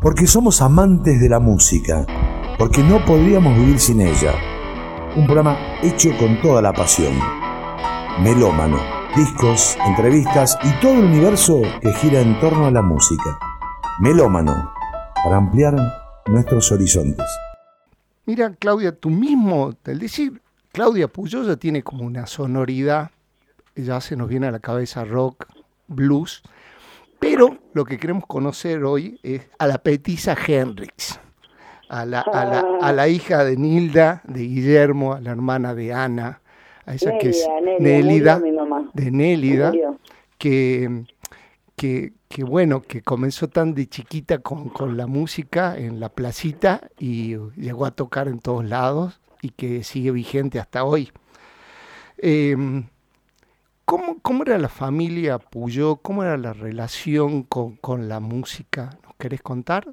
porque 0.00 0.26
somos 0.26 0.62
amantes 0.62 1.20
de 1.20 1.28
la 1.28 1.40
música, 1.40 2.06
porque 2.58 2.82
no 2.82 3.04
podríamos 3.04 3.54
vivir 3.56 3.78
sin 3.78 4.00
ella. 4.00 4.32
Un 5.14 5.26
programa 5.26 5.58
hecho 5.82 6.10
con 6.18 6.40
toda 6.40 6.62
la 6.62 6.72
pasión. 6.72 7.12
Melómano, 8.22 8.78
discos, 9.14 9.76
entrevistas 9.86 10.58
y 10.62 10.80
todo 10.80 10.94
el 10.94 11.04
universo 11.04 11.60
que 11.82 11.92
gira 11.92 12.20
en 12.20 12.38
torno 12.40 12.66
a 12.66 12.70
la 12.70 12.80
música. 12.80 13.38
Melómano, 14.00 14.72
para 15.22 15.36
ampliar 15.36 15.76
nuestros 16.26 16.72
horizontes. 16.72 17.26
Mira, 18.24 18.54
Claudia, 18.58 18.96
tú 18.96 19.10
mismo, 19.10 19.74
el 19.84 19.98
decir 19.98 20.40
Claudia 20.72 21.08
Puyo 21.08 21.42
ya 21.44 21.56
tiene 21.56 21.82
como 21.82 22.04
una 22.04 22.26
sonoridad, 22.26 23.10
ya 23.76 24.00
se 24.00 24.16
nos 24.16 24.28
viene 24.28 24.46
a 24.46 24.50
la 24.50 24.60
cabeza 24.60 25.04
rock, 25.04 25.46
blues, 25.88 26.42
pero 27.20 27.58
lo 27.74 27.84
que 27.84 27.98
queremos 27.98 28.24
conocer 28.26 28.82
hoy 28.82 29.20
es 29.22 29.48
a 29.58 29.66
la 29.66 29.78
petisa 29.78 30.34
Hendrix, 30.34 31.20
a 31.88 32.06
la, 32.06 32.20
a 32.20 32.92
la, 32.92 33.08
hija 33.08 33.44
de 33.44 33.56
Nilda, 33.56 34.22
de 34.24 34.40
Guillermo, 34.40 35.12
a 35.12 35.20
la 35.20 35.30
hermana 35.30 35.74
de 35.74 35.92
Ana, 35.92 36.40
a 36.86 36.94
esa 36.94 37.18
que 37.18 37.28
es 37.28 37.46
Nélida, 37.78 38.40
de 38.94 39.10
Nélida, 39.10 39.72
que, 40.38 41.04
que, 41.76 42.14
que, 42.28 42.44
bueno, 42.44 42.80
que 42.80 43.02
comenzó 43.02 43.48
tan 43.48 43.74
de 43.74 43.86
chiquita 43.86 44.38
con, 44.38 44.70
con 44.70 44.96
la 44.96 45.06
música 45.06 45.76
en 45.76 46.00
la 46.00 46.08
placita 46.08 46.88
y 46.98 47.36
llegó 47.56 47.84
a 47.84 47.90
tocar 47.90 48.28
en 48.28 48.38
todos 48.38 48.64
lados 48.64 49.20
y 49.42 49.50
que 49.50 49.84
sigue 49.84 50.10
vigente 50.10 50.58
hasta 50.58 50.84
hoy. 50.84 51.12
Em, 52.18 52.86
¿cómo, 53.90 54.18
¿cómo, 54.22 54.44
era 54.44 54.56
la 54.56 54.68
familia 54.68 55.38
Puyó? 55.38 55.96
¿Cómo 55.96 56.22
era 56.22 56.36
la 56.36 56.52
relación 56.52 57.42
con, 57.42 57.76
con 57.76 58.08
la 58.08 58.20
música? 58.20 58.90
¿Nos 59.02 59.16
querés 59.16 59.42
contar? 59.42 59.84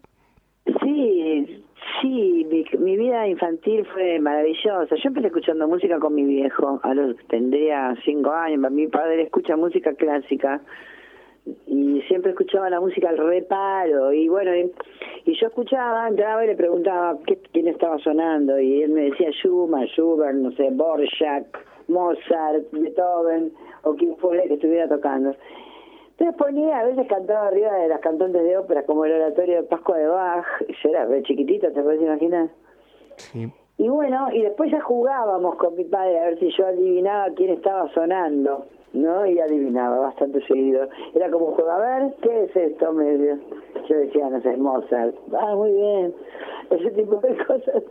Sí, 0.83 1.63
sí, 1.99 2.47
mi, 2.77 2.95
vida 2.95 3.27
infantil 3.27 3.87
fue 3.91 4.19
maravillosa. 4.19 4.95
Yo 4.95 5.07
empecé 5.07 5.27
escuchando 5.27 5.67
música 5.67 5.97
con 5.97 6.13
mi 6.13 6.25
viejo, 6.25 6.79
a 6.83 6.93
los 6.93 7.17
tendría 7.27 7.95
cinco 8.05 8.31
años. 8.31 8.71
Mi 8.71 8.87
padre 8.87 9.23
escucha 9.23 9.55
música 9.55 9.91
clásica 9.95 10.61
y 11.65 12.01
siempre 12.07 12.31
escuchaba 12.31 12.69
la 12.69 12.79
música 12.79 13.09
al 13.09 13.17
reparo 13.17 14.13
y 14.13 14.27
bueno 14.27 14.53
y, 14.55 14.71
yo 15.25 15.47
escuchaba 15.47 16.07
entraba 16.07 16.43
y 16.43 16.47
le 16.47 16.55
preguntaba 16.55 17.17
qué, 17.25 17.39
quién 17.51 17.67
estaba 17.67 17.97
sonando 17.99 18.59
y 18.59 18.83
él 18.83 18.91
me 18.91 19.09
decía 19.09 19.31
Schumann, 19.31 19.87
Schubert, 19.87 20.35
no 20.35 20.51
sé, 20.51 20.69
Borjak, 20.71 21.57
Mozart, 21.87 22.71
Beethoven 22.71 23.51
o 23.83 23.95
quien 23.95 24.15
fuera 24.17 24.43
que 24.43 24.55
estuviera 24.55 24.87
tocando. 24.87 25.35
Entonces 26.11 26.35
ponía, 26.35 26.79
a 26.79 26.83
veces 26.83 27.07
cantaba 27.07 27.47
arriba 27.47 27.73
de 27.75 27.89
las 27.89 27.99
cantantes 27.99 28.43
de 28.43 28.57
ópera 28.57 28.83
como 28.83 29.05
el 29.05 29.13
oratorio 29.13 29.57
de 29.57 29.63
Pascua 29.63 29.97
de 29.97 30.07
Bach, 30.07 30.45
yo 30.67 30.89
era 30.89 31.05
re 31.05 31.21
chiquitita, 31.23 31.71
¿te 31.71 31.81
puedes 31.81 32.01
imaginar? 32.01 32.49
Sí. 33.17 33.51
Y 33.77 33.89
bueno, 33.89 34.29
y 34.33 34.41
después 34.41 34.71
ya 34.71 34.81
jugábamos 34.81 35.55
con 35.55 35.75
mi 35.75 35.83
padre 35.83 36.19
a 36.19 36.23
ver 36.25 36.39
si 36.39 36.49
yo 36.57 36.65
adivinaba 36.65 37.27
quién 37.35 37.51
estaba 37.51 37.87
sonando. 37.93 38.65
¿No? 38.97 39.25
Y 39.25 39.39
adivinaba 39.39 39.99
bastante 39.99 40.41
seguido. 40.47 40.87
Era 41.13 41.29
como 41.29 41.47
un 41.47 41.53
juego, 41.53 41.71
a 41.71 41.79
ver, 41.79 42.13
¿qué 42.21 42.43
es 42.43 42.55
esto? 42.55 42.93
Me, 42.93 43.17
yo 43.87 43.97
decía, 43.97 44.29
no 44.29 44.41
sé, 44.41 44.57
Mozart. 44.57 45.15
Ah, 45.37 45.55
muy 45.55 45.71
bien. 45.71 46.13
Ese 46.69 46.91
tipo 46.91 47.15
de 47.17 47.37
cosas. 47.45 47.83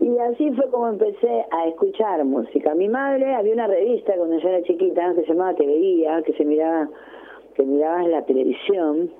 Y 0.00 0.18
así 0.18 0.50
fue 0.52 0.70
como 0.70 0.88
empecé 0.88 1.44
a 1.50 1.66
escuchar 1.68 2.24
música. 2.24 2.74
Mi 2.74 2.88
madre, 2.88 3.34
había 3.34 3.54
una 3.54 3.66
revista 3.66 4.14
cuando 4.16 4.38
yo 4.38 4.48
era 4.48 4.62
chiquita 4.62 5.14
que 5.14 5.22
se 5.22 5.28
llamaba 5.28 5.54
Te 5.54 5.66
Veía, 5.66 6.22
que 6.22 6.32
se 6.34 6.44
miraba, 6.44 6.88
que 7.54 7.62
miraba 7.64 8.04
en 8.04 8.10
la 8.12 8.22
televisión. 8.22 9.10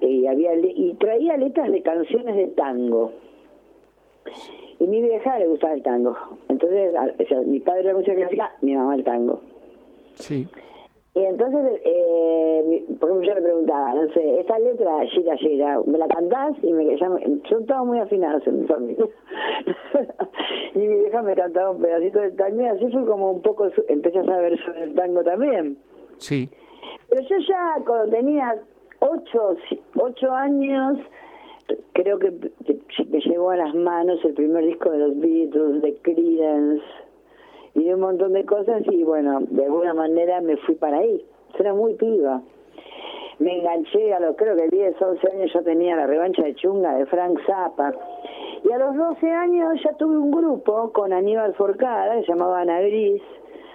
Y, 0.00 0.26
había, 0.26 0.54
y 0.56 0.94
traía 0.94 1.36
letras 1.36 1.70
de 1.70 1.80
canciones 1.82 2.36
de 2.36 2.48
tango. 2.48 3.12
Y 4.80 4.86
mi 4.88 5.00
vieja 5.00 5.38
le 5.38 5.46
gustaba 5.46 5.74
el 5.74 5.82
tango. 5.82 6.16
Entonces, 6.48 6.92
mi 7.46 7.60
padre 7.60 7.84
la 7.84 7.94
música 7.94 8.14
clásica, 8.14 8.52
mi 8.62 8.74
mamá 8.74 8.96
el 8.96 9.04
tango. 9.04 9.40
Sí. 10.14 10.48
Y 11.14 11.20
entonces, 11.24 11.78
eh, 11.84 12.84
por 12.98 13.10
ejemplo, 13.10 13.28
yo 13.28 13.34
le 13.34 13.42
preguntaba, 13.42 13.92
no 13.92 14.10
sé, 14.14 14.40
esta 14.40 14.58
letra, 14.58 15.04
Gira, 15.08 15.36
Gira, 15.36 15.80
¿me 15.84 15.98
la 15.98 16.08
cantás? 16.08 16.54
Y 16.62 16.72
me, 16.72 16.96
son 16.98 17.66
todos 17.66 17.86
muy 17.86 17.98
afinados 17.98 18.46
en 18.46 18.62
mi 18.62 18.66
familia. 18.66 19.04
y 20.74 20.78
mi 20.78 21.00
vieja 21.00 21.20
me 21.20 21.34
cantaba 21.34 21.72
un 21.72 21.82
pedacito 21.82 22.18
del 22.18 22.34
tango 22.36 22.62
y 22.62 22.66
así 22.66 22.90
fue 22.90 23.04
como 23.04 23.32
un 23.32 23.42
poco, 23.42 23.68
empecé 23.88 24.20
a 24.20 24.24
saber 24.24 24.58
sobre 24.64 24.84
el 24.84 24.94
tango 24.94 25.22
también. 25.22 25.76
Sí. 26.16 26.48
Pero 27.10 27.20
yo 27.28 27.36
ya 27.46 27.76
cuando 27.84 28.10
tenía 28.10 28.56
ocho, 29.00 29.56
ocho 29.96 30.32
años, 30.32 30.98
creo 31.92 32.18
que 32.18 32.30
me 32.30 33.20
llegó 33.20 33.50
a 33.50 33.56
las 33.56 33.74
manos 33.74 34.18
el 34.24 34.32
primer 34.32 34.64
disco 34.64 34.90
de 34.90 34.98
los 34.98 35.20
Beatles, 35.20 35.82
de 35.82 35.94
Creedence 36.00 36.82
y 37.74 37.92
un 37.92 38.00
montón 38.00 38.32
de 38.32 38.44
cosas 38.44 38.82
y 38.90 39.02
bueno, 39.02 39.40
de 39.48 39.64
alguna 39.64 39.94
manera 39.94 40.40
me 40.40 40.56
fui 40.58 40.74
para 40.74 40.98
ahí. 40.98 41.24
Era 41.58 41.74
muy 41.74 41.94
piba. 41.94 42.42
Me 43.38 43.58
enganché 43.58 44.12
a 44.12 44.20
los, 44.20 44.36
creo 44.36 44.56
que 44.56 44.68
10, 44.68 45.00
11 45.00 45.28
años 45.32 45.50
yo 45.52 45.62
tenía 45.62 45.96
la 45.96 46.06
revancha 46.06 46.42
de 46.42 46.54
chunga 46.54 46.94
de 46.94 47.06
Frank 47.06 47.38
Zappa. 47.46 47.92
Y 48.64 48.70
a 48.70 48.78
los 48.78 48.94
12 48.94 49.30
años 49.30 49.80
ya 49.82 49.92
tuve 49.96 50.16
un 50.16 50.30
grupo 50.30 50.92
con 50.92 51.12
Aníbal 51.12 51.54
Forcada, 51.54 52.14
que 52.14 52.22
se 52.22 52.32
llamaba 52.32 52.60
Ana 52.60 52.80
Gris. 52.80 53.22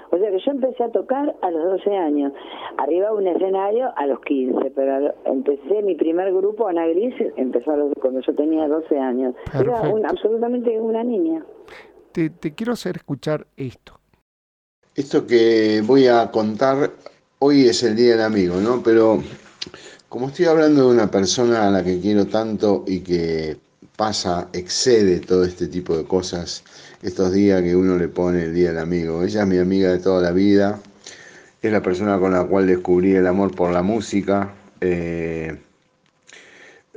O 0.09 0.17
sea 0.17 0.31
que 0.31 0.39
yo 0.39 0.51
empecé 0.51 0.83
a 0.83 0.91
tocar 0.91 1.35
a 1.41 1.51
los 1.51 1.63
12 1.63 1.95
años. 1.95 2.31
Arriba 2.77 3.11
un 3.11 3.27
escenario 3.27 3.91
a 3.95 4.05
los 4.05 4.21
15, 4.21 4.71
pero 4.71 5.13
empecé 5.25 5.81
mi 5.81 5.95
primer 5.95 6.33
grupo, 6.33 6.67
Ana 6.67 6.87
Gris, 6.87 7.15
empezó 7.35 7.73
cuando 7.99 8.21
yo 8.21 8.35
tenía 8.35 8.67
12 8.67 8.97
años. 8.97 9.35
Era 9.59 9.81
absolutamente 10.07 10.79
una 10.79 11.03
niña 11.03 11.43
te, 12.17 12.53
quiero 12.53 12.73
hacer 12.73 12.97
escuchar 12.97 13.47
esto. 13.55 13.99
Esto 14.95 15.27
que 15.27 15.83
voy 15.85 16.07
a 16.07 16.31
contar 16.31 16.91
hoy 17.39 17.67
es 17.67 17.83
el 17.83 17.95
Día 17.95 18.13
del 18.13 18.21
Amigo, 18.21 18.59
¿no? 18.59 18.81
Pero 18.81 19.23
como 20.09 20.29
estoy 20.29 20.45
hablando 20.45 20.87
de 20.87 20.95
una 20.95 21.11
persona 21.11 21.67
a 21.67 21.71
la 21.71 21.83
que 21.83 21.99
quiero 21.99 22.25
tanto 22.25 22.83
y 22.87 23.01
que 23.01 23.57
pasa, 23.95 24.49
excede 24.53 25.19
todo 25.19 25.43
este 25.43 25.67
tipo 25.67 25.95
de 25.95 26.05
cosas, 26.05 26.63
estos 27.03 27.31
días 27.31 27.61
que 27.61 27.75
uno 27.75 27.97
le 27.97 28.07
pone 28.07 28.43
el 28.43 28.53
Día 28.53 28.69
del 28.69 28.79
Amigo. 28.79 29.23
Ella 29.23 29.41
es 29.41 29.47
mi 29.47 29.59
amiga 29.59 29.91
de 29.91 29.99
toda 29.99 30.21
la 30.21 30.31
vida, 30.31 30.79
es 31.61 31.71
la 31.71 31.83
persona 31.83 32.19
con 32.19 32.31
la 32.31 32.43
cual 32.43 32.65
descubrí 32.65 33.13
el 33.13 33.27
amor 33.27 33.53
por 33.53 33.71
la 33.71 33.83
música. 33.83 34.55
Eh, 34.81 35.55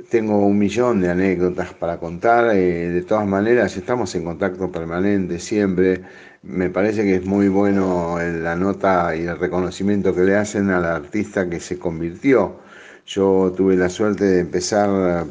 tengo 0.09 0.45
un 0.45 0.57
millón 0.57 1.01
de 1.01 1.09
anécdotas 1.09 1.73
para 1.73 1.97
contar. 1.97 2.55
Eh, 2.55 2.89
de 2.89 3.01
todas 3.03 3.27
maneras, 3.27 3.75
estamos 3.77 4.13
en 4.15 4.23
contacto 4.23 4.71
permanente 4.71 5.39
siempre. 5.39 6.01
Me 6.43 6.69
parece 6.69 7.03
que 7.03 7.15
es 7.15 7.25
muy 7.25 7.49
bueno 7.49 8.17
la 8.19 8.55
nota 8.55 9.15
y 9.15 9.21
el 9.21 9.37
reconocimiento 9.37 10.15
que 10.15 10.23
le 10.23 10.35
hacen 10.35 10.69
al 10.69 10.85
artista 10.85 11.49
que 11.49 11.59
se 11.59 11.77
convirtió. 11.77 12.59
Yo 13.05 13.53
tuve 13.55 13.75
la 13.75 13.89
suerte 13.89 14.25
de 14.25 14.39
empezar 14.39 15.25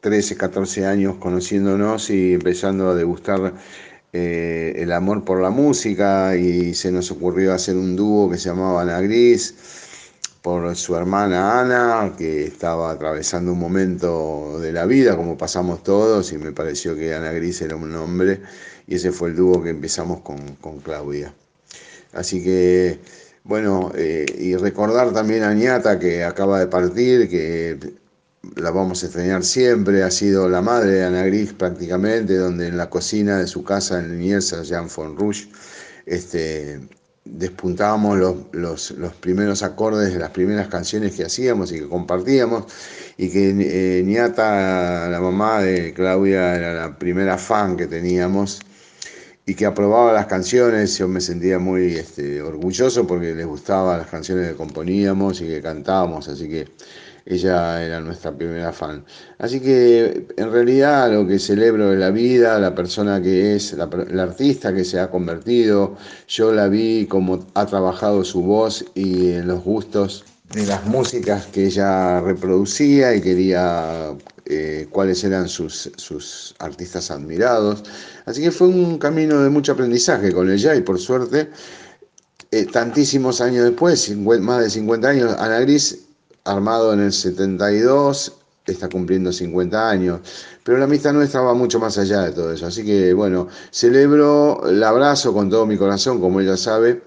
13, 0.00 0.36
14 0.36 0.86
años 0.86 1.16
conociéndonos 1.16 2.10
y 2.10 2.34
empezando 2.34 2.90
a 2.90 2.94
degustar 2.94 3.54
eh, 4.12 4.74
el 4.76 4.92
amor 4.92 5.24
por 5.24 5.40
la 5.40 5.50
música 5.50 6.36
y 6.36 6.74
se 6.74 6.92
nos 6.92 7.10
ocurrió 7.10 7.54
hacer 7.54 7.76
un 7.76 7.96
dúo 7.96 8.30
que 8.30 8.38
se 8.38 8.48
llamaba 8.50 8.82
Ana 8.82 9.00
Gris 9.00 9.81
por 10.42 10.74
su 10.76 10.96
hermana 10.96 11.60
Ana, 11.60 12.14
que 12.18 12.44
estaba 12.44 12.90
atravesando 12.90 13.52
un 13.52 13.60
momento 13.60 14.58
de 14.60 14.72
la 14.72 14.86
vida, 14.86 15.16
como 15.16 15.38
pasamos 15.38 15.84
todos, 15.84 16.32
y 16.32 16.38
me 16.38 16.52
pareció 16.52 16.96
que 16.96 17.14
Ana 17.14 17.30
Gris 17.32 17.62
era 17.62 17.76
un 17.76 17.94
hombre, 17.94 18.42
y 18.88 18.96
ese 18.96 19.12
fue 19.12 19.30
el 19.30 19.36
dúo 19.36 19.62
que 19.62 19.70
empezamos 19.70 20.20
con, 20.22 20.80
Claudia. 20.82 21.32
Así 22.12 22.42
que, 22.42 22.98
bueno, 23.44 23.92
eh, 23.94 24.26
y 24.36 24.56
recordar 24.56 25.12
también 25.12 25.44
a 25.44 25.54
Niata, 25.54 25.98
que 26.00 26.24
acaba 26.24 26.58
de 26.58 26.66
partir, 26.66 27.28
que 27.30 27.78
la 28.56 28.72
vamos 28.72 29.02
a 29.02 29.06
extrañar 29.06 29.44
siempre, 29.44 30.02
ha 30.02 30.10
sido 30.10 30.48
la 30.48 30.60
madre 30.60 30.92
de 30.92 31.04
Ana 31.04 31.24
Gris 31.24 31.52
prácticamente, 31.52 32.36
donde 32.36 32.66
en 32.66 32.76
la 32.76 32.90
cocina 32.90 33.38
de 33.38 33.46
su 33.46 33.62
casa 33.62 34.00
en 34.00 34.18
Liniers, 34.18 34.50
Jean 34.68 34.90
Fonrouge, 34.90 35.48
este, 36.04 36.80
despuntábamos 37.24 38.18
los, 38.52 38.90
los, 38.90 39.14
primeros 39.14 39.62
acordes 39.62 40.12
de 40.12 40.18
las 40.18 40.30
primeras 40.30 40.68
canciones 40.68 41.14
que 41.14 41.24
hacíamos 41.24 41.70
y 41.72 41.80
que 41.80 41.88
compartíamos, 41.88 42.64
y 43.16 43.30
que 43.30 43.50
eh, 43.50 44.02
Niata, 44.02 45.08
la 45.08 45.20
mamá 45.20 45.60
de 45.60 45.94
Claudia, 45.94 46.56
era 46.56 46.74
la 46.74 46.98
primera 46.98 47.38
fan 47.38 47.76
que 47.76 47.86
teníamos 47.86 48.60
y 49.46 49.54
que 49.54 49.66
aprobaba 49.66 50.12
las 50.12 50.26
canciones, 50.26 50.96
yo 50.98 51.08
me 51.08 51.20
sentía 51.20 51.58
muy 51.58 51.94
este, 51.94 52.40
orgulloso 52.42 53.06
porque 53.06 53.34
les 53.34 53.46
gustaban 53.46 53.98
las 53.98 54.08
canciones 54.08 54.48
que 54.50 54.56
componíamos 54.56 55.40
y 55.40 55.46
que 55.48 55.60
cantábamos, 55.60 56.28
así 56.28 56.48
que 56.48 56.68
ella 57.26 57.84
era 57.84 58.00
nuestra 58.00 58.32
primera 58.32 58.72
fan. 58.72 59.04
Así 59.38 59.60
que 59.60 60.26
en 60.36 60.52
realidad 60.52 61.12
lo 61.12 61.26
que 61.26 61.38
celebro 61.38 61.92
es 61.92 61.98
la 61.98 62.10
vida, 62.10 62.58
la 62.58 62.74
persona 62.74 63.20
que 63.22 63.56
es, 63.56 63.72
la, 63.74 63.88
artista 64.22 64.74
que 64.74 64.84
se 64.84 64.98
ha 65.00 65.10
convertido. 65.10 65.96
Yo 66.28 66.52
la 66.52 66.68
vi 66.68 67.06
como 67.06 67.46
ha 67.54 67.66
trabajado 67.66 68.24
su 68.24 68.42
voz 68.42 68.84
y 68.94 69.32
en 69.32 69.48
los 69.48 69.62
gustos 69.62 70.24
de 70.54 70.66
las 70.66 70.84
músicas 70.86 71.46
que 71.46 71.66
ella 71.66 72.20
reproducía 72.20 73.14
y 73.14 73.22
quería 73.22 74.14
eh, 74.44 74.86
cuáles 74.90 75.24
eran 75.24 75.48
sus, 75.48 75.90
sus, 75.96 76.54
artistas 76.58 77.10
admirados. 77.10 77.82
Así 78.26 78.42
que 78.42 78.50
fue 78.50 78.68
un 78.68 78.98
camino 78.98 79.40
de 79.42 79.48
mucho 79.48 79.72
aprendizaje 79.72 80.32
con 80.32 80.50
ella 80.50 80.74
y 80.74 80.82
por 80.82 80.98
suerte, 80.98 81.48
eh, 82.50 82.66
tantísimos 82.66 83.40
años 83.40 83.64
después, 83.64 84.14
más 84.16 84.62
de 84.62 84.68
50 84.68 85.08
años, 85.08 85.34
Ana 85.38 85.60
Gris, 85.60 86.00
armado 86.44 86.92
en 86.92 87.00
el 87.00 87.12
72, 87.12 88.32
está 88.66 88.88
cumpliendo 88.88 89.32
50 89.32 89.90
años. 89.90 90.20
Pero 90.64 90.78
la 90.78 90.84
amistad 90.84 91.12
nuestra 91.12 91.40
va 91.40 91.54
mucho 91.54 91.80
más 91.80 91.98
allá 91.98 92.22
de 92.22 92.32
todo 92.32 92.52
eso. 92.52 92.66
Así 92.66 92.84
que 92.84 93.12
bueno, 93.14 93.48
celebro, 93.70 94.68
el 94.68 94.82
abrazo 94.82 95.32
con 95.32 95.50
todo 95.50 95.66
mi 95.66 95.76
corazón, 95.76 96.20
como 96.20 96.40
ella 96.40 96.56
sabe, 96.56 97.02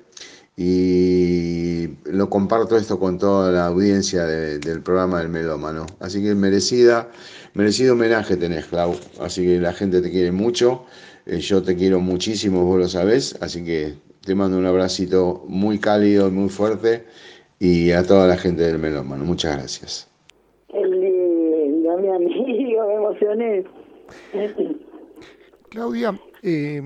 y 0.58 1.88
lo 2.06 2.30
comparto 2.30 2.78
esto 2.78 2.98
con 2.98 3.18
toda 3.18 3.52
la 3.52 3.68
audiencia 3.68 4.26
del 4.26 4.82
programa 4.82 5.20
del 5.20 5.30
Melómano. 5.30 5.86
Así 6.00 6.22
que 6.22 6.34
merecida, 6.34 7.10
merecido 7.54 7.94
homenaje 7.94 8.38
tenés, 8.38 8.66
Clau. 8.66 8.96
Así 9.20 9.44
que 9.44 9.60
la 9.60 9.74
gente 9.74 10.02
te 10.02 10.12
quiere 10.12 10.32
mucho, 10.32 10.86
eh, 11.26 11.40
yo 11.40 11.62
te 11.62 11.76
quiero 11.76 12.00
muchísimo, 12.00 12.64
vos 12.64 12.80
lo 12.80 12.88
sabés, 12.88 13.36
así 13.42 13.64
que 13.66 13.96
te 14.24 14.34
mando 14.34 14.58
un 14.58 14.66
abracito 14.66 15.44
muy 15.48 15.80
cálido, 15.80 16.32
muy 16.32 16.50
fuerte 16.50 17.06
y 17.60 17.92
a 17.92 18.04
toda 18.04 18.28
la 18.28 18.38
gente 18.38 18.64
del 18.64 18.80
Melómano. 18.80 19.24
Muchas 19.26 19.58
gracias. 19.58 20.12
lindo, 20.74 21.98
mi 21.98 22.10
amigo, 22.10 22.88
me 22.88 22.94
emocioné. 22.96 23.64
Claudia, 25.70 26.20
eh, 26.44 26.82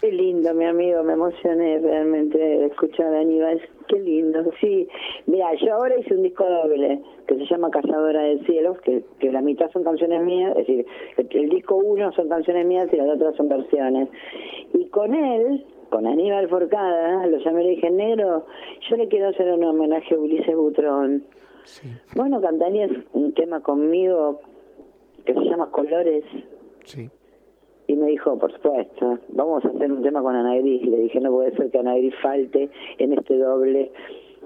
Qué 0.00 0.12
lindo, 0.12 0.52
mi 0.52 0.66
amigo, 0.66 1.02
me 1.02 1.14
emocioné 1.14 1.78
realmente 1.78 2.36
de 2.36 2.66
escuchar 2.66 3.14
a 3.14 3.20
Aníbal. 3.20 3.62
Qué 3.88 3.98
lindo, 3.98 4.44
sí. 4.60 4.86
Mira, 5.24 5.54
yo 5.54 5.72
ahora 5.72 5.98
hice 5.98 6.14
un 6.14 6.22
disco 6.22 6.44
doble 6.44 7.00
que 7.26 7.36
se 7.36 7.46
llama 7.46 7.70
Cazadora 7.70 8.20
del 8.20 8.44
Cielo, 8.44 8.76
que, 8.84 9.02
que 9.18 9.32
la 9.32 9.40
mitad 9.40 9.70
son 9.72 9.84
canciones 9.84 10.22
mías, 10.22 10.50
es 10.50 10.66
decir, 10.66 10.86
el, 11.16 11.48
disco 11.48 11.76
uno 11.76 12.12
son 12.12 12.28
canciones 12.28 12.66
mías 12.66 12.88
y 12.92 12.96
las 12.96 13.08
otras 13.08 13.36
son 13.36 13.48
versiones. 13.48 14.08
Y 14.74 14.84
con 14.90 15.14
él, 15.14 15.64
con 15.90 16.06
Aníbal 16.06 16.48
Forcada, 16.48 17.26
lo 17.26 17.38
llamé 17.38 17.64
le 17.64 17.70
dije, 17.70 17.90
negro, 17.90 18.46
yo 18.88 18.96
le 18.96 19.08
quiero 19.08 19.28
hacer 19.28 19.52
un 19.52 19.64
homenaje 19.64 20.14
a 20.14 20.18
Ulises 20.18 20.54
Butrón. 20.54 21.24
Bueno, 22.14 22.40
cantarías 22.40 22.90
un 23.12 23.32
tema 23.34 23.60
conmigo 23.60 24.40
que 25.24 25.34
se 25.34 25.40
llama 25.40 25.70
Colores. 25.70 26.24
Sí. 26.84 27.10
Y 27.88 27.96
me 27.96 28.06
dijo, 28.06 28.38
por 28.38 28.52
supuesto, 28.52 29.18
vamos 29.28 29.64
a 29.64 29.68
hacer 29.68 29.92
un 29.92 30.02
tema 30.02 30.22
con 30.22 30.34
Ana 30.34 30.56
Gris. 30.56 30.82
Le 30.86 30.98
dije, 30.98 31.20
no 31.20 31.30
puede 31.30 31.54
ser 31.56 31.70
que 31.70 31.78
Ana 31.78 31.96
Gris 31.96 32.14
falte 32.22 32.70
en 32.98 33.12
este 33.12 33.38
doble. 33.38 33.92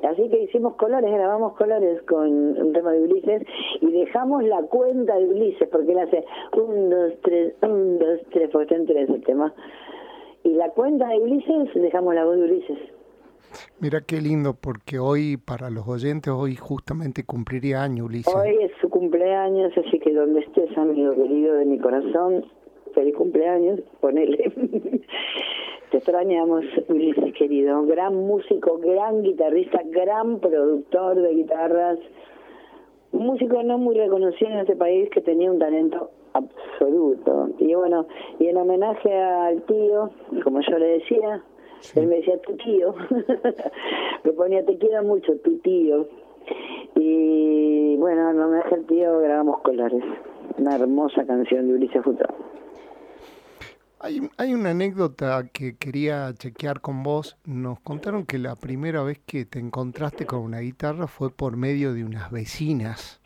Así 0.03 0.29
que 0.31 0.45
hicimos 0.45 0.75
colores, 0.77 1.13
grabamos 1.13 1.55
colores 1.57 2.01
con 2.03 2.29
un 2.59 2.73
tema 2.73 2.93
de 2.93 3.03
Ulises 3.03 3.43
y 3.83 3.91
dejamos 3.91 4.43
la 4.45 4.63
cuenta 4.63 5.19
de 5.19 5.27
Ulises, 5.27 5.69
porque 5.69 5.93
él 5.93 5.99
hace 5.99 6.25
un, 6.55 6.89
dos, 6.89 7.13
tres, 7.23 7.55
un, 7.63 7.99
dos, 7.99 8.21
tres, 8.31 8.49
porque 8.51 8.63
está 8.65 8.77
en 8.77 8.87
tres 8.87 9.11
el 9.11 9.23
tema. 9.25 9.53
Y 10.43 10.51
la 10.55 10.71
cuenta 10.71 11.09
de 11.09 11.19
Ulises, 11.19 11.75
dejamos 11.75 12.15
la 12.15 12.25
voz 12.25 12.37
de 12.37 12.45
Ulises. 12.45 12.79
Mira 13.81 14.01
qué 14.01 14.21
lindo, 14.21 14.55
porque 14.55 14.99
hoy, 14.99 15.37
para 15.37 15.71
los 15.71 15.87
oyentes, 15.89 16.33
hoy 16.33 16.57
justamente 16.57 17.25
cumpliría 17.25 17.83
año 17.83 18.05
Ulises. 18.05 18.35
Hoy 18.35 18.57
es 18.61 18.73
su 18.81 18.89
cumpleaños, 18.89 19.73
así 19.77 19.99
que 19.99 20.13
donde 20.13 20.41
estés, 20.41 20.77
amigo 20.79 21.15
querido 21.15 21.55
de 21.55 21.65
mi 21.65 21.79
corazón, 21.79 22.45
feliz 22.95 23.15
cumpleaños, 23.17 23.81
ponele. 24.01 24.53
Te 25.91 25.97
extrañamos, 25.97 26.65
Ulises 26.89 27.35
querido. 27.35 27.85
Gran 27.85 28.15
músico, 28.15 28.79
gran 28.79 29.23
guitarrista, 29.23 29.83
gran 29.87 30.39
productor 30.39 31.21
de 31.21 31.35
guitarras. 31.35 31.99
Un 33.13 33.27
músico 33.27 33.63
no 33.65 33.77
muy 33.77 33.97
reconocido 33.97 34.53
en 34.53 34.59
este 34.59 34.77
país 34.77 35.11
que 35.11 35.21
tenía 35.21 35.51
un 35.51 35.59
talento 35.59 36.13
absoluto. 36.33 37.49
Y 37.59 37.75
bueno, 37.75 38.07
y 38.39 38.49
en 38.49 38.57
homenaje 38.57 39.13
al 39.15 39.63
tío, 39.63 40.11
como 40.43 40.61
yo 40.61 40.79
le 40.79 40.99
decía, 40.99 41.43
él 41.95 42.07
me 42.07 42.17
decía 42.17 42.41
tu 42.43 42.57
tío. 42.57 42.95
me 44.25 44.33
ponía 44.33 44.65
te 44.65 44.79
queda 44.79 45.03
mucho 45.03 45.37
tu 45.39 45.59
tío. 45.59 46.07
Y 46.97 47.97
bueno, 47.97 48.31
en 48.31 48.41
homenaje 48.41 48.75
al 48.75 48.85
tío 48.87 49.19
grabamos 49.21 49.61
Colores. 49.61 50.05
Una 50.59 50.77
hermosa 50.77 51.25
canción 51.25 51.69
de 51.69 51.75
Ulises 51.75 52.03
Futuro. 52.03 52.35
Hay, 54.03 54.31
hay 54.39 54.55
una 54.55 54.71
anécdota 54.71 55.47
que 55.53 55.77
quería 55.77 56.33
chequear 56.33 56.81
con 56.81 57.03
vos. 57.03 57.37
Nos 57.45 57.81
contaron 57.81 58.25
que 58.25 58.39
la 58.39 58.57
primera 58.57 59.03
vez 59.03 59.21
que 59.27 59.45
te 59.45 59.59
encontraste 59.59 60.25
con 60.25 60.41
una 60.41 60.61
guitarra 60.61 61.07
fue 61.07 61.31
por 61.31 61.57
medio 61.57 61.93
de 61.93 62.05
unas 62.05 62.31
vecinas. 62.31 63.20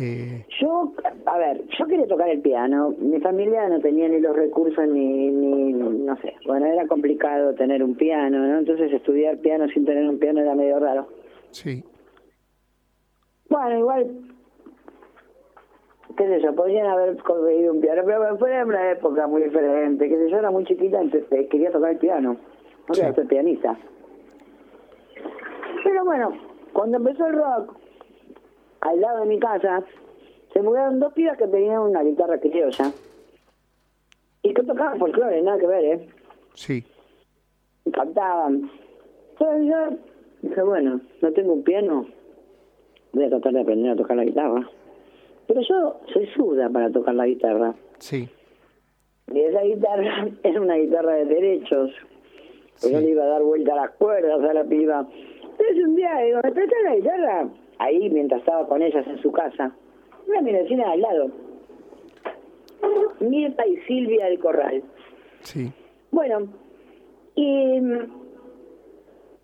Eh... 0.00 0.46
Yo, 0.60 0.92
a 1.26 1.38
ver, 1.38 1.62
yo 1.78 1.86
quería 1.86 2.06
tocar 2.06 2.28
el 2.28 2.40
piano. 2.40 2.94
Mi 2.98 3.20
familia 3.20 3.68
no 3.68 3.80
tenía 3.80 4.08
ni 4.08 4.20
los 4.20 4.34
recursos 4.34 4.88
ni, 4.88 5.30
ni, 5.30 5.72
no 5.72 6.16
sé. 6.16 6.34
Bueno, 6.46 6.66
era 6.66 6.86
complicado 6.86 7.54
tener 7.54 7.82
un 7.82 7.94
piano, 7.94 8.38
¿no? 8.38 8.58
Entonces 8.58 8.92
estudiar 8.92 9.38
piano 9.38 9.68
sin 9.68 9.84
tener 9.84 10.08
un 10.08 10.18
piano 10.18 10.40
era 10.40 10.54
medio 10.54 10.78
raro. 10.78 11.08
Sí. 11.50 11.84
Bueno, 13.48 13.78
igual 13.78 14.06
qué 16.16 16.26
sé 16.26 16.40
yo, 16.42 16.54
podrían 16.54 16.86
haber 16.86 17.16
conseguido 17.18 17.72
un 17.72 17.80
piano, 17.80 18.02
pero 18.04 18.36
fue 18.36 18.64
una 18.64 18.90
época 18.90 19.26
muy 19.26 19.42
diferente, 19.42 20.08
qué 20.08 20.16
sé 20.16 20.30
yo, 20.30 20.38
era 20.38 20.50
muy 20.50 20.64
chiquita, 20.64 21.00
entonces 21.00 21.48
quería 21.48 21.70
tocar 21.70 21.92
el 21.92 21.98
piano, 21.98 22.36
no 22.88 22.94
quería 22.94 23.14
ser 23.14 23.26
pianista. 23.26 23.76
Pero 25.82 26.04
bueno, 26.04 26.32
cuando 26.72 26.98
empezó 26.98 27.26
el 27.26 27.36
rock, 27.36 27.74
al 28.80 29.00
lado 29.00 29.20
de 29.20 29.26
mi 29.26 29.38
casa, 29.38 29.84
se 30.52 30.62
mudaron 30.62 31.00
dos 31.00 31.12
pibas 31.12 31.36
que 31.36 31.46
tenían 31.46 31.80
una 31.80 32.02
guitarra 32.02 32.38
criolla 32.38 32.92
y 34.42 34.54
que 34.54 34.62
tocaban 34.62 34.98
folclore, 34.98 35.42
nada 35.42 35.58
que 35.58 35.66
ver, 35.66 35.84
¿eh? 35.84 36.08
Sí. 36.54 36.84
Y 37.84 37.90
cantaban. 37.90 38.70
Entonces 39.32 39.68
yo 39.68 39.96
dije, 40.42 40.62
bueno, 40.62 41.00
no 41.20 41.32
tengo 41.32 41.52
un 41.52 41.62
piano, 41.62 42.06
voy 43.12 43.24
a 43.24 43.28
tratar 43.28 43.52
de 43.52 43.60
aprender 43.60 43.92
a 43.92 43.96
tocar 43.96 44.16
la 44.16 44.24
guitarra. 44.24 44.68
Pero 45.46 45.60
yo 45.62 46.00
soy 46.12 46.26
zurda 46.34 46.68
para 46.70 46.90
tocar 46.90 47.14
la 47.14 47.26
guitarra. 47.26 47.74
Sí. 47.98 48.28
Y 49.32 49.40
esa 49.40 49.62
guitarra 49.62 50.28
es 50.42 50.56
una 50.56 50.76
guitarra 50.76 51.14
de 51.14 51.24
derechos. 51.26 51.90
Yo 52.82 52.98
le 52.98 53.10
iba 53.10 53.24
a 53.24 53.26
dar 53.26 53.42
vuelta 53.42 53.74
a 53.74 53.76
las 53.76 53.90
cuerdas 53.92 54.40
a 54.42 54.54
la 54.54 54.64
piba. 54.64 55.06
Entonces 55.42 55.84
un 55.84 55.96
día 55.96 56.18
digo, 56.20 56.40
¿me 56.42 56.52
prestas 56.52 56.78
la 56.84 56.96
guitarra? 56.96 57.48
Ahí, 57.80 58.10
mientras 58.10 58.40
estaba 58.40 58.68
con 58.68 58.82
ellas 58.82 59.06
en 59.06 59.18
su 59.22 59.32
casa. 59.32 59.74
Una 60.28 60.42
vecina 60.42 60.90
al 60.90 61.00
lado. 61.00 61.30
Mirta 63.20 63.66
y 63.66 63.78
Silvia 63.78 64.26
del 64.26 64.38
Corral. 64.38 64.82
Sí. 65.40 65.72
Bueno, 66.10 66.46
y 67.34 67.80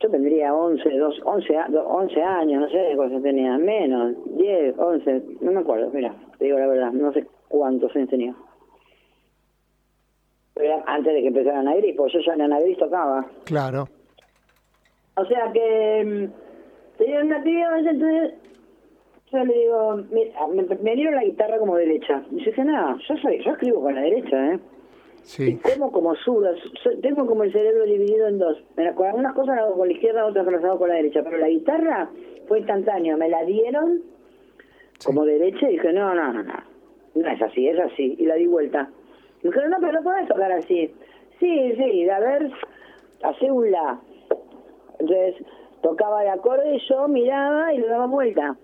yo 0.01 0.11
tendría 0.11 0.55
11, 0.55 0.99
2, 0.99 1.21
11, 1.25 1.55
11 1.87 2.23
años, 2.23 2.61
no 2.61 2.69
sé 2.69 2.93
cuántos 2.95 3.23
tenía, 3.23 3.57
menos, 3.57 4.15
10, 4.37 4.79
11, 4.79 5.23
no 5.41 5.53
me 5.53 5.61
acuerdo, 5.61 5.91
mira, 5.91 6.15
te 6.39 6.45
digo 6.45 6.59
la 6.59 6.67
verdad, 6.67 6.93
no 6.93 7.13
sé 7.15 7.25
cuántos 7.49 7.97
años 7.97 8.11
tenía. 8.11 8.35
Pero 10.53 10.83
antes 10.87 11.15
de 11.15 11.23
que 11.23 11.29
empezara 11.29 11.63
Nagris, 11.63 11.97
pues 11.97 12.13
yo 12.13 12.21
ya 12.21 12.35
en 12.35 12.51
Nagris 12.51 12.77
tocaba. 12.77 13.25
Claro. 13.45 13.89
O 15.17 15.25
sea 15.25 15.51
que 15.53 16.29
mm, 16.99 17.43
tenía 17.43 17.69
una 17.69 17.91
entonces 17.91 18.35
yo 19.33 19.45
le 19.45 19.55
digo, 19.55 19.97
me, 20.11 20.77
me, 20.83 20.95
dieron 20.95 21.17
la 21.17 21.25
guitarra 21.25 21.59
como 21.59 21.77
derecha. 21.77 22.23
Y 22.31 22.39
yo 22.39 22.45
dije, 22.45 22.65
nada, 22.65 22.97
yo 23.09 23.17
soy, 23.17 23.43
yo 23.45 23.53
escribo 23.53 23.83
con 23.83 23.95
la 23.95 24.03
derecha, 24.03 24.53
¿eh? 24.53 24.61
Sí. 25.27 25.59
como 25.91 26.15
sudas, 26.15 26.57
tengo 27.03 27.27
como 27.27 27.43
el 27.43 27.53
cerebro 27.53 27.85
dividido 27.85 28.29
en 28.29 28.39
dos. 28.39 28.63
Algunas 28.77 29.35
cosas 29.35 29.57
las 29.57 29.65
hago 29.65 29.79
con 29.79 29.89
la 29.89 29.95
izquierda, 29.95 30.25
otras 30.25 30.47
las 30.47 30.63
hago 30.63 30.79
con 30.79 30.89
la 30.89 30.95
derecha. 30.95 31.23
Pero 31.25 31.39
la 31.39 31.49
guitarra 31.49 32.09
fue 32.47 32.61
instantáneo. 32.61 33.17
Me 33.17 33.29
la 33.29 33.43
dieron 33.43 34.03
como 35.05 35.25
derecha 35.25 35.69
y 35.69 35.73
dije, 35.73 35.93
no, 35.93 36.15
no, 36.15 36.33
no, 36.33 36.45
no. 36.45 36.55
No 37.17 37.29
es 37.29 37.43
así, 37.43 37.67
es 37.67 37.79
así. 37.81 38.15
Y 38.19 38.27
la 38.27 38.37
di 38.37 38.47
vuelta. 38.47 38.89
Y 39.43 39.49
dije, 39.49 39.61
no, 39.69 39.79
pero 39.81 39.93
no 39.95 40.03
podés 40.05 40.29
tocar 40.29 40.53
así. 40.53 40.95
Sí, 41.41 41.75
sí, 41.77 42.09
a 42.09 42.21
ver, 42.21 42.49
hace 43.25 43.51
un 43.51 43.69
la. 43.69 43.99
Entonces 45.01 45.45
tocaba 45.87 46.23
el 46.23 46.31
acorde 46.31 46.75
y 46.75 46.81
yo 46.89 47.07
miraba 47.07 47.73
y 47.73 47.79
le 47.79 47.87
daba 47.87 48.07
vuelta. 48.07 48.57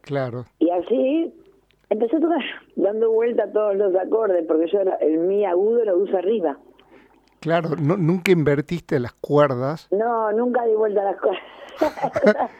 Claro. 0.00 0.44
Y 0.58 0.68
así 0.70 1.32
empecé 1.88 2.16
a 2.16 2.20
tocar 2.20 2.42
dando 2.74 3.12
vuelta 3.12 3.44
a 3.44 3.52
todos 3.52 3.76
los 3.76 3.94
acordes, 3.94 4.44
porque 4.46 4.66
yo 4.72 4.80
era, 4.80 4.96
el 4.96 5.18
mi 5.18 5.44
agudo 5.44 5.84
lo 5.84 5.98
uso 5.98 6.16
arriba. 6.16 6.58
Claro, 7.38 7.70
no, 7.80 7.96
nunca 7.96 8.32
invertiste 8.32 8.98
las 8.98 9.12
cuerdas. 9.14 9.88
No, 9.92 10.32
nunca 10.32 10.64
di 10.64 10.74
vuelta 10.74 11.02
a 11.02 11.04
las 11.04 11.20
cuerdas. 11.20 11.42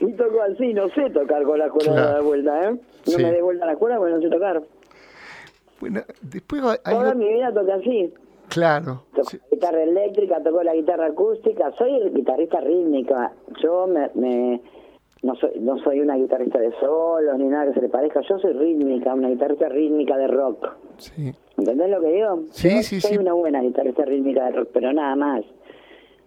y 0.00 0.12
toco 0.12 0.42
así, 0.42 0.72
no 0.72 0.88
sé 0.90 1.10
tocar 1.10 1.42
con 1.42 1.58
las 1.58 1.70
cuerdas 1.70 1.94
de 1.94 2.12
la 2.14 2.20
vuelta, 2.20 2.70
¿eh? 2.70 2.80
No 3.06 3.18
me 3.18 3.32
di 3.34 3.40
vuelta 3.42 3.64
a 3.64 3.68
las 3.68 3.76
cuerdas 3.76 3.98
porque 3.98 4.14
no 4.14 4.20
sé 4.22 4.30
tocar. 4.30 4.62
Bueno, 5.80 6.00
después 6.22 6.62
hay 6.84 6.94
Toda 6.94 7.14
mi 7.14 7.28
vida 7.28 7.52
toca 7.52 7.74
así. 7.74 8.14
Claro. 8.48 9.02
Tocó 9.14 9.30
guitarra 9.50 9.82
eléctrica, 9.82 10.42
tocó 10.42 10.62
la 10.62 10.74
guitarra 10.74 11.06
acústica. 11.06 11.70
Soy 11.72 11.94
el 11.94 12.12
guitarrista 12.14 12.60
rítmica. 12.60 13.32
Yo 13.62 13.86
me, 13.86 14.10
me 14.14 14.60
no 15.22 15.34
soy, 15.34 15.50
no 15.60 15.78
soy 15.78 16.00
una 16.00 16.16
guitarrista 16.16 16.58
de 16.58 16.72
solos 16.80 17.36
ni 17.38 17.44
nada 17.48 17.66
que 17.66 17.74
se 17.74 17.80
le 17.82 17.88
parezca. 17.88 18.20
Yo 18.20 18.38
soy 18.38 18.52
rítmica, 18.52 19.14
una 19.14 19.28
guitarrista 19.28 19.68
rítmica 19.68 20.16
de 20.16 20.28
rock. 20.28 20.68
Sí. 20.98 21.32
¿Entendés 21.56 21.90
lo 21.90 22.00
que 22.00 22.08
digo? 22.12 22.42
Sí, 22.50 22.68
Yo 22.70 22.82
sí, 22.82 23.00
soy 23.00 23.10
sí. 23.12 23.18
una 23.18 23.32
buena 23.32 23.60
guitarrista 23.62 24.04
rítmica 24.04 24.44
de 24.46 24.52
rock, 24.52 24.68
pero 24.72 24.92
nada 24.92 25.16
más. 25.16 25.44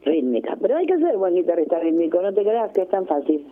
Rítmica. 0.04 0.58
Pero 0.60 0.78
hay 0.78 0.86
que 0.86 0.98
ser 0.98 1.16
buen 1.18 1.36
guitarrista 1.36 1.80
rítmico, 1.80 2.22
no 2.22 2.34
te 2.34 2.42
creas 2.42 2.72
que 2.74 2.82
es 2.82 2.90
tan 2.90 3.06
fácil. 3.06 3.48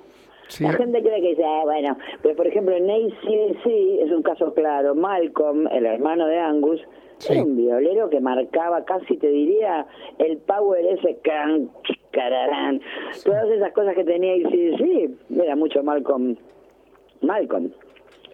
Sí. 0.48 0.64
La 0.64 0.74
gente 0.74 1.02
cree 1.04 1.22
que 1.22 1.30
dice, 1.30 1.46
ah, 1.46 1.62
bueno, 1.64 1.96
pero 2.24 2.36
por 2.36 2.48
ejemplo 2.48 2.76
en 2.76 2.90
ACDC 2.90 3.66
es 4.04 4.12
un 4.12 4.24
caso 4.24 4.52
claro. 4.56 4.96
Malcolm, 4.96 5.68
el 5.68 5.86
hermano 5.86 6.26
de 6.26 6.40
Angus, 6.40 6.82
Sí. 7.20 7.34
era 7.34 7.44
un 7.44 7.56
violero 7.56 8.10
que 8.10 8.20
marcaba 8.20 8.84
casi, 8.86 9.18
te 9.18 9.28
diría, 9.28 9.86
el 10.18 10.38
power 10.38 10.86
ese 10.86 11.18
can, 11.22 11.70
cararán. 12.12 12.82
Todas 13.24 13.50
esas 13.50 13.72
cosas 13.74 13.96
que 13.96 14.04
tenía 14.04 14.34
ACDC, 14.34 15.40
era 15.42 15.56
mucho 15.56 15.84
Malcolm. 15.84 16.36
Malcolm, 17.22 17.72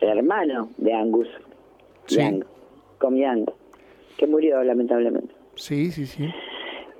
el 0.02 0.18
hermano 0.18 0.70
de 0.78 0.94
Angus. 0.94 1.28
Sí. 2.06 2.18
Young, 2.18 2.44
con 3.00 3.18
Young, 3.18 3.50
que 4.18 4.28
murió 4.28 4.64
lamentablemente. 4.64 5.34
Sí, 5.56 5.92
sí, 5.92 6.06
sí. 6.06 6.30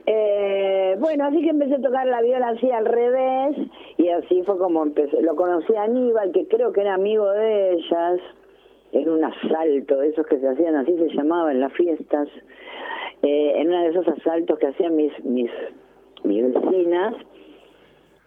Eh, 0.08 0.96
bueno, 1.00 1.26
así 1.26 1.42
que 1.42 1.50
empecé 1.50 1.76
a 1.76 1.82
tocar 1.82 2.06
la 2.08 2.22
viola 2.22 2.50
así 2.50 2.70
al 2.70 2.86
revés 2.86 3.58
y 3.98 4.10
así 4.10 4.44
fue 4.44 4.58
como 4.58 4.84
empecé. 4.84 5.22
Lo 5.22 5.36
conocí 5.36 5.76
a 5.76 5.84
Aníbal, 5.84 6.32
que 6.32 6.48
creo 6.48 6.72
que 6.72 6.82
era 6.82 6.94
amigo 6.94 7.30
de 7.32 7.74
ellas, 7.74 8.20
en 8.96 9.10
un 9.10 9.24
asalto, 9.24 9.98
de 9.98 10.08
esos 10.08 10.26
que 10.26 10.40
se 10.40 10.48
hacían, 10.48 10.76
así 10.76 10.96
se 10.98 11.10
llamaba 11.10 11.52
en 11.52 11.60
las 11.60 11.74
fiestas, 11.74 12.30
eh, 13.22 13.54
en 13.58 13.68
uno 13.68 13.82
de 13.82 13.90
esos 13.90 14.08
asaltos 14.08 14.58
que 14.58 14.68
hacían 14.68 14.96
mis, 14.96 15.12
mis, 15.26 15.52
mis 16.24 16.54
vecinas. 16.54 17.14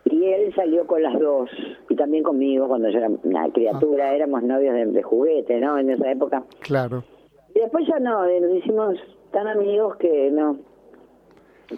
Y 0.05 0.25
él 0.25 0.55
salió 0.55 0.87
con 0.87 1.03
las 1.03 1.19
dos, 1.19 1.51
y 1.89 1.95
también 1.95 2.23
conmigo 2.23 2.69
cuando 2.69 2.89
yo 2.91 2.99
era 2.99 3.11
una 3.23 3.51
criatura, 3.51 4.15
éramos 4.15 4.43
novios 4.43 4.75
de, 4.75 4.87
de 4.87 5.03
juguete, 5.03 5.59
¿no? 5.59 5.79
En 5.79 5.91
esa 5.91 6.11
época. 6.11 6.45
Claro. 6.61 7.03
Y 7.55 7.61
después 7.61 7.87
ya 7.87 7.99
no, 7.99 8.25
eh, 8.27 8.41
nos 8.41 8.53
hicimos 8.57 8.99
tan 9.33 9.49
amigos 9.49 9.97
que 9.97 10.31
no, 10.31 10.59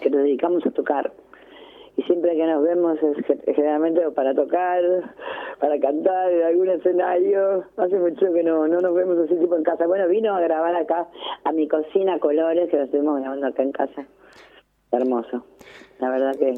que 0.01 0.09
nos 0.09 0.23
dedicamos 0.23 0.65
a 0.65 0.71
tocar. 0.71 1.13
Y 1.97 2.03
siempre 2.03 2.35
que 2.35 2.45
nos 2.45 2.63
vemos 2.63 2.97
es 3.03 3.25
ge- 3.25 3.53
generalmente 3.53 4.01
para 4.11 4.33
tocar, 4.33 4.81
para 5.59 5.79
cantar 5.79 6.31
en 6.31 6.43
algún 6.43 6.69
escenario. 6.69 7.65
Hace 7.77 7.99
mucho 7.99 8.31
que 8.33 8.43
no, 8.43 8.67
no 8.67 8.79
nos 8.79 8.93
vemos 8.95 9.17
así 9.19 9.35
tipo 9.35 9.55
en 9.55 9.63
casa. 9.63 9.85
Bueno, 9.87 10.07
vino 10.07 10.33
a 10.35 10.39
grabar 10.41 10.75
acá 10.75 11.07
a 11.43 11.51
mi 11.51 11.67
cocina 11.67 12.17
Colores, 12.19 12.69
que 12.69 12.77
lo 12.77 12.83
estuvimos 12.83 13.19
grabando 13.19 13.47
acá 13.47 13.61
en 13.63 13.71
casa. 13.73 14.05
Hermoso. 14.91 15.45
La 15.99 16.09
verdad 16.09 16.35
que... 16.37 16.53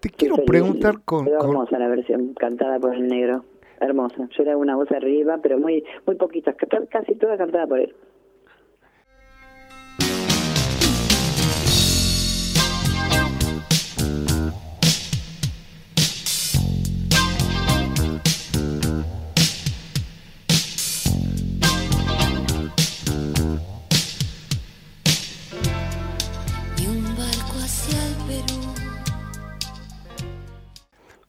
Te 0.00 0.10
quiero 0.10 0.36
feliz. 0.36 0.48
preguntar 0.50 0.94
con, 1.04 1.24
Quedó 1.24 1.38
con- 1.38 1.48
hermosa 1.50 1.78
la 1.78 1.88
versión 1.88 2.34
cantada 2.34 2.78
por 2.78 2.94
el 2.94 3.08
negro. 3.08 3.44
Hermosa. 3.80 4.28
Yo 4.36 4.42
era 4.42 4.56
una 4.56 4.76
voz 4.76 4.90
arriba, 4.92 5.38
pero 5.42 5.58
muy 5.58 5.84
muy 6.06 6.16
poquitas, 6.16 6.54
ca- 6.56 6.86
casi 6.90 7.14
toda 7.16 7.36
cantada 7.36 7.66
por 7.66 7.80
él. 7.80 7.94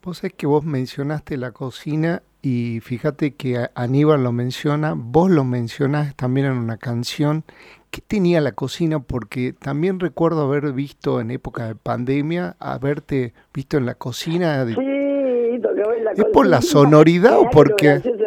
Vos 0.08 0.20
sabés 0.20 0.36
que 0.36 0.48
vos 0.48 0.64
mencionaste 0.64 1.36
la 1.36 1.52
cocina 1.52 2.24
y 2.42 2.80
fíjate 2.80 3.36
que 3.36 3.58
a- 3.58 3.72
Aníbal 3.76 4.24
lo 4.24 4.32
menciona, 4.32 4.94
vos 4.96 5.30
lo 5.30 5.44
mencionás 5.44 6.16
también 6.16 6.46
en 6.48 6.54
una 6.54 6.78
canción. 6.78 7.44
¿Qué 7.92 8.00
tenía 8.00 8.40
la 8.40 8.54
cocina? 8.54 9.00
Porque 9.02 9.52
también 9.52 10.00
recuerdo 10.00 10.44
haber 10.44 10.72
visto 10.72 11.20
en 11.20 11.30
época 11.32 11.68
de 11.68 11.76
pandemia, 11.76 12.56
haberte 12.58 13.34
visto 13.54 13.76
en 13.76 13.86
la 13.86 13.96
cocina. 13.96 14.64
de- 14.64 14.76
Sí, 14.76 14.80
en 14.82 16.04
la 16.06 16.12
¿Es 16.14 16.24
por 16.32 16.48
la 16.48 16.62
sonoridad 16.62 17.38
o 17.40 17.50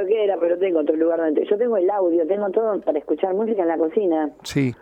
que 0.07 0.25
era, 0.25 0.37
pero 0.39 0.59
tengo 0.59 0.81
otro 0.81 0.97
lugar 0.97 1.19
donde... 1.21 1.47
Yo 1.49 1.57
tengo 1.57 1.79
el 1.79 1.89
audio, 1.89 2.27
tengo 2.27 2.51
todo 2.51 2.79
para 2.83 2.99
escuchar 2.99 3.33
música 3.33 3.63
en 3.63 3.69
la 3.69 3.79
cocina. 3.79 4.31
Sí, 4.43 4.75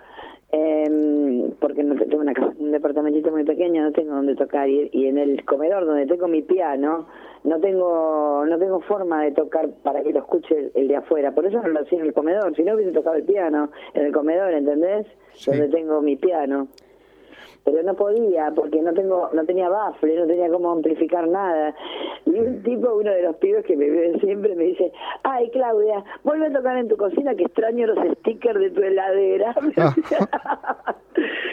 Eh, 0.51 1.51
porque 1.61 1.83
no 1.83 1.95
tengo 1.95 2.23
una 2.23 2.33
casa- 2.33 2.55
un 2.59 2.73
departamentito 2.73 3.31
muy 3.31 3.45
pequeño, 3.45 3.83
no 3.83 3.93
tengo 3.93 4.15
donde 4.15 4.35
tocar 4.35 4.67
y, 4.67 4.89
y 4.93 5.07
en 5.07 5.19
el 5.19 5.45
comedor 5.45 5.85
donde 5.85 6.07
tengo 6.07 6.27
mi 6.27 6.41
piano 6.41 7.07
no 7.45 7.61
tengo 7.61 8.47
no 8.47 8.59
tengo 8.59 8.81
forma 8.81 9.25
de 9.25 9.33
tocar 9.33 9.69
para 9.83 10.03
que 10.03 10.11
lo 10.11 10.21
escuche 10.21 10.57
el, 10.57 10.73
el 10.75 10.89
de 10.89 10.97
afuera, 10.97 11.33
por 11.35 11.45
eso 11.45 11.61
no 11.61 11.69
lo 11.69 11.81
hacía 11.81 11.99
en 12.01 12.07
el 12.07 12.15
comedor, 12.15 12.57
si 12.57 12.63
no 12.63 12.75
hubiese 12.75 12.93
tocado 12.93 13.17
el 13.17 13.25
piano 13.25 13.71
en 13.93 14.07
el 14.07 14.13
comedor, 14.13 14.53
¿entendés? 14.55 15.07
Sí. 15.35 15.51
Donde 15.51 15.69
tengo 15.69 16.01
mi 16.01 16.17
piano. 16.17 16.69
Pero 17.65 17.83
no 17.83 17.95
podía 17.95 18.51
porque 18.55 18.81
no 18.81 18.93
tengo 18.95 19.29
no 19.33 19.45
tenía 19.45 19.69
baffle, 19.69 20.17
no 20.17 20.27
tenía 20.27 20.49
cómo 20.49 20.71
amplificar 20.73 21.29
nada. 21.29 21.75
Y 22.27 22.31
un 22.39 22.63
tipo, 22.63 22.95
uno 22.95 23.11
de 23.11 23.23
los 23.23 23.37
pibes 23.37 23.65
que 23.67 23.77
me 23.77 23.89
ve 23.91 24.19
siempre 24.21 24.55
me 24.55 24.65
dice, 24.65 24.91
"Ay, 25.23 25.51
Claudia, 25.51 26.03
vuelve 26.25 26.47
a 26.47 26.53
tocar 26.53 26.79
en 26.79 26.89
tu 26.89 26.97
cocina 26.97 27.35
que 27.35 27.45
extraño 27.45 27.87
los 27.87 27.99
stickers 28.19 28.59
de 28.61 28.71
tu 28.71 28.81
heladera." 28.83 29.55
Ah. 29.77 29.95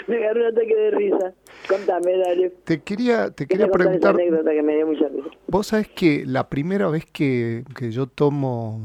me 0.07 0.17
agarró 0.17 0.41
un 0.41 0.47
ataque 0.47 0.75
de 0.75 0.91
risa. 0.91 1.33
Contame, 1.67 2.17
dale. 2.17 2.50
te 2.63 2.81
quería, 2.81 3.31
te 3.31 3.47
Quería 3.47 3.67
contar 3.67 3.81
esa 3.93 4.00
preguntar, 4.01 4.15
anécdota 4.15 4.51
que 4.51 4.62
me 4.63 4.75
dio 4.75 4.88
mucha 4.88 5.07
risa. 5.07 5.29
vos 5.47 5.67
sabés 5.67 5.88
que 5.89 6.24
la 6.25 6.50
primera 6.50 6.88
vez 6.89 7.05
que, 7.05 7.63
que 7.77 7.91
yo 7.91 8.05
tomo, 8.07 8.79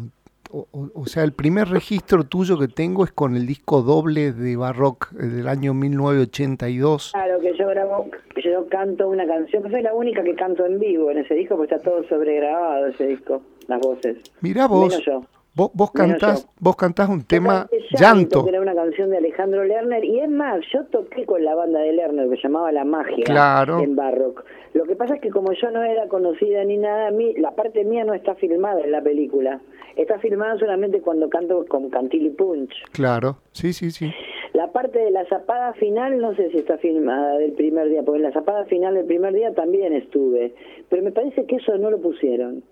o, 0.52 1.06
sea, 1.06 1.22
el 1.24 1.32
primer 1.32 1.68
registro 1.68 2.24
tuyo 2.24 2.58
que 2.58 2.68
tengo 2.68 3.04
es 3.04 3.12
con 3.12 3.36
el 3.36 3.46
disco 3.46 3.82
doble 3.82 4.32
de 4.32 4.56
Barrock 4.56 5.12
eh, 5.12 5.26
del 5.26 5.48
año 5.48 5.74
1982. 5.74 7.12
Claro, 7.12 7.40
que 7.40 7.56
yo 7.56 7.66
grabo, 7.68 8.06
yo 8.42 8.66
canto 8.68 9.08
una 9.08 9.26
canción, 9.26 9.62
que 9.62 9.70
soy 9.70 9.82
la 9.82 9.94
única 9.94 10.22
que 10.22 10.34
canto 10.34 10.66
en 10.66 10.78
vivo 10.78 11.10
en 11.10 11.18
ese 11.18 11.34
disco, 11.34 11.56
porque 11.56 11.74
está 11.74 11.88
todo 11.90 12.02
sobregrabado 12.08 12.86
ese 12.88 13.06
disco, 13.06 13.42
las 13.68 13.80
voces. 13.80 14.18
Mirá 14.40 14.66
vos, 14.66 14.88
Menos 14.88 15.04
yo. 15.04 15.22
vos, 15.54 15.70
vos 15.74 15.90
cantás, 15.92 16.48
vos 16.58 16.76
cantás 16.76 17.08
un 17.08 17.24
tema 17.24 17.68
Yo 17.70 17.98
llanto. 17.98 18.44
que 18.44 18.50
era 18.50 18.60
una 18.60 18.74
canción 18.74 19.10
de 19.10 19.18
Alejandro 19.18 19.64
Lerner, 19.64 20.04
y 20.04 20.20
es 20.20 20.30
más, 20.30 20.60
yo 20.72 20.84
toqué 20.86 21.26
con 21.26 21.44
la 21.44 21.54
banda 21.54 21.80
de 21.80 21.92
Lerner, 21.92 22.28
que 22.28 22.36
se 22.36 22.42
llamaba 22.42 22.72
La 22.72 22.84
Magia, 22.84 23.24
Claro. 23.24 23.80
en 23.80 23.94
Barrock. 23.96 24.44
Lo 24.74 24.84
que 24.84 24.94
pasa 24.94 25.16
es 25.16 25.20
que 25.20 25.30
como 25.30 25.52
yo 25.52 25.70
no 25.70 25.82
era 25.82 26.06
conocida 26.08 26.62
ni 26.64 26.76
nada, 26.76 27.08
a 27.08 27.10
mí, 27.10 27.34
la 27.36 27.52
parte 27.56 27.84
mía 27.84 28.04
no 28.04 28.14
está 28.14 28.34
filmada 28.36 28.80
en 28.82 28.92
la 28.92 29.02
película. 29.02 29.60
Está 29.96 30.18
filmada 30.18 30.58
solamente 30.58 31.00
cuando 31.00 31.28
canto 31.28 31.64
con 31.66 31.90
Cantilly 31.90 32.30
Punch. 32.30 32.72
Claro, 32.92 33.38
sí, 33.52 33.72
sí, 33.72 33.90
sí. 33.90 34.10
La 34.52 34.72
parte 34.72 34.98
de 34.98 35.10
la 35.10 35.24
zapada 35.26 35.72
final 35.74 36.18
no 36.18 36.34
sé 36.34 36.50
si 36.50 36.58
está 36.58 36.76
filmada 36.78 37.38
del 37.38 37.52
primer 37.52 37.88
día, 37.88 38.02
porque 38.02 38.18
en 38.18 38.24
la 38.24 38.32
zapada 38.32 38.64
final 38.64 38.94
del 38.94 39.06
primer 39.06 39.32
día 39.32 39.54
también 39.54 39.92
estuve, 39.92 40.54
pero 40.88 41.02
me 41.02 41.12
parece 41.12 41.46
que 41.46 41.56
eso 41.56 41.76
no 41.78 41.90
lo 41.90 42.00
pusieron 42.00 42.62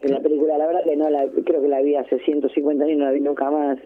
en 0.00 0.12
la 0.12 0.20
película. 0.20 0.58
La 0.58 0.66
verdad 0.66 0.84
que 0.84 0.96
no 0.96 1.08
la, 1.08 1.26
creo 1.44 1.62
que 1.62 1.68
la 1.68 1.80
vi 1.80 1.96
hace 1.96 2.18
150 2.18 2.84
años 2.84 2.94
y 2.94 2.98
no 2.98 3.04
la 3.06 3.12
vi 3.12 3.20
nunca 3.20 3.50
más, 3.50 3.78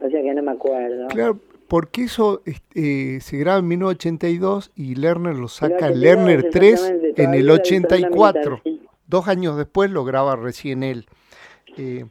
o 0.00 0.10
sea 0.10 0.22
que 0.22 0.34
no 0.34 0.42
me 0.42 0.52
acuerdo. 0.52 1.08
Claro, 1.08 1.38
porque 1.66 2.02
eso 2.02 2.42
este, 2.44 3.20
se 3.20 3.38
graba 3.38 3.60
en 3.60 3.68
1982 3.68 4.72
y 4.74 4.96
Lerner 4.96 5.36
lo 5.36 5.48
saca 5.48 5.86
en 5.88 5.94
82, 5.94 5.98
Lerner 5.98 6.50
3 6.50 6.72
exactamente, 6.72 7.22
en 7.22 7.34
el 7.34 7.46
todavía 7.46 7.76
era 7.76 7.96
dictadura 7.96 8.30
84. 8.30 8.50
militar, 8.50 8.60
sí. 8.64 8.86
Dos 9.06 9.28
años 9.28 9.56
después 9.56 9.90
lo 9.90 10.04
graba 10.04 10.36
recién 10.36 10.82
él. 10.82 11.06
Eh, 11.78 12.04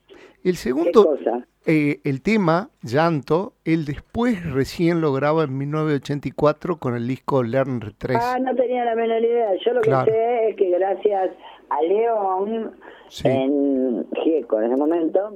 el 0.44 0.52
¿Qué 0.52 0.54
segundo, 0.54 1.18
eh, 1.66 2.00
el 2.04 2.22
tema, 2.22 2.70
Llanto, 2.82 3.54
él 3.66 3.86
después 3.86 4.44
recién 4.54 5.02
lo 5.02 5.12
graba 5.14 5.44
en 5.44 5.58
1984 5.58 6.78
con 6.78 6.96
el 6.96 7.08
disco 7.08 7.44
Lerner 7.44 7.94
3. 7.98 8.18
Ah, 8.22 8.40
no 8.40 8.56
tenía 8.56 8.86
la 8.86 8.96
menor 8.96 9.22
idea. 9.22 9.52
Yo 9.66 9.74
lo 9.74 9.82
Claro. 9.82 10.06
que 10.06 10.12
sé 10.12 10.50
es 10.50 10.56
que 10.56 10.70
gracias 10.70 11.32
a 11.70 11.82
León 11.84 12.72
Sí. 13.10 13.28
en 13.28 14.06
Gieco 14.24 14.60
en 14.60 14.72
ese 14.72 14.78
momento, 14.78 15.36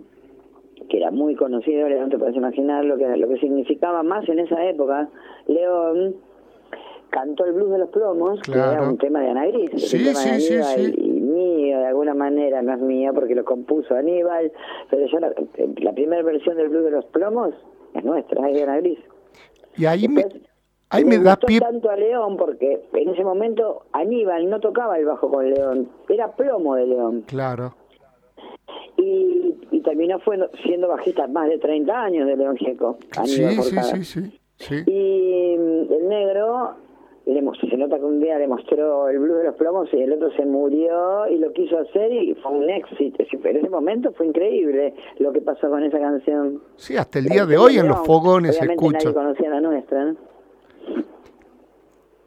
que 0.89 0.97
era 0.97 1.11
muy 1.11 1.35
conocido, 1.35 1.89
León 1.89 2.09
te 2.09 2.17
puedes 2.17 2.35
imaginar 2.35 2.85
lo 2.85 2.97
que 2.97 3.05
lo 3.17 3.27
que 3.27 3.37
significaba 3.39 4.03
más 4.03 4.27
en 4.29 4.39
esa 4.39 4.63
época, 4.65 5.09
León 5.47 6.15
cantó 7.13 7.45
el 7.45 7.53
blues 7.53 7.69
de 7.71 7.77
los 7.77 7.89
plomos, 7.89 8.41
que 8.41 8.51
era 8.53 8.81
un 8.81 8.97
tema 8.97 9.21
de 9.21 9.29
Ana 9.29 9.45
Gris, 9.47 9.69
Sí, 9.89 10.03
tema 10.03 10.15
sí, 10.19 10.29
de 10.31 10.39
sí, 10.39 10.53
Aníbal 10.55 10.75
sí. 10.93 10.93
y 10.97 11.09
mío 11.21 11.77
de 11.79 11.85
alguna 11.85 12.13
manera, 12.15 12.61
no 12.63 12.73
es 12.73 12.79
mío 12.81 13.11
porque 13.13 13.35
lo 13.35 13.45
compuso 13.45 13.95
Aníbal, 13.95 14.51
pero 14.89 15.05
yo 15.05 15.19
la, 15.19 15.31
la 15.77 15.93
primera 15.93 16.23
versión 16.23 16.57
del 16.57 16.69
blues 16.69 16.85
de 16.85 16.91
los 16.91 17.05
plomos 17.05 17.53
es 17.93 18.03
nuestra, 18.03 18.49
es 18.49 18.55
de 18.55 18.63
Ana 18.63 18.77
Gris. 18.77 18.99
Y 19.77 19.85
ahí 19.85 20.07
me, 20.07 20.23
Después, 20.23 20.43
ahí 20.89 21.03
le 21.03 21.09
me 21.17 21.23
da 21.23 21.35
pie. 21.37 21.59
tanto 21.59 21.89
a 21.89 21.95
León 21.95 22.35
porque 22.37 22.83
en 22.93 23.09
ese 23.09 23.23
momento 23.23 23.83
Aníbal 23.91 24.49
no 24.49 24.59
tocaba 24.59 24.97
el 24.97 25.05
bajo 25.05 25.29
con 25.29 25.47
León, 25.49 25.89
era 26.09 26.31
plomo 26.35 26.75
de 26.75 26.87
León. 26.87 27.23
Claro, 27.27 27.75
Y, 28.97 29.55
y 29.71 29.81
terminó 29.81 30.19
fue, 30.19 30.37
siendo 30.63 30.87
bajista 30.87 31.27
más 31.27 31.49
de 31.49 31.57
30 31.57 31.93
años 32.03 32.27
de 32.27 32.37
León 32.37 32.55
Gieco. 32.57 32.97
sí, 33.25 33.43
Aníbal 33.43 33.63
sí, 33.63 33.77
sí, 33.81 34.03
sí, 34.03 34.39
sí. 34.57 34.83
Y 34.87 35.57
mm, 35.57 35.93
el 35.93 36.07
negro 36.09 36.75
le 37.25 37.41
se 37.69 37.77
nota 37.77 37.97
que 37.97 38.05
un 38.05 38.19
día 38.19 38.37
le 38.37 38.47
mostró 38.47 39.07
el 39.07 39.19
blues 39.19 39.37
de 39.37 39.43
los 39.45 39.55
plomos 39.55 39.87
y 39.93 40.01
el 40.01 40.13
otro 40.13 40.31
se 40.31 40.45
murió 40.45 41.27
y 41.27 41.37
lo 41.37 41.53
quiso 41.53 41.79
hacer 41.79 42.11
y 42.11 42.35
fue 42.35 42.51
un 42.51 42.69
éxito. 42.69 43.23
En 43.43 43.57
ese 43.57 43.69
momento 43.69 44.11
fue 44.13 44.27
increíble 44.27 44.93
lo 45.19 45.31
que 45.31 45.41
pasó 45.41 45.69
con 45.69 45.83
esa 45.83 45.99
canción. 45.99 46.61
Sí, 46.75 46.97
hasta 46.97 47.19
el 47.19 47.25
día 47.25 47.45
de 47.45 47.57
hoy 47.57 47.77
en 47.77 47.87
los 47.87 48.05
fogones 48.05 48.57
se 48.57 48.65
escucha. 48.65 48.97
Nadie 48.99 49.13
conocía 49.13 49.49
la 49.49 49.61
nuestra, 49.61 50.05
¿no? 50.05 50.15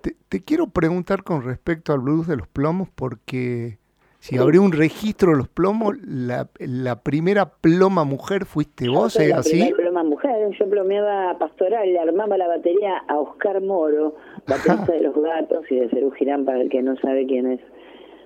Te, 0.00 0.16
te 0.28 0.44
quiero 0.44 0.68
preguntar 0.68 1.22
con 1.24 1.42
respecto 1.42 1.92
al 1.92 2.00
blues 2.00 2.26
de 2.26 2.36
los 2.36 2.48
plomos, 2.48 2.88
porque 2.94 3.78
si 4.28 4.38
abrió 4.38 4.62
un 4.62 4.72
registro 4.72 5.30
de 5.32 5.36
los 5.38 5.48
plomos, 5.48 5.94
la, 6.06 6.48
la 6.58 7.02
primera 7.02 7.46
ploma 7.60 8.04
mujer 8.04 8.44
fuiste 8.44 8.88
vos, 8.88 9.12
soy 9.14 9.26
¿es 9.26 9.30
la 9.30 9.38
así? 9.38 9.50
primer 9.60 9.74
ploma 9.76 10.02
mujer, 10.04 10.50
yo 10.58 10.68
plomeaba 10.68 11.38
pastoral, 11.38 11.92
le 11.92 11.98
armaba 11.98 12.36
la 12.36 12.48
batería 12.48 12.98
a 13.08 13.18
Oscar 13.18 13.60
Moro, 13.60 14.14
baterista 14.46 14.92
de 14.92 15.00
Los 15.00 15.14
Gatos 15.14 15.64
y 15.70 15.76
de 15.80 15.88
Cerú 15.90 16.10
Girán, 16.12 16.44
para 16.44 16.60
el 16.60 16.68
que 16.68 16.82
no 16.82 16.96
sabe 16.96 17.26
quién 17.26 17.46
es. 17.52 17.60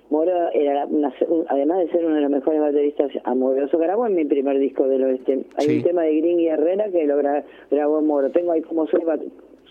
Moro 0.09 0.31
era, 0.53 0.85
una- 0.87 1.13
un- 1.29 1.45
además 1.47 1.77
de 1.79 1.89
ser 1.91 2.05
uno 2.05 2.15
de 2.15 2.21
los 2.21 2.29
mejores 2.31 2.59
bateristas, 2.59 3.11
amoroso, 3.23 3.77
grabó 3.77 4.05
en 4.07 4.15
mi 4.15 4.25
primer 4.25 4.59
disco 4.59 4.87
del 4.87 5.03
oeste. 5.05 5.45
Hay 5.57 5.67
Sí. 5.67 5.77
un 5.77 5.83
tema 5.83 6.01
de 6.01 6.17
Green 6.19 6.39
y 6.41 6.47
Herrera 6.47 6.91
que 6.91 7.05
lo 7.07 7.17
gra- 7.17 7.43
grabó 7.69 8.01
Moro. 8.01 8.29
Tengo 8.31 8.51
ahí 8.51 8.61
como 8.61 8.87
seis, 8.87 9.05
bat- 9.05 9.23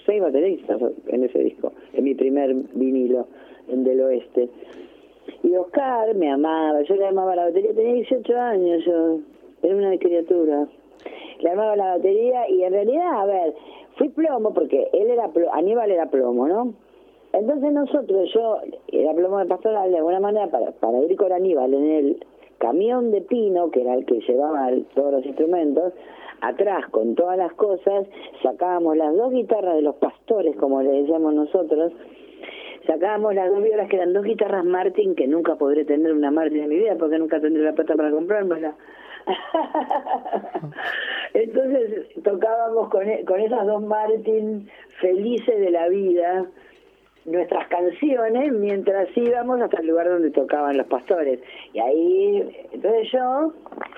seis 0.07 0.23
bateristas 0.23 0.81
en 1.09 1.25
ese 1.25 1.41
disco, 1.41 1.75
en 1.93 2.05
mi 2.05 2.15
primer 2.15 2.55
vinilo, 2.73 3.29
en 3.69 3.85
del 3.85 4.01
oeste. 4.01 4.49
Y 5.43 5.57
Oscar 5.57 6.15
me 6.15 6.31
amaba, 6.31 6.83
yo 6.83 6.95
le 6.97 7.07
amaba 7.07 7.35
la 7.35 7.45
batería, 7.45 7.75
tenía 7.75 7.95
18 7.95 8.39
años 8.39 8.85
yo, 8.85 9.19
era 9.63 9.77
una 9.77 9.99
criatura. 9.99 10.69
Le 11.41 11.51
amaba 11.51 11.77
la 11.77 11.97
batería 11.97 12.49
y 12.49 12.63
en 12.63 12.73
realidad, 12.73 13.21
a 13.21 13.25
ver, 13.25 13.55
fui 13.97 14.09
plomo 14.11 14.53
porque 14.53 14.89
él 14.93 15.11
era 15.11 15.29
plomo, 15.29 15.53
Aníbal 15.55 15.91
era 15.91 16.11
plomo, 16.11 16.47
¿no? 16.47 16.75
Entonces 17.33 17.73
nosotros, 17.73 18.31
yo 18.35 18.59
era 18.89 19.15
plomo 19.15 19.39
de 19.39 19.47
pastoral 19.47 19.91
de 19.91 19.99
alguna 19.99 20.21
manera 20.21 20.49
para, 20.49 20.73
para 20.73 20.99
ir 21.01 21.17
con 21.17 21.33
Aníbal 21.33 21.73
en 21.73 21.91
el 21.91 22.27
camión 22.59 23.11
de 23.11 23.23
pino, 23.23 23.71
que 23.71 23.81
era 23.81 23.95
el 23.95 24.05
que 24.05 24.21
llevaba 24.21 24.71
todos 24.95 25.13
los 25.13 25.27
instrumentos, 25.27 25.95
atrás 26.41 26.89
con 26.91 27.15
todas 27.15 27.37
las 27.37 27.53
cosas, 27.55 28.07
sacábamos 28.43 28.97
las 28.97 29.17
dos 29.17 29.33
guitarras 29.33 29.77
de 29.77 29.83
los 29.83 29.97
pastores, 29.97 30.57
como 30.57 30.83
le 30.83 30.91
decíamos 30.91 31.35
nosotros, 31.35 31.93
sacábamos 32.87 33.35
las 33.35 33.51
dos 33.51 33.63
violas 33.63 33.89
que 33.89 33.97
eran 33.97 34.13
dos 34.13 34.25
guitarras 34.25 34.65
Martin, 34.65 35.15
que 35.15 35.27
nunca 35.27 35.57
podré 35.57 35.85
tener 35.85 36.13
una 36.13 36.31
Martin 36.31 36.63
en 36.63 36.69
mi 36.69 36.77
vida 36.79 36.97
porque 36.99 37.19
nunca 37.19 37.41
tendré 37.41 37.63
la 37.63 37.73
plata 37.73 37.95
para 37.95 38.11
comprármela. 38.11 38.75
Entonces 41.35 42.09
tocábamos 42.23 42.89
con, 42.89 43.09
e- 43.09 43.25
con 43.25 43.41
esas 43.41 43.67
dos 43.67 43.83
Martin 43.83 44.69
felices 45.01 45.61
de 45.61 45.71
la 45.71 45.89
vida 45.89 46.47
nuestras 47.25 47.69
canciones 47.69 48.53
mientras 48.53 49.09
íbamos 49.17 49.61
hasta 49.61 49.81
el 49.81 49.89
lugar 49.89 50.09
donde 50.09 50.31
tocaban 50.31 50.77
los 50.77 50.87
pastores. 50.87 51.41
Y 51.73 51.81
ahí, 51.81 52.67
entonces 52.73 53.13
yo 53.13 53.53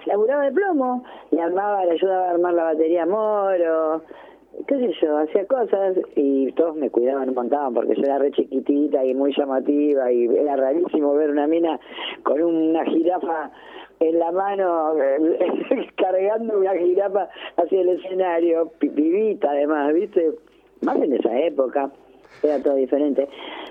laburaba 0.07 0.45
de 0.45 0.53
plomo, 0.53 1.05
le 1.31 1.41
armaba, 1.41 1.85
le 1.85 1.93
ayudaba 1.93 2.27
a 2.27 2.31
armar 2.33 2.55
la 2.55 2.65
batería 2.65 3.07
Moro, 3.07 4.03
qué 4.67 4.75
sé 4.77 4.93
yo, 5.01 5.17
hacía 5.19 5.47
cosas 5.47 5.97
y 6.17 6.53
todos 6.53 6.77
me 6.77 6.91
cuidaban 6.91 7.29
un 7.29 7.35
montón 7.35 7.75
porque 7.75 7.95
yo 7.97 8.03
era 8.03 8.19
re 8.19 8.31
chiquitita 8.33 9.05
y 9.05 9.15
muy 9.15 9.35
llamativa 9.37 10.11
y 10.13 10.27
era 10.27 10.57
rarísimo 10.57 11.15
ver 11.15 11.31
una 11.31 11.47
mina 11.47 11.79
con 12.23 12.43
una 12.43 12.85
jirafa 12.85 13.51
en 14.01 14.19
la 14.19 14.33
mano 14.33 14.95
eh, 15.01 15.87
cargando 15.97 16.59
una 16.59 16.75
jirafa 16.75 17.29
hacia 17.57 17.81
el 17.81 17.89
escenario, 17.91 18.71
pi- 18.79 18.89
pibita 18.91 19.51
además, 19.51 19.93
¿viste? 19.95 20.33
Más 20.83 20.97
en 20.97 21.13
esa 21.13 21.39
época 21.41 21.91
era 22.43 22.61
todo 22.63 22.75
diferente. 22.75 23.29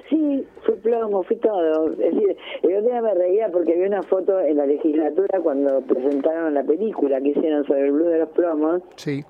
Sí, 0.10 0.46
fui 0.64 0.76
plomo, 0.76 1.24
fui 1.24 1.36
todo. 1.38 1.92
Es 1.92 1.98
decir, 1.98 2.38
el 2.64 2.76
otro 2.78 2.90
día 2.90 3.02
me 3.02 3.14
reía 3.14 3.50
porque 3.50 3.76
vi 3.76 3.82
una 3.86 4.02
foto 4.04 4.40
en 4.40 4.56
la 4.58 4.66
legislatura 4.66 5.40
cuando 5.42 5.82
presentaron 5.82 6.54
la 6.54 6.64
película 6.64 7.20
que 7.20 7.30
hicieron 7.30 7.66
sobre 7.66 7.88
el 7.88 7.92
blues 7.92 8.10
de 8.12 8.20
los 8.20 8.30
plomos 8.30 8.82
Sí. 8.96 9.24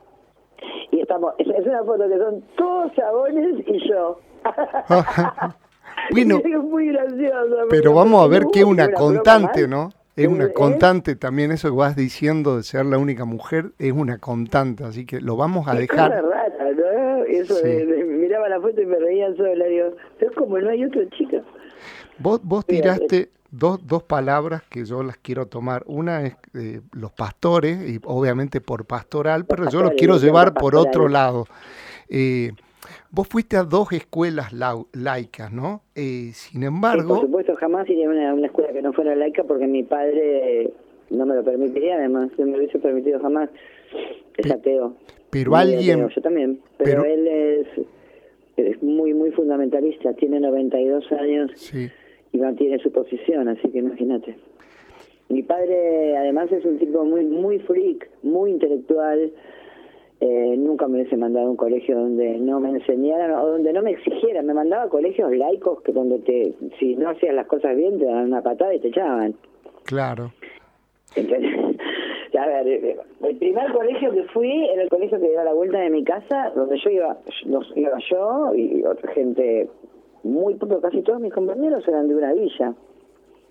Y 0.91 0.99
estamos, 1.01 1.33
es 1.37 1.47
es 1.47 1.65
una 1.65 1.83
foto 1.83 2.07
que 2.07 2.17
son 2.17 2.43
todos 2.57 2.91
chabones 2.93 3.55
y 3.67 3.89
yo. 3.89 4.19
Bueno, 6.11 6.37
es 6.45 6.63
muy 6.63 6.87
gracioso. 6.87 7.57
Pero 7.69 7.93
vamos 7.93 8.23
a 8.23 8.27
ver 8.27 8.45
que 8.51 8.59
es 8.59 8.65
una 8.65 8.91
constante, 8.91 9.61
más. 9.67 9.69
¿no? 9.69 9.89
Es 10.15 10.27
una 10.27 10.45
¿Eh? 10.45 10.53
constante 10.53 11.15
también 11.15 11.51
eso 11.51 11.69
que 11.69 11.75
vas 11.75 11.95
diciendo 11.95 12.57
de 12.57 12.63
ser 12.63 12.85
la 12.85 12.97
única 12.97 13.25
mujer, 13.25 13.71
es 13.79 13.91
una 13.91 14.17
constante, 14.17 14.83
así 14.83 15.05
que 15.05 15.21
lo 15.21 15.35
vamos 15.37 15.67
a 15.67 15.75
dejar. 15.75 16.11
rara, 16.11 16.21
¿no? 16.73 17.23
Eso 17.25 17.55
Sí. 17.55 17.63
de, 17.67 17.85
de- 17.85 18.03
miraba 18.05 18.49
la 18.49 18.59
foto 18.59 18.81
y 18.81 18.85
me 18.85 18.97
reía 18.97 19.33
sola, 19.35 19.65
digo, 19.65 19.89
es 20.19 20.31
como 20.31 20.57
no 20.59 20.69
hay 20.69 20.83
otra 20.85 21.01
chica. 21.17 21.41
Vos, 22.19 22.39
vos 22.43 22.65
tiraste 22.65 23.29
dos, 23.51 23.85
dos 23.85 24.03
palabras 24.03 24.63
que 24.69 24.85
yo 24.85 25.03
las 25.03 25.17
quiero 25.17 25.45
tomar. 25.47 25.83
Una 25.85 26.25
es 26.25 26.35
eh, 26.55 26.81
los 26.93 27.11
pastores, 27.11 27.77
y 27.89 27.99
obviamente 28.03 28.61
por 28.61 28.85
pastoral, 28.85 29.45
pero 29.45 29.69
yo 29.69 29.81
lo 29.83 29.91
quiero 29.91 30.17
llevar 30.17 30.53
por 30.53 30.75
otro 30.75 31.07
lado. 31.09 31.45
Eh, 32.09 32.51
vos 33.11 33.27
fuiste 33.27 33.57
a 33.57 33.63
dos 33.63 33.91
escuelas 33.91 34.51
lau- 34.53 34.87
laicas, 34.93 35.51
¿no? 35.51 35.81
Eh, 35.95 36.31
sin 36.33 36.61
Sí, 36.61 36.65
embargo, 36.65 37.15
por 37.15 37.21
supuesto, 37.21 37.55
jamás 37.55 37.89
iría 37.89 38.07
a 38.07 38.09
una, 38.09 38.33
una 38.33 38.47
escuela 38.47 38.71
que 38.73 38.81
no 38.81 38.93
fuera 38.93 39.15
laica 39.15 39.43
porque 39.43 39.67
mi 39.67 39.83
padre 39.83 40.73
no 41.09 41.25
me 41.25 41.35
lo 41.35 41.43
permitiría, 41.43 41.95
además, 41.95 42.29
no 42.37 42.45
me 42.45 42.57
hubiese 42.57 42.79
permitido 42.79 43.19
jamás. 43.19 43.49
Es 44.37 44.47
Pe- 44.47 44.53
ateo. 44.53 44.95
pero 45.29 45.51
Muy 45.51 45.59
alguien- 45.59 45.99
ateo, 46.03 46.09
yo 46.15 46.21
también. 46.21 46.59
Pero, 46.77 47.03
pero- 47.03 47.05
él 47.05 47.27
es, 47.27 47.67
es 48.57 48.81
muy, 48.83 49.13
muy 49.13 49.31
fundamentalista. 49.31 50.13
Tiene 50.13 50.39
92 50.39 51.11
años 51.11 51.51
sí, 51.55 51.89
y 52.31 52.37
mantiene 52.37 52.79
su 52.79 52.91
posición, 52.91 53.47
así 53.47 53.69
que 53.69 53.79
imagínate. 53.79 54.35
Mi 55.29 55.43
padre, 55.43 56.17
además, 56.17 56.51
es 56.51 56.65
un 56.65 56.77
tipo 56.77 57.05
muy, 57.05 57.23
muy 57.25 57.59
freak, 57.59 58.09
muy 58.23 58.51
intelectual. 58.51 59.31
Eh, 60.19 60.55
nunca 60.57 60.87
me 60.87 60.99
hubiese 60.99 61.17
mandado 61.17 61.47
a 61.47 61.49
un 61.51 61.55
colegio 61.55 61.97
donde 61.97 62.37
no 62.37 62.59
me 62.59 62.69
enseñaran 62.69 63.31
o 63.31 63.47
donde 63.47 63.71
no 63.73 63.81
me 63.81 63.91
exigieran. 63.91 64.45
Me 64.45 64.53
mandaba 64.53 64.83
a 64.83 64.89
colegios 64.89 65.31
laicos 65.31 65.81
que 65.83 65.93
donde 65.93 66.19
te, 66.19 66.53
si 66.79 66.95
no 66.95 67.09
hacías 67.09 67.33
las 67.33 67.47
cosas 67.47 67.75
bien, 67.75 67.97
te 67.97 68.05
daban 68.05 68.25
una 68.25 68.41
patada 68.41 68.73
y 68.75 68.79
te 68.79 68.89
echaban. 68.89 69.33
claro. 69.85 70.31
Entonces, 71.15 71.51
a 72.39 72.45
ver, 72.45 72.67
eh, 72.67 72.97
el 73.23 73.37
primer 73.37 73.71
colegio 73.71 74.11
que 74.11 74.23
fui 74.25 74.69
era 74.69 74.83
el 74.83 74.89
colegio 74.89 75.19
que 75.19 75.31
era 75.31 75.41
a 75.41 75.45
la 75.45 75.53
vuelta 75.53 75.79
de 75.79 75.89
mi 75.89 76.03
casa, 76.03 76.51
donde 76.55 76.77
yo 76.79 76.89
iba, 76.89 77.17
nos, 77.45 77.71
iba 77.75 77.97
yo 78.09 78.53
y 78.55 78.83
otra 78.83 79.11
gente, 79.13 79.69
muy 80.23 80.55
poco, 80.55 80.79
casi 80.81 81.01
todos 81.01 81.19
mis 81.19 81.33
compañeros 81.33 81.87
eran 81.87 82.07
de 82.07 82.15
una 82.15 82.33
villa, 82.33 82.73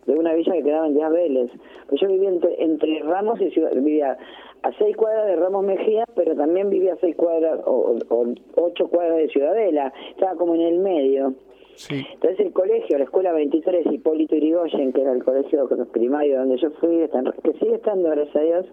de 0.07 0.15
una 0.19 0.35
villa 0.35 0.53
que 0.53 0.63
quedaba 0.63 0.87
en 0.87 0.95
Díaz 0.95 1.13
Vélez. 1.13 1.51
Pues 1.89 2.01
yo 2.01 2.09
vivía 2.09 2.29
entre, 2.31 2.63
entre 2.63 3.01
Ramos 3.03 3.41
y 3.41 3.51
Ciudad, 3.51 3.73
vivía 3.75 4.17
a 4.63 4.73
seis 4.79 4.97
cuadras 4.97 5.27
de 5.27 5.37
Ramos 5.37 5.65
Mejía, 5.65 6.05
pero 6.15 6.35
también 6.37 6.71
vivía 6.71 6.95
a 6.95 6.99
seis 6.99 7.17
cuadras 7.17 7.61
o, 7.67 7.97
o- 8.09 8.35
ocho 8.57 8.89
cuadras 8.89 9.17
de 9.19 9.29
Ciudadela, 9.29 9.93
estaba 10.11 10.35
como 10.37 10.55
en 10.55 10.61
el 10.63 10.79
medio. 10.79 11.35
Sí, 11.77 12.05
Entonces 12.13 12.41
el 12.41 12.53
colegio, 12.53 12.99
la 12.99 13.05
escuela 13.05 13.33
23 13.33 13.87
Hipólito 13.91 14.35
Yrigoyen, 14.37 14.93
que 14.93 15.01
era 15.01 15.13
el 15.13 15.25
colegio 15.25 15.67
primario 15.93 16.39
donde 16.41 16.59
yo 16.59 16.71
fui, 16.73 17.09
que 17.43 17.53
sigue 17.55 17.77
estando, 17.77 18.11
gracias 18.11 18.37
a 18.37 18.41
Dios. 18.41 18.67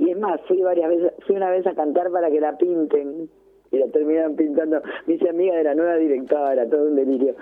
Y 0.00 0.10
es 0.10 0.18
más, 0.18 0.40
fui 0.48 0.60
varias 0.60 0.88
veces, 0.90 1.12
fui 1.26 1.36
una 1.36 1.50
vez 1.50 1.64
a 1.68 1.74
cantar 1.74 2.10
para 2.10 2.28
que 2.30 2.40
la 2.40 2.58
pinten 2.58 3.28
y 3.72 3.78
la 3.78 3.86
terminaron 3.88 4.36
pintando. 4.36 4.80
Me 5.06 5.14
hice 5.14 5.28
amiga 5.28 5.56
de 5.56 5.64
la 5.64 5.74
nueva 5.74 5.96
directora, 5.96 6.68
todo 6.68 6.84
un 6.88 6.96
delirio. 6.96 7.34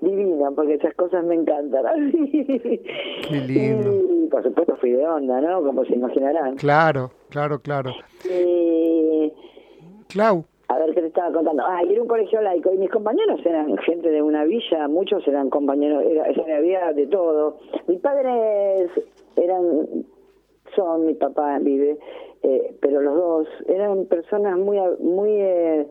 Divina, 0.00 0.50
porque 0.50 0.74
esas 0.74 0.94
cosas 0.94 1.24
me 1.24 1.34
encantan. 1.36 2.10
Qué 2.12 3.40
lindo. 3.46 3.90
Y 4.24 4.26
por 4.28 4.42
supuesto 4.42 4.74
fui 4.76 4.90
de 4.90 5.06
onda, 5.06 5.40
¿no? 5.40 5.62
Como 5.62 5.84
se 5.84 5.94
imaginarán. 5.94 6.56
claro, 6.56 7.12
claro, 7.30 7.60
claro. 7.60 7.92
Clau, 10.08 10.44
a 10.68 10.78
ver 10.78 10.94
qué 10.94 11.00
te 11.02 11.06
estaba 11.06 11.32
contando. 11.32 11.62
Ah, 11.66 11.82
y 11.84 11.92
era 11.92 12.02
un 12.02 12.08
colegio 12.08 12.40
laico 12.42 12.72
y 12.74 12.78
mis 12.78 12.90
compañeros 12.90 13.40
eran 13.46 13.76
gente 13.78 14.10
de 14.10 14.20
una 14.22 14.44
villa, 14.44 14.88
muchos 14.88 15.26
eran 15.28 15.48
compañeros, 15.50 16.02
era, 16.04 16.26
era- 16.26 16.56
había 16.56 16.92
de 16.92 17.06
todo. 17.06 17.58
Mis 17.86 18.00
padres 18.00 18.90
eran, 19.36 20.04
son, 20.76 21.06
mi 21.06 21.14
papá 21.14 21.58
vive, 21.60 21.98
eh, 22.42 22.74
pero 22.80 23.00
los 23.00 23.14
dos 23.14 23.48
eran 23.66 24.06
personas 24.06 24.58
muy, 24.58 24.78
muy 25.00 25.30
eh, 25.32 25.86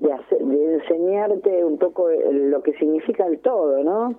de, 0.00 0.12
hacer- 0.12 0.44
de 0.44 0.74
enseñarte 0.74 1.64
un 1.64 1.78
poco 1.78 2.10
el- 2.10 2.50
lo 2.50 2.62
que 2.62 2.72
significa 2.74 3.26
el 3.26 3.38
todo, 3.40 3.82
¿no? 3.82 4.14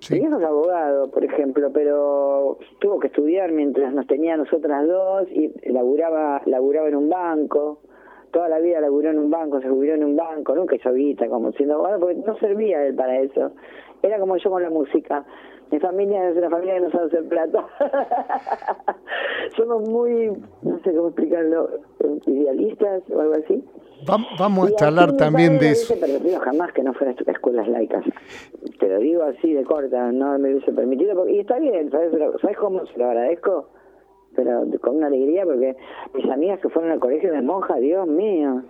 sí, 0.00 0.18
es 0.18 0.32
abogado, 0.32 1.10
por 1.10 1.24
ejemplo, 1.24 1.70
pero 1.72 2.58
tuvo 2.80 3.00
que 3.00 3.06
estudiar 3.08 3.50
mientras 3.52 3.92
nos 3.94 4.06
tenía 4.06 4.34
a 4.34 4.36
nosotras 4.36 4.86
dos 4.86 5.26
y 5.30 5.52
laburaba, 5.72 6.42
laburaba 6.46 6.88
en 6.88 6.96
un 6.96 7.08
banco. 7.08 7.78
Toda 8.30 8.48
la 8.50 8.58
vida 8.58 8.80
laburó 8.80 9.10
en 9.10 9.18
un 9.18 9.30
banco, 9.30 9.60
se 9.62 9.68
jubiló 9.68 9.94
en 9.94 10.04
un 10.04 10.14
banco, 10.16 10.54
nunca 10.54 10.76
hizo 10.76 10.92
guita 10.92 11.26
como 11.28 11.52
siendo 11.52 11.74
abogado, 11.76 12.00
porque 12.00 12.16
no 12.16 12.36
servía 12.38 12.84
él 12.86 12.94
para 12.94 13.18
eso. 13.20 13.52
Era 14.02 14.18
como 14.18 14.36
yo 14.36 14.50
con 14.50 14.62
la 14.62 14.68
música. 14.70 15.24
Mi 15.70 15.80
familia 15.80 16.28
es 16.28 16.36
una 16.36 16.48
familia 16.48 16.74
que 16.74 16.80
no 16.80 16.90
sabe 16.90 17.06
hacer 17.06 17.28
plata. 17.28 17.66
Somos 19.56 19.88
muy, 19.88 20.32
no 20.62 20.78
sé 20.84 20.94
cómo 20.94 21.08
explicarlo, 21.08 21.70
idealistas 22.26 23.02
o 23.10 23.20
algo 23.20 23.34
así. 23.34 23.64
vamos 24.38 24.70
a 24.70 24.76
charlar 24.76 25.16
también 25.16 25.58
de 25.58 25.70
eso. 25.72 25.94
No 25.96 26.20
me 26.20 26.38
jamás 26.38 26.72
que 26.72 26.82
no 26.82 26.94
fuera 26.94 27.12
a 27.12 27.30
escuelas 27.30 27.68
laicas. 27.68 28.04
Te 28.78 28.88
lo 28.88 28.98
digo 28.98 29.24
así 29.24 29.52
de 29.54 29.64
corta, 29.64 30.12
no 30.12 30.38
me 30.38 30.52
hubiese 30.52 30.72
permitido. 30.72 31.28
y 31.28 31.40
está 31.40 31.58
bien, 31.58 31.90
¿sabes? 31.90 32.12
¿sabes 32.40 32.56
cómo 32.58 32.86
se 32.86 32.98
lo 32.98 33.06
agradezco? 33.06 33.68
Pero 34.36 34.64
con 34.80 34.96
una 34.96 35.08
alegría, 35.08 35.44
porque 35.44 35.76
mis 36.14 36.30
amigas 36.30 36.60
que 36.60 36.68
fueron 36.68 36.92
al 36.92 37.00
colegio 37.00 37.32
de 37.32 37.42
monja, 37.42 37.76
Dios 37.76 38.06
mío. 38.06 38.62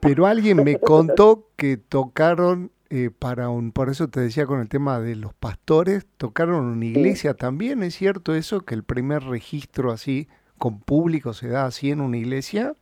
Pero 0.00 0.26
alguien 0.26 0.64
me 0.64 0.76
contó 0.80 1.44
que 1.56 1.76
tocaron 1.76 2.70
eh, 2.94 3.10
para 3.10 3.50
un, 3.50 3.72
por 3.72 3.88
eso 3.88 4.06
te 4.06 4.20
decía 4.20 4.46
con 4.46 4.60
el 4.60 4.68
tema 4.68 5.00
de 5.00 5.16
los 5.16 5.34
pastores, 5.34 6.06
tocaron 6.16 6.64
una 6.64 6.84
iglesia 6.84 7.34
también, 7.34 7.82
¿es 7.82 7.96
cierto 7.96 8.36
eso? 8.36 8.60
Que 8.60 8.76
el 8.76 8.84
primer 8.84 9.24
registro 9.24 9.90
así 9.90 10.28
con 10.58 10.78
público 10.78 11.32
se 11.32 11.48
da 11.48 11.64
así 11.64 11.90
en 11.90 12.00
una 12.00 12.16
iglesia. 12.18 12.74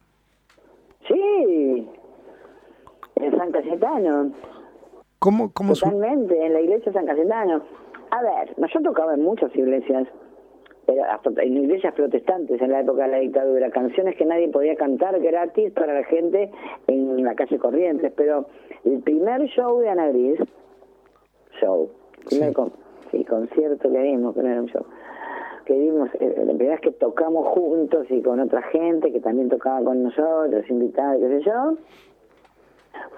Sí, 1.08 1.88
en 3.16 3.38
San 3.38 3.52
Cayetano. 3.52 4.32
¿Cómo, 5.18 5.50
cómo 5.50 5.72
Totalmente, 5.72 6.44
en 6.44 6.52
la 6.52 6.60
iglesia 6.60 6.92
de 6.92 6.98
San 6.98 7.06
Cayetano. 7.06 7.62
A 8.10 8.22
ver, 8.22 8.54
yo 8.70 8.82
tocaba 8.82 9.14
en 9.14 9.22
muchas 9.22 9.56
iglesias, 9.56 10.06
pero 10.84 11.04
en 11.38 11.56
iglesias 11.56 11.94
protestantes 11.94 12.60
en 12.60 12.70
la 12.70 12.80
época 12.80 13.04
de 13.04 13.12
la 13.12 13.18
dictadura, 13.20 13.70
canciones 13.70 14.14
que 14.16 14.26
nadie 14.26 14.50
podía 14.50 14.76
cantar 14.76 15.18
gratis 15.20 15.72
para 15.72 15.94
la 15.94 16.04
gente 16.04 16.50
en 16.86 17.11
la 17.24 17.34
calle 17.34 17.58
Corrientes, 17.58 18.12
pero 18.16 18.46
el 18.84 19.00
primer 19.00 19.42
show 19.48 19.80
de 19.80 19.88
Ana 19.88 20.08
Gris, 20.08 20.40
show, 21.60 21.90
primer 22.28 22.54
sí. 23.10 23.24
concierto 23.24 23.90
que 23.90 23.98
dimos, 23.98 24.34
que 24.34 24.42
no 24.42 24.48
era 24.48 24.60
un 24.60 24.68
show, 24.68 24.84
que 25.64 25.74
dimos, 25.74 26.08
eh, 26.20 26.34
la 26.38 26.52
primera 26.54 26.72
vez 26.72 26.80
que 26.80 26.92
tocamos 26.92 27.48
juntos 27.48 28.06
y 28.10 28.20
con 28.22 28.40
otra 28.40 28.62
gente 28.62 29.12
que 29.12 29.20
también 29.20 29.48
tocaba 29.48 29.82
con 29.84 30.02
nosotros, 30.02 30.68
invitados, 30.68 31.20
qué 31.20 31.28
sé 31.38 31.44
yo, 31.44 31.76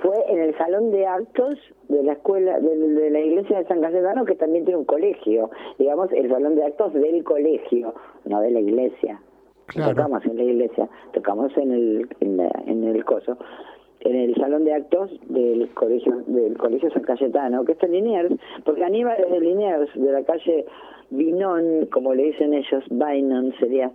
fue 0.02 0.16
en 0.28 0.38
el 0.38 0.56
salón 0.58 0.90
de 0.90 1.06
actos 1.06 1.58
de 1.88 2.02
la 2.02 2.12
escuela, 2.12 2.58
de, 2.60 3.10
la 3.10 3.20
iglesia 3.20 3.58
de 3.58 3.66
San 3.66 3.80
Cayetano, 3.80 4.24
que 4.24 4.34
también 4.34 4.64
tiene 4.64 4.78
un 4.78 4.84
colegio, 4.84 5.50
digamos, 5.78 6.12
el 6.12 6.28
salón 6.30 6.56
de 6.56 6.64
actos 6.64 6.92
del 6.92 7.24
colegio, 7.24 7.94
no 8.24 8.40
de 8.40 8.50
la 8.50 8.60
iglesia. 8.60 9.20
Tocamos 9.74 10.24
en 10.26 10.36
la 10.36 10.42
iglesia, 10.42 10.88
tocamos 11.12 11.56
en 11.56 11.72
el, 11.72 12.08
en, 12.20 12.84
el 12.84 13.04
coso, 13.04 13.38
en 14.04 14.16
el 14.16 14.34
salón 14.36 14.64
de 14.64 14.74
actos 14.74 15.10
del 15.28 15.68
colegio 15.74 16.22
del 16.26 16.56
colegio 16.56 16.90
San 16.90 17.02
Cayetano, 17.02 17.64
que 17.64 17.72
está 17.72 17.86
en 17.86 17.92
Liniers, 17.92 18.34
porque 18.64 18.84
Aníbal 18.84 19.18
es 19.18 19.30
de 19.30 19.40
Liniers, 19.40 19.94
de 19.94 20.12
la 20.12 20.22
calle 20.22 20.66
Vinón, 21.10 21.86
como 21.92 22.14
le 22.14 22.24
dicen 22.24 22.54
ellos, 22.54 22.84
Vinon 22.90 23.52
sería. 23.58 23.90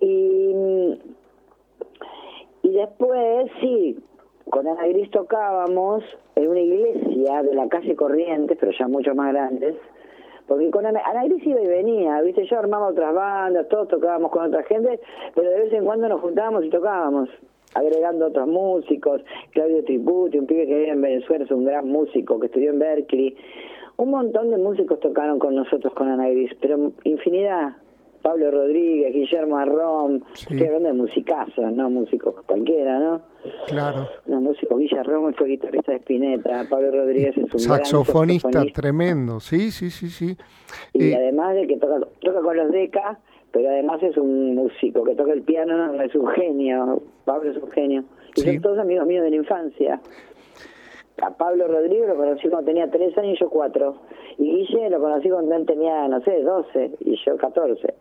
Y, 0.00 0.98
y 2.62 2.70
después, 2.72 3.50
sí, 3.60 3.98
con 4.50 4.66
Ana 4.66 4.86
Gris 4.86 5.10
tocábamos 5.10 6.04
en 6.36 6.48
una 6.48 6.60
iglesia 6.60 7.42
de 7.42 7.54
la 7.54 7.68
calle 7.68 7.96
Corrientes, 7.96 8.56
pero 8.58 8.72
ya 8.72 8.88
mucho 8.88 9.14
más 9.14 9.32
grandes, 9.32 9.76
porque 10.46 10.70
con 10.70 10.86
Ana, 10.86 11.02
Gris 11.24 11.46
iba 11.46 11.60
y 11.60 11.66
venía, 11.66 12.20
viste, 12.22 12.44
yo 12.46 12.58
armaba 12.58 12.88
otras 12.88 13.14
bandas, 13.14 13.68
todos 13.68 13.88
tocábamos 13.88 14.30
con 14.30 14.46
otra 14.46 14.62
gente, 14.64 15.00
pero 15.34 15.50
de 15.50 15.60
vez 15.60 15.72
en 15.72 15.84
cuando 15.84 16.08
nos 16.08 16.20
juntábamos 16.20 16.64
y 16.64 16.70
tocábamos, 16.70 17.28
agregando 17.74 18.26
otros 18.26 18.48
músicos, 18.48 19.22
Claudio 19.52 19.84
Triputi, 19.84 20.38
un 20.38 20.46
pibe 20.46 20.66
que 20.66 20.74
vive 20.74 20.90
en 20.90 21.02
Venezuela, 21.02 21.44
es 21.44 21.50
un 21.50 21.64
gran 21.64 21.88
músico 21.88 22.38
que 22.40 22.46
estudió 22.46 22.70
en 22.70 22.78
Berkeley, 22.78 23.36
un 23.96 24.10
montón 24.10 24.50
de 24.50 24.58
músicos 24.58 25.00
tocaron 25.00 25.38
con 25.38 25.54
nosotros 25.54 25.92
con 25.94 26.08
Ana 26.08 26.28
Gris, 26.28 26.52
pero 26.60 26.92
infinidad, 27.04 27.76
Pablo 28.22 28.50
Rodríguez, 28.50 29.12
Guillermo 29.12 29.58
Arrón, 29.58 30.24
estoy 30.34 30.64
hablando 30.64 30.88
de 30.88 30.94
musicazos, 30.94 31.72
no 31.72 31.90
músicos 31.90 32.34
cualquiera, 32.46 32.98
¿no? 32.98 33.22
Claro. 33.66 34.08
No, 34.26 34.40
músico, 34.40 34.76
Guillermo 34.76 35.32
fue 35.32 35.48
guitarrista 35.48 35.92
de 35.92 35.98
Spinetta, 35.98 36.66
Pablo 36.68 36.90
Rodríguez 36.90 37.36
es 37.36 37.52
un 37.52 37.60
saxofonista, 37.60 38.64
tremendo, 38.72 39.40
sí, 39.40 39.70
sí, 39.70 39.90
sí, 39.90 40.08
sí. 40.08 40.36
Y 40.92 41.12
además 41.12 41.54
de 41.54 41.66
que 41.66 41.76
toca, 41.76 42.00
toca 42.20 42.40
con 42.40 42.56
los 42.56 42.70
Deca, 42.70 43.18
pero 43.52 43.68
además 43.70 44.02
es 44.02 44.16
un 44.16 44.54
músico 44.54 45.04
que 45.04 45.14
toca 45.14 45.32
el 45.32 45.42
piano, 45.42 45.92
es 46.00 46.14
un 46.14 46.28
genio, 46.28 47.02
Pablo 47.24 47.50
es 47.50 47.56
un 47.56 47.70
genio. 47.70 48.04
Y 48.36 48.40
son 48.42 48.60
todos 48.60 48.78
amigos 48.78 49.06
míos 49.06 49.24
de 49.24 49.30
la 49.30 49.36
infancia. 49.36 50.00
A 51.20 51.30
Pablo 51.30 51.66
Rodríguez 51.66 52.08
lo 52.08 52.16
conocí 52.16 52.48
cuando 52.48 52.66
tenía 52.66 52.88
tres 52.90 53.16
años 53.18 53.36
y 53.36 53.40
yo 53.40 53.50
cuatro. 53.50 53.96
Y 54.38 54.44
Guille 54.44 54.90
lo 54.90 55.00
conocí 55.00 55.28
cuando 55.28 55.54
él 55.56 55.66
tenía, 55.66 56.06
no 56.06 56.20
sé, 56.20 56.42
doce 56.42 56.92
y 57.00 57.16
yo 57.24 57.36
catorce. 57.36 57.94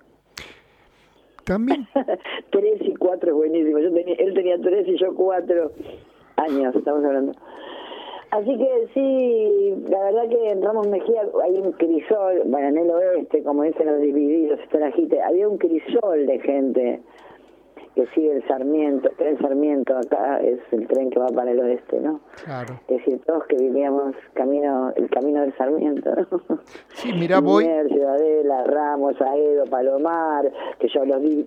También. 1.45 1.87
tres 2.51 2.81
y 2.81 2.93
cuatro 2.95 3.29
es 3.29 3.35
buenísimo. 3.35 3.79
Yo 3.79 3.91
tenía, 3.91 4.15
él 4.15 4.33
tenía 4.33 4.59
tres 4.61 4.87
y 4.87 4.97
yo 4.97 5.15
cuatro 5.15 5.71
años, 6.35 6.75
estamos 6.75 7.03
hablando. 7.03 7.31
Así 8.37 8.55
que 8.55 8.87
sí, 8.93 9.83
la 9.89 9.99
verdad 9.99 10.29
que 10.29 10.51
en 10.51 10.61
Ramos 10.61 10.87
Mejía 10.87 11.23
hay 11.43 11.57
un 11.57 11.71
crisol, 11.71 12.43
bueno, 12.45 12.67
en 12.67 12.77
el 12.77 12.91
oeste, 12.91 13.41
como 13.41 13.63
dicen 13.63 13.87
los 13.87 13.99
divididos, 13.99 14.59
la 14.73 14.91
había 15.25 15.49
un 15.49 15.57
crisol 15.57 16.27
de 16.27 16.39
gente 16.41 17.01
que 17.95 18.05
sigue 18.13 18.33
el 18.33 18.47
Sarmiento, 18.47 19.09
el 19.09 19.15
tren 19.15 19.39
Sarmiento 19.39 19.97
acá 19.97 20.39
es 20.41 20.59
el 20.71 20.87
tren 20.87 21.09
que 21.09 21.17
va 21.17 21.29
para 21.29 21.49
el 21.49 21.59
oeste, 21.59 21.99
¿no? 21.99 22.19
Claro. 22.45 22.75
Es 22.87 22.97
decir, 22.97 23.19
todos 23.25 23.43
que 23.47 23.55
vivíamos 23.55 24.13
camino, 24.35 24.93
el 24.95 25.09
camino 25.09 25.41
del 25.41 25.57
Sarmiento, 25.57 26.11
¿no? 26.15 26.59
Sí, 26.93 27.11
mira, 27.13 27.39
voy... 27.39 27.63
Ciudadela, 27.87 28.65
Ramos, 28.65 29.19
Aedo, 29.19 29.65
Palomar, 29.65 30.51
que 30.77 30.87
yo 30.89 31.03
los 31.05 31.23
di, 31.23 31.43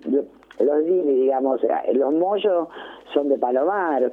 los 0.59 0.85
di, 0.85 1.01
digamos, 1.03 1.61
los 1.93 2.13
mollos 2.13 2.67
son 3.13 3.29
de 3.29 3.37
Palomar, 3.37 4.11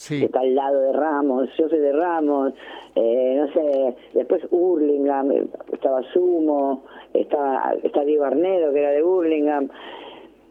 sí. 0.00 0.20
que 0.20 0.24
está 0.26 0.40
al 0.40 0.54
lado 0.54 0.80
de 0.80 0.92
Ramos, 0.94 1.48
yo 1.58 1.68
soy 1.68 1.78
de 1.78 1.92
Ramos, 1.92 2.54
eh, 2.94 3.34
no 3.36 3.52
sé, 3.52 3.96
después 4.14 4.42
Hurlingham, 4.50 5.30
estaba 5.72 6.02
Sumo, 6.12 6.84
estaba, 7.12 7.74
está 7.82 8.02
Diego 8.04 8.24
Arnedo, 8.24 8.72
que 8.72 8.80
era 8.80 8.90
de 8.92 9.02
Hurlingham, 9.02 9.68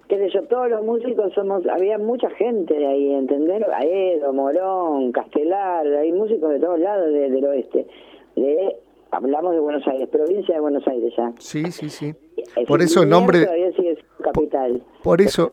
qué 0.07 0.17
sé 0.17 0.29
yo, 0.29 0.43
todos 0.43 0.69
los 0.69 0.85
músicos 0.85 1.33
somos, 1.33 1.65
había 1.65 1.97
mucha 1.97 2.29
gente 2.31 2.75
de 2.75 2.85
ahí, 2.85 3.13
¿entender? 3.13 3.65
Aedo, 3.73 4.33
Morón, 4.33 5.11
Castelar, 5.11 5.87
hay 5.87 6.11
músicos 6.11 6.51
de 6.51 6.59
todos 6.59 6.79
lados 6.79 7.11
del 7.11 7.43
oeste. 7.45 7.87
De, 8.35 8.75
hablamos 9.09 9.53
de 9.53 9.59
Buenos 9.59 9.87
Aires, 9.87 10.07
provincia 10.09 10.53
de 10.53 10.61
Buenos 10.61 10.87
Aires 10.87 11.11
ya. 11.17 11.33
Sí, 11.39 11.71
sí, 11.71 11.89
sí. 11.89 12.13
por 12.67 12.81
eso 12.81 13.01
el 13.01 13.09
nombre... 13.09 13.45
Todavía 13.45 13.71
sigue 13.71 13.97
capital. 14.23 14.83
Por, 15.03 15.21
eso 15.21 15.51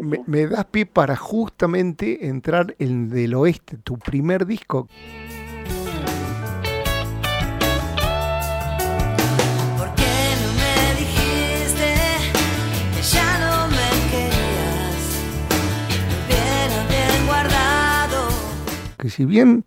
me, 0.00 0.22
me 0.26 0.46
das 0.46 0.64
pie 0.66 0.86
para 0.86 1.16
justamente 1.16 2.26
entrar 2.26 2.74
en 2.78 3.08
del 3.08 3.34
oeste, 3.34 3.78
tu 3.78 3.98
primer 3.98 4.46
disco. 4.46 4.88
si 19.10 19.24
bien 19.24 19.64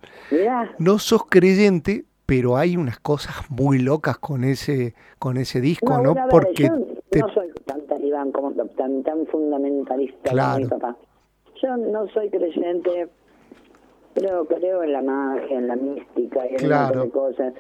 no 0.78 1.00
sos 1.00 1.24
creyente, 1.28 2.06
pero 2.26 2.58
hay 2.58 2.78
unas 2.78 3.00
cosas 3.00 3.36
muy 3.50 3.80
locas 3.80 4.18
con 4.18 4.44
ese 4.44 4.94
con 5.18 5.38
ese 5.38 5.62
disco, 5.62 6.02
¿no? 6.02 6.16
Porque 6.30 6.72
no 7.18 7.34
soy 7.34 7.52
tan 7.66 7.82
talibán 7.88 8.32
como 8.32 8.52
tan 8.52 9.04
tan 9.04 9.26
fundamentalista 9.28 10.32
como 10.32 10.58
mi 10.58 10.66
papá. 10.66 10.98
Yo 11.62 11.78
no 11.78 12.08
soy 12.10 12.30
creyente, 12.30 13.10
pero 14.14 14.46
creo 14.46 14.84
en 14.84 14.94
la 14.94 15.02
magia, 15.02 15.58
en 15.58 15.68
la 15.68 15.76
mística, 15.76 16.46
en 16.46 16.58
claro. 16.58 17.04
de 17.04 17.10
cosas, 17.10 17.54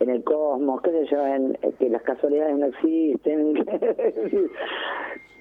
en 0.00 0.10
el 0.10 0.24
cosmos, 0.24 0.80
qué 0.82 0.90
sé 0.90 1.06
yo, 1.10 1.26
en 1.26 1.58
que 1.78 1.90
las 1.90 2.02
casualidades 2.02 2.56
no 2.56 2.66
existen, 2.66 3.56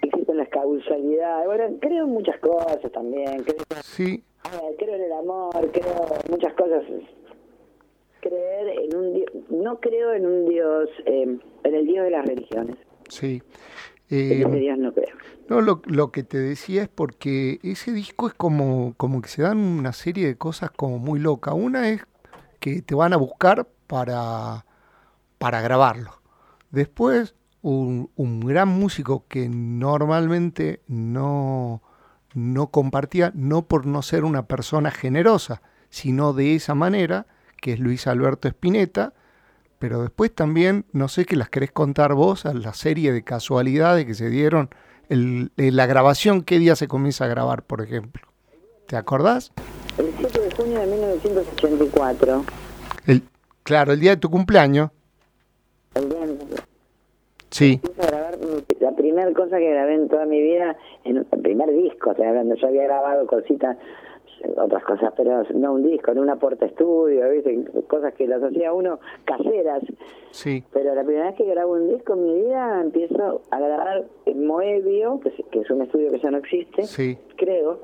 existen 0.01 0.37
las 0.37 0.49
causalidades. 0.49 1.45
Bueno, 1.45 1.77
creo 1.79 2.05
en 2.05 2.11
muchas 2.11 2.37
cosas 2.39 2.91
también. 2.91 3.43
Creo, 3.43 3.81
sí 3.83 4.23
creo 4.77 4.95
en 4.95 5.03
el 5.03 5.11
amor, 5.13 5.71
creo 5.71 6.05
en 6.23 6.31
muchas 6.31 6.53
cosas. 6.53 6.83
Creer 8.19 8.79
en 8.79 8.95
un 8.95 9.13
Dios, 9.13 9.31
no 9.49 9.79
creo 9.79 10.13
en 10.13 10.25
un 10.25 10.45
Dios, 10.49 10.89
em, 11.05 11.39
en 11.63 11.75
el 11.75 11.85
Dios 11.85 12.05
de 12.05 12.11
las 12.11 12.25
religiones. 12.25 12.75
Sí. 13.09 13.41
Eh, 14.09 14.45
Dios 14.59 14.77
no 14.77 14.93
creo. 14.93 15.15
No, 15.49 15.61
lo, 15.61 15.81
lo, 15.85 16.11
que 16.11 16.23
te 16.23 16.37
decía 16.37 16.83
es 16.83 16.89
porque 16.89 17.59
ese 17.63 17.93
disco 17.93 18.27
es 18.27 18.33
como, 18.33 18.93
como 18.97 19.21
que 19.21 19.29
se 19.29 19.43
dan 19.43 19.57
una 19.57 19.93
serie 19.93 20.27
de 20.27 20.37
cosas 20.37 20.71
como 20.71 20.99
muy 20.99 21.19
locas. 21.19 21.53
Una 21.55 21.89
es 21.89 22.05
que 22.59 22.81
te 22.81 22.95
van 22.95 23.13
a 23.13 23.17
buscar 23.17 23.67
para, 23.87 24.65
para 25.37 25.61
grabarlo. 25.61 26.21
Después, 26.71 27.35
un, 27.61 28.11
un 28.15 28.41
gran 28.41 28.67
músico 28.67 29.25
que 29.29 29.47
normalmente 29.47 30.81
no, 30.87 31.81
no 32.33 32.67
compartía, 32.67 33.31
no 33.33 33.67
por 33.67 33.85
no 33.85 34.01
ser 34.01 34.25
una 34.25 34.47
persona 34.47 34.91
generosa, 34.91 35.61
sino 35.89 36.33
de 36.33 36.55
esa 36.55 36.75
manera 36.75 37.25
que 37.61 37.73
es 37.73 37.79
Luis 37.79 38.07
Alberto 38.07 38.47
Spinetta, 38.47 39.13
pero 39.79 40.01
después 40.01 40.33
también, 40.33 40.85
no 40.91 41.07
sé 41.07 41.25
qué 41.25 41.35
las 41.35 41.49
querés 41.49 41.71
contar 41.71 42.13
vos, 42.13 42.45
a 42.45 42.53
la 42.53 42.73
serie 42.73 43.11
de 43.11 43.23
casualidades 43.23 44.05
que 44.05 44.13
se 44.13 44.29
dieron, 44.29 44.69
el, 45.09 45.51
la 45.55 45.85
grabación, 45.85 46.41
¿qué 46.43 46.59
día 46.59 46.75
se 46.75 46.87
comienza 46.87 47.25
a 47.25 47.27
grabar, 47.27 47.63
por 47.63 47.81
ejemplo? 47.81 48.27
¿Te 48.87 48.95
acordás? 48.95 49.51
El 49.97 50.13
7 50.17 50.41
de 50.41 50.51
junio 50.55 50.79
de 50.79 50.87
1984. 50.87 52.43
El, 53.05 53.23
claro, 53.63 53.93
el 53.93 53.99
día 53.99 54.11
de 54.11 54.17
tu 54.17 54.29
cumpleaños. 54.29 54.89
El 55.95 56.09
día 56.09 56.19
de- 56.25 56.37
Sí, 57.49 57.79
empiezo 57.81 58.01
a 58.01 58.07
grabar 58.07 58.37
mi- 58.39 58.63
la 58.81 58.91
primera 58.91 59.31
cosa 59.33 59.57
que 59.57 59.69
grabé 59.69 59.95
en 59.95 60.09
toda 60.09 60.25
mi 60.25 60.41
vida, 60.41 60.75
en 61.05 61.17
el 61.17 61.25
primer 61.25 61.71
disco, 61.71 62.11
estoy 62.11 62.25
hablando, 62.27 62.55
yo 62.55 62.67
había 62.67 62.83
grabado 62.83 63.25
cositas, 63.25 63.77
otras 64.57 64.83
cosas, 64.83 65.13
pero 65.15 65.43
no 65.53 65.73
un 65.73 65.83
disco, 65.83 66.11
en 66.11 66.19
una 66.19 66.35
porta 66.35 66.65
estudio, 66.65 67.29
¿viste? 67.29 67.65
cosas 67.87 68.13
que 68.13 68.27
las 68.27 68.41
hacía 68.43 68.73
uno 68.73 68.99
caseras, 69.25 69.83
sí, 70.31 70.63
pero 70.71 70.93
la 70.95 71.03
primera 71.03 71.27
vez 71.27 71.35
que 71.35 71.45
grabo 71.45 71.73
un 71.73 71.89
disco 71.89 72.13
en 72.13 72.23
mi 72.23 72.41
vida 72.41 72.81
empiezo 72.81 73.41
a 73.51 73.59
grabar 73.59 74.05
en 74.25 74.45
Moebio, 74.45 75.19
que 75.19 75.29
es, 75.29 75.35
que 75.51 75.59
es 75.59 75.69
un 75.69 75.81
estudio 75.81 76.11
que 76.11 76.19
ya 76.19 76.31
no 76.31 76.37
existe, 76.37 76.83
sí. 76.83 77.17
creo, 77.35 77.79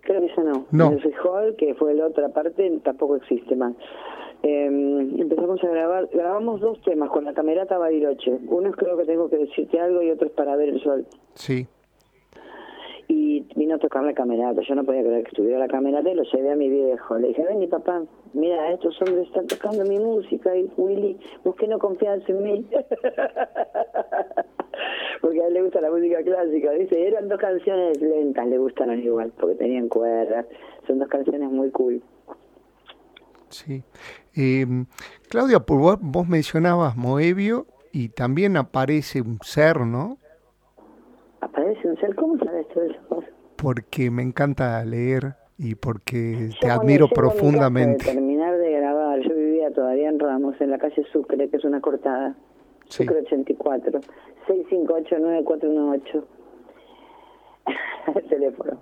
creo 0.00 0.20
que 0.20 0.28
ya 0.28 0.42
no, 0.42 0.66
No. 0.70 0.92
Music 0.92 1.16
Hall, 1.24 1.56
que 1.56 1.74
fue 1.74 1.94
la 1.94 2.06
otra 2.06 2.28
parte, 2.28 2.70
tampoco 2.82 3.16
existe 3.16 3.56
más. 3.56 3.74
Eh, 4.42 4.66
empezamos 4.66 5.64
a 5.64 5.68
grabar, 5.68 6.06
grabamos 6.12 6.60
dos 6.60 6.78
temas 6.82 7.08
con 7.08 7.24
la 7.24 7.32
camerata 7.32 7.78
Bariloche. 7.78 8.40
Uno 8.48 8.68
es 8.68 8.76
creo 8.76 8.94
que 8.98 9.06
tengo 9.06 9.30
que 9.30 9.38
decirte 9.38 9.80
algo 9.80 10.02
y 10.02 10.10
otro 10.10 10.26
es 10.26 10.34
para 10.34 10.54
ver 10.54 10.68
el 10.68 10.82
sol. 10.82 11.06
Sí, 11.32 11.66
Y 13.08 13.46
vino 13.56 13.74
a 13.74 13.78
tocar 13.78 14.02
la 14.02 14.14
camerata. 14.14 14.62
Yo 14.66 14.74
no 14.74 14.84
podía 14.84 15.02
creer 15.02 15.24
que 15.24 15.28
estuviera 15.28 15.58
la 15.58 15.68
camerata 15.68 16.10
y 16.10 16.14
lo 16.14 16.22
llevé 16.24 16.52
a 16.52 16.56
mi 16.56 16.68
viejo. 16.68 17.18
Le 17.18 17.28
dije, 17.28 17.44
ven 17.44 17.58
mi 17.58 17.66
papá, 17.66 18.02
mira, 18.32 18.72
estos 18.72 19.00
hombres 19.02 19.26
están 19.26 19.46
tocando 19.46 19.84
mi 19.84 19.98
música 19.98 20.56
y 20.56 20.70
Willy, 20.76 21.18
¿vos 21.44 21.54
qué 21.56 21.68
no 21.68 21.78
confías 21.78 22.20
en 22.28 22.42
mí? 22.42 22.66
porque 25.20 25.42
a 25.42 25.46
él 25.46 25.54
le 25.54 25.62
gusta 25.62 25.80
la 25.80 25.90
música 25.90 26.22
clásica. 26.22 26.70
Dice, 26.72 27.06
eran 27.06 27.28
dos 27.28 27.38
canciones 27.38 28.00
lentas, 28.00 28.46
le 28.46 28.58
gustaron 28.58 29.00
igual, 29.02 29.32
porque 29.38 29.56
tenían 29.56 29.88
cuerdas. 29.88 30.46
Son 30.86 30.98
dos 30.98 31.08
canciones 31.08 31.50
muy 31.50 31.70
cool. 31.70 32.02
sí. 33.48 33.82
Eh, 34.36 34.66
Claudia, 35.28 35.64
vos 35.66 36.28
mencionabas 36.28 36.96
Moebio 36.96 37.66
y 37.92 38.08
también 38.08 38.56
aparece 38.56 39.20
un 39.20 39.38
ser, 39.42 39.80
¿no? 39.80 40.18
Aparece 41.44 41.86
un 41.86 41.96
ser, 41.98 42.14
¿cómo 42.14 42.38
sabes? 42.38 42.66
Porque 43.56 44.10
me 44.10 44.22
encanta 44.22 44.82
leer 44.82 45.34
y 45.58 45.74
porque 45.74 46.48
Yo 46.54 46.58
te 46.58 46.70
admiro 46.70 47.06
profundamente. 47.06 48.06
De 48.06 48.12
terminar 48.14 48.56
de 48.56 48.70
grabar, 48.72 49.20
yo 49.20 49.34
vivía 49.34 49.70
todavía 49.70 50.08
en 50.08 50.18
Ramos, 50.18 50.58
en 50.62 50.70
la 50.70 50.78
calle 50.78 51.04
Sucre, 51.12 51.50
que 51.50 51.58
es 51.58 51.64
una 51.64 51.82
cortada. 51.82 52.34
Sí. 52.88 53.04
Sucre 53.04 53.20
84, 53.20 54.00
658-9418. 54.48 56.24
El 58.14 58.24
teléfono. 58.24 58.78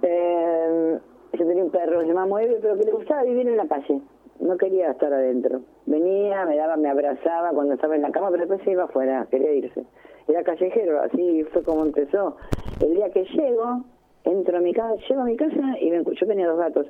Eh, 0.00 0.98
yo 1.34 1.46
tenía 1.46 1.62
un 1.62 1.70
perro, 1.70 2.00
se 2.00 2.06
llamaba 2.06 2.40
pero 2.62 2.78
que 2.78 2.84
le 2.84 2.92
gustaba 2.92 3.22
vivir 3.24 3.46
en 3.48 3.58
la 3.58 3.66
calle. 3.66 4.00
No 4.40 4.56
quería 4.56 4.92
estar 4.92 5.12
adentro. 5.12 5.60
Venía, 5.84 6.46
me 6.46 6.56
daba, 6.56 6.78
me 6.78 6.88
abrazaba 6.88 7.50
cuando 7.50 7.74
estaba 7.74 7.96
en 7.96 8.02
la 8.02 8.10
cama, 8.12 8.30
pero 8.30 8.46
después 8.46 8.62
se 8.64 8.70
iba 8.70 8.84
afuera, 8.84 9.26
quería 9.30 9.52
irse. 9.52 9.84
Era 10.28 10.42
callejero, 10.42 11.00
así 11.02 11.44
fue 11.52 11.62
como 11.62 11.84
empezó. 11.84 12.36
El 12.80 12.94
día 12.94 13.10
que 13.10 13.24
llego, 13.24 13.84
entro 14.24 14.58
a 14.58 14.60
mi 14.60 14.72
casa, 14.72 14.94
llego 15.08 15.22
a 15.22 15.24
mi 15.24 15.36
casa 15.36 15.78
y 15.80 15.90
me, 15.90 16.02
yo 16.04 16.26
tenía 16.26 16.48
dos 16.48 16.58
gatos, 16.58 16.86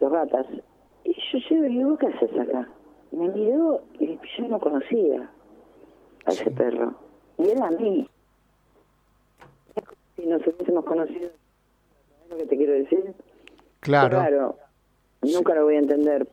dos 0.00 0.12
gatas. 0.12 0.46
Y 1.04 1.14
yo 1.32 1.38
llego 1.48 1.66
y 1.66 1.68
digo, 1.68 1.98
¿qué 1.98 2.06
haces 2.06 2.38
acá? 2.38 2.68
Me 3.12 3.28
miró 3.28 3.80
y 3.98 4.18
yo 4.36 4.48
no 4.48 4.58
conocía 4.58 5.30
a 6.26 6.30
ese 6.30 6.50
perro. 6.50 6.94
Y 7.38 7.48
era 7.48 7.66
a 7.66 7.70
mí. 7.70 8.08
Es 9.76 9.84
como 9.84 9.96
Si 10.16 10.26
nos 10.26 10.46
hubiésemos 10.46 10.84
conocido, 10.84 11.30
¿sabes 11.30 12.30
lo 12.30 12.36
que 12.36 12.46
te 12.46 12.56
quiero 12.56 12.72
decir? 12.72 13.14
Claro. 13.80 14.56
Nunca 15.22 15.54
lo 15.54 15.64
voy 15.64 15.76
a 15.76 15.78
entender. 15.78 16.28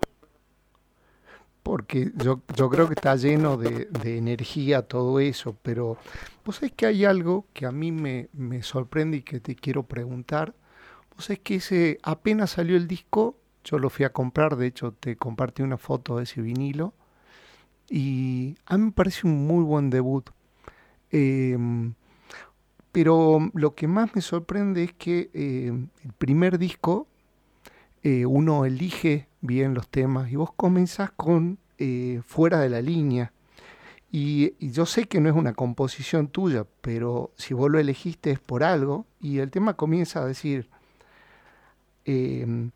Porque 1.66 2.12
yo, 2.18 2.42
yo 2.56 2.70
creo 2.70 2.88
que 2.88 2.94
está 2.94 3.16
lleno 3.16 3.58
de, 3.58 3.90
energía 4.04 4.84
todo 4.84 5.20
eso, 5.20 5.58
pero 5.64 5.98
vos 6.46 6.58
sabés 6.58 6.74
que 6.74 6.86
hay 6.86 7.06
algo 7.06 7.48
que 7.54 7.66
a 7.66 7.72
mí 7.72 7.92
me, 7.92 8.30
me 8.34 8.62
sorprende 8.62 9.18
y 9.18 9.22
que 9.24 9.40
te 9.40 9.56
quiero 9.56 9.82
preguntar. 9.82 10.54
Vos 11.16 11.26
sabés 11.26 11.40
que 11.40 11.56
ese, 11.56 11.98
apenas 12.04 12.52
salió 12.52 12.78
el 12.78 12.88
disco, 12.88 13.40
yo 13.64 13.80
lo 13.80 13.90
fui 13.90 14.06
a 14.06 14.14
comprar, 14.14 14.58
de 14.58 14.68
hecho 14.68 14.92
te 14.92 15.16
compartí 15.16 15.64
una 15.64 15.78
foto 15.78 16.18
de 16.18 16.26
ese 16.26 16.40
vinilo, 16.40 16.94
y 17.90 18.56
a 18.68 18.78
mí 18.78 18.86
me 18.86 18.92
parece 18.92 19.26
un 19.26 19.48
muy 19.48 19.64
buen 19.64 19.90
debut. 19.90 20.30
Em, 21.10 21.96
pero 22.92 23.40
lo 23.56 23.74
que 23.74 23.88
más 23.88 24.14
me 24.14 24.22
sorprende 24.22 24.84
es 24.84 24.94
que 24.94 25.32
eh, 25.34 25.74
el 26.04 26.14
primer 26.14 26.60
disco 26.60 27.08
eh, 28.06 28.26
uno 28.28 28.66
elige 28.66 29.28
bien 29.42 29.74
los 29.74 29.88
temas 29.90 30.32
y 30.32 30.36
vos 30.36 30.52
comenzás 30.56 31.10
con 31.12 31.58
eh, 31.80 32.22
Fuera 32.28 32.60
de 32.60 32.70
la 32.70 32.82
línea. 32.82 33.34
Y, 34.12 34.54
yo 34.60 34.86
sé 34.86 35.06
que 35.08 35.20
no 35.22 35.30
es 35.30 35.36
una 35.36 35.54
composición 35.54 36.28
tuya, 36.30 36.66
pero 36.82 37.32
si 37.38 37.54
vos 37.56 37.70
lo 37.72 37.80
elegiste 37.80 38.32
es 38.32 38.40
por 38.40 38.64
algo. 38.64 39.06
Y 39.22 39.40
el 39.40 39.52
tema 39.52 39.74
comienza 39.76 40.22
a 40.22 40.26
decir, 40.28 40.70
eh, 42.06 42.70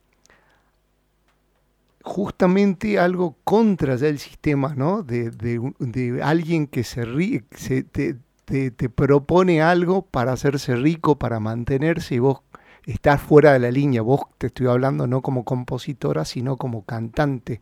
justamente 2.03 2.97
algo 2.99 3.35
contra 3.43 3.95
ya 3.95 4.07
el 4.07 4.19
sistema, 4.19 4.73
¿no? 4.75 5.03
De, 5.03 5.31
de 5.31 6.21
alguien 6.23 6.67
que 6.67 6.83
se, 6.83 7.05
ríe, 7.05 7.43
se 7.51 7.83
te, 7.83 8.15
te- 8.45 8.71
te 8.71 8.89
propone 8.89 9.61
algo 9.61 10.01
para 10.03 10.31
hacerse 10.33 10.75
rico, 10.75 11.17
para 11.19 11.39
mantenerse, 11.39 12.15
y 12.15 12.19
vos 12.19 12.41
estás 12.91 13.21
fuera 13.21 13.53
de 13.53 13.59
la 13.59 13.71
línea. 13.71 14.01
Vos 14.01 14.21
te 14.37 14.47
estoy 14.47 14.67
hablando 14.67 15.07
no 15.07 15.21
como 15.21 15.43
compositora, 15.43 16.25
sino 16.25 16.57
como 16.57 16.83
cantante. 16.85 17.61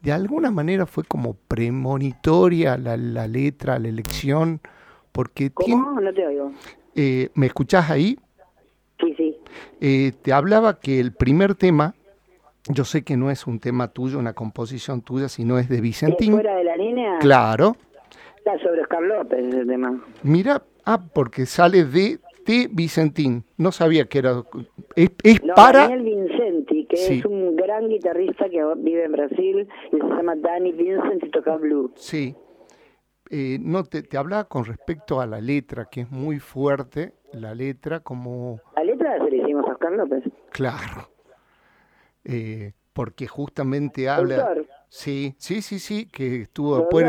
De 0.00 0.12
alguna 0.12 0.50
manera 0.50 0.86
fue 0.86 1.04
como 1.04 1.34
premonitoria 1.34 2.76
la, 2.78 2.96
la 2.96 3.26
letra, 3.26 3.78
la 3.78 3.88
elección, 3.88 4.60
porque 5.12 5.50
tiene- 5.50 5.82
¿Cómo? 5.82 6.00
No 6.00 6.12
te 6.12 6.26
oigo. 6.26 6.52
eh, 6.94 7.30
¿me 7.34 7.46
escuchás 7.46 7.90
ahí? 7.90 8.18
Sí, 9.00 9.14
sí. 9.16 9.36
Eh, 9.80 10.12
te 10.22 10.32
hablaba 10.32 10.78
que 10.80 11.00
el 11.00 11.12
primer 11.12 11.54
tema, 11.54 11.94
yo 12.68 12.84
sé 12.84 13.02
que 13.02 13.16
no 13.16 13.30
es 13.30 13.46
un 13.46 13.58
tema 13.60 13.88
tuyo, 13.88 14.18
una 14.18 14.32
composición 14.34 15.02
tuya, 15.02 15.28
sino 15.28 15.58
es 15.58 15.68
de 15.68 15.76
¿Es 15.76 15.82
Vicentín. 15.82 16.32
fuera 16.32 16.56
de 16.56 16.64
la 16.64 16.76
línea? 16.76 17.18
Claro. 17.20 17.76
Está 18.36 18.58
sobre 18.60 18.80
Oscar 18.82 19.02
López 19.02 19.44
ese 19.52 19.64
tema. 19.66 20.00
Mira, 20.22 20.62
ah, 20.84 21.00
porque 21.12 21.46
sale 21.46 21.84
de, 21.84 22.18
de 22.48 22.68
Vicentín. 22.72 23.44
No 23.56 23.70
sabía 23.72 24.06
que 24.06 24.18
era. 24.18 24.42
Es, 24.96 25.10
es 25.22 25.42
No, 25.44 25.54
para. 25.54 25.88
Daniel 25.88 26.02
Vincenti, 26.02 26.86
que 26.86 26.96
Sí. 26.96 27.18
es 27.18 27.24
un 27.24 27.56
gran 27.56 27.88
guitarrista 27.88 28.48
que 28.48 28.62
vive 28.78 29.04
en 29.04 29.12
Brasil 29.12 29.68
y 29.92 29.96
se 29.96 30.02
llama 30.02 30.34
Danny 30.36 30.72
Vincent 30.72 31.22
y 31.24 31.30
toca 31.30 31.56
blues. 31.56 31.92
Sí. 31.96 32.34
Eh, 33.30 33.58
no, 33.60 33.84
te, 33.84 34.02
te 34.02 34.16
hablaba 34.16 34.44
con 34.44 34.64
respecto 34.64 35.20
a 35.20 35.26
la 35.26 35.40
letra, 35.40 35.84
que 35.90 36.00
es 36.02 36.10
muy 36.10 36.38
fuerte. 36.38 37.12
La 37.32 37.54
letra, 37.54 38.00
como. 38.00 38.58
La 38.74 38.84
letra 38.84 39.18
se 39.22 39.30
la 39.30 39.36
hicimos 39.42 39.66
a 39.68 39.72
Oscar 39.72 39.92
López. 39.92 40.24
Claro. 40.50 41.10
Eh, 42.24 42.72
porque 42.92 43.26
justamente 43.26 44.08
habla. 44.08 44.36
Autor. 44.48 44.66
Sí, 44.88 45.34
sí, 45.36 45.60
sí, 45.60 45.78
sí, 45.78 46.06
que 46.08 46.42
estuvo 46.42 46.78
después. 46.78 47.04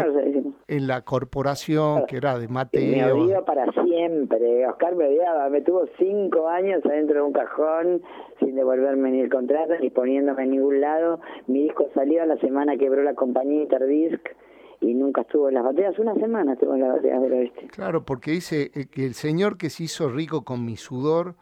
En 0.69 0.87
la 0.87 1.01
corporación, 1.01 2.05
que 2.07 2.17
era 2.17 2.37
de 2.39 2.47
Me 2.47 2.53
Mateo. 2.53 3.17
odió 3.23 3.43
para 3.43 3.65
siempre. 3.83 4.65
Oscar 4.67 4.95
me 4.95 5.07
odiaba. 5.07 5.49
Me 5.49 5.61
tuvo 5.61 5.85
cinco 5.97 6.47
años 6.47 6.81
adentro 6.85 7.15
de 7.15 7.21
un 7.23 7.33
cajón 7.33 8.01
sin 8.39 8.55
devolverme 8.55 9.11
ni 9.11 9.19
el 9.21 9.29
contrato 9.29 9.73
ni 9.81 9.89
poniéndome 9.89 10.43
en 10.43 10.51
ningún 10.51 10.79
lado. 10.81 11.19
Mi 11.47 11.63
disco 11.63 11.87
salió, 11.93 12.21
a 12.23 12.25
la 12.25 12.37
semana 12.37 12.77
quebró 12.77 13.03
la 13.03 13.15
compañía 13.15 13.63
Interdisc 13.63 14.21
y 14.81 14.93
nunca 14.93 15.21
estuvo 15.21 15.49
en 15.49 15.55
las 15.55 15.63
bateas. 15.63 15.97
Una 15.99 16.13
semana 16.15 16.53
estuvo 16.53 16.73
en 16.75 16.81
las 16.81 16.93
bateas 16.95 17.21
del 17.21 17.33
oeste. 17.33 17.67
Claro, 17.71 18.05
porque 18.05 18.31
dice 18.31 18.71
eh, 18.73 18.85
que 18.89 19.05
el 19.05 19.13
señor 19.15 19.57
que 19.57 19.69
se 19.69 19.83
hizo 19.83 20.07
rico 20.09 20.43
con 20.45 20.63
mi 20.65 20.77
sudor, 20.77 21.35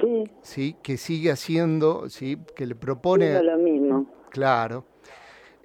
Sí, 0.00 0.24
sí, 0.42 0.76
que 0.82 0.98
sigue 0.98 1.30
haciendo, 1.30 2.10
sí, 2.10 2.36
que 2.54 2.66
le 2.66 2.74
propone, 2.74 3.28
haciendo 3.34 3.56
lo 3.56 3.58
mismo. 3.62 4.06
claro. 4.30 4.84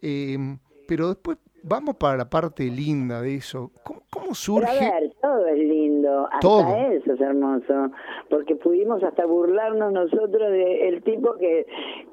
Em, 0.01 0.58
pero 0.88 1.10
después 1.10 1.38
vamos 1.63 1.95
para 1.95 2.17
la 2.17 2.30
parte 2.30 2.63
linda 2.65 3.21
de 3.21 3.36
eso. 3.36 3.71
¿Cómo, 3.84 4.02
cómo 4.12 4.26
Pero 4.26 4.32
a 4.32 4.36
surge? 4.36 4.80
ver, 4.91 5.13
todo 5.21 5.47
es 5.47 5.58
lindo, 5.58 6.26
hasta 6.26 6.39
Todo. 6.39 6.76
eso 6.91 7.13
es 7.13 7.21
hermoso, 7.21 7.91
porque 8.30 8.56
pudimos 8.56 9.04
hasta 9.04 9.26
burlarnos 9.26 9.91
nosotros 9.93 10.52
del 10.52 11.02
tipo 11.04 11.36
que, 11.36 11.65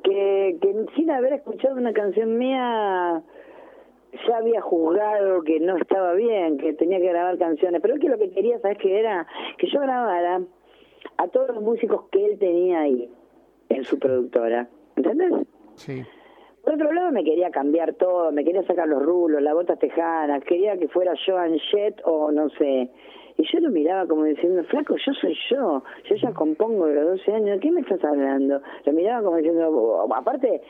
que, 0.05 0.59
que 0.61 0.87
sin 0.97 1.11
haber 1.11 1.35
escuchado 1.35 1.77
una 1.77 1.93
canción 1.93 2.37
mía 2.39 3.23
ya 4.27 4.37
había 4.39 4.61
juzgado 4.63 5.43
que 5.43 5.61
no 5.61 5.77
estaba 5.77 6.15
bien, 6.15 6.57
que 6.59 6.73
tenía 6.73 6.99
que 6.99 7.09
grabar 7.09 7.37
canciones, 7.39 7.81
pero 7.83 7.95
es 7.95 8.01
que 8.01 8.09
lo 8.09 8.19
que 8.19 8.31
quería, 8.31 8.59
¿sabes 8.61 8.79
qué 8.79 9.01
era? 9.01 9.27
Que 9.59 9.69
yo 9.71 9.81
grabara 9.81 10.41
a 11.19 11.29
todos 11.29 11.49
los 11.55 11.63
músicos 11.63 12.05
que 12.11 12.25
él 12.25 12.39
tenía 12.39 12.81
ahí, 12.81 13.11
en 13.69 13.85
su 13.85 13.99
productora, 13.99 14.69
¿entendés? 14.97 15.33
Sí, 15.75 16.03
Por 16.69 16.75
otro 16.75 16.93
lado, 16.93 17.11
me 17.13 17.25
quería 17.25 17.51
cambiar 17.51 17.95
todo, 17.95 18.31
me 18.31 18.45
quería 18.45 18.63
sacar 18.65 18.87
los 18.87 19.03
rulos, 19.03 19.41
las 19.41 19.55
botas 19.55 19.79
tejanas, 19.79 20.45
quería 20.45 20.77
que 20.77 20.87
fuera 20.89 21.15
Joan 21.27 21.59
Jett 21.59 21.99
o 22.05 22.31
no 22.31 22.51
sé. 22.51 22.91
Y 23.39 23.51
yo 23.51 23.61
lo 23.61 23.71
miraba 23.71 24.07
como 24.07 24.25
diciendo, 24.25 24.63
flaco, 24.65 24.95
yo 24.97 25.15
soy 25.15 25.35
yo, 25.49 25.83
yo 26.11 26.17
ya 26.17 26.31
compongo 26.35 26.85
de 26.85 26.97
los 26.97 27.07
12 27.21 27.33
años, 27.33 27.51
¿de 27.53 27.61
qué 27.61 27.71
me 27.71 27.81
estás 27.81 28.05
hablando? 28.05 28.61
Lo 28.85 28.93
miraba 28.93 29.23
como 29.23 29.39
diciendo, 29.39 30.07
aparte, 30.15 30.61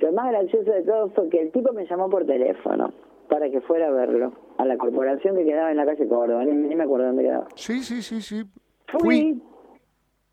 lo 0.00 0.12
más 0.12 0.30
gracioso 0.30 0.70
de 0.70 0.82
todo 0.82 1.08
fue 1.08 1.30
que 1.30 1.40
el 1.40 1.50
tipo 1.50 1.72
me 1.72 1.86
llamó 1.86 2.10
por 2.10 2.26
teléfono 2.26 2.92
para 3.30 3.48
que 3.48 3.62
fuera 3.62 3.86
a 3.86 3.92
verlo, 3.92 4.34
a 4.58 4.66
la 4.66 4.76
corporación 4.76 5.36
que 5.36 5.46
quedaba 5.46 5.70
en 5.70 5.78
la 5.78 5.86
calle 5.86 6.06
Córdoba, 6.06 6.44
ni, 6.44 6.52
ni 6.52 6.74
me 6.74 6.84
acuerdo 6.84 7.06
dónde 7.06 7.22
quedaba. 7.22 7.46
Sí, 7.54 7.78
sí, 7.80 8.02
sí, 8.02 8.20
sí. 8.20 8.44
Fui, 8.88 9.00
Fui. 9.00 9.42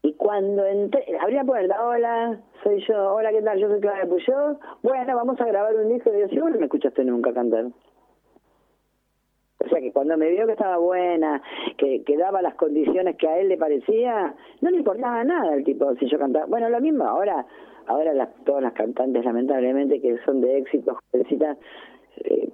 Y 0.04 0.14
cuando 0.14 0.66
entré, 0.66 1.06
abrí 1.18 1.36
la 1.36 1.46
puerta, 1.46 1.82
hola, 1.82 2.38
soy 2.62 2.84
yo, 2.86 3.16
hola, 3.16 3.32
¿qué 3.32 3.42
tal? 3.42 3.58
Yo 3.58 3.70
soy 3.70 3.80
Claudia 3.80 4.06
Puyol, 4.06 4.58
bueno, 4.84 5.16
vamos 5.16 5.40
a 5.40 5.46
grabar 5.46 5.74
un 5.76 5.94
disco, 5.94 6.12
y 6.14 6.20
yo, 6.20 6.28
si 6.28 6.40
vos 6.40 6.52
no 6.52 6.58
me 6.58 6.66
escuchaste 6.66 7.06
nunca 7.06 7.34
cantar. 7.34 7.68
O 9.60 9.70
sea 9.70 9.80
que 9.80 9.94
cuando 9.94 10.18
me 10.18 10.30
vio 10.30 10.46
que 10.46 10.52
estaba 10.52 10.78
buena, 10.78 11.42
que, 11.78 12.04
que 12.04 12.18
daba 12.18 12.42
las 12.42 12.56
condiciones 12.56 13.16
que 13.16 13.30
a 13.30 13.40
él 13.40 13.48
le 13.48 13.58
parecía, 13.58 14.36
no 14.60 14.70
le 14.70 14.78
importaba 14.78 15.24
nada 15.24 15.56
el 15.56 15.64
tipo 15.64 15.96
si 15.96 16.10
yo 16.10 16.20
cantaba. 16.20 16.48
Bueno, 16.48 16.68
lo 16.68 16.82
mismo 16.82 17.06
ahora, 17.06 17.46
ahora 17.88 18.14
las, 18.14 18.36
todas 18.44 18.62
las 18.62 18.74
cantantes 18.74 19.24
lamentablemente 19.24 20.02
que 20.02 20.18
son 20.26 20.42
de 20.42 20.58
éxito, 20.58 21.00
jovencitas, 21.12 21.58
eh, 22.26 22.52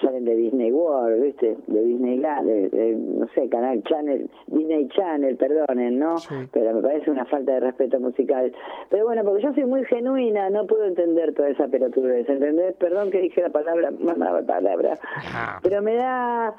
salen 0.00 0.24
de 0.24 0.34
Disney 0.36 0.72
World, 0.72 1.22
¿viste? 1.22 1.56
De 1.66 1.84
Disneyland, 1.84 2.46
de, 2.46 2.68
de, 2.68 2.96
no 2.96 3.26
sé, 3.28 3.48
Canal 3.48 3.82
Channel, 3.84 4.28
Disney 4.46 4.88
Channel, 4.88 5.36
perdonen, 5.36 5.98
¿no? 5.98 6.18
Sí. 6.18 6.34
Pero 6.52 6.74
me 6.74 6.82
parece 6.82 7.10
una 7.10 7.24
falta 7.26 7.54
de 7.54 7.60
respeto 7.60 8.00
musical. 8.00 8.52
Pero 8.90 9.04
bueno, 9.04 9.22
porque 9.24 9.42
yo 9.42 9.52
soy 9.54 9.64
muy 9.64 9.84
genuina, 9.84 10.50
no 10.50 10.66
puedo 10.66 10.84
entender 10.84 11.34
toda 11.34 11.50
esa 11.50 11.68
pelotudez, 11.68 12.28
¿entendés? 12.28 12.74
Perdón 12.76 13.10
que 13.10 13.20
dije 13.20 13.42
la 13.42 13.50
palabra, 13.50 13.90
mala 13.90 14.42
palabra. 14.46 14.98
Ah, 15.32 15.58
Pero 15.62 15.82
me 15.82 15.96
da... 15.96 16.54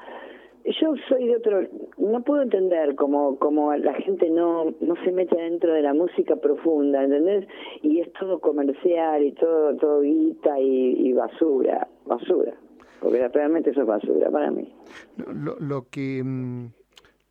Yo 0.64 0.94
soy 1.08 1.26
de 1.26 1.36
otro... 1.36 1.62
No 1.96 2.22
puedo 2.22 2.42
entender 2.42 2.94
cómo, 2.94 3.38
cómo 3.38 3.74
la 3.74 3.94
gente 3.94 4.28
no, 4.28 4.74
no 4.80 4.94
se 5.04 5.10
mete 5.10 5.34
dentro 5.36 5.72
de 5.72 5.80
la 5.80 5.94
música 5.94 6.36
profunda, 6.36 7.02
¿entendés? 7.02 7.46
Y 7.82 8.00
es 8.00 8.12
todo 8.12 8.40
comercial 8.40 9.22
y 9.24 9.32
todo 9.32 9.74
todo 9.76 10.00
guita 10.02 10.60
y, 10.60 11.08
y 11.08 11.12
basura, 11.14 11.88
basura. 12.04 12.54
Porque 13.00 13.26
realmente 13.28 13.70
eso 13.70 13.80
es 13.82 13.86
basura 13.86 14.30
para 14.30 14.50
mí. 14.50 14.72
lo, 15.16 15.56
lo 15.58 15.88
que 15.88 16.22
mm, 16.24 16.66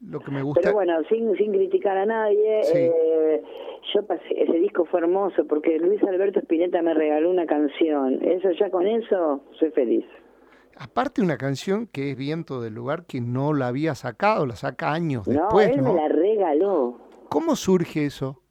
lo 0.10 0.19
que 0.21 0.32
me 0.32 0.41
gusta 0.41 0.62
Pero 0.62 0.73
bueno, 0.75 0.93
sin, 1.10 1.36
sin 1.36 1.51
criticar 1.51 1.97
a 1.97 2.05
nadie, 2.05 2.63
Sí. 2.63 2.77
eh, 2.77 3.41
yo 3.93 4.05
pasé, 4.05 4.23
ese 4.36 4.53
disco 4.60 4.86
fue 4.86 5.01
hermoso 5.01 5.45
porque 5.45 5.77
Luis 5.79 6.01
Alberto 6.03 6.39
Spinetta 6.39 6.82
me 6.82 6.93
regaló 6.93 7.29
una 7.29 7.45
canción. 7.45 8.19
Eso 8.23 8.49
ya 8.51 8.69
con 8.69 8.88
eso 8.88 9.43
soy 9.60 9.71
feliz. 9.71 10.05
aparte 10.77 11.21
una 11.21 11.38
canción 11.38 11.88
que 11.88 12.12
es 12.12 12.17
Viento 12.17 12.62
del 12.62 12.73
lugar 12.75 13.05
que 13.05 13.19
no 13.19 13.53
la 13.53 13.67
había 13.67 13.93
sacado, 13.95 14.45
la 14.45 14.55
saca 14.55 14.93
años 14.93 15.27
no, 15.27 15.34
después, 15.34 15.69
él 15.69 15.84
¿no? 15.84 15.93
me 15.93 15.99
la 16.01 16.08
regaló. 16.08 16.97
¿Cómo 17.29 17.55
surge 17.58 18.05
eso? 18.05 18.41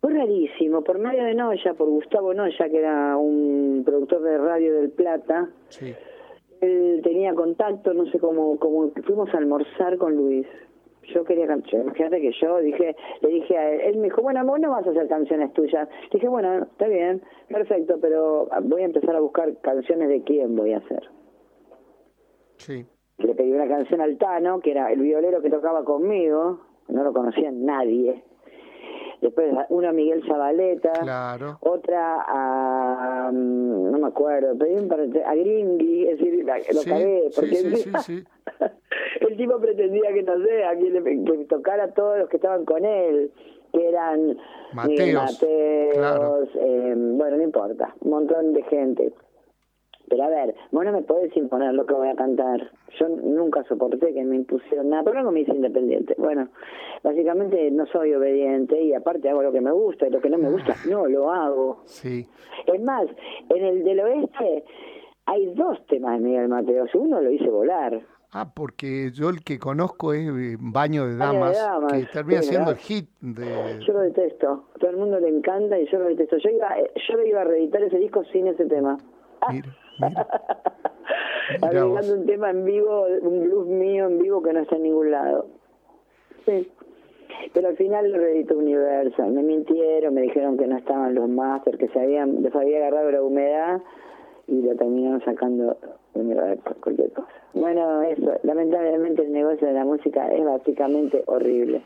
Fue 0.00 0.12
rarísimo, 0.12 0.61
por 0.80 0.98
medio 0.98 1.24
de 1.24 1.34
Noya, 1.34 1.74
por 1.74 1.88
Gustavo 1.88 2.32
Noya, 2.32 2.68
que 2.70 2.78
era 2.78 3.16
un 3.18 3.82
productor 3.84 4.22
de 4.22 4.38
radio 4.38 4.74
del 4.76 4.90
Plata. 4.90 5.50
Sí. 5.68 5.94
Él 6.62 7.00
tenía 7.02 7.34
contacto, 7.34 7.92
no 7.92 8.06
sé 8.06 8.18
cómo, 8.18 8.58
cómo 8.58 8.90
fuimos 9.04 9.32
a 9.34 9.38
almorzar 9.38 9.98
con 9.98 10.16
Luis. 10.16 10.46
Yo 11.12 11.24
quería 11.24 11.46
canciones, 11.48 11.88
imagínate 11.88 12.20
que 12.20 12.32
yo 12.40 12.58
dije, 12.58 12.96
le 13.20 13.28
dije 13.28 13.58
a 13.58 13.72
él, 13.72 13.80
él 13.80 13.96
me 13.96 14.04
dijo, 14.04 14.22
bueno, 14.22 14.44
vos 14.46 14.60
no 14.60 14.70
vas 14.70 14.86
a 14.86 14.90
hacer 14.90 15.08
canciones 15.08 15.52
tuyas. 15.52 15.88
Le 16.04 16.10
dije, 16.12 16.28
bueno, 16.28 16.62
está 16.62 16.86
bien, 16.86 17.20
perfecto, 17.48 17.98
pero 18.00 18.48
voy 18.62 18.82
a 18.82 18.86
empezar 18.86 19.16
a 19.16 19.20
buscar 19.20 19.52
canciones 19.60 20.08
de 20.08 20.22
quién 20.22 20.54
voy 20.54 20.72
a 20.72 20.78
hacer. 20.78 21.02
Sí. 22.58 22.86
Le 23.18 23.34
pedí 23.34 23.52
una 23.52 23.66
canción 23.66 24.00
al 24.00 24.16
Tano, 24.16 24.60
que 24.60 24.70
era 24.70 24.92
el 24.92 25.00
violero 25.00 25.42
que 25.42 25.50
tocaba 25.50 25.84
conmigo, 25.84 26.60
no 26.88 27.02
lo 27.02 27.12
conocía 27.12 27.50
nadie. 27.50 28.22
Después 29.22 29.54
uno 29.68 29.88
a 29.88 29.92
Miguel 29.92 30.20
Zabaleta, 30.26 30.90
Claro. 31.00 31.56
otra 31.60 32.16
a, 32.26 33.30
mm, 33.32 33.90
no 33.92 33.98
me 33.98 34.08
acuerdo, 34.08 34.58
pedí 34.58 34.74
un 34.74 34.88
par 34.88 35.06
de- 35.06 35.22
a 35.24 35.32
Gringy, 35.36 36.08
es 36.08 36.18
decir, 36.18 36.44
lo 36.44 36.80
Sí, 36.80 36.90
cagué, 36.90 37.30
porque 37.32 37.54
sí, 37.54 37.90
sí, 38.00 38.24
el 39.20 39.36
tipo 39.36 39.58
pretendía 39.60 40.12
que, 40.12 40.24
no 40.24 40.42
sé, 40.44 40.64
a 40.64 40.74
quién 40.74 40.92
le, 40.92 41.02
que 41.24 41.44
tocara 41.44 41.84
a 41.84 41.94
todos 41.94 42.18
los 42.18 42.28
que 42.28 42.36
estaban 42.38 42.64
con 42.64 42.84
él, 42.84 43.30
que 43.72 43.88
eran 43.88 44.26
Miguel 44.26 45.14
Mateos, 45.14 45.22
Mateos, 45.40 45.92
claro. 45.94 46.38
eh, 46.56 46.94
bueno, 46.96 47.36
no 47.36 47.42
importa, 47.44 47.94
un 48.00 48.10
montón 48.10 48.52
de 48.54 48.62
gente. 48.64 49.12
Pero 50.12 50.24
a 50.24 50.28
ver, 50.28 50.54
vos 50.72 50.84
no 50.84 50.92
me 50.92 51.00
podés 51.00 51.34
imponer 51.38 51.72
lo 51.72 51.86
que 51.86 51.94
voy 51.94 52.06
a 52.06 52.14
cantar. 52.14 52.70
Yo 53.00 53.08
nunca 53.08 53.64
soporté 53.64 54.12
que 54.12 54.22
me 54.22 54.36
impusieran 54.36 54.90
nada, 54.90 55.04
pero 55.04 55.20
algo 55.20 55.32
me 55.32 55.40
hice 55.40 55.52
independiente. 55.52 56.14
Bueno, 56.18 56.48
básicamente 57.02 57.70
no 57.70 57.86
soy 57.86 58.12
obediente 58.12 58.78
y 58.78 58.92
aparte 58.92 59.30
hago 59.30 59.42
lo 59.42 59.50
que 59.50 59.62
me 59.62 59.72
gusta 59.72 60.06
y 60.06 60.10
lo 60.10 60.20
que 60.20 60.28
no 60.28 60.36
me 60.36 60.50
gusta 60.50 60.74
no 60.86 61.06
lo 61.06 61.32
hago. 61.32 61.80
Sí. 61.86 62.26
Es 62.66 62.82
más, 62.82 63.06
en 63.48 63.64
el 63.64 63.84
del 63.84 64.00
oeste 64.00 64.64
hay 65.24 65.46
dos 65.54 65.78
temas 65.86 66.18
de 66.18 66.26
Miguel 66.26 66.48
Mateos. 66.48 66.90
Uno 66.94 67.22
lo 67.22 67.30
hice 67.30 67.48
volar. 67.48 67.98
Ah, 68.32 68.52
porque 68.54 69.12
yo 69.14 69.30
el 69.30 69.42
que 69.42 69.58
conozco 69.58 70.12
es 70.12 70.28
eh, 70.28 70.58
Baño 70.60 71.06
de 71.06 71.16
Baño 71.16 71.46
de 71.46 71.52
Damas, 71.54 71.56
Damas, 71.56 71.92
que 71.94 72.04
termina 72.12 72.42
sí, 72.42 72.50
siendo 72.50 72.72
el 72.72 72.76
hit 72.76 73.08
de... 73.22 73.80
Yo 73.86 73.94
lo 73.94 74.00
detesto. 74.00 74.64
Todo 74.78 74.90
el 74.90 74.98
mundo 74.98 75.18
le 75.20 75.28
encanta 75.28 75.78
y 75.78 75.90
yo 75.90 75.98
lo 75.98 76.04
detesto. 76.04 76.36
Yo 76.36 76.50
iba, 76.50 76.68
yo 77.08 77.16
lo 77.16 77.26
iba 77.26 77.40
a 77.40 77.44
reeditar 77.44 77.82
ese 77.82 77.96
disco 77.96 78.22
sin 78.24 78.48
ese 78.48 78.66
tema. 78.66 78.98
Mira, 79.50 79.74
mira. 79.98 80.26
Un 81.62 82.26
tema 82.26 82.50
en 82.50 82.64
vivo, 82.64 83.06
un 83.20 83.44
blues 83.44 83.66
mío 83.66 84.06
en 84.06 84.22
vivo 84.22 84.42
que 84.42 84.52
no 84.52 84.60
está 84.60 84.76
en 84.76 84.84
ningún 84.84 85.10
lado. 85.10 85.46
Sí. 86.46 86.68
Pero 87.52 87.68
al 87.68 87.76
final 87.76 88.10
lo 88.10 88.18
reeditó 88.18 88.56
Universal. 88.56 89.32
Me 89.32 89.42
mintieron, 89.42 90.14
me 90.14 90.22
dijeron 90.22 90.56
que 90.56 90.66
no 90.66 90.78
estaban 90.78 91.14
los 91.14 91.28
masters, 91.28 91.78
que 91.78 91.88
se 91.88 92.00
habían, 92.00 92.42
les 92.42 92.54
había 92.54 92.78
agarrado 92.78 93.10
la 93.10 93.22
humedad 93.22 93.82
y 94.46 94.62
lo 94.62 94.74
terminaron 94.76 95.22
sacando 95.24 95.76
Universal, 96.14 96.76
cualquier 96.82 97.12
cosa. 97.12 97.28
Bueno, 97.54 98.02
eso, 98.02 98.32
lamentablemente 98.44 99.22
el 99.22 99.32
negocio 99.32 99.66
de 99.66 99.74
la 99.74 99.84
música 99.84 100.32
es 100.32 100.44
básicamente 100.44 101.22
horrible. 101.26 101.82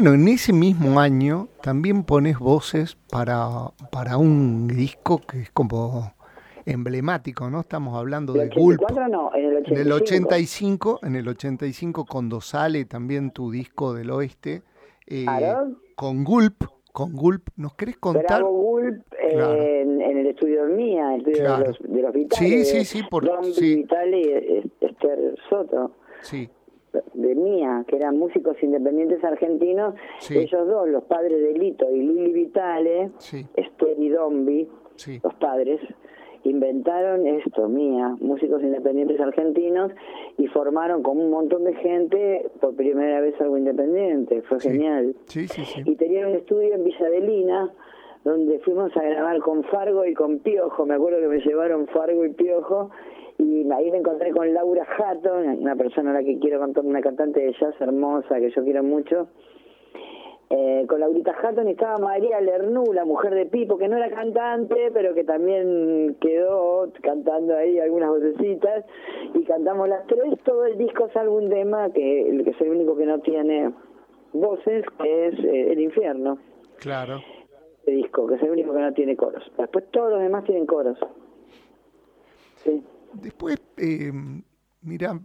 Bueno, 0.00 0.14
en 0.14 0.28
ese 0.28 0.52
mismo 0.52 1.00
año 1.00 1.48
también 1.60 2.04
pones 2.04 2.38
voces 2.38 2.96
para, 3.10 3.48
para 3.90 4.16
un 4.16 4.68
disco 4.68 5.20
que 5.20 5.40
es 5.40 5.50
como 5.50 6.12
emblemático, 6.66 7.50
¿no? 7.50 7.58
Estamos 7.62 7.96
hablando 7.98 8.32
de 8.32 8.44
¿El 8.44 8.50
Gulp. 8.50 8.80
84 8.82 9.08
no? 9.08 9.30
En 9.34 9.44
el 9.46 9.56
85. 9.56 9.74
Del 9.76 9.92
85, 9.92 11.00
en 11.02 11.16
el 11.16 11.26
85 11.26 12.06
cuando 12.08 12.40
sale 12.40 12.84
también 12.84 13.32
tu 13.32 13.50
disco 13.50 13.92
del 13.92 14.12
oeste, 14.12 14.62
eh, 15.08 15.26
con 15.96 16.22
Gulp, 16.22 16.62
con 16.92 17.12
Gulp, 17.14 17.48
¿nos 17.56 17.74
querés 17.74 17.96
contar? 17.96 18.38
Bravo 18.42 18.52
Gulp 18.52 19.02
eh, 19.20 19.30
Claro. 19.32 19.52
en, 19.60 20.00
en 20.00 20.18
el 20.18 20.26
estudio 20.28 20.64
mía, 20.66 21.12
el 21.16 21.22
estudio 21.22 21.38
Claro. 21.44 21.58
de, 21.64 21.68
los, 21.70 21.78
de 21.82 22.02
los 22.02 22.12
Vitales. 22.14 22.68
Sí, 22.68 22.78
sí, 22.78 22.84
sí, 22.84 23.02
por- 23.10 23.24
Don 23.24 23.42
sí. 23.52 23.74
Vitale 23.78 24.20
y 24.20 24.84
Esther 24.84 25.34
Soto, 25.50 25.90
Sí, 26.22 26.48
de 27.14 27.34
mía, 27.34 27.84
que 27.86 27.96
eran 27.96 28.18
músicos 28.18 28.56
independientes 28.62 29.22
argentinos. 29.24 29.94
Sí. 30.18 30.38
Ellos 30.38 30.66
dos, 30.66 30.88
los 30.88 31.04
padres 31.04 31.40
de 31.40 31.52
Lito 31.58 31.90
y 31.90 32.00
Lili 32.00 32.32
Vitale, 32.32 33.10
sí, 33.18 33.46
Esther 33.54 33.98
y 33.98 34.08
Dombi, 34.08 34.68
sí, 34.96 35.20
los 35.22 35.34
padres, 35.34 35.80
inventaron 36.44 37.26
esto, 37.26 37.68
mía, 37.68 38.16
músicos 38.20 38.62
independientes 38.62 39.20
argentinos, 39.20 39.92
y 40.36 40.46
formaron 40.48 41.02
con 41.02 41.18
un 41.18 41.30
montón 41.30 41.64
de 41.64 41.74
gente 41.74 42.50
por 42.60 42.74
primera 42.74 43.20
vez 43.20 43.38
algo 43.40 43.58
independiente. 43.58 44.42
Fue 44.42 44.60
genial 44.60 45.14
sí, 45.26 45.48
sí, 45.48 45.64
sí. 45.64 45.82
y 45.84 45.96
tenía 45.96 46.26
un 46.26 46.34
estudio 46.34 46.74
en 46.74 46.84
Villa 46.84 47.06
Adelina 47.06 47.72
donde 48.24 48.58
fuimos 48.60 48.94
a 48.96 49.02
grabar 49.02 49.38
con 49.40 49.64
Fargo 49.64 50.04
y 50.04 50.14
con 50.14 50.40
Piojo. 50.40 50.84
Me 50.86 50.94
acuerdo 50.94 51.20
que 51.20 51.28
me 51.28 51.40
llevaron 51.40 51.86
Fargo 51.88 52.24
y 52.24 52.30
Piojo 52.30 52.90
y 53.38 53.70
ahí 53.72 53.90
me 53.90 53.98
encontré 53.98 54.32
con 54.32 54.52
Laura 54.52 54.86
Hatton, 54.98 55.60
una 55.60 55.76
persona 55.76 56.10
a 56.10 56.14
la 56.14 56.22
que 56.24 56.38
quiero 56.38 56.58
contar, 56.58 56.84
una 56.84 57.00
cantante 57.00 57.40
de 57.40 57.52
jazz 57.52 57.74
hermosa 57.80 58.40
que 58.40 58.50
yo 58.50 58.64
quiero 58.64 58.82
mucho. 58.82 59.28
Eh, 60.50 60.86
con 60.88 61.00
Laurita 61.00 61.36
Hatton 61.42 61.68
estaba 61.68 61.98
María 61.98 62.40
Lernú, 62.40 62.92
la 62.94 63.04
mujer 63.04 63.34
de 63.34 63.44
Pipo, 63.44 63.76
que 63.76 63.86
no 63.86 63.98
era 63.98 64.08
cantante, 64.10 64.90
pero 64.94 65.12
que 65.14 65.22
también 65.22 66.16
quedó 66.20 66.90
cantando 67.02 67.54
ahí 67.54 67.78
algunas 67.78 68.08
vocecitas, 68.08 68.86
y 69.34 69.44
cantamos 69.44 69.88
las 69.90 70.06
tres, 70.06 70.24
todo 70.44 70.64
el 70.64 70.78
disco 70.78 71.10
salvo 71.12 71.36
un 71.36 71.50
tema 71.50 71.90
que, 71.92 72.40
que 72.44 72.50
es 72.50 72.60
el 72.62 72.70
único 72.70 72.96
que 72.96 73.04
no 73.04 73.18
tiene 73.20 73.72
voces, 74.32 74.86
que 75.02 75.26
es 75.28 75.38
eh, 75.44 75.72
El 75.72 75.80
Infierno, 75.80 76.38
Claro. 76.78 77.20
el 77.86 77.96
disco, 77.96 78.26
que 78.26 78.36
es 78.36 78.42
el 78.42 78.50
único 78.50 78.72
que 78.72 78.80
no 78.80 78.92
tiene 78.94 79.16
coros. 79.16 79.44
Después 79.58 79.84
todos 79.90 80.12
los 80.12 80.20
demás 80.20 80.44
tienen 80.44 80.64
coros. 80.64 80.98
Sí. 82.64 82.82
Después, 83.14 83.56
eh, 83.76 84.12
mira, 84.82 85.18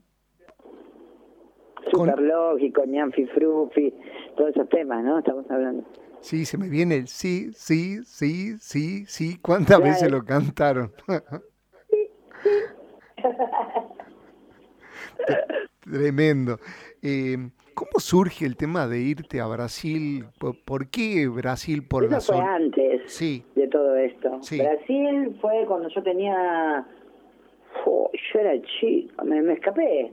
Con- 1.92 1.92
Super 1.92 2.20
lógico, 2.22 2.86
Ñanfi 2.86 3.26
Frufi, 3.28 3.94
todos 4.38 4.52
esos 4.52 4.70
temas, 4.70 5.04
¿no? 5.04 5.20
Estamos 5.20 5.50
hablando. 5.52 5.84
sí, 6.22 6.46
se 6.46 6.58
me 6.58 6.70
viene 6.70 6.96
el 6.96 7.08
sí, 7.08 7.52
sí, 7.54 8.04
sí, 8.06 8.58
sí, 8.60 9.06
sí. 9.06 9.38
¿Cuántas 9.42 9.78
Claro. 9.78 9.84
veces 9.92 10.12
lo 10.12 10.24
cantaron? 10.24 10.92
Tremendo. 15.82 16.60
Eh, 17.02 17.38
¿Cómo 17.74 17.92
surge 18.00 18.46
el 18.46 18.56
tema 18.56 18.88
de 18.88 19.00
irte 19.02 19.42
a 19.42 19.48
Brasil? 19.48 20.26
¿Por, 20.40 20.56
por 20.64 20.88
qué 20.90 21.28
Brasil 21.28 21.86
por 21.86 22.10
la 22.10 22.18
Eso 22.18 22.34
fue 22.34 22.42
zona? 22.42 22.56
antes 22.56 23.02
Sí, 23.08 23.44
de 23.56 23.68
todo 23.68 23.96
esto. 23.98 24.38
Sí. 24.42 24.60
Brasil 24.60 25.38
fue 25.42 25.66
cuando 25.68 25.90
yo 25.90 26.02
tenía... 26.04 26.88
Oh, 27.86 28.10
yo 28.14 28.40
era 28.40 28.54
chico, 28.80 29.26
me, 29.26 29.42
me 29.42 29.54
escapé. 29.54 30.12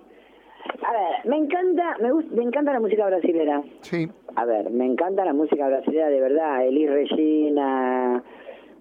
A 0.87 0.93
ver, 0.93 1.25
me 1.27 1.37
encanta, 1.39 1.97
me, 2.01 2.13
gusta, 2.13 2.35
me 2.35 2.43
encanta 2.43 2.73
la 2.73 2.81
música 2.81 3.07
brasilera. 3.07 3.63
sí, 3.81 4.09
A 4.37 4.45
ver, 4.45 4.71
me 4.71 4.87
encanta 4.87 5.25
la 5.25 5.33
música 5.33 5.67
brasileña 5.69 6.09
de 6.09 6.21
verdad, 6.21 6.67
Elis 6.67 6.91
Regina, 6.91 8.23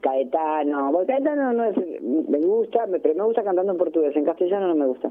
Caetano. 0.02 0.92
Bueno, 0.92 1.08
Caetano 1.08 1.54
no 1.54 1.64
es, 1.66 1.78
me 2.02 2.40
gusta, 2.40 2.86
me- 2.88 3.00
pero 3.00 3.16
me 3.16 3.24
gusta 3.24 3.44
cantando 3.44 3.72
en 3.72 3.78
portugués, 3.78 4.16
en 4.16 4.26
castellano 4.26 4.68
no 4.68 4.76
me 4.76 4.86
gusta. 4.88 5.10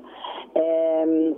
Eh, 0.54 1.34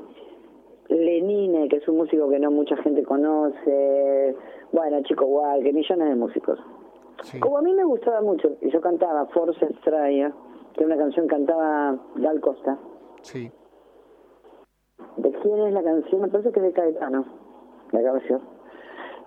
Lenine, 0.88 1.68
que 1.68 1.76
es 1.76 1.88
un 1.88 1.98
músico 1.98 2.28
que 2.28 2.38
no 2.40 2.50
mucha 2.50 2.76
gente 2.78 3.02
conoce. 3.04 4.34
Bueno, 4.72 5.00
Chico 5.02 5.26
que 5.62 5.72
millones 5.72 6.08
de 6.08 6.14
músicos. 6.16 6.58
sí. 7.22 7.38
Como 7.40 7.58
a 7.58 7.62
mí 7.62 7.72
me 7.72 7.84
gustaba 7.84 8.20
mucho, 8.20 8.56
y 8.60 8.70
yo 8.70 8.80
cantaba 8.80 9.26
Forza 9.26 9.66
Estrella, 9.66 10.32
que 10.76 10.84
una 10.84 10.96
canción 10.96 11.26
cantaba 11.26 11.96
Gal 12.16 12.40
Costa. 12.40 12.78
sí. 13.22 13.50
¿De 15.16 15.32
quién 15.32 15.58
es 15.66 15.72
la 15.72 15.82
canción? 15.82 16.20
Me 16.20 16.28
parece 16.28 16.52
que 16.52 16.60
es 16.60 16.66
de 16.66 16.72
Caetano, 16.72 17.24
la 17.92 18.02
canción. 18.02 18.40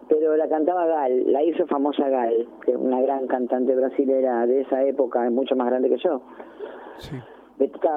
Pero 0.07 0.35
la 0.35 0.47
cantaba 0.47 0.85
Gal, 0.85 1.31
la 1.31 1.43
hizo 1.43 1.65
famosa 1.67 2.07
Gal, 2.09 2.47
que 2.63 2.71
es 2.71 2.77
una 2.77 3.01
gran 3.01 3.27
cantante 3.27 3.75
brasilera 3.75 4.45
de 4.45 4.61
esa 4.61 4.83
época, 4.83 5.27
mucho 5.29 5.55
más 5.55 5.67
grande 5.67 5.89
que 5.89 5.97
yo. 5.97 6.21
sí. 6.97 7.15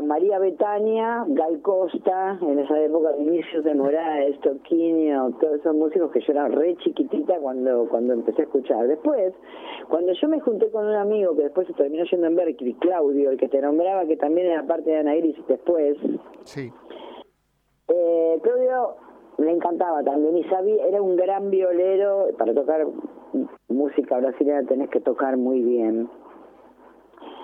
María 0.02 0.38
Betania, 0.38 1.24
Gal 1.28 1.60
Costa, 1.62 2.38
en 2.40 2.58
esa 2.58 2.80
época 2.80 3.12
Vinicius 3.18 3.64
de 3.64 3.74
Moraes, 3.74 4.38
Toquinho, 4.40 5.32
todos 5.40 5.60
esos 5.60 5.74
músicos 5.74 6.10
que 6.12 6.20
yo 6.20 6.32
era 6.32 6.48
re 6.48 6.76
chiquitita 6.76 7.38
cuando 7.40 7.88
cuando 7.88 8.12
empecé 8.12 8.42
a 8.42 8.44
escuchar. 8.44 8.86
Después, 8.86 9.34
cuando 9.88 10.12
yo 10.12 10.28
me 10.28 10.40
junté 10.40 10.70
con 10.70 10.86
un 10.86 10.94
amigo 10.94 11.34
que 11.34 11.44
después 11.44 11.66
se 11.66 11.72
terminó 11.74 12.04
yendo 12.04 12.26
en 12.26 12.36
Berkeley, 12.36 12.74
Claudio, 12.74 13.30
el 13.30 13.38
que 13.38 13.48
te 13.48 13.60
nombraba, 13.60 14.06
que 14.06 14.16
también 14.16 14.48
era 14.48 14.66
parte 14.66 14.90
de 14.90 14.98
Ana 14.98 15.16
Iris 15.16 15.36
después, 15.48 15.96
Sí, 16.44 16.72
eh, 17.88 18.38
Claudio 18.42 18.96
le 19.38 19.50
encantaba 19.50 20.02
también 20.02 20.38
y 20.38 20.44
sabía, 20.44 20.86
era 20.86 21.02
un 21.02 21.16
gran 21.16 21.50
violero. 21.50 22.28
Para 22.38 22.54
tocar 22.54 22.86
música 23.68 24.18
brasileña 24.18 24.62
tenés 24.66 24.90
que 24.90 25.00
tocar 25.00 25.36
muy 25.36 25.60
bien. 25.62 26.08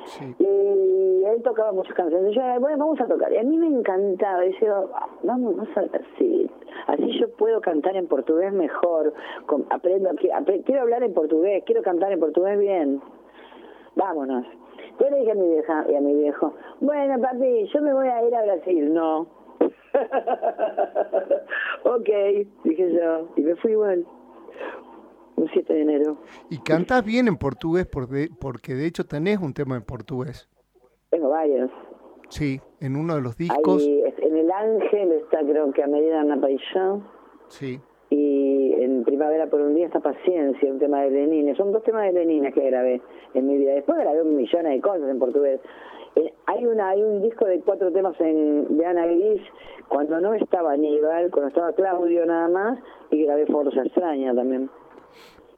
Sí, 0.06 0.34
Y 0.38 1.24
él 1.24 1.42
tocaba 1.42 1.72
muchas 1.72 1.94
canciones. 1.94 2.32
Y 2.32 2.34
yo, 2.34 2.42
bueno, 2.60 2.78
vamos 2.78 3.00
a 3.00 3.06
tocar. 3.06 3.32
Y 3.32 3.38
a 3.38 3.42
mí 3.42 3.56
me 3.56 3.66
encantaba. 3.68 4.44
Y 4.46 4.52
yo, 4.60 4.90
vamos, 5.22 5.56
vamos 5.56 5.76
a 5.76 5.80
así. 5.96 6.50
Así 6.86 7.18
yo 7.20 7.28
puedo 7.36 7.60
cantar 7.60 7.96
en 7.96 8.06
portugués 8.06 8.52
mejor. 8.52 9.12
Aprendo, 9.70 10.10
qui- 10.10 10.30
apre- 10.32 10.62
quiero 10.64 10.82
hablar 10.82 11.02
en 11.02 11.14
portugués, 11.14 11.62
quiero 11.66 11.82
cantar 11.82 12.12
en 12.12 12.20
portugués 12.20 12.58
bien. 12.58 13.00
Vámonos. 13.94 14.44
Yo 15.00 15.10
le 15.10 15.18
dije 15.18 15.32
a 15.32 15.34
mi 15.34 15.48
vieja 15.48 15.84
y 15.88 15.94
a 15.94 16.00
mi 16.00 16.14
viejo, 16.14 16.52
bueno, 16.80 17.20
papi, 17.20 17.66
yo 17.72 17.80
me 17.82 17.92
voy 17.94 18.08
a 18.08 18.26
ir 18.26 18.34
a 18.34 18.42
Brasil. 18.42 18.92
No. 18.92 19.26
ok, 21.84 22.08
dije 22.64 22.92
yo. 22.92 23.28
Y 23.36 23.42
me 23.42 23.54
fui 23.56 23.72
igual. 23.72 24.04
Un 25.36 25.48
7 25.52 25.72
de 25.72 25.80
enero. 25.82 26.16
Y 26.50 26.58
cantas 26.58 27.04
bien 27.04 27.26
en 27.28 27.36
portugués 27.36 27.86
por 27.86 28.08
de- 28.08 28.28
porque 28.40 28.74
de 28.74 28.86
hecho 28.86 29.04
tenés 29.04 29.38
un 29.38 29.54
tema 29.54 29.76
en 29.76 29.82
portugués. 29.82 30.48
Tengo 31.10 31.28
varios. 31.30 31.70
Sí, 32.28 32.60
en 32.80 32.96
uno 32.96 33.14
de 33.16 33.20
los 33.22 33.36
discos. 33.36 33.82
Ahí, 33.82 34.04
en 34.18 34.36
El 34.36 34.50
Ángel 34.50 35.12
está 35.12 35.40
creo 35.40 35.70
que 35.72 35.82
a 35.82 35.86
medida 35.86 36.20
Ana 36.20 36.36
Paixão 36.40 37.02
Sí, 37.48 37.78
y 38.08 38.72
en 38.82 39.04
Primavera 39.04 39.48
por 39.48 39.60
un 39.60 39.74
día 39.74 39.86
está 39.86 40.00
Paciencia, 40.00 40.70
un 40.72 40.78
tema 40.78 41.02
de 41.02 41.10
Lenine. 41.10 41.54
Son 41.56 41.72
dos 41.72 41.82
temas 41.82 42.04
de 42.04 42.12
Lenine 42.12 42.50
que 42.52 42.64
grabé 42.70 43.02
en 43.34 43.46
mi 43.46 43.58
vida. 43.58 43.72
Después 43.72 43.98
grabé 43.98 44.22
un 44.22 44.36
millón 44.36 44.64
de 44.64 44.80
cosas 44.80 45.08
en 45.10 45.18
portugués. 45.18 45.60
Eh, 46.16 46.32
hay 46.46 46.66
una 46.66 46.90
hay 46.90 47.02
un 47.02 47.22
disco 47.22 47.46
de 47.46 47.60
cuatro 47.60 47.90
temas 47.92 48.18
en, 48.20 48.76
de 48.76 48.84
Ana 48.86 49.06
Gris 49.06 49.40
cuando 49.88 50.20
no 50.20 50.32
estaba 50.34 50.72
Aníbal, 50.72 51.30
cuando 51.30 51.48
estaba 51.48 51.72
Claudio 51.72 52.24
nada 52.26 52.48
más 52.48 52.78
y 53.10 53.24
grabé 53.24 53.46
Forza 53.46 53.82
Extraña 53.82 54.34
también. 54.34 54.70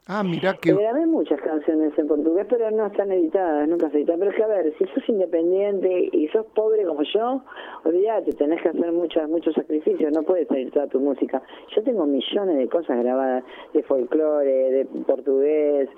Ah, 0.07 0.23
mira 0.23 0.53
Que 0.61 0.75
grabé 0.75 1.07
muchas 1.07 1.41
canciones 1.41 1.99
en 1.99 2.07
portugués, 2.07 2.47
pero 2.51 2.71
no 2.71 2.87
están 2.87 3.11
editadas, 3.11 3.67
nunca 3.67 3.89
se 3.89 3.97
editan. 3.97 4.19
Pero 4.19 4.31
es 4.33 4.37
que, 4.37 4.43
a 4.43 4.49
ver, 4.49 4.75
si 4.77 4.85
sos 4.85 5.09
independiente 5.09 6.11
y 6.13 6.29
sos 6.29 6.45
pobre 6.55 6.85
como 6.85 7.03
yo, 7.05 7.43
olvídate, 7.85 8.33
tenés 8.33 8.61
que 8.61 8.69
hacer 8.69 8.93
muchas, 8.93 9.31
muchos 9.31 9.55
sacrificios, 9.55 10.13
no 10.13 10.23
puedes 10.23 10.47
toda 10.73 10.89
tu 10.89 11.01
música. 11.01 11.43
Yo 11.75 11.83
tengo 11.83 12.05
millones 12.05 12.59
de 12.59 12.69
cosas 12.69 13.03
grabadas 13.03 13.45
de 13.73 13.83
folclore, 13.83 14.71
de 14.73 14.85
portugués, 15.07 15.89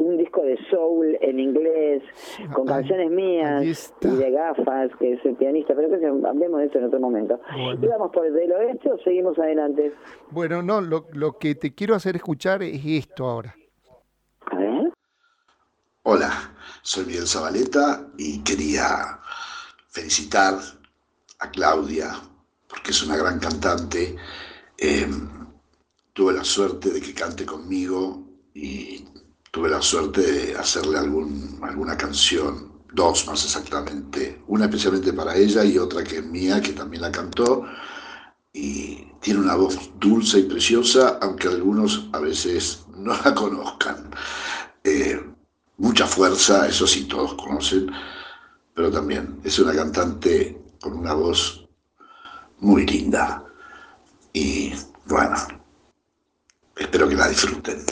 un 0.00 0.16
disco 0.16 0.42
de 0.42 0.58
soul 0.70 1.16
en 1.20 1.38
inglés, 1.38 2.02
con 2.52 2.66
canciones 2.66 3.10
mías 3.10 3.92
y 4.00 4.06
de 4.08 4.30
gafas, 4.30 4.90
que 4.98 5.14
es 5.14 5.24
el 5.24 5.36
pianista, 5.36 5.74
pero 5.74 5.88
que 5.88 6.06
hablemos 6.06 6.60
de 6.60 6.66
eso 6.66 6.78
en 6.78 6.84
otro 6.84 7.00
momento. 7.00 7.40
Bueno. 7.52 7.84
¿Íbamos 7.84 8.10
por 8.12 8.26
el 8.26 8.34
del 8.34 8.52
oeste 8.52 8.90
o 8.90 8.98
seguimos 8.98 9.38
adelante? 9.38 9.92
bueno, 10.30 10.62
no, 10.62 10.80
lo, 10.80 11.06
lo 11.12 11.38
que 11.38 11.54
te 11.54 11.74
quiero 11.74 11.94
hacer 11.94 12.16
escuchar 12.16 12.62
es 12.62 12.80
esto 12.84 13.26
ahora. 13.26 13.54
A 14.46 14.56
ver. 14.56 14.92
Hola, 16.02 16.30
soy 16.82 17.04
Miguel 17.06 17.26
Zabaleta 17.26 18.08
y 18.16 18.42
quería 18.42 19.18
felicitar 19.88 20.54
a 21.40 21.50
Claudia 21.50 22.12
porque 22.68 22.92
es 22.92 23.02
una 23.02 23.16
gran 23.16 23.38
cantante. 23.38 24.16
Eh, 24.78 25.06
tuve 26.12 26.32
la 26.32 26.44
suerte 26.44 26.90
de 26.90 27.00
que 27.00 27.12
cante 27.12 27.44
conmigo 27.44 28.24
y 28.54 29.04
tuve 29.50 29.68
la 29.68 29.82
suerte 29.82 30.20
de 30.20 30.56
hacerle 30.56 30.98
algún, 30.98 31.58
alguna 31.62 31.96
canción, 31.96 32.72
dos 32.92 33.26
más 33.26 33.44
exactamente, 33.44 34.42
una 34.48 34.64
especialmente 34.66 35.12
para 35.12 35.36
ella 35.36 35.64
y 35.64 35.78
otra 35.78 36.04
que 36.04 36.18
es 36.18 36.24
mía, 36.24 36.60
que 36.60 36.72
también 36.72 37.02
la 37.02 37.12
cantó. 37.12 37.66
Y 38.52 39.06
tiene 39.20 39.40
una 39.40 39.54
voz 39.54 39.90
dulce 39.98 40.40
y 40.40 40.42
preciosa, 40.44 41.18
aunque 41.20 41.48
algunos 41.48 42.08
a 42.12 42.18
veces 42.18 42.84
no 42.96 43.14
la 43.24 43.34
conozcan. 43.34 44.10
Eh, 44.84 45.20
mucha 45.78 46.06
fuerza, 46.06 46.68
eso 46.68 46.86
sí 46.86 47.04
todos 47.04 47.34
conocen, 47.34 47.90
pero 48.74 48.90
también 48.90 49.40
es 49.44 49.58
una 49.58 49.74
cantante 49.74 50.60
con 50.80 50.94
una 50.94 51.14
voz 51.14 51.66
muy 52.60 52.86
linda. 52.86 53.44
Y 54.32 54.72
bueno, 55.06 55.36
espero 56.76 57.08
que 57.08 57.16
la 57.16 57.28
disfruten. 57.28 57.84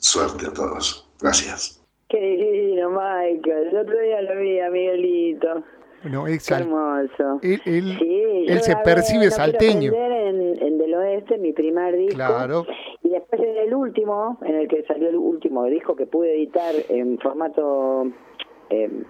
Suerte 0.00 0.46
a 0.46 0.52
todos. 0.52 1.08
Gracias. 1.20 1.74
Qué 2.08 2.18
divino, 2.18 2.90
Michael. 2.90 3.68
El 3.70 3.76
otro 3.76 3.98
día 3.98 4.22
lo 4.22 4.40
vi 4.40 4.60
a 4.60 4.70
Miguelito. 4.70 5.62
Bueno, 6.02 6.26
él, 6.28 6.38
Qué 6.46 6.54
hermoso. 6.54 7.40
él, 7.42 7.60
él- 7.66 7.96
Sí, 7.98 8.44
yo 8.46 8.52
él 8.54 8.60
se 8.62 8.76
percibe 8.76 9.24
No 9.26 9.30
salteño. 9.32 9.92
En, 9.92 10.62
en 10.62 10.78
Del 10.78 10.94
Oeste, 10.94 11.38
mi 11.38 11.52
primer 11.52 11.96
disco. 11.96 12.14
Claro. 12.14 12.66
Y 13.02 13.10
después 13.10 13.40
en 13.42 13.56
el 13.56 13.74
último, 13.74 14.38
en 14.42 14.54
el 14.54 14.68
que 14.68 14.84
salió 14.84 15.08
el 15.08 15.16
último 15.16 15.64
disco 15.64 15.96
que 15.96 16.06
pude 16.06 16.34
editar 16.36 16.74
en 16.88 17.18
formato 17.18 18.04
eh, 18.70 19.02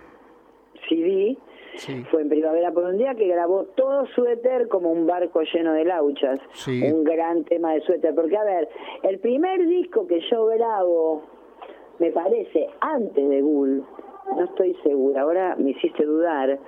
CD, 0.88 1.36
Sí, 1.78 2.04
fue 2.10 2.22
en 2.22 2.28
Primavera 2.28 2.72
por 2.72 2.84
un 2.84 2.98
día 2.98 3.14
que 3.14 3.28
grabó 3.28 3.64
todo 3.76 4.04
suéter 4.06 4.68
como 4.68 4.90
un 4.90 5.06
barco 5.06 5.42
lleno 5.42 5.72
de 5.72 5.84
lauchas. 5.84 6.40
Sí. 6.52 6.82
Un 6.82 7.04
gran 7.04 7.44
tema 7.44 7.72
de 7.74 7.80
suéter. 7.82 8.14
Porque, 8.14 8.36
a 8.36 8.44
ver, 8.44 8.68
el 9.04 9.20
primer 9.20 9.64
disco 9.66 10.06
que 10.06 10.20
yo 10.30 10.46
grabo, 10.46 11.22
me 12.00 12.10
parece, 12.10 12.68
antes 12.80 13.28
de 13.28 13.40
Gull, 13.40 13.84
no 14.36 14.44
estoy 14.44 14.76
segura, 14.82 15.22
ahora 15.22 15.56
me 15.56 15.70
hiciste 15.70 16.04
dudar, 16.04 16.58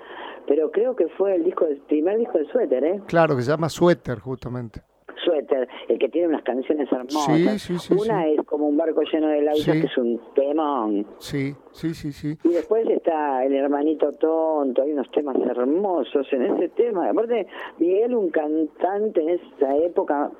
pero 0.47 0.71
creo 0.71 0.95
que 0.95 1.09
fue 1.09 1.35
el 1.35 1.45
disco 1.45 1.67
el 1.67 1.79
primer 1.83 2.19
disco 2.19 2.39
de 2.39 2.47
suéter, 2.47 2.85
¿eh? 2.85 3.01
claro, 3.07 3.37
que 3.37 3.43
se 3.43 3.51
llama 3.51 3.69
Suéter 3.69 4.19
justamente. 4.19 4.81
Suéter, 5.25 5.69
el 5.89 5.99
que 5.99 6.09
tiene 6.09 6.29
unas 6.29 6.43
canciones 6.43 6.91
hermosas. 6.91 7.37
Sí, 7.37 7.59
sí, 7.59 7.79
sí, 7.79 7.95
Una 7.95 8.27
es 8.29 8.41
como 8.47 8.69
un 8.69 8.77
barco 8.77 9.03
lleno 9.03 9.29
de 9.29 9.43
lauchas, 9.43 9.65
Sí. 9.75 9.81
que 9.81 9.87
es 9.87 9.99
un 9.99 10.21
temón. 10.35 11.07
Sí, 11.19 11.55
sí, 11.73 11.95
sí, 11.95 12.13
sí. 12.13 12.37
Y 12.45 12.49
después 12.49 12.89
está 12.89 13.45
el 13.45 13.55
hermanito 13.55 14.13
tonto, 14.13 14.83
hay 14.83 14.93
unos 14.93 15.11
temas 15.11 15.37
hermosos 15.37 16.27
en 16.33 16.43
ese 16.43 16.69
tema. 16.71 17.09
Aparte, 17.11 17.47
Miguel, 17.79 18.15
un 18.15 18.31
cantante 18.31 19.21
en 19.23 19.29
esa 19.31 19.77
época, 19.77 20.31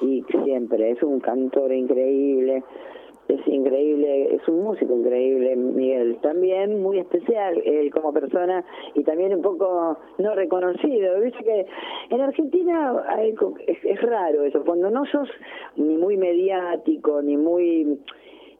y 0.00 0.22
siempre, 0.44 0.90
es 0.90 1.02
un 1.02 1.20
cantor 1.20 1.72
increíble. 1.72 2.62
Es 3.28 3.46
increíble, 3.46 4.34
es 4.34 4.48
un 4.48 4.62
músico 4.62 4.94
increíble, 4.94 5.56
Miguel. 5.56 6.18
También 6.22 6.82
muy 6.82 6.98
especial 6.98 7.60
él 7.64 7.90
como 7.90 8.12
persona 8.12 8.64
y 8.94 9.02
también 9.02 9.34
un 9.34 9.42
poco 9.42 9.98
no 10.18 10.34
reconocido. 10.34 11.20
Dice 11.20 11.38
que 11.38 11.66
en 12.10 12.20
Argentina 12.20 13.04
es, 13.66 13.78
es 13.84 14.02
raro 14.02 14.44
eso, 14.44 14.64
cuando 14.64 14.90
no 14.90 15.04
sos 15.06 15.28
ni 15.76 15.96
muy 15.96 16.16
mediático, 16.16 17.22
ni 17.22 17.36
muy 17.36 17.98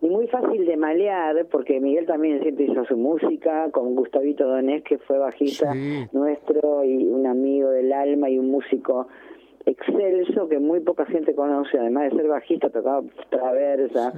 ni 0.03 0.11
muy 0.11 0.27
fácil 0.27 0.67
de 0.67 0.77
malear, 0.77 1.47
porque 1.51 1.81
Miguel 1.81 2.07
también 2.07 2.43
siempre 2.43 2.67
hizo 2.67 2.85
su 2.85 2.97
música, 2.97 3.71
con 3.71 3.95
Gustavito 3.95 4.47
Donés, 4.47 4.83
que 4.83 4.99
fue 4.99 5.19
bajista 5.19 5.73
nuestro 6.13 6.85
y 6.85 7.07
un 7.07 7.27
amigo 7.27 7.71
del 7.71 7.93
alma 7.93 8.29
y 8.29 8.39
un 8.39 8.51
músico 8.51 9.09
excelso 9.67 10.49
que 10.49 10.59
muy 10.59 10.81
poca 10.81 11.05
gente 11.07 11.35
conoce, 11.35 11.79
además 11.79 12.11
de 12.11 12.17
ser 12.17 12.29
bajista, 12.29 12.71
tocaba 12.71 13.03
traversa, 13.31 14.13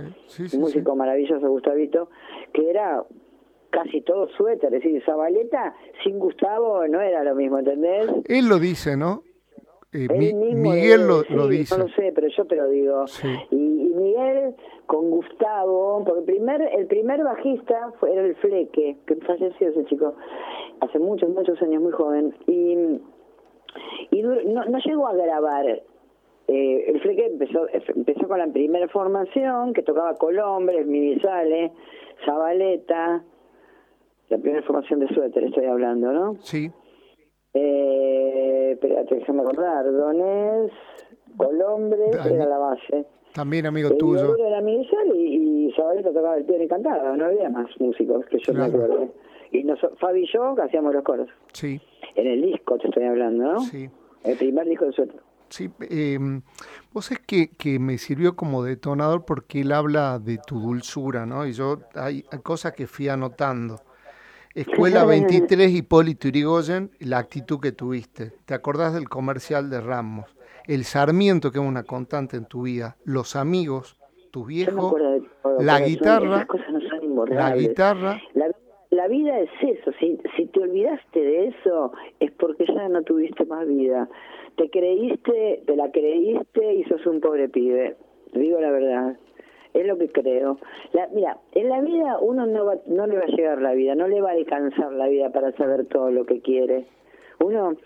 músico 0.59 0.94
maravilloso, 0.94 1.49
Gustavito, 1.49 2.11
que 2.53 2.70
era 2.70 3.03
casi 3.70 4.03
todo 4.03 4.28
suéter, 4.28 4.72
es 4.74 4.82
decir, 4.82 5.03
Zabaleta 5.05 5.74
sin 6.05 6.18
Gustavo 6.18 6.86
no 6.86 7.01
era 7.01 7.24
lo 7.24 7.34
mismo, 7.34 7.59
¿entendés? 7.59 8.11
Él 8.26 8.49
lo 8.49 8.59
dice, 8.59 8.96
¿no? 8.96 9.22
Eh, 9.92 10.07
Miguel 10.55 11.07
lo, 11.07 11.49
dice. 11.49 11.76
No 11.76 11.84
lo 11.84 11.90
sé, 11.94 12.12
pero 12.14 12.28
yo 12.28 12.44
te 12.44 12.57
lo 12.57 12.68
digo. 12.68 13.05
Y, 13.51 13.57
Miguel 13.57 14.55
con 14.86 15.11
Gustavo, 15.11 16.03
porque 16.05 16.20
el 16.20 16.26
primer, 16.26 16.62
el 16.62 16.86
primer 16.86 17.24
bajista 17.24 17.92
fue, 17.99 18.12
era 18.12 18.22
el 18.22 18.36
Fleque, 18.36 18.96
que 19.07 19.16
falleció 19.16 19.68
ese 19.68 19.84
chico 19.86 20.14
hace 20.80 20.99
muchos, 20.99 21.30
muchos 21.30 21.61
años, 21.62 21.82
muy 21.82 21.92
joven. 21.92 22.34
Y 22.46 23.01
y 24.10 24.22
no, 24.22 24.64
no 24.64 24.78
llegó 24.78 25.08
a 25.08 25.14
grabar. 25.14 25.66
Eh, 26.48 26.90
el 26.90 27.00
Freque 27.00 27.26
empezó, 27.26 27.66
empezó 27.94 28.26
con 28.26 28.38
la 28.38 28.46
primera 28.46 28.88
formación, 28.88 29.74
que 29.74 29.82
tocaba 29.82 30.14
Colombres, 30.14 30.86
Mivisale, 30.86 31.72
Zabaleta, 32.24 33.22
la 34.28 34.38
primera 34.38 34.62
formación 34.62 35.00
de 35.00 35.08
suéter 35.08 35.44
estoy 35.44 35.66
hablando, 35.66 36.12
¿no? 36.12 36.36
Sí. 36.40 36.70
Eh, 37.52 38.70
espérate, 38.72 39.16
déjame 39.16 39.42
acordar, 39.42 39.90
Donés, 39.92 40.72
Colombres, 41.36 42.16
era 42.26 42.46
la 42.46 42.58
base. 42.58 43.04
También 43.34 43.66
amigo 43.66 43.90
tuyo. 43.90 44.34
Era 44.38 44.62
Mivisale 44.62 45.16
y, 45.16 45.66
y 45.68 45.72
Zabaleta 45.72 46.08
tocaba 46.08 46.38
el 46.38 46.44
piano 46.44 46.64
y 46.64 46.68
cantaba, 46.68 47.14
no 47.14 47.26
había 47.26 47.50
más 47.50 47.68
músicos 47.78 48.24
que 48.26 48.38
yo 48.38 48.54
me 48.54 48.64
acuerdo. 48.64 49.08
Y 49.52 49.66
Fabi 49.98 50.22
y 50.22 50.32
yo 50.32 50.54
hacíamos 50.62 50.94
los 50.94 51.04
coros. 51.04 51.28
Sí. 51.52 51.80
En 52.18 52.26
el 52.26 52.42
disco 52.42 52.76
te 52.78 52.88
estoy 52.88 53.04
hablando, 53.04 53.52
¿no? 53.52 53.60
Sí. 53.60 53.88
El 54.24 54.36
primer 54.36 54.66
disco 54.66 54.86
de 54.86 54.92
suelto. 54.92 55.22
Sí, 55.50 55.70
eh, 55.88 56.18
vos 56.92 57.12
es 57.12 57.20
que, 57.20 57.50
que 57.50 57.78
me 57.78 57.96
sirvió 57.96 58.34
como 58.34 58.64
detonador 58.64 59.24
porque 59.24 59.60
él 59.60 59.70
habla 59.70 60.18
de 60.18 60.38
tu 60.44 60.58
dulzura, 60.58 61.26
¿no? 61.26 61.46
Y 61.46 61.52
yo 61.52 61.78
hay, 61.94 62.24
cosas 62.42 62.72
que 62.72 62.88
fui 62.88 63.08
anotando. 63.08 63.76
Escuela 64.52 65.04
23, 65.04 65.70
Hipólito 65.70 66.26
Irigoyen, 66.26 66.90
la 66.98 67.18
actitud 67.18 67.60
que 67.60 67.70
tuviste. 67.70 68.32
¿Te 68.44 68.54
acordás 68.54 68.94
del 68.94 69.08
comercial 69.08 69.70
de 69.70 69.80
Ramos? 69.80 70.26
El 70.66 70.82
Sarmiento, 70.82 71.52
que 71.52 71.60
es 71.60 71.64
una 71.64 71.84
constante 71.84 72.36
en 72.36 72.46
tu 72.46 72.62
vida. 72.62 72.96
Los 73.04 73.36
amigos, 73.36 73.96
tu 74.32 74.44
viejo, 74.44 74.96
la 75.60 75.78
guitarra, 75.80 76.48
la 77.28 77.54
guitarra, 77.54 78.20
la 78.34 78.48
vida 79.07 79.38
es 79.38 79.51
eso, 79.61 79.92
si, 80.01 80.16
te 80.46 80.61
olvidaste 80.61 81.20
de 81.20 81.46
eso 81.49 81.92
es 82.18 82.32
porque 82.32 82.66
ya 82.66 82.88
no 82.88 83.03
tuviste 83.03 83.44
más 83.44 83.68
vida. 83.68 84.09
Te 84.57 84.68
creíste, 84.70 85.62
te 85.66 85.76
la 85.76 85.92
creíste 85.92 86.74
y 86.74 86.84
sos 86.84 87.07
un 87.07 87.20
pobre 87.20 87.49
pibe, 87.49 87.96
digo 88.32 88.61
la 88.61 88.70
verdad. 88.70 89.16
Es 89.74 89.86
lo 89.86 89.99
que 89.99 90.09
creo. 90.09 90.59
La, 90.92 91.07
mira, 91.09 91.38
en 91.53 91.68
la 91.68 91.80
vida 91.82 92.18
uno 92.20 92.46
no, 92.46 92.64
va, 92.64 92.76
no 92.86 93.07
le 93.07 93.18
va 93.18 93.24
a 93.24 93.36
llegar 93.36 93.61
la 93.61 93.74
vida, 93.74 93.94
no 93.94 94.09
le 94.09 94.20
va 94.20 94.30
a 94.30 94.32
alcanzar 94.32 94.92
la 94.92 95.07
vida 95.07 95.30
para 95.30 95.53
saber 95.53 95.86
todo 95.86 96.11
lo 96.11 96.24
que 96.24 96.40
quiere. 96.40 96.86
Uno 97.38 97.76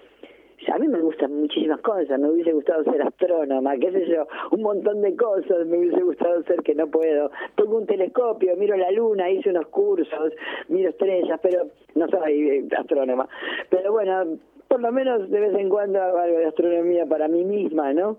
a 0.69 0.79
mí 0.79 0.89
me 0.89 1.01
gustan 1.01 1.33
muchísimas 1.35 1.81
cosas, 1.81 2.19
me 2.19 2.31
hubiese 2.31 2.53
gustado 2.53 2.85
ser 2.85 3.03
astrónoma, 3.03 3.77
qué 3.79 3.91
sé 3.91 4.07
yo, 4.07 4.27
un 4.51 4.63
montón 4.63 5.03
de 5.03 5.17
cosas 5.17 5.67
me 5.67 5.79
hubiese 5.79 6.03
gustado 6.03 6.43
ser 6.45 6.63
que 6.63 6.75
no 6.75 6.87
puedo. 6.87 7.31
Tengo 7.57 7.77
un 7.77 7.87
telescopio, 7.87 8.57
miro 8.57 8.77
la 8.77 8.91
luna, 8.91 9.31
hice 9.31 9.51
unos 9.51 9.67
cursos, 9.69 10.33
miro 10.69 10.91
estrellas, 10.91 11.39
pero 11.43 11.67
no 11.95 12.09
soy 12.09 12.49
eh, 12.49 12.69
astrónoma. 12.77 13.29
Pero 13.71 13.93
bueno, 13.93 14.39
por 14.69 14.81
lo 14.81 14.93
menos 14.93 15.31
de 15.31 15.41
vez 15.41 15.55
en 15.55 15.69
cuando 15.69 16.01
hago 16.01 16.19
algo 16.19 16.39
de 16.39 16.47
astronomía 16.47 17.07
para 17.07 17.29
mí 17.29 17.45
misma, 17.45 17.93
¿no? 17.93 18.19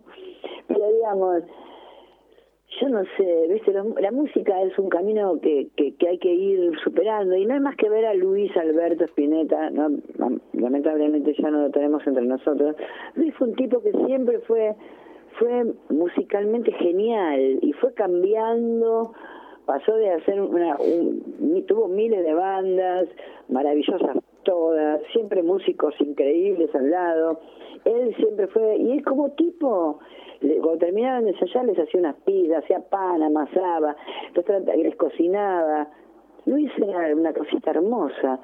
Pero 0.68 0.92
digamos, 0.92 1.44
yo 2.80 2.90
no 2.90 3.04
sé, 3.18 3.48
¿viste? 3.50 3.72
La, 3.72 4.12
música 4.12 4.62
es 4.64 4.78
un 4.80 4.90
camino 4.90 5.40
que, 5.42 5.68
que, 5.76 6.08
hay 6.08 6.18
que 6.18 6.34
ir 6.34 6.72
superando 6.84 7.36
y 7.36 7.46
no 7.46 7.54
hay 7.54 7.60
más 7.60 7.76
que 7.76 7.90
ver 7.90 8.06
a 8.06 8.14
Luis 8.14 8.56
Alberto 8.58 9.06
Spinetta, 9.06 9.70
¿no? 9.70 9.90
lamentablemente 10.54 11.34
ya 11.38 11.52
no 11.52 11.64
lo 11.64 11.70
tenemos 11.72 12.06
entre 12.08 12.26
nosotros. 12.26 12.76
Luis 13.16 13.34
fue 13.36 13.50
un 13.50 13.56
tipo 13.56 13.82
que 13.82 13.92
siempre 14.06 14.40
fue, 14.40 14.76
fue 15.40 15.74
musicalmente 15.90 16.72
genial 16.74 17.60
y 17.62 17.74
fue 17.74 17.94
cambiando, 17.94 19.14
pasó 19.66 19.96
de 19.96 20.12
hacer 20.12 20.42
una, 20.42 20.78
tuvo 21.68 21.88
miles 21.88 22.24
de 22.24 22.34
bandas, 22.34 23.08
maravillosas 23.50 24.18
todas, 24.44 25.02
siempre 25.12 25.44
músicos 25.44 25.94
increíbles 26.00 26.74
al 26.76 26.90
lado. 26.90 27.40
Él 27.86 28.16
siempre 28.16 28.48
fue, 28.48 28.78
y 28.78 28.92
él 28.92 29.04
como 29.04 29.32
tipo, 29.32 30.00
cuando 30.62 30.78
terminaban 30.78 31.26
de 31.26 31.32
ensayar 31.32 31.66
les 31.66 31.80
hacía 31.80 32.00
unas 32.00 32.16
pizzas, 32.18 32.64
hacía 32.64 32.80
pan, 32.80 33.24
amasaba, 33.24 33.96
les 34.76 34.96
cocinaba. 34.96 35.88
Luis 36.46 36.72
era 36.78 37.16
una 37.16 37.34
cosita 37.34 37.72
hermosa. 37.72 38.40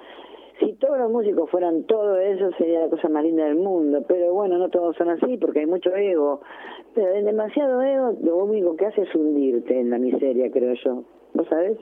Si 0.59 0.73
todos 0.73 0.97
los 0.97 1.11
músicos 1.11 1.49
fueran 1.49 1.83
todo 1.83 2.17
eso, 2.17 2.51
sería 2.57 2.81
la 2.81 2.89
cosa 2.89 3.07
más 3.07 3.23
linda 3.23 3.45
del 3.45 3.55
mundo. 3.55 4.03
Pero 4.07 4.33
bueno, 4.33 4.57
no 4.57 4.69
todos 4.69 4.95
son 4.95 5.09
así 5.09 5.37
porque 5.37 5.59
hay 5.59 5.65
mucho 5.65 5.93
ego. 5.95 6.41
Pero 6.93 7.13
el 7.13 7.25
demasiado 7.25 7.81
ego, 7.81 8.13
lo 8.21 8.37
único 8.37 8.75
que 8.75 8.85
hace 8.85 9.01
es 9.01 9.15
hundirte 9.15 9.79
en 9.79 9.89
la 9.89 9.97
miseria, 9.97 10.51
creo 10.51 10.73
yo. 10.73 11.03
¿Vos 11.33 11.47
sabés? 11.47 11.77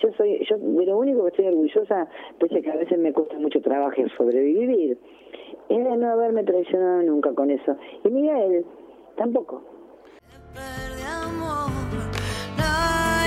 Yo 0.00 0.12
soy, 0.12 0.44
yo 0.48 0.56
de 0.58 0.86
lo 0.86 0.96
único 0.98 1.22
que 1.24 1.28
estoy 1.30 1.46
orgullosa, 1.46 2.08
pese 2.38 2.62
que 2.62 2.70
a 2.70 2.76
veces 2.76 2.98
me 2.98 3.12
cuesta 3.12 3.38
mucho 3.38 3.60
trabajo 3.60 4.00
sobrevivir, 4.16 4.96
es 5.68 5.84
de 5.84 5.96
no 5.96 6.08
haberme 6.08 6.44
traicionado 6.44 7.02
nunca 7.02 7.34
con 7.34 7.50
eso. 7.50 7.76
Y 8.04 8.08
Miguel, 8.08 8.64
tampoco. 9.18 9.62
Ah, 12.56 13.24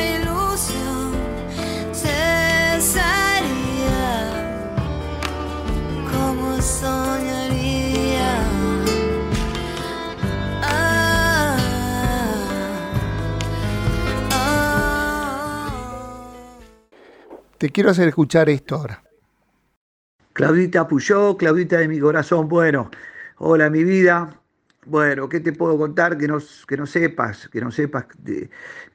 Te 17.58 17.70
quiero 17.70 17.92
hacer 17.92 18.08
escuchar 18.08 18.50
esto 18.50 18.76
ahora. 18.76 19.04
Claudita 20.34 20.88
Puyó, 20.88 21.38
Claudita 21.38 21.78
de 21.78 21.88
mi 21.88 22.00
corazón, 22.00 22.48
bueno, 22.48 22.90
hola 23.38 23.70
mi 23.70 23.84
vida, 23.84 24.41
bueno, 24.86 25.30
¿qué 25.30 25.40
te 25.40 25.54
puedo 25.54 25.78
contar 25.78 26.18
que 26.18 26.28
no, 26.28 26.40
que 26.68 26.78
no 26.78 26.86
sepas? 26.86 27.48
Que 27.50 27.62
no 27.62 27.72
sepas 27.72 28.06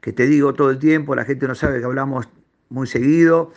que 0.01 0.13
te 0.13 0.27
digo 0.27 0.55
todo 0.55 0.71
el 0.71 0.79
tiempo, 0.79 1.15
la 1.15 1.25
gente 1.25 1.47
no 1.47 1.55
sabe 1.55 1.79
que 1.79 1.85
hablamos 1.85 2.29
muy 2.69 2.87
seguido 2.87 3.53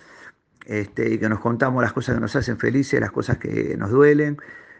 este, 0.66 1.10
y 1.10 1.18
que 1.18 1.30
nos 1.30 1.40
contamos 1.40 1.82
las 1.82 1.94
cosas 1.94 2.16
que 2.16 2.22
nos 2.22 2.36
hacen 2.36 2.58
felices, 2.58 3.00
las 3.00 3.12
cosas 3.12 3.38
que 3.38 3.76
nos 3.78 3.90
duelen. 3.90 4.38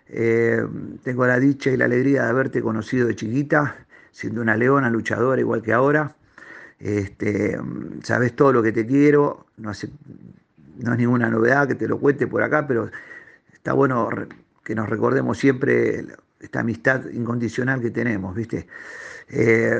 Eh, 0.08 0.64
tengo 1.04 1.26
la 1.26 1.40
dicha 1.40 1.72
y 1.72 1.78
la 1.78 1.86
alegría 1.86 2.24
de 2.24 2.30
haberte 2.30 2.62
conocido 2.62 3.08
de 3.08 3.16
chiquita, 3.16 3.88
siendo 4.12 4.42
una 4.42 4.56
leona 4.56 4.90
luchadora 4.90 5.42
igual 5.42 5.62
que 5.62 5.74
ahora. 5.74 6.16
Este, 6.80 7.60
sabes 8.04 8.36
todo 8.36 8.54
lo 8.54 8.64
que 8.64 8.72
te 8.72 8.86
quiero, 8.86 9.48
no, 9.58 9.72
no 10.78 10.94
es 10.94 10.98
ninguna 10.98 11.30
novedad 11.30 11.68
que 11.68 11.76
te 11.76 11.88
lo 11.88 12.00
cuente 12.00 12.28
por 12.28 12.42
acá, 12.44 12.68
pero 12.68 12.90
está 13.52 13.74
bueno 13.74 14.10
que 14.64 14.76
nos 14.76 14.88
recordemos 14.88 15.38
siempre 15.38 16.06
esta 16.40 16.62
amistad 16.62 17.06
incondicional 17.12 17.82
que 17.82 17.92
tenemos, 17.92 18.36
¿viste? 18.36 18.68
Eh, 19.30 19.78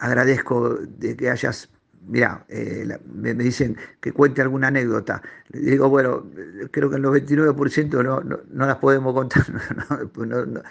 agradezco 0.00 0.76
de 0.76 1.16
que 1.16 1.30
hayas, 1.30 1.70
mira, 2.06 2.44
eh, 2.48 2.98
me, 3.12 3.34
dicen 3.34 3.76
que 4.00 4.12
cuente 4.12 4.42
alguna 4.42 4.68
anécdota. 4.68 5.22
Digo, 5.50 5.88
bueno, 5.88 6.26
creo 6.70 6.90
que 6.90 6.96
el 6.96 7.02
99% 7.02 8.02
no, 8.02 8.20
no, 8.20 8.66
las 8.66 8.76
podemos 8.76 9.14
contar, 9.14 9.44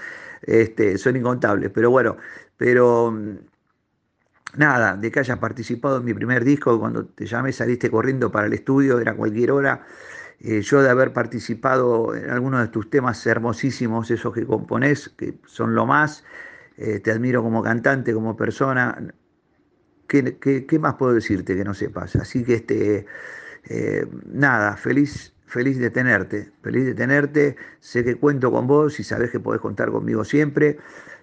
este, 0.41 0.97
son 0.97 1.15
incontables, 1.15 1.71
pero 1.71 1.89
bueno, 1.89 2.17
pero 2.57 3.13
nada, 4.55 4.97
de 4.97 5.11
que 5.11 5.19
hayas 5.19 5.39
participado 5.39 5.97
en 5.97 6.05
mi 6.05 6.13
primer 6.13 6.43
disco, 6.43 6.80
cuando 6.80 7.05
te 7.05 7.26
llamé 7.26 7.51
saliste 7.51 7.89
corriendo 7.89 8.32
para 8.32 8.47
el 8.47 8.53
estudio, 8.53 8.99
era 8.99 9.15
cualquier 9.15 9.51
hora. 9.51 9.86
Eh, 10.43 10.61
yo 10.61 10.81
de 10.83 10.89
haber 10.89 11.13
participado 11.13 12.13
en 12.15 12.29
algunos 12.29 12.61
de 12.61 12.67
tus 12.67 12.89
temas 12.89 13.25
hermosísimos, 13.25 14.11
esos 14.11 14.33
que 14.33 14.45
componés, 14.45 15.07
que 15.17 15.35
son 15.45 15.73
lo 15.73 15.85
más, 15.85 16.25
eh, 16.77 16.99
te 16.99 17.11
admiro 17.11 17.41
como 17.41 17.63
cantante, 17.63 18.13
como 18.13 18.35
persona, 18.35 19.13
¿qué, 20.07 20.37
qué, 20.37 20.79
más 20.79 20.95
puedo 20.95 21.13
decirte 21.13 21.55
que 21.55 21.63
no 21.63 21.73
sepas? 21.73 22.17
Así 22.17 22.43
que 22.43 22.55
este, 22.55 23.05
eh, 23.69 24.05
nada, 24.25 24.75
feliz, 24.75 25.33
feliz 25.45 25.79
de 25.79 25.89
tenerte, 25.89 26.51
feliz 26.61 26.85
de 26.85 26.93
tenerte. 26.93 27.55
Sé 27.79 28.03
que 28.03 28.15
cuento 28.15 28.51
con 28.51 28.67
vos 28.67 28.99
y 28.99 29.03
sabés 29.03 29.31
que 29.31 29.39
podés 29.39 29.61
contar 29.61 29.91
conmigo 29.91 30.25
siempre. 30.25 30.77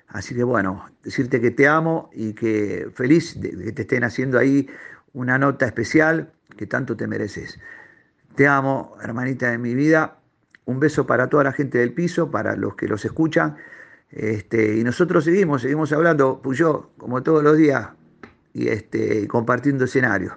Así 0.08 0.34
que 0.34 0.44
bueno, 0.44 0.86
decirte 1.04 1.42
que 1.42 1.50
te 1.50 1.68
amo 1.68 2.08
y 2.14 2.32
que 2.32 2.88
feliz 2.94 3.38
de 3.40 3.50
que 3.50 3.72
te 3.72 3.82
estén 3.82 4.02
haciendo 4.04 4.38
ahí 4.38 4.66
una 5.12 5.38
nota 5.38 5.66
especial 5.66 6.32
que 6.56 6.66
tanto 6.66 6.96
te 6.96 7.06
mereces. 7.06 7.58
Te 8.34 8.46
amo, 8.46 8.96
hermanita 9.02 9.50
de 9.50 9.58
mi 9.58 9.74
vida. 9.74 10.18
Un 10.64 10.80
beso 10.80 11.06
para 11.06 11.28
toda 11.28 11.44
la 11.44 11.52
gente 11.52 11.78
del 11.78 11.92
piso, 11.92 12.30
para 12.30 12.56
los 12.56 12.74
que 12.76 12.86
los 12.86 13.04
escuchan. 13.04 13.56
Este, 14.10 14.76
y 14.76 14.84
nosotros 14.84 15.24
seguimos, 15.24 15.62
seguimos 15.62 15.92
hablando, 15.92 16.40
Puyo, 16.42 16.90
como 16.96 17.22
todos 17.22 17.42
los 17.44 17.56
días, 17.56 17.90
y 18.52 18.68
este, 18.68 19.28
compartiendo 19.28 19.84
escenarios. 19.84 20.34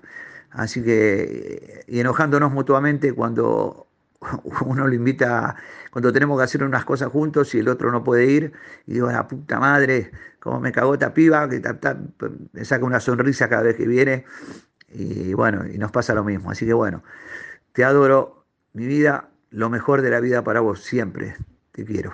Así 0.52 0.84
que, 0.84 1.84
y 1.88 2.00
enojándonos 2.00 2.52
mutuamente 2.52 3.14
cuando 3.14 3.88
uno 4.66 4.88
lo 4.88 4.94
invita, 4.94 5.56
cuando 5.92 6.14
tenemos 6.14 6.38
que 6.38 6.44
hacer 6.44 6.64
unas 6.64 6.86
cosas 6.86 7.10
juntos 7.10 7.54
y 7.56 7.60
el 7.60 7.68
otro 7.68 7.92
no 7.92 8.04
puede 8.04 8.26
ir, 8.26 8.54
y 8.86 8.94
digo, 8.94 9.12
la 9.12 9.28
puta 9.28 9.60
madre, 9.60 10.12
cómo 10.40 10.60
me 10.60 10.72
cagó 10.72 10.94
esta 10.94 11.14
piba, 11.14 11.50
que 11.50 11.62
me 12.54 12.66
saca 12.66 12.86
una 12.86 13.00
sonrisa 13.00 13.50
cada 13.50 13.64
vez 13.64 13.76
que 13.76 13.88
viene, 13.88 14.26
y 14.90 15.34
bueno, 15.34 15.66
y 15.68 15.78
nos 15.80 15.92
pasa 15.92 16.14
lo 16.14 16.24
mismo. 16.24 16.52
Así 16.52 16.66
que 16.66 16.74
bueno, 16.74 17.04
te 17.74 17.84
adoro, 17.84 18.46
mi 18.74 18.86
vida, 18.86 19.30
lo 19.50 19.70
mejor 19.70 20.02
de 20.02 20.10
la 20.10 20.20
vida 20.20 20.44
para 20.44 20.62
vos, 20.62 20.80
siempre, 20.80 21.34
te 21.72 21.86
quiero. 21.86 22.12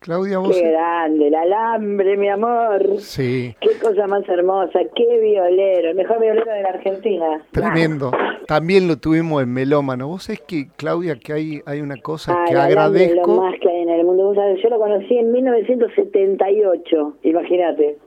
Claudia, 0.00 0.38
vos. 0.38 0.56
Qué 0.56 0.70
grande, 0.70 1.26
el 1.26 1.34
alambre, 1.34 2.16
mi 2.16 2.28
amor. 2.28 2.98
Sí. 2.98 3.56
Qué 3.60 3.70
cosa 3.82 4.06
más 4.06 4.26
hermosa, 4.28 4.78
qué 4.94 5.18
violero, 5.20 5.90
el 5.90 5.96
mejor 5.96 6.20
violero 6.20 6.52
de 6.52 6.62
la 6.62 6.68
Argentina. 6.68 7.42
Tremendo. 7.50 8.12
También 8.46 8.86
lo 8.86 8.96
tuvimos 8.98 9.42
en 9.42 9.52
Melómano. 9.52 10.06
Vos 10.06 10.22
sabés 10.24 10.40
que, 10.42 10.68
Claudia, 10.76 11.18
que 11.18 11.32
hay, 11.32 11.62
hay 11.66 11.80
una 11.80 11.96
cosa 11.96 12.32
Ay, 12.38 12.46
que 12.46 12.52
el 12.52 12.58
alambre 12.60 13.04
es 13.04 13.10
agradezco. 13.10 13.34
lo 13.34 13.42
más 13.42 13.54
que 13.60 13.68
hay 13.68 13.82
en 13.82 13.90
el 13.90 14.04
mundo. 14.04 14.24
Vos 14.26 14.36
sabés, 14.36 14.62
Yo 14.62 14.68
lo 14.68 14.78
conocí 14.78 15.18
en 15.18 15.32
1978, 15.32 17.16
imagínate. 17.24 17.98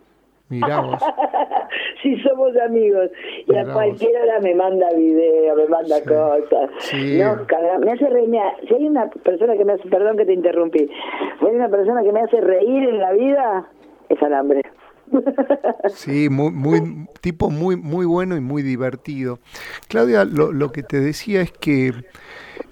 Mirá 0.51 0.81
vos. 0.81 1.01
si 2.03 2.15
somos 2.21 2.55
amigos. 2.57 3.09
Y 3.47 3.49
Mirá 3.49 3.61
a 3.61 3.65
vos. 3.65 3.73
cualquier 3.73 4.11
hora 4.21 4.39
me 4.41 4.53
manda 4.53 4.87
video, 4.95 5.55
me 5.55 5.67
manda 5.67 5.95
Sí. 5.97 6.03
cosas. 6.03 6.69
Sí. 6.79 7.17
No, 7.19 7.37
me 7.79 7.91
hace 7.91 8.07
reír. 8.09 8.29
Mira, 8.29 8.53
si 8.67 8.73
hay 8.75 8.85
una 8.87 9.09
persona 9.09 9.55
que 9.57 9.65
me 9.65 9.73
hace, 9.73 9.89
perdón 9.89 10.17
que 10.17 10.25
te 10.25 10.33
interrumpí, 10.33 10.87
si 11.39 11.45
hay 11.45 11.55
una 11.55 11.69
persona 11.69 12.03
que 12.03 12.11
me 12.11 12.19
hace 12.21 12.39
reír 12.41 12.83
en 12.89 12.99
la 12.99 13.11
vida, 13.13 13.67
es 14.09 14.21
alambre. 14.21 14.61
Sí, 15.89 16.29
muy, 16.29 16.51
muy, 16.51 17.07
tipo 17.21 17.49
muy, 17.49 17.75
muy 17.75 18.05
bueno 18.05 18.35
y 18.37 18.39
muy 18.39 18.61
divertido. 18.61 19.39
Claudia, 19.89 20.23
lo, 20.25 20.51
lo 20.53 20.71
que 20.71 20.83
te 20.83 20.99
decía 20.99 21.41
es 21.41 21.51
que 21.51 21.91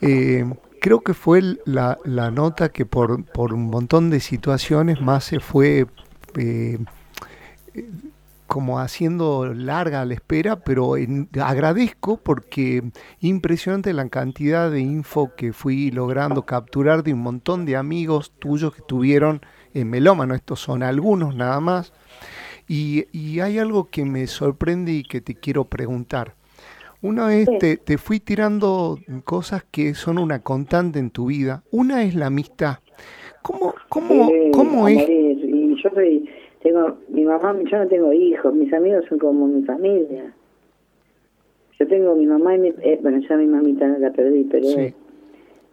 eh, 0.01 0.45
creo 0.79 1.01
que 1.01 1.13
fue 1.13 1.41
la, 1.65 1.97
la 2.05 2.31
nota 2.31 2.69
que 2.69 2.85
por, 2.85 3.25
por 3.25 3.53
un 3.53 3.69
montón 3.69 4.09
de 4.09 4.19
situaciones 4.21 5.01
más 5.01 5.25
se 5.25 5.39
fue 5.41 5.85
eh, 6.37 6.77
como 8.47 8.79
haciendo 8.79 9.53
larga 9.53 10.03
la 10.05 10.15
espera, 10.15 10.55
pero 10.61 10.97
en- 10.97 11.29
agradezco 11.39 12.17
porque 12.17 12.81
impresionante 13.19 13.93
la 13.93 14.09
cantidad 14.09 14.71
de 14.71 14.81
info 14.81 15.31
que 15.35 15.53
fui 15.53 15.91
logrando 15.91 16.45
capturar 16.47 17.03
de 17.03 17.13
un 17.13 17.19
montón 17.21 17.65
de 17.65 17.75
amigos 17.75 18.31
tuyos 18.39 18.73
que 18.73 18.81
tuvieron 18.81 19.41
en 19.75 19.89
Melómano. 19.89 20.33
Estos 20.33 20.59
son 20.59 20.81
algunos 20.81 21.35
nada 21.35 21.59
más. 21.59 21.93
Y, 22.67 23.05
y 23.11 23.39
hay 23.39 23.59
algo 23.59 23.89
que 23.89 24.03
me 24.05 24.25
sorprende 24.27 24.93
y 24.93 25.03
que 25.03 25.21
te 25.21 25.35
quiero 25.35 25.65
preguntar. 25.65 26.33
Una 27.01 27.27
vez 27.27 27.47
te, 27.59 27.77
te 27.77 27.97
fui 27.97 28.19
tirando 28.19 28.99
cosas 29.25 29.63
que 29.71 29.93
son 29.93 30.17
una 30.17 30.39
constante 30.39 30.99
en 30.99 31.11
tu 31.11 31.27
vida. 31.27 31.63
Una 31.71 32.03
es 32.03 32.13
la 32.15 32.25
amistad. 32.27 32.79
¿Cómo, 33.41 33.73
cómo, 33.89 34.29
cómo 34.51 34.87
es? 34.87 35.07
Y 35.07 35.75
yo 35.81 35.89
soy, 35.93 36.29
tengo, 36.61 36.97
mi 37.09 37.23
mamá, 37.25 37.57
yo 37.63 37.77
no 37.77 37.87
tengo 37.87 38.11
hijos, 38.13 38.53
mis 38.53 38.71
amigos 38.73 39.05
son 39.07 39.19
como 39.19 39.47
mi 39.47 39.63
familia. 39.63 40.33
Yo 41.79 41.87
tengo 41.87 42.15
mi 42.15 42.25
mamá 42.25 42.55
y 42.55 42.59
mi, 42.59 42.67
eh, 42.81 42.99
bueno, 43.01 43.19
ya 43.27 43.37
mi 43.37 43.47
mamita 43.47 43.87
la 43.87 44.11
perdí, 44.11 44.43
pero 44.51 44.65
Sí. 44.67 44.93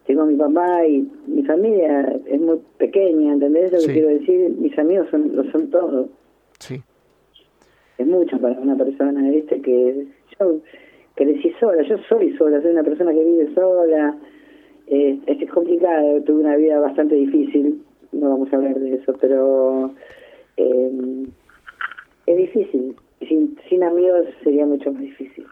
tengo 0.06 0.24
mi 0.26 0.36
papá 0.36 0.86
y 0.86 1.08
mi 1.26 1.42
familia 1.42 2.16
es 2.26 2.40
muy 2.40 2.58
pequeña, 2.78 3.32
¿entendés 3.32 3.72
lo 3.72 3.78
que 3.78 3.84
Sí. 3.86 3.92
quiero 3.92 4.08
decir? 4.10 4.50
Mis 4.58 4.78
amigos 4.78 5.08
son, 5.10 5.34
lo 5.34 5.42
son 5.50 5.70
todos. 5.70 6.08
Sí, 6.60 6.80
Es 7.98 8.06
mucho 8.06 8.38
para 8.38 8.60
una 8.60 8.76
persona, 8.76 9.28
¿viste? 9.30 9.58
Que 9.62 10.06
yo 10.38 10.56
crecí 11.14 11.50
sola, 11.58 11.82
yo 11.82 11.96
soy 12.10 12.36
sola, 12.36 12.60
soy 12.60 12.72
una 12.72 12.82
persona 12.84 13.10
que 13.12 13.24
vive 13.24 13.54
sola. 13.54 14.14
Eh, 14.86 15.18
es 15.26 15.50
complicado, 15.50 16.20
tuve 16.22 16.40
una 16.42 16.56
vida 16.56 16.78
bastante 16.78 17.14
difícil, 17.14 17.82
no 18.12 18.28
vamos 18.28 18.52
a 18.52 18.56
hablar 18.56 18.78
de 18.78 18.94
eso, 18.96 19.14
pero 19.18 19.92
eh, 20.56 21.26
es 22.26 22.36
difícil. 22.36 22.96
Sin, 23.20 23.58
sin 23.68 23.82
amigos 23.82 24.26
sería 24.44 24.66
mucho 24.66 24.92
más 24.92 25.02
difícil. 25.02 25.46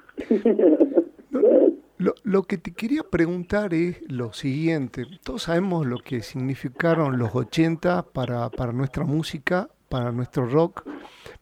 Lo, 1.96 2.14
lo 2.24 2.42
que 2.42 2.58
te 2.58 2.72
quería 2.72 3.02
preguntar 3.04 3.72
es 3.72 4.02
lo 4.10 4.32
siguiente. 4.32 5.06
Todos 5.22 5.44
sabemos 5.44 5.86
lo 5.86 5.98
que 5.98 6.22
significaron 6.22 7.18
los 7.18 7.34
80 7.34 8.02
para, 8.12 8.50
para 8.50 8.72
nuestra 8.72 9.04
música, 9.04 9.70
para 9.88 10.10
nuestro 10.10 10.46
rock, 10.46 10.82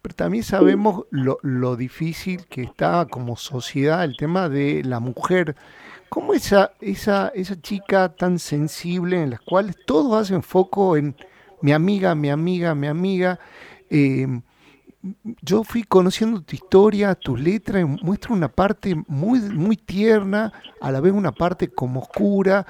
pero 0.02 0.14
también 0.14 0.44
sabemos 0.44 1.06
lo, 1.10 1.38
lo 1.42 1.74
difícil 1.74 2.44
que 2.46 2.62
está 2.62 3.06
como 3.10 3.36
sociedad 3.36 4.04
el 4.04 4.16
tema 4.16 4.50
de 4.50 4.82
la 4.84 5.00
mujer. 5.00 5.56
¿Cómo 6.10 6.34
esa, 6.34 6.72
esa, 6.82 7.32
esa 7.34 7.60
chica 7.60 8.10
tan 8.14 8.38
sensible 8.38 9.22
en 9.22 9.30
la 9.30 9.38
cual 9.38 9.74
todos 9.86 10.20
hacen 10.20 10.42
foco 10.42 10.98
en 10.98 11.16
mi 11.62 11.72
amiga, 11.72 12.14
mi 12.14 12.30
amiga, 12.30 12.74
mi 12.74 12.86
amiga? 12.86 13.38
eh, 13.90 14.26
yo 15.42 15.64
fui 15.64 15.82
conociendo 15.82 16.42
tu 16.42 16.54
historia, 16.54 17.14
tus 17.14 17.38
letras, 17.40 17.84
muestra 18.02 18.32
una 18.32 18.48
parte 18.48 18.94
muy, 19.08 19.40
muy 19.40 19.76
tierna, 19.76 20.52
a 20.80 20.92
la 20.92 21.00
vez 21.00 21.12
una 21.12 21.32
parte 21.32 21.68
como 21.68 22.00
oscura. 22.00 22.66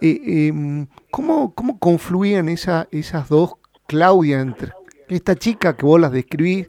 Eh, 0.00 0.48
em, 0.48 0.86
¿cómo, 1.10 1.54
¿Cómo 1.54 1.78
confluían 1.78 2.48
esa, 2.48 2.88
esas 2.92 3.28
dos, 3.28 3.54
Claudia, 3.86 4.40
entre 4.40 4.72
esta 5.08 5.34
chica 5.34 5.76
que 5.76 5.84
vos 5.84 6.00
las 6.00 6.12
describís 6.12 6.68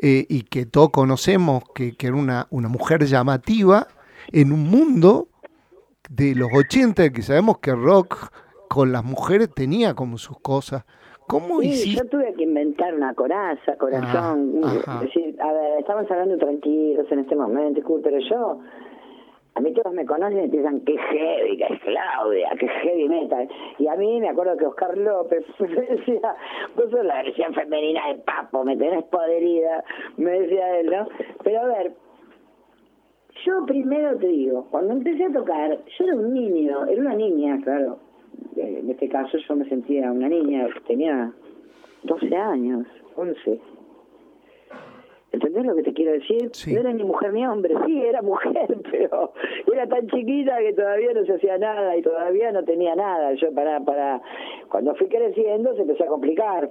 eh, 0.00 0.26
y 0.28 0.42
que 0.42 0.66
todos 0.66 0.90
conocemos, 0.90 1.62
que, 1.74 1.94
que 1.94 2.06
era 2.06 2.16
una, 2.16 2.46
una 2.50 2.68
mujer 2.68 3.04
llamativa, 3.04 3.86
en 4.32 4.52
un 4.52 4.64
mundo 4.64 5.28
de 6.08 6.34
los 6.34 6.48
80, 6.52 7.10
que 7.10 7.22
sabemos 7.22 7.58
que 7.58 7.72
rock 7.72 8.32
con 8.68 8.90
las 8.90 9.04
mujeres 9.04 9.50
tenía 9.54 9.94
como 9.94 10.16
sus 10.18 10.40
cosas? 10.40 10.84
¿Cómo 11.28 11.60
Sí, 11.60 11.68
hiciste? 11.68 12.04
yo 12.04 12.08
tuve 12.08 12.34
que 12.34 12.44
inventar 12.44 12.94
una 12.94 13.14
coraza, 13.14 13.76
corazón. 13.76 14.60
Ah, 14.64 14.72
ajá. 14.86 15.00
Decir, 15.02 15.36
a 15.40 15.52
ver, 15.52 15.80
estamos 15.80 16.10
hablando 16.10 16.38
tranquilos 16.38 17.06
en 17.10 17.18
este 17.20 17.34
momento, 17.34 17.80
pero 18.02 18.18
yo, 18.20 18.60
a 19.54 19.60
mí 19.60 19.72
todos 19.72 19.92
me 19.92 20.06
conocen 20.06 20.44
y 20.44 20.48
piensan 20.48 20.80
que 20.82 20.96
heavy, 20.96 21.56
que 21.56 21.64
es 21.64 21.80
Claudia, 21.80 22.50
que 22.60 22.68
heavy 22.68 23.08
metal. 23.08 23.48
Y 23.78 23.88
a 23.88 23.96
mí 23.96 24.20
me 24.20 24.28
acuerdo 24.28 24.56
que 24.56 24.66
Oscar 24.66 24.96
López 24.96 25.44
me 25.58 25.68
decía, 25.80 26.36
vos 26.76 26.90
sos 26.90 27.04
la 27.04 27.22
versión 27.22 27.52
femenina 27.54 28.06
de 28.08 28.16
Papo, 28.20 28.64
me 28.64 28.76
tenés 28.76 29.02
poderida, 29.04 29.82
me 30.16 30.30
decía 30.40 30.78
él, 30.78 30.86
¿no? 30.90 31.08
Pero 31.42 31.60
a 31.62 31.66
ver, 31.66 31.92
yo 33.44 33.66
primero 33.66 34.16
te 34.18 34.28
digo, 34.28 34.66
cuando 34.70 34.92
empecé 34.94 35.24
a 35.24 35.32
tocar, 35.32 35.78
yo 35.98 36.04
era 36.04 36.14
un 36.14 36.32
niño, 36.34 36.86
era 36.86 37.00
una 37.00 37.14
niña, 37.14 37.58
claro. 37.64 37.98
Eh, 38.56 38.80
En 38.82 38.90
este 38.90 39.08
caso 39.08 39.38
yo 39.38 39.56
me 39.56 39.68
sentía 39.68 40.10
una 40.12 40.28
niña, 40.28 40.68
tenía 40.86 41.32
12 42.04 42.36
años, 42.36 42.86
11. 43.16 43.60
¿Entendés 45.32 45.66
lo 45.66 45.76
que 45.76 45.82
te 45.82 45.92
quiero 45.92 46.12
decir? 46.12 46.50
Sí. 46.52 46.72
No 46.72 46.80
era 46.80 46.92
ni 46.92 47.04
mujer 47.04 47.32
ni 47.32 47.46
hombre, 47.46 47.74
sí, 47.84 48.02
era 48.02 48.22
mujer, 48.22 48.78
pero 48.90 49.32
era 49.70 49.86
tan 49.86 50.06
chiquita 50.08 50.58
que 50.58 50.72
todavía 50.72 51.12
no 51.12 51.26
se 51.26 51.34
hacía 51.34 51.58
nada 51.58 51.96
y 51.96 52.02
todavía 52.02 52.52
no 52.52 52.64
tenía 52.64 52.94
nada. 52.94 53.34
Yo 53.34 53.52
para, 53.52 53.80
para, 53.80 54.22
cuando 54.70 54.94
fui 54.94 55.08
creciendo 55.08 55.74
se 55.74 55.82
empezó 55.82 56.04
a 56.04 56.06
complicar. 56.06 56.70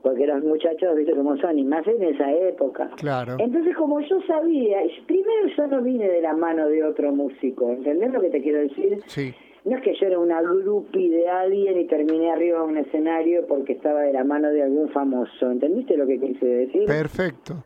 Porque 0.00 0.26
los 0.26 0.42
muchachos, 0.44 0.96
viste 0.96 1.12
cómo 1.12 1.36
son, 1.38 1.58
y 1.58 1.64
más 1.64 1.86
en 1.86 2.02
esa 2.02 2.32
época. 2.32 2.88
Claro. 2.96 3.36
Entonces, 3.40 3.76
como 3.76 4.00
yo 4.00 4.22
sabía, 4.22 4.78
primero 5.06 5.48
yo 5.54 5.66
no 5.66 5.82
vine 5.82 6.08
de 6.08 6.22
la 6.22 6.34
mano 6.34 6.68
de 6.68 6.84
otro 6.84 7.12
músico, 7.12 7.68
¿entendés 7.70 8.12
lo 8.12 8.20
que 8.20 8.30
te 8.30 8.40
quiero 8.40 8.60
decir? 8.60 9.02
Sí, 9.06 9.34
No 9.68 9.76
es 9.76 9.82
que 9.82 9.94
yo 9.94 10.06
era 10.06 10.18
una 10.18 10.40
groupie 10.40 11.10
de 11.10 11.28
alguien 11.28 11.78
y 11.78 11.84
terminé 11.84 12.30
arriba 12.30 12.60
de 12.60 12.64
un 12.64 12.78
escenario 12.78 13.46
porque 13.46 13.74
estaba 13.74 14.00
de 14.00 14.14
la 14.14 14.24
mano 14.24 14.48
de 14.48 14.62
algún 14.62 14.88
famoso, 14.88 15.50
¿entendiste 15.50 15.94
lo 15.94 16.06
que 16.06 16.18
quise 16.18 16.46
decir? 16.46 16.86
perfecto. 16.86 17.64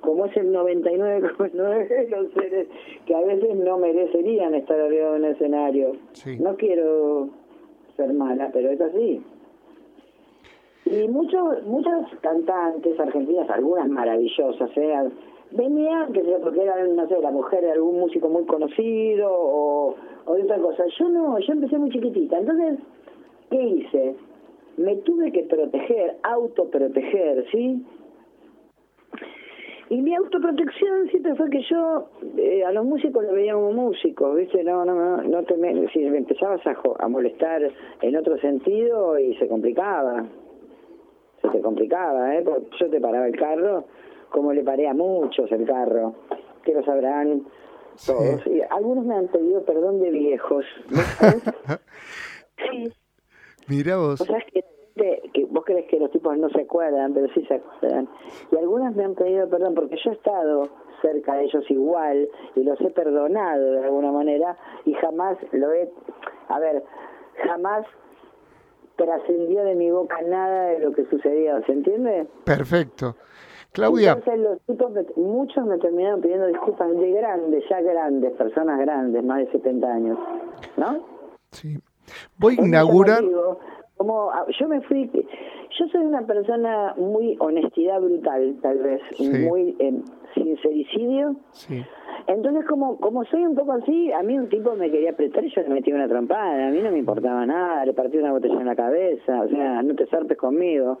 Como 0.00 0.24
es 0.26 0.36
el 0.36 0.50
99,9 0.54 1.88
de 1.88 2.08
los 2.08 2.32
seres 2.32 2.68
que 3.04 3.14
a 3.14 3.20
veces 3.20 3.54
no 3.54 3.76
merecerían 3.76 4.54
estar 4.54 4.80
arriba 4.80 5.10
de 5.10 5.16
un 5.16 5.24
escenario. 5.26 5.92
Sí. 6.12 6.38
No 6.38 6.56
quiero 6.56 7.28
ser 7.96 8.14
mala, 8.14 8.50
pero 8.52 8.70
es 8.70 8.80
así. 8.80 9.22
Y 10.86 11.08
muchos, 11.08 11.64
muchas 11.64 12.08
cantantes 12.22 12.98
argentinas, 12.98 13.50
algunas 13.50 13.88
maravillosas, 13.88 14.70
¿eh? 14.76 15.10
venía, 15.50 16.08
que 16.14 16.22
sé, 16.22 16.36
porque 16.42 16.62
era, 16.62 16.82
no 16.84 17.08
sé, 17.08 17.20
la 17.20 17.30
mujer 17.30 17.62
de 17.62 17.72
algún 17.72 17.98
músico 17.98 18.28
muy 18.28 18.44
conocido 18.44 19.28
o, 19.30 19.96
otra 20.26 20.58
cosa. 20.58 20.84
Yo 20.98 21.08
no, 21.08 21.38
yo 21.38 21.52
empecé 21.52 21.78
muy 21.78 21.90
chiquitita. 21.90 22.38
Entonces, 22.38 22.78
¿qué 23.50 23.62
hice? 23.62 24.16
Me 24.76 24.96
tuve 24.96 25.32
que 25.32 25.44
proteger, 25.44 26.16
autoproteger, 26.22 27.46
¿sí? 27.50 27.84
Y 29.88 30.02
mi 30.02 30.14
autoprotección 30.16 31.08
siempre 31.10 31.36
fue 31.36 31.48
que 31.48 31.62
yo 31.62 32.08
eh, 32.36 32.64
a 32.64 32.72
los 32.72 32.84
músicos 32.84 33.22
los 33.22 33.32
veía 33.32 33.54
como 33.54 33.70
músicos, 33.72 34.34
¿viste? 34.34 34.64
No, 34.64 34.84
no, 34.84 34.94
no, 34.94 35.22
no 35.22 35.42
te 35.44 35.56
me, 35.56 35.88
si 35.88 36.00
me 36.00 36.18
empezabas 36.18 36.60
a, 36.66 36.76
a 36.98 37.08
molestar 37.08 37.62
en 38.02 38.16
otro 38.16 38.36
sentido 38.38 39.18
y 39.18 39.36
se 39.36 39.46
complicaba. 39.46 40.26
Se 41.40 41.48
te 41.48 41.60
complicaba, 41.60 42.34
¿eh? 42.34 42.44
Yo 42.80 42.90
te 42.90 43.00
paraba 43.00 43.28
el 43.28 43.36
carro, 43.36 43.84
como 44.30 44.52
le 44.52 44.64
paré 44.64 44.88
a 44.88 44.94
muchos 44.94 45.50
el 45.52 45.64
carro, 45.64 46.14
que 46.64 46.74
lo 46.74 46.84
sabrán 46.84 47.44
todos. 48.04 48.46
Y 48.46 48.60
algunos 48.70 49.04
me 49.04 49.14
han 49.16 49.28
pedido 49.28 49.62
perdón 49.64 50.00
de 50.00 50.10
viejos. 50.10 50.64
sí, 52.58 52.92
Mira 53.68 53.96
vos. 53.96 54.20
o 54.20 54.24
sea, 54.24 54.38
que, 54.52 54.64
de- 54.96 55.22
que 55.34 55.44
vos 55.46 55.64
crees 55.64 55.86
que 55.88 55.98
los 55.98 56.10
tipos 56.10 56.36
no 56.38 56.48
se 56.50 56.62
acuerdan, 56.62 57.12
pero 57.14 57.26
sí 57.34 57.44
se 57.46 57.54
acuerdan. 57.54 58.08
Y 58.52 58.56
algunas 58.56 58.94
me 58.94 59.04
han 59.04 59.14
pedido 59.14 59.48
perdón 59.48 59.74
porque 59.74 59.96
yo 60.04 60.10
he 60.10 60.14
estado 60.14 60.68
cerca 61.02 61.34
de 61.34 61.44
ellos 61.44 61.64
igual 61.70 62.28
y 62.54 62.62
los 62.62 62.80
he 62.80 62.90
perdonado 62.90 63.72
de 63.72 63.84
alguna 63.84 64.10
manera 64.12 64.56
y 64.86 64.94
jamás 64.94 65.36
lo 65.52 65.72
he, 65.72 65.90
a 66.48 66.58
ver, 66.58 66.82
jamás 67.46 67.84
trascendió 68.96 69.62
de 69.64 69.74
mi 69.74 69.90
boca 69.90 70.22
nada 70.22 70.68
de 70.68 70.78
lo 70.78 70.92
que 70.92 71.04
sucedió, 71.06 71.62
¿se 71.66 71.72
entiende? 71.72 72.26
Perfecto. 72.44 73.14
Claudia, 73.76 74.12
Entonces 74.12 74.40
los 74.40 74.60
tipos, 74.62 74.90
me- 74.92 75.22
muchos 75.22 75.64
me 75.66 75.78
terminaron 75.78 76.20
pidiendo 76.20 76.46
disculpas 76.46 76.90
de 76.96 77.12
grandes, 77.12 77.64
ya 77.70 77.80
grandes, 77.80 78.32
personas 78.32 78.80
grandes, 78.80 79.22
más 79.24 79.38
de 79.38 79.52
70 79.52 79.86
años, 79.92 80.18
¿no? 80.76 80.98
sí. 81.52 81.76
voy 82.38 82.56
a 82.58 82.64
inaugurar. 82.66 83.22
Como 83.96 84.30
ah, 84.30 84.44
yo 84.60 84.68
me 84.68 84.82
fui, 84.82 85.10
yo 85.14 85.86
soy 85.90 86.02
una 86.04 86.26
persona 86.26 86.94
muy 86.98 87.34
honestidad 87.40 87.98
brutal, 88.00 88.56
tal 88.60 88.78
vez, 88.78 89.00
Sí. 89.12 89.28
muy 89.30 89.74
eh, 89.78 89.94
sincericidio. 90.34 91.36
Sí. 91.52 91.82
Entonces, 92.26 92.66
como 92.66 92.98
como 92.98 93.24
soy 93.24 93.46
un 93.46 93.54
poco 93.54 93.72
así, 93.72 94.12
a 94.12 94.22
mí 94.22 94.36
un 94.38 94.48
tipo 94.50 94.74
me 94.76 94.90
quería 94.90 95.10
apretar 95.12 95.44
y 95.44 95.50
yo 95.50 95.62
le 95.62 95.68
metí 95.70 95.92
una 95.92 96.08
trompada. 96.08 96.68
A 96.68 96.70
mí 96.70 96.80
no 96.82 96.90
me 96.90 96.98
importaba 96.98 97.46
nada, 97.46 97.86
le 97.86 97.94
partí 97.94 98.18
una 98.18 98.32
botella 98.32 98.60
en 98.60 98.66
la 98.66 98.76
cabeza, 98.76 99.40
o 99.42 99.48
sea, 99.48 99.82
no 99.82 99.94
te 99.94 100.06
zarpes 100.06 100.36
conmigo. 100.36 100.98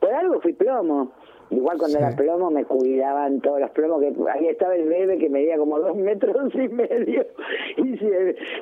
Por 0.00 0.12
algo 0.12 0.40
fui 0.40 0.52
plomo. 0.52 1.12
Igual 1.50 1.78
cuando 1.78 1.98
Sí. 1.98 2.04
era 2.04 2.16
plomo 2.16 2.50
me 2.50 2.64
cuidaban 2.64 3.40
todos 3.40 3.60
los 3.60 3.70
plomos, 3.70 4.00
que 4.00 4.12
ahí 4.32 4.48
estaba 4.48 4.74
el 4.74 4.88
bebé 4.88 5.16
que 5.18 5.28
medía 5.28 5.56
como 5.56 5.78
dos 5.78 5.96
metros 5.96 6.52
y 6.54 6.68
medio. 6.68 7.24
Y 7.76 7.96
si 7.96 8.08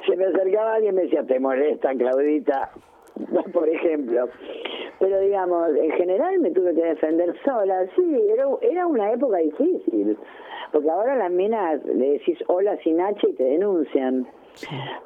se 0.06 0.16
me 0.16 0.26
acercaba 0.26 0.74
alguien 0.74 0.94
me 0.94 1.02
decía, 1.02 1.24
te 1.24 1.40
molesta, 1.40 1.94
Claudita, 1.94 2.70
por 3.52 3.68
ejemplo. 3.68 4.28
Pero 5.00 5.18
digamos, 5.20 5.70
en 5.76 5.90
general 5.92 6.38
me 6.40 6.50
tuve 6.50 6.74
que 6.74 6.84
defender 6.84 7.34
sola. 7.44 7.86
Sí, 7.96 8.22
era, 8.32 8.46
era 8.60 8.86
una 8.86 9.12
época 9.12 9.38
difícil. 9.38 10.16
Porque 10.72 10.90
ahora 10.90 11.16
las 11.16 11.30
minas 11.30 11.84
le 11.84 12.12
decís 12.12 12.38
hola 12.48 12.76
sin 12.82 13.00
H 13.00 13.28
y 13.28 13.32
te 13.34 13.44
denuncian. 13.44 14.26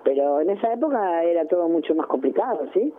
Pero 0.05 0.41
en 0.41 0.51
esa 0.51 0.73
época 0.73 1.23
era 1.25 1.45
todo 1.47 1.69
mucho 1.69 1.95
más 1.95 2.07
complicado, 2.07 2.67
¿sí? 2.75 2.93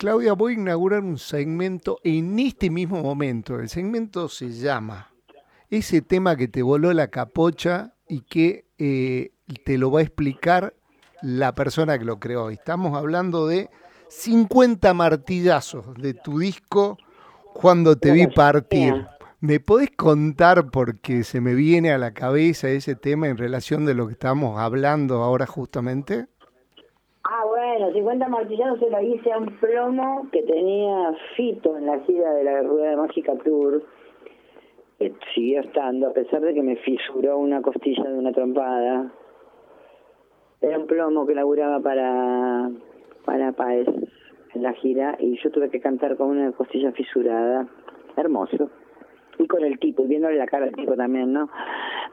Claudia, 0.00 0.32
voy 0.32 0.54
a 0.54 0.56
inaugurar 0.56 1.02
un 1.02 1.18
segmento 1.18 1.98
en 2.04 2.38
este 2.38 2.70
mismo 2.70 3.02
momento. 3.02 3.60
El 3.60 3.68
segmento 3.68 4.30
se 4.30 4.50
llama 4.50 5.12
Ese 5.68 6.00
tema 6.00 6.36
que 6.36 6.48
te 6.48 6.62
voló 6.62 6.94
la 6.94 7.08
capocha 7.08 7.92
y 8.08 8.22
que 8.22 8.64
eh, 8.78 9.32
te 9.62 9.76
lo 9.76 9.90
va 9.90 10.00
a 10.00 10.02
explicar 10.02 10.72
la 11.20 11.54
persona 11.54 11.98
que 11.98 12.06
lo 12.06 12.18
creó. 12.18 12.48
Estamos 12.48 12.96
hablando 12.96 13.46
de 13.46 13.68
50 14.08 14.94
martillazos 14.94 15.94
de 15.96 16.14
tu 16.14 16.38
disco 16.38 16.96
Cuando 17.52 17.98
te 17.98 18.10
vi 18.12 18.26
partir. 18.26 19.06
¿Me 19.40 19.60
podés 19.60 19.90
contar, 19.94 20.70
porque 20.70 21.24
se 21.24 21.42
me 21.42 21.54
viene 21.54 21.92
a 21.92 21.98
la 21.98 22.14
cabeza 22.14 22.70
ese 22.70 22.94
tema 22.94 23.28
en 23.28 23.36
relación 23.36 23.84
de 23.84 23.92
lo 23.92 24.06
que 24.06 24.14
estamos 24.14 24.58
hablando 24.58 25.22
ahora 25.22 25.44
justamente? 25.44 26.26
Bueno, 27.80 27.94
50 27.94 28.28
martillados 28.28 28.78
se 28.78 28.90
lo 28.90 29.00
hice 29.00 29.32
a 29.32 29.38
un 29.38 29.56
plomo 29.56 30.28
que 30.30 30.42
tenía 30.42 31.14
Fito 31.34 31.78
en 31.78 31.86
la 31.86 31.98
gira 32.00 32.34
de 32.34 32.44
la 32.44 32.60
Rueda 32.60 32.90
de 32.90 32.96
Mágica 32.96 33.34
Tour. 33.42 33.82
Que 34.98 35.14
siguió 35.34 35.62
estando, 35.62 36.08
a 36.08 36.12
pesar 36.12 36.42
de 36.42 36.52
que 36.52 36.62
me 36.62 36.76
fisuró 36.76 37.38
una 37.38 37.62
costilla 37.62 38.04
de 38.04 38.18
una 38.18 38.32
trompada. 38.32 39.10
Era 40.60 40.78
un 40.78 40.86
plomo 40.86 41.26
que 41.26 41.34
laburaba 41.34 41.80
para, 41.80 42.70
para 43.24 43.52
Paez 43.52 43.88
en 44.52 44.62
la 44.62 44.74
gira 44.74 45.16
y 45.18 45.38
yo 45.42 45.50
tuve 45.50 45.70
que 45.70 45.80
cantar 45.80 46.18
con 46.18 46.28
una 46.28 46.52
costilla 46.52 46.92
fisurada. 46.92 47.66
Hermoso. 48.14 48.68
Y 49.42 49.46
con 49.48 49.64
el 49.64 49.78
tipo, 49.78 50.02
y 50.04 50.06
viéndole 50.08 50.36
la 50.36 50.46
cara 50.46 50.66
al 50.66 50.72
tipo 50.74 50.94
también, 50.94 51.32
¿no? 51.32 51.48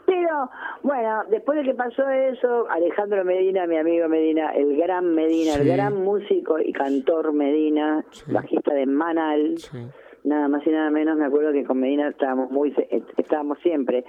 Pero, 0.05 0.49
bueno, 0.83 1.23
después 1.29 1.57
de 1.59 1.65
que 1.65 1.73
pasó 1.73 2.09
eso, 2.09 2.69
Alejandro 2.69 3.25
Medina, 3.25 3.67
mi 3.67 3.77
amigo 3.77 4.07
Medina, 4.07 4.51
el 4.51 4.77
gran 4.77 5.13
Medina, 5.13 5.53
Sí. 5.53 5.61
el 5.61 5.67
gran 5.75 6.01
músico 6.03 6.57
y 6.59 6.71
cantor 6.71 7.33
Medina, 7.33 8.05
Sí. 8.11 8.31
bajista 8.31 8.73
de 8.73 8.85
Manal, 8.85 9.57
Sí. 9.57 9.77
nada 10.23 10.47
más 10.47 10.65
y 10.65 10.69
nada 10.69 10.89
menos, 10.89 11.17
me 11.17 11.25
acuerdo 11.25 11.51
que 11.51 11.65
con 11.65 11.79
Medina 11.81 12.07
estábamos 12.07 12.49
muy, 12.51 12.73
estábamos 13.17 13.59
siempre, 13.59 14.05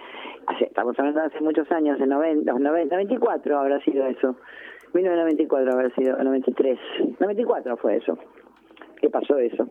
hace, 0.47 0.67
estamos 0.67 0.97
hablando 0.99 1.21
de 1.21 1.27
hace 1.27 1.41
muchos 1.41 1.69
años, 1.73 2.01
en 2.01 2.11
90, 2.11 2.53
los 2.53 2.61
90, 2.61 2.95
94 2.95 3.59
habrá 3.59 3.81
sido 3.81 4.07
eso, 4.07 4.37
1994 4.95 5.73
habrá 5.73 5.91
sido, 5.97 6.17
93, 6.23 6.79
94 7.19 7.77
fue 7.79 7.97
eso, 7.97 8.17
que 9.01 9.11
pasó 9.11 9.37
eso. 9.39 9.69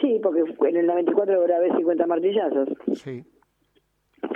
Sí, 0.00 0.20
porque 0.22 0.42
en 0.68 0.76
el 0.76 0.86
94 0.86 1.40
grabé 1.42 1.70
50 1.76 2.06
martillazos. 2.06 2.68
Sí. 2.94 3.24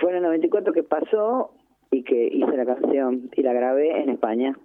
Fue 0.00 0.10
en 0.10 0.16
el 0.16 0.22
94 0.22 0.72
que 0.72 0.82
pasó 0.82 1.52
y 1.90 2.02
que 2.04 2.26
hice 2.32 2.56
la 2.56 2.66
canción 2.66 3.30
y 3.34 3.42
la 3.42 3.52
grabé 3.52 4.02
en 4.02 4.10
España. 4.10 4.56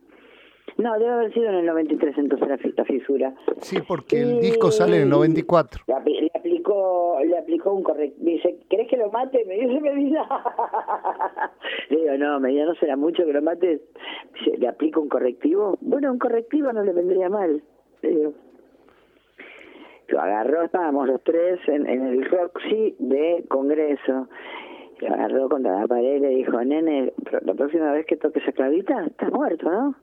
No, 0.77 0.93
debe 0.97 1.11
haber 1.11 1.33
sido 1.33 1.49
en 1.49 1.55
el 1.55 1.65
93 1.65 2.17
entonces 2.17 2.47
la, 2.47 2.57
la 2.77 2.85
fisura. 2.85 3.33
Sí, 3.61 3.77
porque 3.87 4.21
el 4.21 4.39
disco 4.39 4.71
sale 4.71 4.97
en 4.97 5.03
el 5.03 5.09
94. 5.09 5.83
Le, 5.87 5.93
apli- 5.93 6.19
le 6.21 6.31
aplicó 6.33 7.19
le 7.23 7.37
aplicó 7.37 7.73
un 7.73 7.83
correctivo. 7.83 8.25
Dice, 8.25 8.57
¿querés 8.69 8.87
que 8.89 8.97
lo 8.97 9.09
mate? 9.11 9.45
Me 9.45 9.55
dice 9.55 9.79
Medina. 9.79 10.27
le 11.89 11.97
digo, 12.01 12.17
no, 12.17 12.39
Medina, 12.39 12.65
no 12.65 12.75
será 12.75 12.95
mucho 12.95 13.25
que 13.25 13.33
lo 13.33 13.41
mates. 13.41 13.81
Dice, 14.33 14.57
¿le 14.57 14.67
aplico 14.67 14.99
un 15.01 15.09
correctivo? 15.09 15.77
Bueno, 15.81 16.11
un 16.11 16.19
correctivo 16.19 16.71
no 16.73 16.83
le 16.83 16.91
vendría 16.93 17.29
mal. 17.29 17.61
Le 18.01 18.09
digo. 18.09 18.33
Lo 20.13 20.21
agarró, 20.21 20.61
estábamos 20.61 21.07
los 21.07 21.23
tres 21.23 21.59
en, 21.67 21.89
en 21.89 22.05
el 22.05 22.29
Roxy 22.29 22.95
de 22.99 23.43
Congreso. 23.47 24.27
Lo 24.99 25.07
agarró 25.11 25.49
contra 25.49 25.79
la 25.79 25.87
pared 25.87 26.17
y 26.17 26.19
le 26.19 26.29
dijo, 26.29 26.63
nene, 26.63 27.11
la 27.41 27.53
próxima 27.55 27.91
vez 27.93 28.05
que 28.05 28.15
toques 28.17 28.47
a 28.47 28.51
Clavita, 28.51 29.05
estás 29.07 29.31
muerto, 29.31 29.71
¿no? 29.71 29.95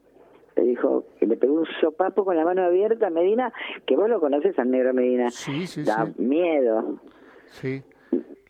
Le 0.57 0.63
dijo 0.63 1.05
que 1.17 1.25
le 1.27 1.37
pegó 1.37 1.53
un 1.53 1.65
sopapo 1.79 2.25
con 2.25 2.35
la 2.35 2.43
mano 2.43 2.61
abierta 2.63 3.07
a 3.07 3.09
Medina, 3.09 3.53
que 3.85 3.95
vos 3.95 4.09
lo 4.09 4.19
conoces 4.19 4.59
al 4.59 4.69
negro 4.69 4.93
Medina. 4.93 5.29
Sí, 5.31 5.65
sí, 5.65 5.83
da 5.85 6.05
sí. 6.07 6.21
miedo. 6.21 6.99
Sí. 7.45 7.81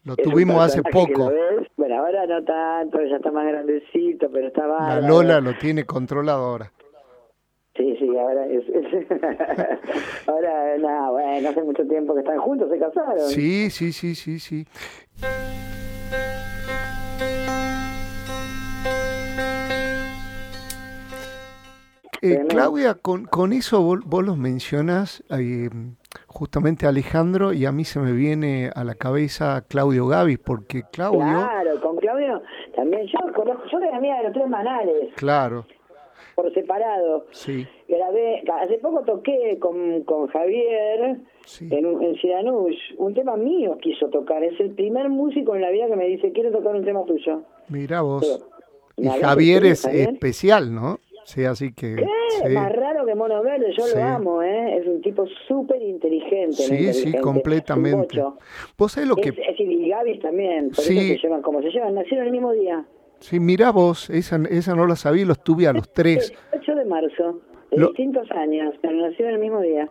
Lo 0.04 0.14
Es 0.18 0.24
tuvimos 0.24 0.64
hace 0.64 0.82
poco. 0.82 1.30
ves. 1.30 1.68
Bueno, 1.78 2.00
ahora 2.00 2.26
no 2.26 2.44
tanto, 2.44 3.00
ya 3.04 3.18
está 3.18 3.32
más 3.32 3.46
grandecito, 3.46 4.32
pero 4.34 4.48
está 4.48 4.66
La. 4.66 5.00
Lola 5.00 5.40
lo 5.40 5.54
tiene 5.60 5.86
controlado 5.86 6.44
ahora. 6.44 6.72
Sí, 7.76 7.96
sí, 7.98 8.18
ahora 8.18 8.46
es... 8.48 8.64
es- 8.68 9.08
ahora, 10.28 10.78
nada, 10.78 11.10
bueno, 11.12 11.50
hace 11.50 11.64
mucho 11.64 11.88
tiempo 11.88 12.14
que 12.14 12.20
están 12.20 12.40
juntos, 12.40 12.70
se 12.70 12.78
casaron. 12.80 13.20
Sí, 13.30 13.70
sí, 13.70 13.92
sí, 13.94 14.14
sí, 14.16 14.40
sí. 14.40 14.66
Eh. 22.24 22.46
Claudia, 22.50 22.94
con, 22.94 23.26
con 23.26 23.52
eso 23.52 23.82
vos, 23.82 24.00
vos 24.06 24.24
los 24.24 24.38
mencionas 24.38 25.24
eh, 25.32 25.70
justamente 26.28 26.86
a 26.86 26.90
Alejandro 26.90 27.52
y 27.52 27.66
a 27.66 27.72
mí 27.72 27.84
se 27.84 28.00
me 28.00 28.12
viene 28.12 28.70
a 28.76 28.84
la 28.84 28.94
cabeza 28.94 29.64
Claudio 29.68 30.06
Gavis, 30.06 30.38
porque 30.38 30.84
Claudio, 30.92 31.20
Claro, 31.22 31.82
con 31.82 31.98
Claudio 31.98 32.44
también. 32.76 33.08
Yo 33.08 33.34
conozco, 33.34 33.64
yo 33.72 33.80
era 33.80 33.98
amiga 33.98 34.18
de 34.18 34.24
los 34.26 34.34
tres 34.34 34.48
manales, 34.50 35.14
claro, 35.16 35.66
por 36.36 36.54
separado. 36.54 37.26
sí, 37.32 37.66
Grabé, 37.88 38.44
hace 38.62 38.78
poco 38.80 39.02
toqué 39.02 39.58
con, 39.60 40.02
con 40.04 40.28
Javier 40.28 41.18
sí, 41.46 41.68
en, 41.72 41.86
en 41.86 42.50
un 42.98 43.14
tema 43.14 43.36
mío 43.38 43.78
quiso 43.82 44.08
tocar. 44.10 44.44
Es 44.44 44.60
el 44.60 44.72
primer 44.72 45.10
músico 45.10 45.56
en 45.56 45.62
la 45.62 45.70
vida 45.72 45.88
que 45.88 45.96
me 45.96 46.08
dice, 46.08 46.32
quiero 46.32 46.52
tocar 46.52 46.76
un 46.76 46.86
tema 46.86 47.04
tuyo. 47.06 47.42
mira 47.70 48.02
vos. 48.02 48.48
Y 48.98 49.04
¿Me 49.04 49.10
hablas 49.12 49.30
Javier 49.30 49.66
es 49.66 49.82
Javier? 49.84 50.10
especial, 50.10 50.74
¿no? 50.74 51.00
Sí, 51.24 51.46
así 51.46 51.72
que... 51.74 51.96
¿Qué? 51.98 52.06
sí. 52.30 52.54
Más 52.54 52.72
raro 52.74 53.06
que 53.06 53.14
Mono 53.16 53.42
Verde, 53.44 53.68
yo 53.78 53.84
Sí. 53.86 53.96
lo 53.98 54.04
amo, 54.04 54.42
¿eh? 54.42 54.78
Es 54.78 54.88
un 54.88 55.02
tipo 55.02 55.26
súper 55.48 55.82
inteligente. 55.82 56.54
Sí, 56.54 56.94
sí, 56.94 57.14
completamente. 57.20 58.22
¿Vos 58.78 58.92
sabés 58.92 59.08
lo 59.10 59.16
que 59.16 59.30
Es, 59.30 59.38
es, 59.38 59.60
iligal- 59.60 59.90
Gaby 60.00 60.20
también, 60.20 60.70
por 60.70 60.80
Sí. 60.84 60.98
eso 60.98 61.08
se 61.14 61.18
llevan 61.28 61.42
como 61.42 61.62
se 61.62 61.70
llevan, 61.70 61.94
nacieron 61.96 62.26
el 62.26 62.32
mismo 62.32 62.52
día. 62.54 62.84
Sí, 63.22 63.40
mirá 63.40 63.72
vos, 63.72 64.10
esa, 64.10 64.38
esa 64.50 64.76
no 64.76 64.86
la 64.88 64.96
sabía 64.96 65.26
los 65.26 65.44
tuve 65.44 65.68
a 65.68 65.74
los 65.74 65.92
tres. 65.94 66.34
El 66.52 66.60
8 66.60 66.76
de 66.76 66.86
marzo, 66.86 67.40
de 67.72 67.78
Lo- 67.78 67.88
distintos 67.88 68.30
años, 68.32 68.74
pero 68.82 68.94
nacieron 68.96 69.36
el 69.36 69.40
mismo 69.40 69.62
día. 69.62 69.88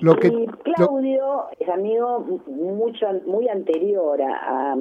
Lo 0.00 0.16
que, 0.16 0.28
y 0.28 0.46
lo- 0.46 0.58
Claudio 0.58 1.44
es 1.60 1.68
amigo 1.68 2.20
mucho 2.46 3.06
muy 3.26 3.48
anterior 3.48 4.20
a, 4.22 4.72
a- 4.72 4.78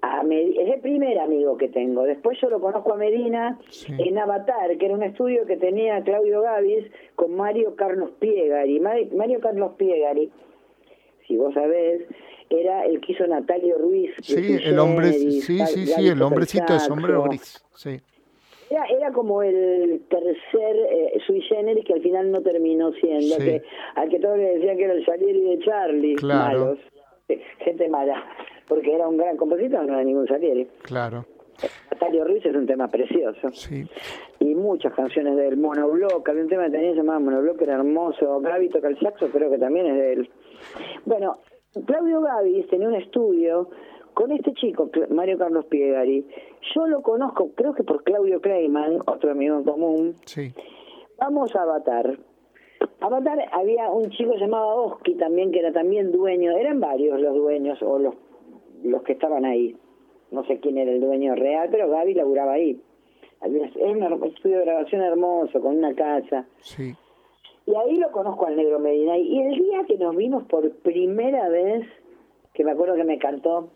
a 0.00 0.22
Medi- 0.22 0.58
es 0.60 0.74
el 0.74 0.80
primer 0.80 1.18
amigo 1.18 1.56
que 1.56 1.68
tengo. 1.68 2.02
Después 2.04 2.38
yo 2.40 2.48
lo 2.50 2.60
conozco 2.60 2.92
a 2.92 2.96
Medina 2.96 3.58
Sí. 3.68 3.92
en 3.98 4.18
Avatar, 4.18 4.76
que 4.78 4.86
era 4.86 4.94
un 4.94 5.02
estudio 5.02 5.46
que 5.46 5.56
tenía 5.56 6.02
Claudio 6.02 6.42
Gavis 6.42 6.86
con 7.16 7.34
Mario 7.36 7.74
Carlos 7.76 8.10
Piegari. 8.18 8.80
Mari- 8.80 9.10
Mario 9.14 9.40
Carlos 9.40 9.72
Piegari, 9.76 10.30
si 11.26 11.36
vos 11.36 11.52
sabés, 11.54 12.02
era 12.60 12.84
el 12.86 13.00
que 13.00 13.12
hizo 13.12 13.26
Natalio 13.26 13.78
Ruiz. 13.78 14.14
de 14.16 14.22
sí, 14.22 14.56
el 14.64 14.78
hombre, 14.78 15.12
Generis, 15.12 15.44
sí, 15.44 15.58
sí, 15.66 15.86
sí, 15.86 16.08
el 16.08 16.20
hombrecito 16.22 16.72
de 16.72 16.80
sombrero 16.80 17.22
gris. 17.24 17.64
Sí, 17.74 18.00
Era, 18.70 18.84
era 18.86 19.12
como 19.12 19.42
el 19.42 20.02
tercer 20.08 20.76
eh, 20.90 21.18
sui 21.26 21.40
generis 21.42 21.84
que 21.84 21.92
al 21.94 22.02
final 22.02 22.30
no 22.30 22.40
terminó 22.42 22.92
siendo, 22.94 23.36
Sí. 23.36 23.44
que 23.44 23.62
al 23.94 24.08
que 24.08 24.18
todos 24.18 24.38
le 24.38 24.54
decían 24.56 24.76
que 24.76 24.84
era 24.84 24.94
el 24.94 25.04
Salieri 25.04 25.40
de 25.42 25.58
Charlie, 25.60 26.14
Claro. 26.16 26.58
malos, 26.60 26.78
eh, 27.28 27.40
gente 27.58 27.88
mala, 27.88 28.24
porque 28.66 28.94
era 28.94 29.06
un 29.08 29.16
gran 29.16 29.36
compositor, 29.36 29.84
no 29.84 29.92
era 29.94 30.02
ningún 30.04 30.26
Salieri. 30.26 30.66
claro, 30.82 31.26
Natalio 31.92 32.24
Ruiz 32.24 32.44
es 32.44 32.54
un 32.56 32.66
tema 32.66 32.88
precioso. 32.88 33.50
sí. 33.52 33.84
Y 34.40 34.54
muchas 34.56 34.92
canciones 34.94 35.36
del 35.36 35.56
Monobloc, 35.56 36.28
había 36.28 36.42
un 36.42 36.48
tema 36.48 36.64
que 36.64 36.72
tenía 36.72 36.92
llamado 36.92 37.20
Monobloc, 37.20 37.56
que 37.56 37.64
era 37.64 37.74
hermoso. 37.74 38.40
Gaby 38.40 38.68
toca 38.68 38.88
el 38.88 38.98
saxo, 38.98 39.28
creo 39.30 39.48
que 39.50 39.56
también 39.58 39.86
es 39.86 39.94
de 39.94 40.12
él. 40.14 40.30
Bueno, 41.06 41.38
Claudio 41.86 42.20
Gavis 42.20 42.68
tenía 42.68 42.88
un 42.88 42.94
estudio 42.94 43.68
con 44.14 44.30
este 44.30 44.52
chico, 44.54 44.90
Mario 45.10 45.38
Carlos 45.38 45.64
Piegari. 45.66 46.24
Yo 46.74 46.86
lo 46.86 47.02
conozco, 47.02 47.50
creo 47.54 47.74
que 47.74 47.82
por 47.82 48.04
Claudio 48.04 48.40
Kleiman, 48.40 48.98
otro 49.06 49.32
amigo 49.32 49.58
en 49.58 49.64
común. 49.64 50.14
Sí, 50.24 50.52
Vamos 51.18 51.54
a 51.54 51.62
Avatar. 51.62 52.18
Avatar 53.00 53.38
había 53.52 53.90
un 53.90 54.10
chico 54.10 54.34
llamado 54.36 54.84
Oski 54.84 55.14
también, 55.14 55.52
que 55.52 55.60
era 55.60 55.72
también 55.72 56.10
dueño. 56.12 56.52
Eran 56.52 56.80
varios 56.80 57.20
los 57.20 57.34
dueños, 57.34 57.80
o 57.82 57.98
los, 57.98 58.14
los 58.82 59.02
que 59.02 59.12
estaban 59.12 59.44
ahí. 59.44 59.76
No 60.30 60.44
sé 60.44 60.58
quién 60.60 60.78
era 60.78 60.90
el 60.90 61.00
dueño 61.00 61.34
real, 61.34 61.68
pero 61.70 61.88
Gaby 61.88 62.14
laburaba 62.14 62.52
ahí. 62.52 62.80
Es 63.42 63.50
un 63.84 64.24
estudio 64.24 64.58
de 64.58 64.64
grabación 64.64 65.02
hermoso, 65.02 65.60
con 65.60 65.76
una 65.76 65.94
casa. 65.94 66.46
sí. 66.60 66.94
Y 67.66 67.74
ahí 67.74 67.96
lo 67.96 68.10
conozco 68.12 68.46
al 68.46 68.56
negro 68.56 68.78
Medina. 68.78 69.16
Y 69.18 69.40
el 69.40 69.54
día 69.58 69.84
que 69.86 69.96
nos 69.96 70.14
vimos 70.16 70.44
por 70.44 70.70
primera 70.82 71.48
vez, 71.48 71.86
que 72.52 72.64
me 72.64 72.72
acuerdo 72.72 72.94
que 72.94 73.04
me 73.04 73.18
cantó 73.18 73.70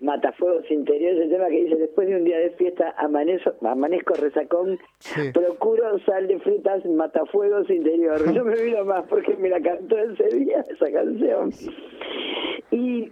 Matafuegos 0.00 0.70
Interiores, 0.70 1.22
el 1.22 1.30
tema 1.30 1.48
que 1.48 1.64
dice, 1.64 1.76
después 1.76 2.06
de 2.06 2.16
un 2.16 2.24
día 2.24 2.38
de 2.38 2.50
fiesta 2.50 2.94
amanezco, 2.98 3.52
amanezco 3.62 4.14
resacón, 4.14 4.78
Sí. 4.98 5.32
procuro 5.32 5.98
sal 6.00 6.28
de 6.28 6.38
frutas, 6.38 6.84
Matafuegos 6.86 7.68
Interiores. 7.70 8.22
Yo 8.34 8.44
me 8.44 8.54
vino 8.62 8.84
más 8.84 9.04
porque 9.08 9.34
me 9.36 9.48
la 9.48 9.60
cantó 9.60 9.98
ese 9.98 10.36
día 10.36 10.64
esa 10.68 10.90
canción. 10.92 11.50
Y, 12.70 13.10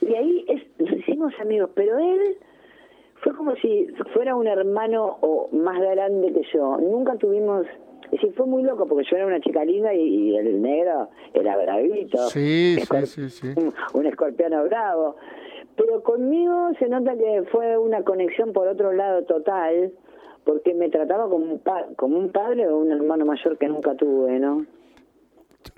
y 0.00 0.14
ahí 0.14 0.44
es, 0.48 0.62
nos 0.78 0.92
hicimos 0.98 1.32
amigos, 1.40 1.70
pero 1.74 1.96
él 1.98 2.36
fue 3.22 3.34
como 3.36 3.54
si 3.56 3.86
fuera 4.12 4.34
un 4.34 4.46
hermano 4.46 5.18
o 5.20 5.48
más 5.52 5.78
grande 5.80 6.32
que 6.32 6.42
yo. 6.52 6.76
Nunca 6.78 7.16
tuvimos... 7.16 7.66
Es 8.04 8.10
decir, 8.12 8.32
fue 8.34 8.46
muy 8.46 8.62
loco 8.62 8.86
porque 8.86 9.04
yo 9.10 9.16
era 9.16 9.26
una 9.26 9.40
chica 9.40 9.64
linda 9.64 9.94
y, 9.94 10.00
y 10.00 10.36
el 10.36 10.60
negro 10.60 11.08
era 11.34 11.56
bravito. 11.56 12.18
Sí, 12.28 12.76
sí, 12.80 13.06
sí, 13.06 13.28
sí. 13.30 13.48
Un, 13.56 13.72
un 13.94 14.06
escorpiano 14.06 14.64
bravo. 14.64 15.16
Pero 15.76 16.02
conmigo 16.02 16.70
se 16.78 16.88
nota 16.88 17.16
que 17.16 17.44
fue 17.52 17.78
una 17.78 18.02
conexión 18.02 18.52
por 18.52 18.66
otro 18.68 18.92
lado 18.92 19.22
total, 19.24 19.92
porque 20.44 20.74
me 20.74 20.88
trataba 20.90 21.28
como 21.28 21.44
un, 21.52 21.58
pa- 21.60 21.86
como 21.96 22.18
un 22.18 22.30
padre 22.32 22.66
o 22.68 22.78
un 22.78 22.90
hermano 22.90 23.24
mayor 23.24 23.56
que 23.58 23.68
nunca 23.68 23.94
tuve, 23.94 24.38
¿no? 24.40 24.66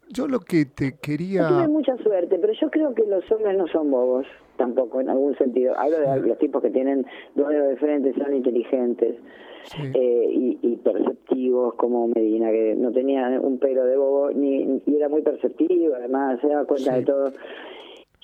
Yo 0.09 0.27
lo 0.29 0.41
que 0.41 0.65
te 0.67 0.85
No 0.87 0.91
tuve 0.91 1.01
quería... 1.01 1.69
mucha 1.69 1.97
suerte, 1.99 2.39
pero 2.41 2.53
yo 2.55 2.71
creo 2.71 2.95
que 2.95 3.05
los 3.05 3.31
hombres 3.31 3.57
no 3.57 3.67
son 3.69 3.91
bobos, 3.91 4.27
tampoco, 4.57 5.01
en 5.01 5.09
algún 5.11 5.37
sentido. 5.37 5.75
Hablo 5.79 5.99
de 6.01 6.21
los 6.29 6.39
tipos 6.39 6.63
que 6.63 6.71
tienen 6.71 7.05
dos 7.35 7.49
dedos 7.49 7.69
de 7.69 7.77
frente, 7.77 8.13
son 8.15 8.35
inteligentes 8.35 9.17
Sí. 9.65 9.81
eh, 9.95 10.27
y, 10.29 10.59
y 10.61 10.77
perceptivos, 10.79 11.75
como 11.75 12.09
Medina, 12.09 12.51
que 12.51 12.75
no 12.77 12.91
tenía 12.91 13.29
un 13.41 13.59
pelo 13.61 13.85
de 13.85 13.97
bobo, 13.97 14.31
ni 14.33 14.83
y 14.87 14.97
era 14.97 15.09
muy 15.09 15.23
perceptivo, 15.23 15.95
además, 15.95 16.41
se 16.41 16.49
daba 16.49 16.65
cuenta 16.65 16.93
Sí. 16.95 16.99
de 16.99 17.05
todo. 17.07 17.33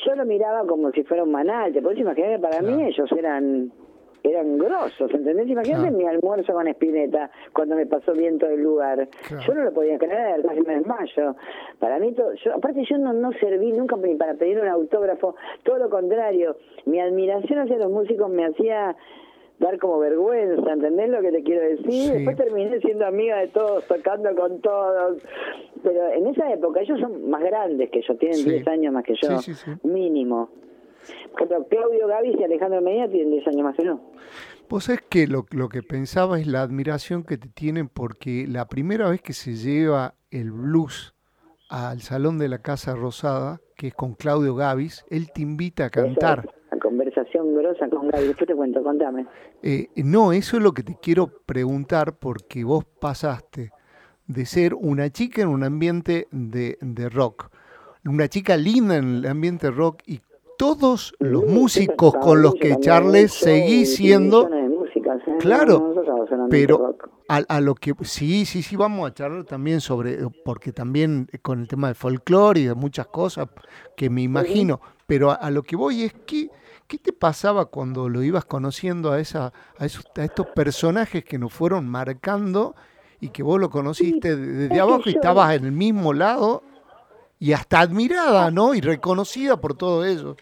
Yo 0.04 0.14
lo 0.16 0.24
miraba 0.26 0.66
como 0.66 0.90
si 0.90 1.04
fuera 1.04 1.22
un 1.22 1.30
manal, 1.30 1.72
te 1.72 1.80
podés 1.80 1.98
imaginar 2.00 2.36
que 2.36 2.42
para 2.42 2.60
mí 2.62 2.82
ellos 2.84 3.10
eran 3.16 3.70
eran 4.22 4.58
grosos, 4.58 5.12
¿entendés? 5.14 5.48
Imagínate 5.48 5.82
Claro. 5.88 5.96
mi 5.96 6.04
almuerzo 6.06 6.52
con 6.52 6.66
Espineta 6.68 7.30
cuando 7.52 7.76
me 7.76 7.86
pasó 7.86 8.12
viento 8.12 8.46
del 8.46 8.62
lugar. 8.62 9.08
Claro. 9.28 9.42
Yo 9.46 9.54
no 9.54 9.64
lo 9.64 9.72
podía 9.72 9.98
creer, 9.98 10.42
casi 10.42 10.60
me 10.62 10.74
desmayo. 10.76 11.36
Para 11.78 11.98
mí, 11.98 12.12
todo, 12.12 12.32
yo, 12.34 12.54
aparte 12.54 12.84
yo 12.88 12.98
no, 12.98 13.12
no 13.12 13.30
serví 13.32 13.72
nunca 13.72 13.96
ni 13.96 14.14
para 14.16 14.34
pedir 14.34 14.58
un 14.60 14.68
autógrafo, 14.68 15.36
todo 15.62 15.78
lo 15.78 15.88
contrario. 15.90 16.56
Mi 16.86 17.00
admiración 17.00 17.60
hacia 17.60 17.78
los 17.78 17.90
músicos 17.90 18.28
me 18.30 18.44
hacía 18.46 18.96
dar 19.60 19.76
como 19.78 19.98
vergüenza, 19.98 20.72
¿entendés 20.72 21.08
lo 21.10 21.20
que 21.20 21.32
te 21.32 21.42
quiero 21.42 21.62
decir? 21.62 21.90
Sí. 21.90 22.10
Después 22.12 22.36
terminé 22.36 22.78
siendo 22.80 23.06
amiga 23.06 23.38
de 23.38 23.48
todos, 23.48 23.84
tocando 23.88 24.34
con 24.36 24.60
todos. 24.60 25.18
Pero 25.82 26.08
en 26.12 26.26
esa 26.28 26.52
época 26.52 26.80
ellos 26.80 27.00
son 27.00 27.28
más 27.28 27.42
grandes 27.42 27.90
que 27.90 28.02
yo, 28.02 28.16
tienen 28.16 28.38
Sí. 28.38 28.50
10 28.50 28.68
años 28.68 28.92
más 28.92 29.04
que 29.04 29.14
yo, 29.14 29.38
Sí, 29.38 29.52
mínimo. 29.82 30.48
Pero 31.38 31.66
Claudio 31.68 32.06
Gavis 32.06 32.36
y 32.38 32.44
Alejandro 32.44 32.80
Medina 32.80 33.08
tienen 33.08 33.30
10 33.30 33.48
años 33.48 33.62
más 33.62 33.76
que 33.76 33.84
yo. 33.84 34.00
Vos 34.68 34.84
sabés 34.84 35.02
que 35.08 35.26
lo, 35.26 35.46
lo 35.50 35.68
que 35.68 35.82
pensaba 35.82 36.38
es 36.38 36.46
la 36.46 36.62
admiración 36.62 37.24
que 37.24 37.38
te 37.38 37.48
tienen 37.48 37.88
porque 37.88 38.46
la 38.46 38.68
primera 38.68 39.08
vez 39.08 39.22
que 39.22 39.32
se 39.32 39.54
lleva 39.54 40.14
el 40.30 40.50
blues 40.52 41.14
al 41.70 42.00
Salón 42.00 42.38
de 42.38 42.48
la 42.48 42.58
Casa 42.58 42.94
Rosada, 42.94 43.60
que 43.76 43.88
es 43.88 43.94
con 43.94 44.14
Claudio 44.14 44.54
Gavis, 44.54 45.04
él 45.10 45.30
te 45.32 45.42
invita 45.42 45.86
a 45.86 45.90
cantar. 45.90 46.48
La 46.70 46.78
conversación 46.78 47.54
grosa 47.54 47.88
con 47.88 48.08
Gaby. 48.08 48.26
Después 48.28 48.46
te 48.46 48.54
cuento, 48.54 48.82
contame. 48.82 49.26
Eh, 49.62 49.88
no, 49.96 50.32
eso 50.32 50.56
es 50.56 50.62
lo 50.62 50.72
que 50.72 50.82
te 50.82 50.96
quiero 51.00 51.28
preguntar 51.46 52.18
porque 52.18 52.64
vos 52.64 52.84
pasaste 52.84 53.70
de 54.26 54.46
ser 54.46 54.74
una 54.74 55.10
chica 55.10 55.42
en 55.42 55.48
un 55.48 55.64
ambiente 55.64 56.28
de, 56.30 56.78
de 56.80 57.08
rock, 57.08 57.50
una 58.04 58.28
chica 58.28 58.56
linda 58.56 58.96
en 58.96 59.16
el 59.16 59.26
ambiente 59.26 59.70
rock 59.70 60.02
y 60.06 60.20
todos 60.58 61.14
los 61.18 61.46
músicos 61.46 62.14
con 62.20 62.42
los 62.42 62.54
que 62.54 62.76
Charles 62.80 63.32
seguí 63.32 63.86
siendo, 63.86 64.44
de 64.44 64.58
¿eh? 65.30 65.38
Claro, 65.38 65.94
pero 66.50 66.96
a, 67.28 67.36
a 67.36 67.60
lo 67.60 67.74
que 67.74 67.94
sí, 68.02 68.44
sí, 68.44 68.62
sí, 68.62 68.76
vamos 68.76 69.08
a 69.10 69.14
charlar 69.14 69.44
también 69.44 69.80
sobre, 69.80 70.18
porque 70.44 70.72
también 70.72 71.28
con 71.42 71.60
el 71.60 71.68
tema 71.68 71.86
del 71.88 71.94
folclore 71.96 72.60
y 72.60 72.64
de 72.64 72.74
muchas 72.74 73.06
cosas 73.06 73.48
que 73.96 74.10
me 74.10 74.22
imagino, 74.22 74.80
pero 75.06 75.30
a, 75.30 75.34
a 75.34 75.50
lo 75.50 75.62
que 75.62 75.76
voy 75.76 76.02
es 76.02 76.12
que, 76.26 76.50
¿qué 76.86 76.98
te 76.98 77.12
pasaba 77.12 77.66
cuando 77.66 78.08
lo 78.08 78.22
ibas 78.22 78.44
conociendo 78.44 79.12
a, 79.12 79.20
esa, 79.20 79.52
a, 79.78 79.86
esos, 79.86 80.04
a 80.16 80.24
estos 80.24 80.46
personajes 80.48 81.24
que 81.24 81.38
nos 81.38 81.52
fueron 81.52 81.86
marcando 81.88 82.74
y 83.20 83.28
que 83.28 83.42
vos 83.42 83.60
lo 83.60 83.70
conociste 83.70 84.36
de- 84.36 84.52
desde 84.68 84.80
abajo 84.80 85.02
y 85.06 85.10
estabas 85.10 85.54
en 85.54 85.64
el 85.66 85.72
mismo 85.72 86.12
lado 86.12 86.62
y 87.40 87.52
hasta 87.52 87.80
admirada, 87.80 88.50
¿no? 88.50 88.74
Y 88.74 88.80
reconocida 88.80 89.60
por 89.60 89.74
todo 89.74 90.04
eso. 90.04 90.36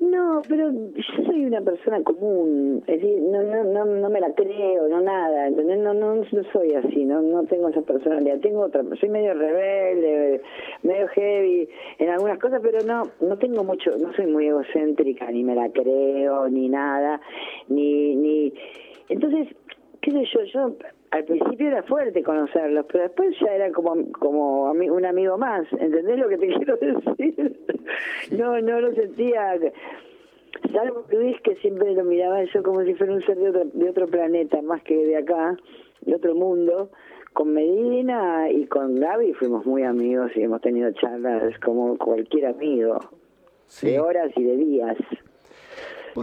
No, 0.00 0.42
pero 0.48 0.70
yo 0.70 1.24
soy 1.26 1.44
una 1.44 1.60
persona 1.60 2.02
común, 2.04 2.84
es 2.86 3.00
decir, 3.00 3.20
no, 3.20 3.42
no, 3.42 3.64
no, 3.64 3.84
no 3.84 4.10
me 4.10 4.20
la 4.20 4.32
creo, 4.32 4.86
no 4.88 5.00
nada. 5.00 5.50
No, 5.50 5.92
no, 5.92 6.14
no 6.14 6.24
soy 6.52 6.72
así, 6.74 7.04
no, 7.04 7.20
no 7.20 7.42
tengo 7.44 7.68
esa 7.68 7.82
personalidad, 7.82 8.38
tengo 8.38 8.60
otra, 8.60 8.84
soy 9.00 9.08
medio 9.08 9.34
rebelde, 9.34 10.40
medio 10.84 11.08
heavy 11.08 11.68
en 11.98 12.10
algunas 12.10 12.38
cosas, 12.38 12.60
pero 12.62 12.78
no, 12.86 13.10
no 13.20 13.38
tengo 13.38 13.64
mucho, 13.64 13.90
no 13.98 14.12
soy 14.14 14.26
muy 14.26 14.46
egocéntrica, 14.46 15.30
ni 15.32 15.42
me 15.42 15.56
la 15.56 15.68
creo, 15.70 16.48
ni 16.48 16.68
nada, 16.68 17.20
ni, 17.68 18.14
ni, 18.14 18.52
entonces, 19.08 19.48
qué 20.00 20.12
sé 20.12 20.24
yo, 20.32 20.42
yo 20.44 20.76
al 21.10 21.24
principio 21.24 21.68
era 21.68 21.82
fuerte 21.84 22.22
conocerlos, 22.22 22.86
pero 22.90 23.04
después 23.04 23.34
ya 23.40 23.54
era 23.54 23.70
como, 23.72 24.10
como 24.12 24.70
un 24.70 25.04
amigo 25.06 25.38
más, 25.38 25.66
¿entendés 25.72 26.18
lo 26.18 26.28
que 26.28 26.38
te 26.38 26.48
quiero 26.54 26.76
decir? 26.76 27.60
No, 28.38 28.60
no 28.60 28.80
lo 28.80 28.92
sentía, 28.94 29.58
salvo 30.72 31.04
Luis 31.10 31.40
que 31.42 31.56
siempre 31.56 31.94
lo 31.94 32.04
miraba 32.04 32.44
yo 32.44 32.62
como 32.62 32.82
si 32.84 32.94
fuera 32.94 33.12
un 33.14 33.22
ser 33.22 33.38
de 33.38 33.48
otro, 33.50 33.64
de 33.72 33.88
otro 33.90 34.06
planeta, 34.06 34.60
más 34.62 34.82
que 34.82 34.96
de 34.96 35.16
acá, 35.16 35.56
de 36.02 36.14
otro 36.14 36.34
mundo. 36.34 36.90
Con 37.32 37.52
Medina 37.54 38.50
y 38.50 38.66
con 38.66 38.96
Gaby 38.98 39.32
fuimos 39.34 39.64
muy 39.64 39.84
amigos 39.84 40.32
y 40.34 40.42
hemos 40.42 40.60
tenido 40.60 40.90
charlas 40.92 41.56
como 41.60 41.96
cualquier 41.96 42.46
amigo, 42.46 42.98
Sí. 43.66 43.90
de 43.92 44.00
horas 44.00 44.30
y 44.34 44.42
de 44.44 44.56
días. 44.56 44.96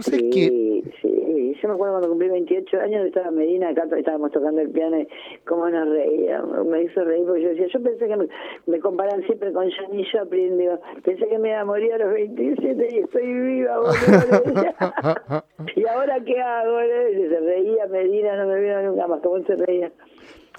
Sí, 0.00 0.30
que 0.30 0.82
sí, 1.00 1.56
yo 1.60 1.68
me 1.68 1.74
acuerdo 1.74 1.94
cuando 1.94 2.08
cumplí 2.08 2.28
28 2.28 2.80
años, 2.80 3.06
estaba 3.06 3.28
en 3.28 3.36
Medina, 3.36 3.68
acá 3.70 3.86
estábamos 3.96 4.30
tocando 4.32 4.60
el 4.60 4.70
piano 4.70 5.00
y 5.00 5.08
cómo 5.46 5.68
nos 5.68 5.88
reíamos, 5.88 6.66
me 6.66 6.82
hizo 6.82 7.04
reír 7.04 7.26
porque 7.26 7.42
yo 7.42 7.48
decía, 7.50 7.66
yo 7.66 7.82
pensé 7.82 8.06
que 8.08 8.16
me, 8.16 8.28
me 8.66 8.80
comparan 8.80 9.22
siempre 9.24 9.52
con 9.52 9.70
Janis 9.70 10.08
Joplin, 10.12 10.58
digo, 10.58 10.78
pensé 11.02 11.26
que 11.26 11.38
me 11.38 11.48
iba 11.48 11.60
a 11.60 11.64
morir 11.64 11.92
a 11.94 11.98
los 11.98 12.12
27 12.12 12.88
y 12.90 12.98
estoy 12.98 13.32
viva, 13.32 13.78
boludo. 13.78 15.44
¿Y 15.76 15.86
ahora 15.86 16.20
qué 16.24 16.40
hago? 16.40 16.82
Y 16.82 17.28
se 17.28 17.40
reía 17.40 17.86
Medina, 17.86 18.36
no 18.36 18.46
me 18.48 18.60
vio 18.60 18.82
nunca 18.82 19.06
más, 19.06 19.20
cómo 19.20 19.42
se 19.44 19.56
reía 19.56 19.90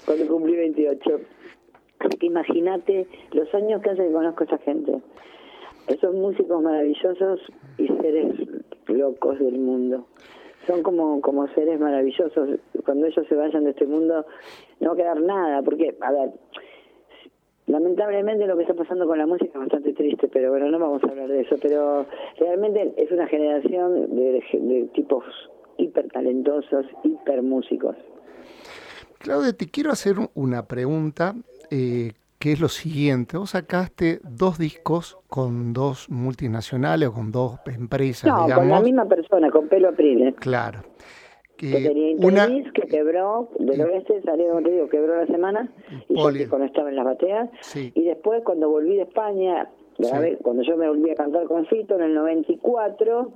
cuando 0.04 0.26
cumplí 0.26 0.56
28. 0.56 1.20
Así 2.00 2.16
que 2.18 2.26
imagínate 2.26 3.06
los 3.32 3.52
años 3.54 3.82
que 3.82 3.90
hace 3.90 4.06
que 4.06 4.12
conozco 4.12 4.44
a 4.44 4.46
esa 4.46 4.58
gente. 4.58 5.00
Esos 5.88 6.14
músicos 6.14 6.62
maravillosos 6.62 7.40
y 7.78 7.88
seres 7.88 8.36
locos 8.88 9.38
del 9.38 9.58
mundo. 9.58 10.06
Son 10.66 10.82
como, 10.82 11.20
como 11.20 11.48
seres 11.48 11.80
maravillosos. 11.80 12.60
Cuando 12.84 13.06
ellos 13.06 13.26
se 13.28 13.34
vayan 13.34 13.64
de 13.64 13.70
este 13.70 13.86
mundo, 13.86 14.26
no 14.80 14.88
va 14.88 14.94
a 14.94 14.96
quedar 14.96 15.20
nada. 15.20 15.62
Porque, 15.62 15.96
a 16.00 16.12
ver, 16.12 16.30
lamentablemente 17.66 18.46
lo 18.46 18.56
que 18.56 18.62
está 18.62 18.74
pasando 18.74 19.06
con 19.06 19.18
la 19.18 19.26
música 19.26 19.52
es 19.54 19.60
bastante 19.60 19.92
triste, 19.92 20.28
pero 20.28 20.50
bueno, 20.50 20.68
no 20.70 20.78
vamos 20.78 21.02
a 21.04 21.08
hablar 21.08 21.28
de 21.28 21.40
eso. 21.40 21.56
Pero 21.60 22.06
realmente 22.38 22.94
es 22.96 23.10
una 23.10 23.26
generación 23.26 24.14
de, 24.14 24.90
tipos 24.94 25.24
hiper 25.78 26.08
talentosos, 26.08 26.86
hiper 27.04 27.42
músicos. 27.42 27.96
Claudia, 29.18 29.52
te 29.52 29.66
quiero 29.66 29.90
hacer 29.90 30.16
una 30.34 30.66
pregunta 30.66 31.34
eh, 31.70 32.12
que 32.38 32.52
es 32.52 32.60
lo 32.60 32.68
siguiente. 32.68 33.36
Vos 33.36 33.50
sacaste 33.50 34.20
dos 34.22 34.58
discos 34.58 35.18
con 35.26 35.72
dos 35.72 36.08
multinacionales 36.08 37.08
o 37.08 37.12
con 37.12 37.32
dos 37.32 37.58
empresas, 37.66 38.30
no, 38.30 38.44
digamos. 38.44 38.64
con 38.64 38.70
la 38.70 38.80
misma 38.80 39.04
persona, 39.06 39.50
con 39.50 39.68
Pelo 39.68 39.88
Apriles. 39.88 40.34
Claro. 40.36 40.80
Que, 41.56 41.72
que 41.72 41.88
tenía 41.88 42.10
Intervis, 42.10 42.66
una... 42.66 42.72
que 42.72 42.82
quebró, 42.82 43.50
del 43.58 43.80
oeste 43.80 44.22
salió, 44.22 44.50
como 44.50 44.62
te 44.62 44.70
digo, 44.70 44.88
quebró 44.88 45.16
la 45.16 45.26
semana, 45.26 45.68
y 46.08 46.14
Poli. 46.14 46.44
yo 46.44 46.48
cuando 46.48 46.66
estaba 46.66 46.88
en 46.88 46.94
las 46.94 47.04
bateas. 47.04 47.50
Sí. 47.60 47.90
Y 47.96 48.04
después, 48.04 48.42
cuando 48.44 48.68
volví 48.68 48.94
de 48.94 49.02
España, 49.02 49.68
sí. 49.98 50.36
cuando 50.42 50.62
yo 50.62 50.76
me 50.76 50.86
volví 50.88 51.10
a 51.10 51.16
cantar 51.16 51.46
con 51.46 51.66
Fito 51.66 51.96
en 51.96 52.02
el 52.02 52.14
94, 52.14 53.32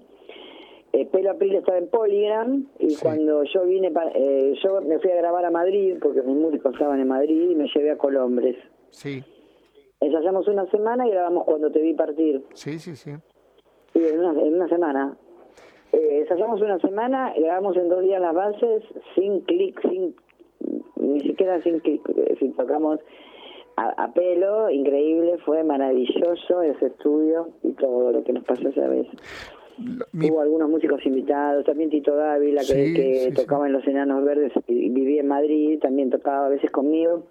eh, 0.92 1.06
Pelo 1.06 1.32
April 1.32 1.56
estaba 1.56 1.78
en 1.78 1.88
Polygram 1.88 2.66
y 2.78 2.90
sí. 2.90 3.02
cuando 3.02 3.42
yo 3.42 3.64
vine, 3.64 3.90
para, 3.90 4.12
eh, 4.14 4.54
yo 4.62 4.80
me 4.82 5.00
fui 5.00 5.10
a 5.10 5.16
grabar 5.16 5.44
a 5.44 5.50
Madrid 5.50 5.96
porque 6.00 6.22
mis 6.22 6.36
músicos 6.36 6.74
estaban 6.74 7.00
en 7.00 7.08
Madrid 7.08 7.50
y 7.50 7.54
me 7.56 7.66
llevé 7.74 7.90
a 7.90 7.98
Colombres. 7.98 8.56
Sí. 8.92 9.22
Ensayamos 10.00 10.46
una 10.48 10.66
semana 10.70 11.06
y 11.06 11.10
grabamos 11.10 11.44
cuando 11.44 11.70
te 11.70 11.80
vi 11.80 11.94
partir. 11.94 12.44
Sí, 12.54 12.78
sí, 12.78 12.96
sí. 12.96 13.10
Y 13.94 13.98
en 13.98 14.20
una, 14.20 14.40
en 14.40 14.54
una 14.54 14.68
semana. 14.68 15.16
Eh, 15.92 16.20
ensayamos 16.20 16.60
una 16.60 16.78
semana, 16.78 17.34
grabamos 17.36 17.76
en 17.76 17.88
dos 17.88 18.02
días 18.02 18.20
las 18.20 18.34
bases, 18.34 18.82
sin 19.14 19.40
clic, 19.40 19.80
sin 19.82 20.14
ni 20.96 21.20
siquiera 21.20 21.60
sin 21.62 21.80
clic, 21.80 22.02
sin 22.38 22.54
tocamos 22.54 23.00
a, 23.76 24.04
a, 24.04 24.12
pelo, 24.12 24.70
increíble, 24.70 25.38
fue 25.44 25.64
maravilloso 25.64 26.62
ese 26.62 26.86
estudio 26.86 27.48
y 27.62 27.72
todo 27.72 28.12
lo 28.12 28.24
que 28.24 28.32
nos 28.32 28.44
pasó 28.44 28.68
esa 28.68 28.86
vez. 28.86 29.06
Mi... 30.12 30.30
Hubo 30.30 30.42
algunos 30.42 30.68
músicos 30.68 31.04
invitados, 31.06 31.64
también 31.64 31.90
Tito 31.90 32.14
Dávila, 32.14 32.60
que, 32.60 32.66
Sí, 32.66 32.94
que 32.94 33.30
sí, 33.30 33.34
tocaba 33.34 33.66
en 33.66 33.72
Los 33.72 33.86
Enanos 33.86 34.24
Verdes 34.24 34.52
y 34.66 34.90
vivía 34.90 35.22
en 35.22 35.28
Madrid, 35.28 35.78
también 35.80 36.10
tocaba 36.10 36.46
a 36.46 36.48
veces 36.50 36.70
conmigo. 36.70 37.24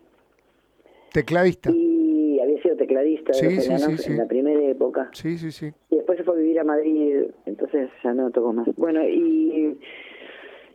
Tecladista. 1.11 1.71
Y 1.71 2.39
había 2.39 2.61
sido 2.61 2.75
tecladista 2.77 3.31
de 3.33 3.55
Los 3.55 3.65
sí. 3.65 4.11
en 4.11 4.17
la 4.17 4.27
primera 4.27 4.61
época. 4.61 5.09
Sí, 5.13 5.37
sí, 5.37 5.51
sí. 5.51 5.71
Y 5.89 5.95
después 5.95 6.17
se 6.17 6.23
fue 6.23 6.35
a 6.35 6.37
vivir 6.37 6.59
a 6.59 6.63
Madrid, 6.63 7.25
entonces 7.45 7.89
ya 8.03 8.13
no 8.13 8.31
tocó 8.31 8.53
más. 8.53 8.67
Bueno, 8.77 9.07
y 9.07 9.77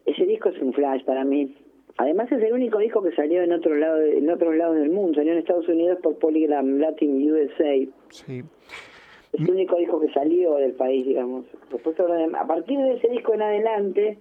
ese 0.04 0.26
disco 0.26 0.50
es 0.50 0.60
un 0.60 0.72
flash 0.72 1.04
para 1.04 1.24
mí. 1.24 1.54
Además 1.98 2.30
es 2.30 2.42
el 2.42 2.52
único 2.52 2.78
disco 2.78 3.02
que 3.02 3.12
salió 3.12 3.42
en 3.42 3.52
otro 3.52 3.74
lado, 3.74 4.02
en 4.02 4.28
otros 4.28 4.54
lados 4.54 4.76
del 4.76 4.90
mundo. 4.90 5.14
Salió 5.14 5.32
en 5.32 5.38
Estados 5.38 5.68
Unidos 5.68 5.98
por 6.02 6.18
Polygram 6.18 6.78
Latin 6.78 7.32
USA. 7.32 7.74
Sí. 8.10 8.42
Es 9.32 9.40
el 9.40 9.50
único 9.50 9.76
disco 9.76 10.00
que 10.00 10.12
salió 10.12 10.56
del 10.56 10.72
país, 10.72 11.06
digamos. 11.06 11.46
Después, 11.70 11.96
a 11.98 12.46
partir 12.46 12.78
de 12.78 12.94
ese 12.94 13.08
disco 13.08 13.34
en 13.34 13.42
adelante, 13.42 14.18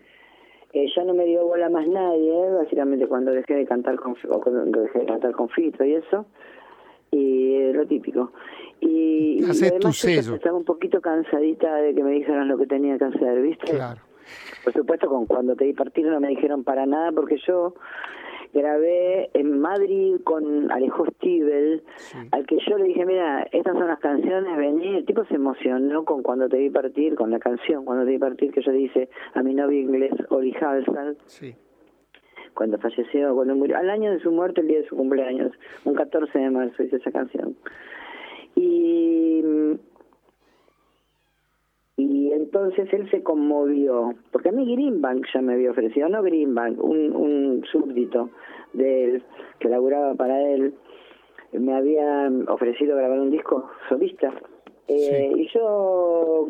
eh, 0.75 0.91
ya 0.93 1.05
no 1.05 1.13
me 1.13 1.23
dio 1.23 1.45
bola 1.45 1.69
más 1.69 1.87
nadie, 1.87 2.31
¿eh? 2.31 2.51
básicamente 2.51 3.07
cuando 3.07 3.31
dejé 3.31 3.55
de 3.55 3.65
cantar 3.65 3.95
con 3.95 4.17
o 4.29 4.41
cuando 4.41 4.81
dejé 4.81 4.99
de 4.99 5.05
cantar 5.05 5.31
con 5.31 5.47
Fito 5.47 5.85
y 5.85 5.93
eso. 5.93 6.25
Y 7.11 7.55
eh, 7.55 7.71
lo 7.73 7.87
típico. 7.87 8.33
Y, 8.81 9.39
y 9.39 9.43
además 9.43 10.03
estaba 10.03 10.57
un 10.57 10.65
poquito 10.65 10.99
cansadita 10.99 11.75
de 11.77 11.95
que 11.95 12.03
me 12.03 12.11
dijeran 12.11 12.49
lo 12.49 12.57
que 12.57 12.67
tenía 12.67 12.97
que 12.97 13.05
hacer, 13.05 13.41
¿viste? 13.41 13.71
Claro. 13.71 14.01
Por 14.65 14.73
supuesto, 14.73 15.07
con 15.07 15.25
cuando 15.27 15.55
te 15.55 15.63
di 15.63 15.71
partir 15.71 16.07
no 16.07 16.19
me 16.19 16.27
dijeron 16.27 16.65
para 16.65 16.85
nada 16.85 17.13
porque 17.13 17.37
yo 17.47 17.75
grabé 18.55 19.29
en 19.33 19.59
Madrid 19.59 20.15
con 20.23 20.71
Alejo 20.71 21.05
Stivel, 21.17 21.83
Sí. 21.97 22.17
al 22.31 22.45
que 22.47 22.57
yo 22.67 22.77
le 22.77 22.85
dije, 22.85 23.05
mira, 23.05 23.43
estas 23.51 23.77
son 23.77 23.87
las 23.87 23.99
canciones, 23.99 24.57
vení, 24.57 24.95
el 24.95 25.05
tipo 25.05 25.25
se 25.25 25.35
emocionó 25.35 26.05
con 26.05 26.23
cuando 26.23 26.47
te 26.49 26.57
vi 26.57 26.69
partir, 26.69 27.15
con 27.15 27.29
la 27.31 27.39
canción, 27.39 27.85
cuando 27.85 28.05
te 28.05 28.11
vi 28.11 28.17
partir, 28.17 28.51
que 28.51 28.61
yo 28.61 28.71
le 28.71 28.79
hice 28.81 29.09
a 29.33 29.43
mi 29.43 29.53
novio 29.53 29.79
inglés, 29.79 30.13
Oli 30.29 30.53
Halsall, 30.59 31.17
Sí. 31.25 31.53
cuando 32.53 32.77
falleció, 32.79 33.35
cuando 33.35 33.55
murió, 33.55 33.77
al 33.77 33.89
año 33.89 34.11
de 34.11 34.19
su 34.21 34.31
muerte, 34.31 34.61
el 34.61 34.67
día 34.69 34.79
de 34.79 34.87
su 34.87 34.95
cumpleaños, 34.95 35.51
un 35.83 35.93
14 35.93 36.39
de 36.39 36.49
marzo 36.49 36.81
hice 36.83 36.95
esa 36.95 37.11
canción. 37.11 37.55
Y 38.55 39.43
y 41.97 42.31
entonces 42.33 42.91
él 42.93 43.09
se 43.09 43.23
conmovió, 43.23 44.13
porque 44.31 44.49
a 44.49 44.51
mí 44.51 44.65
Greenbank 44.75 45.25
ya 45.33 45.41
me 45.41 45.53
había 45.53 45.71
ofrecido, 45.71 46.09
no 46.09 46.21
Greenbank, 46.23 46.83
un, 46.83 47.15
un 47.15 47.63
súbdito 47.71 48.29
de 48.73 49.03
él, 49.05 49.23
que 49.59 49.69
laburaba 49.69 50.13
para 50.15 50.41
él, 50.41 50.73
me 51.53 51.73
había 51.73 52.29
ofrecido 52.49 52.97
grabar 52.97 53.19
un 53.19 53.31
disco 53.31 53.69
solista. 53.87 54.33
Eh, 54.87 55.31
Y 55.35 55.47
yo 55.53 56.49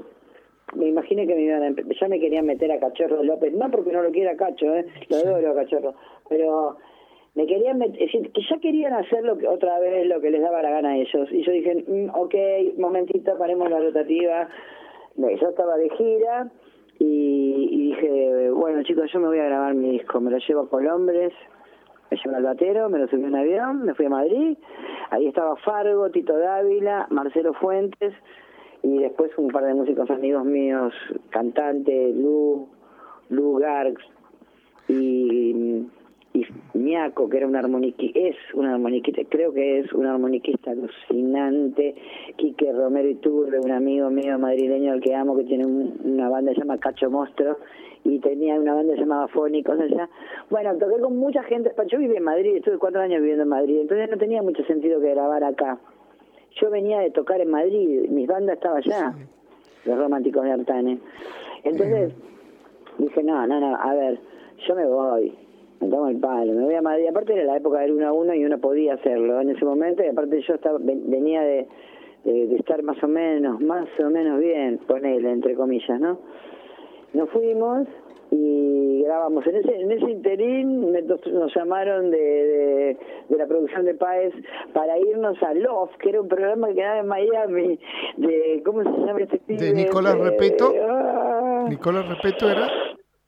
me 0.75 0.87
imaginé 0.87 1.27
que 1.27 1.35
me 1.35 1.43
iban 1.43 1.63
a, 1.63 1.75
ya 1.99 2.07
me 2.07 2.19
querían 2.19 2.45
meter 2.47 2.71
a 2.71 2.79
Cachorro 2.79 3.23
López, 3.23 3.53
no 3.53 3.69
porque 3.69 3.91
no 3.91 4.01
lo 4.01 4.11
quiera 4.11 4.35
Cacho, 4.35 4.73
eh, 4.73 4.85
lo 5.09 5.17
adoro 5.17 5.51
a 5.51 5.55
Cachorro, 5.55 5.93
pero 6.27 6.77
me 7.35 7.45
querían 7.45 7.77
meter, 7.77 8.01
es 8.01 8.11
decir, 8.11 8.31
que 8.31 8.41
ya 8.49 8.57
querían 8.59 8.93
hacer 8.93 9.23
lo 9.23 9.37
que, 9.37 9.47
otra 9.47 9.77
vez 9.79 10.07
lo 10.07 10.19
que 10.21 10.31
les 10.31 10.41
daba 10.41 10.63
la 10.63 10.71
gana 10.71 10.89
a 10.89 10.97
ellos. 10.97 11.31
Y 11.31 11.43
yo 11.43 11.51
dije, 11.51 11.83
mm, 11.87 12.09
ok, 12.15 12.35
momentito, 12.77 13.37
paremos 13.37 13.69
la 13.69 13.79
rotativa. 13.79 14.49
Me- 15.17 15.37
Yo 15.37 15.49
estaba 15.49 15.77
de 15.77 15.89
gira 15.91 16.49
y, 16.99 17.89
dije, 17.89 18.49
bueno 18.51 18.83
chicos, 18.83 19.11
yo 19.11 19.19
me 19.19 19.27
voy 19.27 19.39
a 19.39 19.45
grabar 19.45 19.73
mi 19.73 19.91
disco, 19.91 20.19
me 20.19 20.31
lo 20.31 20.37
llevo 20.37 20.61
a 20.61 20.69
Colombres, 20.69 21.33
me 22.11 22.17
llevo 22.17 22.35
al 22.37 22.43
batero, 22.43 22.89
me 22.89 22.99
lo 22.99 23.07
subí 23.07 23.21
en 23.21 23.27
un 23.29 23.35
avión, 23.35 23.83
me 23.83 23.93
fui 23.95 24.05
a 24.05 24.09
Madrid, 24.09 24.57
ahí 25.09 25.27
estaba 25.27 25.55
Fargo, 25.57 26.09
Tito 26.09 26.37
Dávila, 26.37 27.07
Marcelo 27.09 27.53
Fuentes 27.53 28.13
y 28.83 28.99
después 28.99 29.31
un 29.37 29.47
par 29.49 29.65
de 29.65 29.73
músicos 29.73 30.09
amigos 30.09 30.45
míos, 30.45 30.93
cantante, 31.31 32.11
Lu, 32.13 32.67
Lu 33.29 33.55
Garx 33.57 34.01
y, 34.87 35.85
y 36.35 36.45
Miaco, 36.77 37.29
que 37.29 37.37
era 37.37 37.47
un 37.47 37.55
armoniquista, 37.55 38.19
es 38.19 38.35
un 38.53 38.65
armoniquista, 38.65 39.21
creo 39.29 39.53
que 39.53 39.79
es 39.79 39.93
un 39.93 40.05
armoniquista 40.05 40.71
alucinante, 40.71 41.95
Quique 42.35 42.71
Romero 42.73 43.07
Iturbe, 43.09 43.59
un 43.59 43.71
amigo 43.71 44.09
mío 44.09 44.37
madrileño 44.37 44.91
al 44.93 45.01
que 45.01 45.15
amo, 45.15 45.37
que 45.37 45.45
tiene 45.45 45.65
un- 45.65 45.97
una 46.03 46.27
banda 46.29 46.51
que 46.51 46.55
se 46.55 46.61
llama 46.61 46.77
Cacho 46.77 47.09
Monstruo, 47.09 47.57
y 48.03 48.19
tenía 48.19 48.55
una 48.59 48.75
banda 48.75 48.95
llamada 48.95 49.27
Fónicos 49.29 49.79
allá. 49.79 50.09
Bueno, 50.49 50.75
toqué 50.77 50.99
con 51.01 51.17
mucha 51.17 51.41
gente, 51.43 51.71
yo 51.87 51.97
viví 51.97 52.15
en 52.17 52.23
Madrid, 52.23 52.57
estuve 52.57 52.77
cuatro 52.77 53.01
años 53.01 53.19
viviendo 53.21 53.43
en 53.43 53.49
Madrid, 53.49 53.79
entonces 53.81 54.09
no 54.11 54.17
tenía 54.17 54.41
mucho 54.43 54.63
sentido 54.65 54.99
que 55.01 55.09
grabar 55.11 55.43
acá. 55.43 55.79
Yo 56.61 56.69
venía 56.69 56.99
de 56.99 57.11
tocar 57.11 57.41
en 57.41 57.49
Madrid, 57.49 58.09
mis 58.09 58.27
bandas 58.27 58.57
estaban 58.57 58.77
allá, 58.77 59.13
los 59.85 59.97
románticos 59.97 60.43
de 60.43 60.51
Artane. 60.51 60.99
Entonces 61.63 62.13
dije, 62.99 63.23
no, 63.23 63.47
no, 63.47 63.59
no, 63.59 63.75
a 63.75 63.93
ver, 63.95 64.19
yo 64.67 64.75
me 64.75 64.85
voy, 64.85 65.33
tomo 65.79 66.07
el 66.07 66.17
palo, 66.19 66.53
me 66.53 66.63
voy 66.65 66.75
a 66.75 66.81
Madrid. 66.81 67.07
Aparte 67.09 67.33
era 67.33 67.43
la 67.43 67.57
época 67.57 67.79
del 67.79 67.91
uno 67.93 68.07
a 68.07 68.11
uno 68.13 68.33
y 68.33 68.43
uno 68.45 68.57
podía 68.59 68.93
hacerlo 68.95 69.39
en 69.41 69.49
ese 69.49 69.65
momento, 69.65 70.03
y 70.03 70.07
aparte 70.07 70.41
yo 70.41 70.53
estaba, 70.55 70.77
ven- 70.81 71.03
venía 71.09 71.41
de, 71.41 71.67
de, 72.23 72.47
de 72.47 72.55
estar 72.55 72.81
más 72.83 73.01
o 73.03 73.07
menos, 73.07 73.61
más 73.61 73.87
o 73.99 74.09
menos 74.09 74.39
bien, 74.39 74.79
ponele, 74.87 75.31
entre 75.31 75.55
comillas, 75.55 75.99
¿no? 75.99 76.19
Nos 77.13 77.29
fuimos 77.29 77.87
y 78.31 79.03
grabamos. 79.03 79.45
En 79.47 79.55
ese, 79.57 79.75
en 79.79 79.91
ese 79.91 80.11
interín 80.11 80.91
me- 80.91 81.01
nos, 81.03 81.21
llamaron 81.55 82.09
de, 82.11 82.17
de, 82.17 82.97
de 83.29 83.37
la 83.37 83.45
producción 83.47 83.85
de 83.85 83.93
Paez 83.93 84.33
para 84.73 84.97
irnos 84.97 85.41
a 85.43 85.53
Love, 85.53 85.91
que 85.99 86.09
era 86.09 86.21
un 86.21 86.27
programa 86.27 86.67
que 86.69 86.75
quedaba 86.75 86.99
en 86.99 87.07
Miami, 87.07 87.79
de, 88.17 88.61
¿cómo 88.65 88.83
se 88.83 88.89
llama 88.89 89.19
este? 89.21 89.39
De 89.47 89.73
Nicolás 89.73 90.17
Repeto. 90.19 90.73
ah, 90.89 91.65
Nicolás 91.69 92.09
Repeto 92.09 92.49
era. 92.49 92.67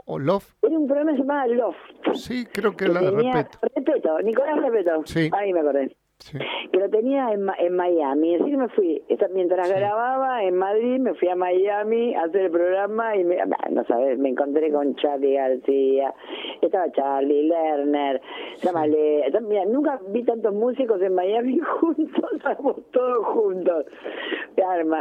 O 0.09 0.17
Love. 0.19 0.45
era 0.61 0.77
un 0.77 0.87
programa 0.87 1.11
llamado 1.11 1.53
Love. 1.53 1.75
Sí, 2.13 2.45
creo 2.45 2.71
que 2.75 2.85
que 2.85 2.91
la 2.91 2.99
tenía- 3.01 3.33
Repeto. 3.33 3.59
Repeto, 3.75 4.19
Nicolás 4.21 4.57
Repeto. 4.61 5.01
Sí. 5.05 5.29
Ahí 5.33 5.51
me 5.53 5.59
acordé. 5.59 5.95
Sí. 6.19 6.35
que 6.71 6.79
lo 6.79 6.89
tenía 6.89 7.29
en, 7.31 7.45
en 7.59 7.75
Miami. 7.75 8.35
Así 8.35 8.45
que 8.49 8.57
me 8.57 8.69
fui, 8.69 9.03
mientras 9.35 9.69
grababa 9.69 10.43
en 10.43 10.55
Madrid, 10.57 10.97
me 10.99 11.13
fui 11.13 11.27
a 11.29 11.35
Miami 11.35 12.15
a 12.15 12.23
hacer 12.23 12.45
el 12.45 12.51
programa 12.51 13.15
y 13.15 13.23
me, 13.23 13.35
bah, 13.45 13.57
no 13.69 13.83
sabes, 13.83 14.17
me 14.17 14.29
encontré 14.29 14.71
con 14.71 14.95
Charlie 14.95 15.35
García, 15.35 16.11
estaba 16.59 16.91
Charlie, 16.91 17.43
Lerner, 17.47 18.19
Samale, 18.55 19.25
mira, 19.47 19.65
nunca 19.65 19.99
vi 20.09 20.23
tantos 20.23 20.55
músicos 20.55 20.99
en 21.03 21.13
Miami 21.13 21.59
juntos, 21.79 22.31
estábamos 22.35 22.77
todos 22.91 23.23
juntos. 23.27 23.85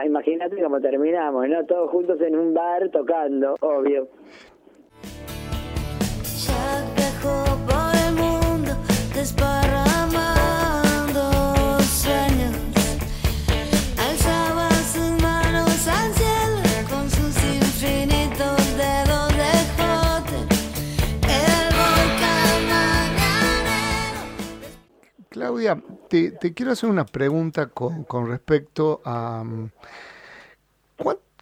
Imagínate 0.05 0.63
cómo 0.63 0.81
terminamos, 0.81 1.49
¿no? 1.49 1.65
Todos 1.65 1.91
juntos 1.91 2.21
en 2.21 2.37
un 2.39 2.53
bar 2.53 2.91
tocando, 2.91 3.55
obvio. 3.61 4.09
Claudia, 25.29 25.83
te, 26.09 26.33
quiero 26.55 26.73
hacer 26.73 26.89
una 26.89 27.05
pregunta 27.05 27.67
con, 27.67 28.05
respecto 28.29 29.03
a 29.05 29.43
mm, 29.45 29.71
¿cuán- 29.71 29.71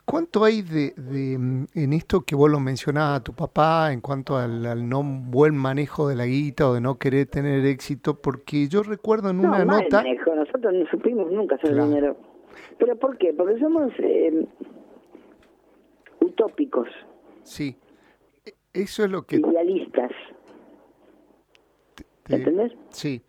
cuánto 0.04 0.44
hay 0.44 0.62
de, 0.62 0.92
de, 0.96 1.38
mm, 1.38 1.66
en 1.74 1.92
esto 1.92 2.20
que 2.22 2.34
vos 2.34 2.50
lo 2.50 2.60
mencionabas 2.60 3.20
a 3.20 3.24
tu 3.24 3.32
papá 3.32 3.92
en 3.92 4.00
cuanto 4.00 4.36
al, 4.36 4.64
al 4.66 4.88
no 4.88 5.02
buen 5.02 5.56
manejo 5.56 6.08
de 6.08 6.16
la 6.16 6.26
guita 6.26 6.68
o 6.68 6.74
de 6.74 6.80
no 6.80 6.98
querer 6.98 7.26
tener 7.26 7.64
éxito, 7.66 8.20
porque 8.20 8.68
yo 8.68 8.82
recuerdo 8.82 9.30
en 9.30 9.38
No, 9.40 9.48
una 9.48 9.64
mal 9.64 9.82
nota, 9.82 9.98
manejo. 10.02 10.34
Nosotros 10.34 10.72
no 10.74 10.86
supimos 10.90 11.30
nunca 11.32 11.54
hacer 11.56 11.70
Claro. 11.72 11.88
dinero. 11.88 12.16
¿Pero 12.78 12.96
por 12.96 13.16
qué? 13.18 13.32
Porque 13.32 13.58
somos 13.58 13.92
eh, 13.98 14.46
utópicos, 16.20 16.88
sí, 17.42 17.76
e- 18.44 18.54
eso 18.72 19.04
es 19.04 19.10
lo 19.10 19.22
que 19.26 19.36
idealistas, 19.36 20.10
te- 22.24 22.36
¿entendés? 22.36 22.72
sí, 22.90 23.22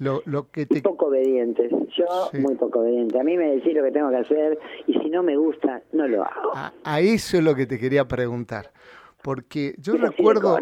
lo, 0.00 0.22
lo 0.26 0.50
que 0.50 0.66
te 0.66 0.82
poco 0.82 1.06
obedientes. 1.06 1.70
Yo, 1.96 2.06
Sí. 2.32 2.38
muy 2.38 2.56
poco 2.56 2.80
obediente. 2.80 3.20
A 3.20 3.22
mí 3.22 3.36
me 3.36 3.54
decís 3.54 3.72
lo 3.74 3.84
que 3.84 3.92
tengo 3.92 4.10
que 4.10 4.16
hacer 4.16 4.58
y 4.88 4.94
si 4.98 5.08
no 5.10 5.22
me 5.22 5.36
gusta, 5.36 5.82
no 5.92 6.08
lo 6.08 6.24
hago. 6.24 6.50
a, 6.54 6.72
a 6.84 7.00
eso 7.00 7.36
es 7.36 7.44
lo 7.44 7.54
que 7.54 7.66
te 7.66 7.78
quería 7.78 8.06
preguntar, 8.08 8.70
porque 9.22 9.74
yo 9.78 9.92
de 9.92 9.98
recuerdo. 10.08 10.58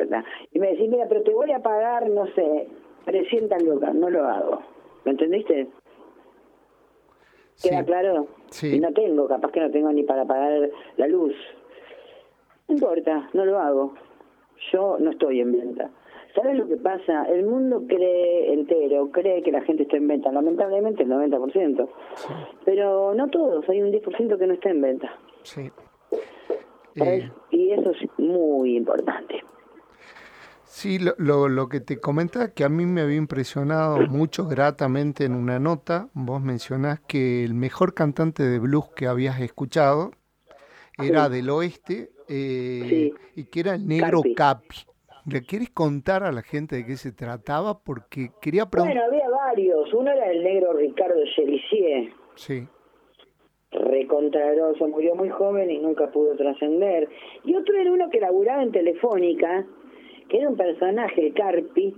Y 0.53 0.59
me 0.59 0.73
decís, 0.73 0.91
mira, 0.91 1.07
pero 1.09 1.23
te 1.23 1.33
voy 1.33 1.51
a 1.53 1.63
pagar, 1.63 2.09
no 2.11 2.27
sé, 2.35 2.69
300 3.07 3.63
lucas. 3.63 3.95
No 3.95 4.11
lo 4.11 4.25
hago. 4.29 4.61
¿Me 5.05 5.13
entendiste? 5.13 5.69
¿Queda 7.63 7.81
Sí. 7.81 7.85
claro? 7.87 8.27
Sí. 8.51 8.77
Y 8.77 8.81
no 8.81 8.93
tengo, 8.93 9.27
capaz 9.29 9.51
que 9.53 9.61
no 9.61 9.71
tengo 9.71 9.93
ni 9.93 10.03
para 10.05 10.25
pagar 10.25 10.71
la 10.97 11.07
luz. 11.09 11.35
No 12.69 12.75
importa, 12.75 13.29
no 13.33 13.45
lo 13.45 13.59
hago. 13.59 13.95
Yo 14.73 14.97
no 15.01 15.11
estoy 15.11 15.41
en 15.41 15.53
venta. 15.53 15.91
¿Sabes 16.41 16.57
lo 16.57 16.69
que 16.69 16.77
pasa? 16.77 17.25
El 17.25 17.45
mundo 17.47 17.83
cree 17.89 18.53
entero, 18.53 19.11
cree 19.11 19.43
que 19.43 19.51
la 19.51 19.63
gente 19.63 19.83
está 19.83 19.97
en 19.97 20.07
venta. 20.09 20.31
Lamentablemente 20.31 21.03
el 21.03 21.09
90%. 21.09 21.89
Pero 22.65 23.15
no 23.15 23.29
todos, 23.29 23.69
hay 23.69 23.83
un 23.83 23.91
10% 23.93 24.39
que 24.39 24.47
no 24.47 24.55
está 24.55 24.71
en 24.71 24.81
venta. 24.81 25.11
sí. 25.43 25.71
Eh, 27.01 27.31
Y 27.51 27.71
eso 27.71 27.91
es 27.93 28.09
muy 28.19 28.77
importante. 28.77 29.37
Sí, 30.65 30.99
lo, 30.99 31.13
lo, 31.19 31.49
lo 31.49 31.69
que 31.69 31.81
te 31.81 31.99
comentaba 32.01 32.49
que 32.53 32.65
a 32.65 32.69
mí 32.69 32.87
me 32.87 33.01
había 33.03 33.17
impresionado 33.17 33.99
mucho 34.09 34.47
gratamente 34.47 35.25
en 35.25 35.35
una 35.35 35.59
nota, 35.61 36.09
vos 36.13 36.41
mencionás 36.43 37.01
que 37.01 37.45
el 37.45 37.55
mejor 37.55 37.95
cantante 37.95 38.43
de 38.43 38.59
blues 38.59 38.89
que 38.97 39.07
habías 39.07 39.41
escuchado 39.41 40.11
era 40.99 41.27
Sí. 41.27 41.33
del 41.35 41.51
oeste 41.51 42.11
eh, 42.29 42.85
Sí. 42.89 43.15
y 43.37 43.45
que 43.45 43.61
era 43.61 43.75
el 43.75 43.87
negro 43.87 44.21
Capi. 44.23 44.35
Capi. 44.35 44.77
¿Le 45.31 45.43
quieres 45.43 45.71
contar 45.71 46.23
a 46.23 46.33
la 46.33 46.43
gente 46.43 46.77
de 46.77 46.87
qué 46.87 46.97
se 46.97 47.13
trataba? 47.13 47.79
Porque 47.85 48.31
quería 48.41 48.67
preguntar... 48.67 48.97
Bueno, 48.97 49.07
había 49.07 49.29
varios. 49.29 49.93
Uno 49.93 50.11
era 50.11 50.31
el 50.31 50.43
negro 50.43 50.73
Ricardo 50.73 51.21
Chelissier, 51.35 52.11
Sí, 52.35 52.67
recontragroso, 53.71 54.89
murió 54.89 55.15
muy 55.15 55.29
joven 55.29 55.71
y 55.71 55.79
nunca 55.79 56.11
pudo 56.11 56.35
trascender. 56.37 57.09
Y 57.45 57.55
otro 57.55 57.75
era 57.77 57.93
uno 57.93 58.09
que 58.11 58.21
laburaba 58.21 58.63
en 58.63 58.73
Telefónica, 58.73 59.67
que 60.29 60.39
era 60.39 60.49
un 60.49 60.57
personaje, 60.57 61.27
el 61.27 61.35
Carpi, 61.35 61.95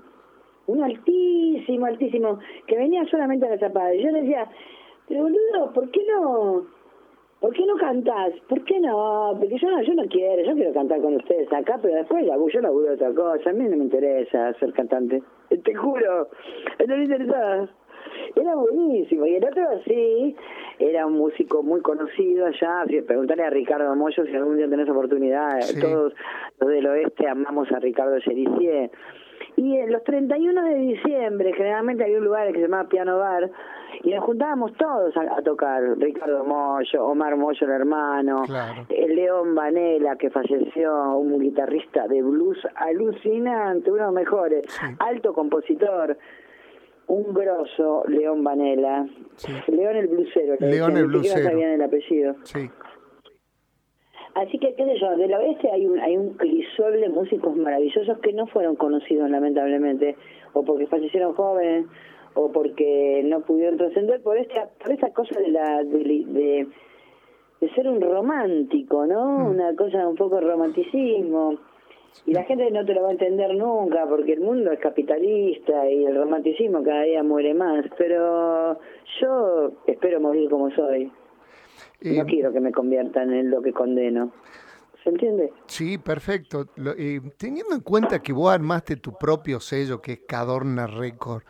un 0.66 0.82
altísimo, 0.82 1.86
altísimo, 1.86 2.38
que 2.66 2.76
venía 2.76 3.04
solamente 3.06 3.46
a 3.46 3.50
la 3.50 3.58
zapada. 3.58 3.94
Y 3.94 4.02
yo 4.02 4.10
le 4.10 4.22
decía, 4.22 4.50
pero 5.08 5.22
boludo, 5.22 5.72
¿por 5.72 5.90
qué 5.90 6.00
no? 6.06 6.66
¿Por 7.40 7.54
qué 7.54 7.64
no 7.64 7.74
cantás? 7.76 8.32
¿Por 8.48 8.62
qué 8.64 8.78
no? 8.80 9.34
Porque 9.38 9.56
yo 9.58 9.70
no, 9.70 9.82
yo 9.82 9.94
no 9.94 10.04
quiero, 10.04 10.42
yo 10.44 10.54
quiero 10.54 10.72
cantar 10.74 11.00
con 11.00 11.14
ustedes 11.16 11.50
acá, 11.52 11.78
pero 11.80 11.94
después 11.94 12.26
la, 12.26 12.36
yo 12.36 12.60
laburo 12.60 12.92
otra 12.92 13.12
cosa, 13.14 13.50
a 13.50 13.52
mí 13.54 13.64
no 13.64 13.76
me 13.76 13.84
interesa 13.84 14.52
ser 14.54 14.72
cantante. 14.74 15.22
Te 15.48 15.74
juro, 15.74 16.28
no 16.86 16.96
me 16.96 17.04
interesaba. 17.04 17.68
Era 18.36 18.54
buenísimo. 18.54 19.26
Y 19.26 19.36
el 19.36 19.44
otro 19.44 19.62
sí, 19.86 20.36
era 20.78 21.06
un 21.06 21.14
músico 21.14 21.62
muy 21.62 21.80
conocido 21.80 22.46
allá. 22.46 22.84
Si- 22.88 23.00
Preguntarle 23.02 23.44
a 23.44 23.50
Ricardo 23.50 23.94
Moyo 23.96 24.24
si 24.26 24.34
algún 24.34 24.56
día 24.58 24.68
tenés 24.68 24.88
oportunidad. 24.88 25.60
Sí. 25.62 25.80
Todos 25.80 26.12
los 26.60 26.68
del 26.70 26.86
oeste 26.86 27.26
amamos 27.28 27.70
a 27.72 27.78
Ricardo 27.78 28.18
Cherizier. 28.20 28.90
Y 29.56 29.76
en 29.76 29.92
los 29.92 30.02
31 30.04 30.64
de 30.64 30.74
diciembre, 30.76 31.52
generalmente 31.54 32.04
había 32.04 32.18
un 32.18 32.24
lugar 32.24 32.46
que 32.48 32.54
se 32.54 32.60
llamaba 32.62 32.88
Piano 32.88 33.18
Bar, 33.18 33.50
y 34.02 34.10
nos 34.14 34.24
juntábamos 34.24 34.72
todos 34.74 35.14
a, 35.16 35.22
a 35.38 35.42
tocar. 35.42 35.82
Ricardo 35.98 36.44
Moyo, 36.44 37.04
Omar 37.06 37.36
Moyo, 37.36 37.66
el 37.66 37.72
hermano, 37.72 38.42
Claro. 38.46 38.86
el 38.88 39.14
León 39.16 39.54
Vanela, 39.54 40.16
que 40.16 40.30
falleció, 40.30 41.18
un 41.18 41.38
guitarrista 41.40 42.06
de 42.08 42.22
blues 42.22 42.58
alucinante, 42.76 43.90
uno 43.90 44.00
de 44.00 44.06
los 44.06 44.14
mejores, 44.14 44.64
Sí. 44.68 44.86
alto 44.98 45.32
compositor, 45.34 46.16
un 47.08 47.34
grosso 47.34 48.04
León 48.06 48.44
Vanela. 48.44 49.06
Sí. 49.36 49.52
León 49.72 49.96
el 49.96 50.06
blusero. 50.08 50.54
le 50.60 50.70
León 50.70 50.96
el 50.96 51.06
blusero. 51.06 51.42
sabían 51.50 51.70
el 51.72 51.82
apellido. 51.82 52.34
sí, 52.44 52.70
Así 54.34 54.58
que, 54.58 54.74
qué 54.74 54.84
sé 54.84 54.98
yo, 54.98 55.16
del 55.16 55.34
oeste 55.34 55.70
hay 55.70 55.86
un, 55.86 55.98
hay 55.98 56.16
un 56.16 56.34
crisol 56.34 57.00
de 57.00 57.08
músicos 57.08 57.56
maravillosos 57.56 58.18
que 58.20 58.32
no 58.32 58.46
fueron 58.46 58.76
conocidos, 58.76 59.28
lamentablemente, 59.28 60.16
o 60.52 60.64
porque 60.64 60.86
fallecieron 60.86 61.34
jóvenes, 61.34 61.86
o 62.34 62.52
porque 62.52 63.22
no 63.24 63.40
pudieron 63.40 63.76
trascender 63.76 64.22
por 64.22 64.36
esta, 64.38 64.68
por 64.82 64.92
esa 64.92 65.10
cosa 65.12 65.40
de 65.40 65.48
la 65.48 65.82
de, 65.82 65.98
de, 65.98 66.66
de 67.60 67.70
ser 67.74 67.88
un 67.88 68.00
romántico, 68.00 69.04
¿no? 69.04 69.48
Una 69.48 69.74
cosa, 69.74 70.06
un 70.06 70.16
poco 70.16 70.40
romanticismo. 70.40 71.58
Y 72.26 72.32
la 72.32 72.42
gente 72.44 72.70
no 72.70 72.84
te 72.84 72.94
lo 72.94 73.02
va 73.02 73.08
a 73.08 73.12
entender 73.12 73.54
nunca, 73.54 74.06
porque 74.08 74.34
el 74.34 74.40
mundo 74.40 74.72
es 74.72 74.80
capitalista 74.80 75.88
y 75.88 76.04
el 76.04 76.16
romanticismo 76.16 76.82
cada 76.82 77.02
día 77.02 77.22
muere 77.22 77.54
más. 77.54 77.84
Pero 77.96 78.78
yo 79.20 79.72
espero 79.86 80.20
morir 80.20 80.48
como 80.50 80.70
soy. 80.70 81.10
Eh, 82.02 82.16
No 82.18 82.24
quiero 82.26 82.52
que 82.52 82.60
me 82.60 82.72
conviertan 82.72 83.32
en 83.32 83.50
lo 83.50 83.60
que 83.62 83.72
condeno. 83.72 84.32
¿Se 85.04 85.08
entiende? 85.10 85.50
sí, 85.66 85.96
perfecto. 85.98 86.66
Lo- 86.76 86.92
eh, 86.92 87.20
teniendo 87.38 87.74
en 87.74 87.80
cuenta 87.80 88.20
que 88.20 88.32
vos 88.34 88.52
armaste 88.52 88.96
tu 88.96 89.12
propio 89.16 89.58
sello, 89.60 90.00
que 90.02 90.12
es 90.12 90.20
Cadorna 90.28 90.86
Record, 90.86 91.42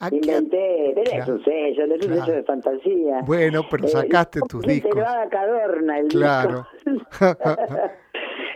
¿a 0.00 0.10
qué- 0.10 0.16
Inventé, 0.16 0.92
tenés 0.94 1.10
Claro, 1.10 1.34
un 1.34 1.44
sello, 1.44 1.82
tenés 1.88 2.06
un 2.06 2.14
sello 2.20 2.32
de 2.36 2.42
fantasía. 2.42 3.20
Bueno, 3.24 3.62
pero 3.70 3.88
sacaste 3.88 4.40
no, 4.40 4.46
tus 4.46 4.62
discos. 4.66 4.90
Te 4.90 5.00
lo 5.00 5.06
haga 5.06 5.28
Cadorna 5.30 5.98
el 6.00 6.08
Claro. 6.08 6.66
disco. 6.84 7.38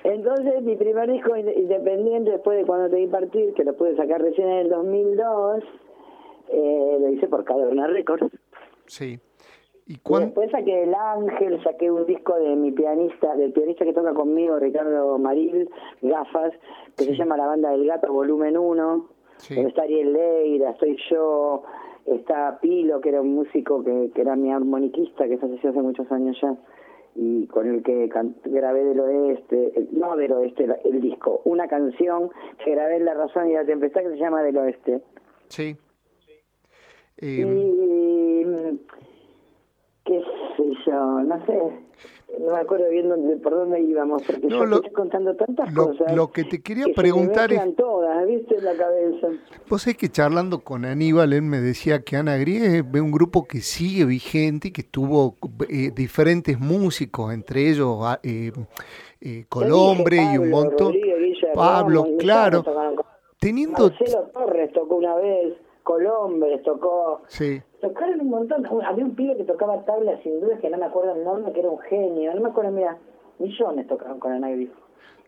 Entonces, 0.05 0.63
mi 0.63 0.77
primer 0.77 1.11
disco 1.11 1.35
inde- 1.35 1.55
independiente, 1.57 2.31
después 2.31 2.59
de 2.59 2.65
cuando 2.65 2.89
te 2.91 2.97
di 2.97 3.07
partir, 3.09 3.55
que 3.55 3.65
lo 3.65 3.75
pude 3.77 3.97
sacar 3.97 4.21
recién 4.23 4.49
en 4.49 4.59
el 4.59 4.69
2002, 4.69 5.65
eh, 6.51 6.97
lo 7.01 7.09
hice 7.11 7.27
por 7.27 7.45
Cadorna 7.45 7.87
Records. 7.89 8.31
Sí. 8.87 9.19
¿Y 9.89 9.95
Y 9.95 9.97
cuán- 9.99 10.25
después 10.25 10.51
saqué 10.51 10.83
El 10.83 10.95
Ángel, 10.95 11.63
saqué 11.63 11.91
un 11.91 12.07
disco 12.07 12.35
de 12.37 12.57
mi 12.57 12.73
pianista, 12.73 13.37
del 13.37 13.53
pianista 13.53 13.85
que 13.85 13.93
toca 13.93 14.15
conmigo, 14.15 14.59
Ricardo 14.59 15.17
Maril, 15.19 15.71
Gafas, 16.03 16.53
que 16.97 17.05
se 17.05 17.15
llama 17.15 17.37
La 17.37 17.47
Banda 17.47 17.71
del 17.71 17.87
Gato, 17.87 18.13
volumen 18.13 18.57
1. 18.59 19.09
Sí. 19.39 19.55
donde 19.55 19.69
está 19.69 19.83
Ariel 19.83 20.15
Leira, 20.15 20.71
estoy 20.71 20.97
yo, 21.11 21.63
está 22.07 22.59
Pilo, 22.59 23.03
que 23.03 23.11
era 23.11 23.21
un 23.21 23.35
músico 23.35 23.85
que, 23.85 24.11
que 24.15 24.23
era 24.23 24.35
mi 24.35 24.51
armoniquista, 24.51 25.29
que 25.29 25.37
falleció 25.37 25.71
hace 25.71 25.83
muchos 25.83 26.11
años 26.11 26.39
ya, 26.41 26.57
y 27.15 27.47
con 27.49 27.67
el 27.69 27.83
que 27.83 28.09
grabé 28.47 28.83
del 28.85 28.99
oeste, 28.99 29.73
el- 29.79 29.89
no 29.93 30.17
del 30.17 30.33
oeste, 30.33 30.65
el, 30.65 30.77
el 30.87 31.01
disco, 31.03 31.43
una 31.45 31.69
canción 31.69 32.31
que 32.65 32.71
grabé 32.71 32.97
en 32.97 33.05
La 33.05 33.13
Razón 33.13 33.51
y 33.51 33.53
la 33.55 33.67
Tempestad 33.67 34.01
que 34.05 34.09
se 34.13 34.17
llama 34.17 34.43
Del 34.43 34.57
Oeste. 34.57 35.03
Sí. 35.49 35.77
Y 37.21 37.43
Eh, 37.43 37.45
mm, 38.47 38.79
qué 40.07 40.21
sé 40.57 40.63
yo, 40.87 40.93
no 41.23 41.47
sé. 41.47 41.83
No 42.41 42.53
me 42.53 42.59
acuerdo 42.61 42.91
bien 42.91 43.09
dónde, 43.09 43.37
por 43.37 43.53
dónde 43.55 43.81
íbamos, 43.81 44.23
porque 44.25 44.47
No, 44.49 44.59
yo 44.59 44.67
lo- 44.67 44.81
te 44.81 44.89
estoy 44.89 45.03
contando 45.03 45.35
tantas 45.37 45.73
lo- 45.73 45.87
cosas. 45.89 46.15
lo 46.15 46.31
que 46.33 46.45
te 46.45 46.61
quería 46.61 46.85
que 46.85 46.91
se 46.93 46.97
me 46.97 47.03
preguntar 47.03 47.53
es- 47.53 47.77
todas, 47.77 48.27
¿viste? 48.27 48.57
En 48.57 48.65
la 48.65 48.75
cabeza. 48.77 49.29
Vos 49.71 49.83
sabés 49.83 49.97
que 49.97 50.09
charlando 50.11 50.61
con 50.63 50.85
Aníbal, 50.85 51.33
él 51.33 51.43
me 51.43 51.59
decía 51.61 52.03
que 52.03 52.17
Ana 52.17 52.37
Gries 52.37 52.91
ve 52.91 53.01
un 53.01 53.13
grupo 53.13 53.47
que 53.47 53.61
sigue 53.61 54.05
vigente 54.05 54.69
y 54.69 54.73
que 54.73 54.83
tuvo 54.83 55.37
eh, 55.69 55.93
diferentes 55.95 56.59
músicos, 56.61 57.33
entre 57.33 57.71
ellos 57.71 57.97
ah, 58.03 58.19
eh, 58.23 58.53
eh, 59.21 59.45
Colombre 59.49 60.19
y 60.35 60.39
un 60.39 60.51
montón. 60.51 60.95
Pablo, 61.55 62.05
claro. 62.19 62.65
Teniendo. 63.39 63.89
Marcelo 63.91 64.23
Torres 64.35 64.73
tocó 64.73 64.97
una 64.97 65.15
vez, 65.17 65.55
Colombre 65.87 66.59
tocó. 66.65 67.23
Sí, 67.29 67.63
Tocaron 67.81 68.21
un 68.21 68.31
montón. 68.31 68.67
Había 68.85 69.05
un 69.05 69.15
pibe 69.15 69.37
que 69.37 69.45
tocaba 69.45 69.85
tablas 69.85 70.21
sin 70.25 70.41
dudas 70.41 70.59
que 70.61 70.69
no 70.69 70.79
me 70.79 70.87
acuerdo 70.87 71.15
el 71.15 71.23
nombre, 71.23 71.53
que 71.53 71.61
era 71.61 71.71
un 71.71 71.79
genio. 71.79 72.35
No 72.35 72.41
me 72.41 72.49
acuerdo, 72.49 72.73
mira, 72.73 72.99
millones 73.39 73.87
tocaron 73.87 74.19
con 74.19 74.33
Anagri. 74.33 74.69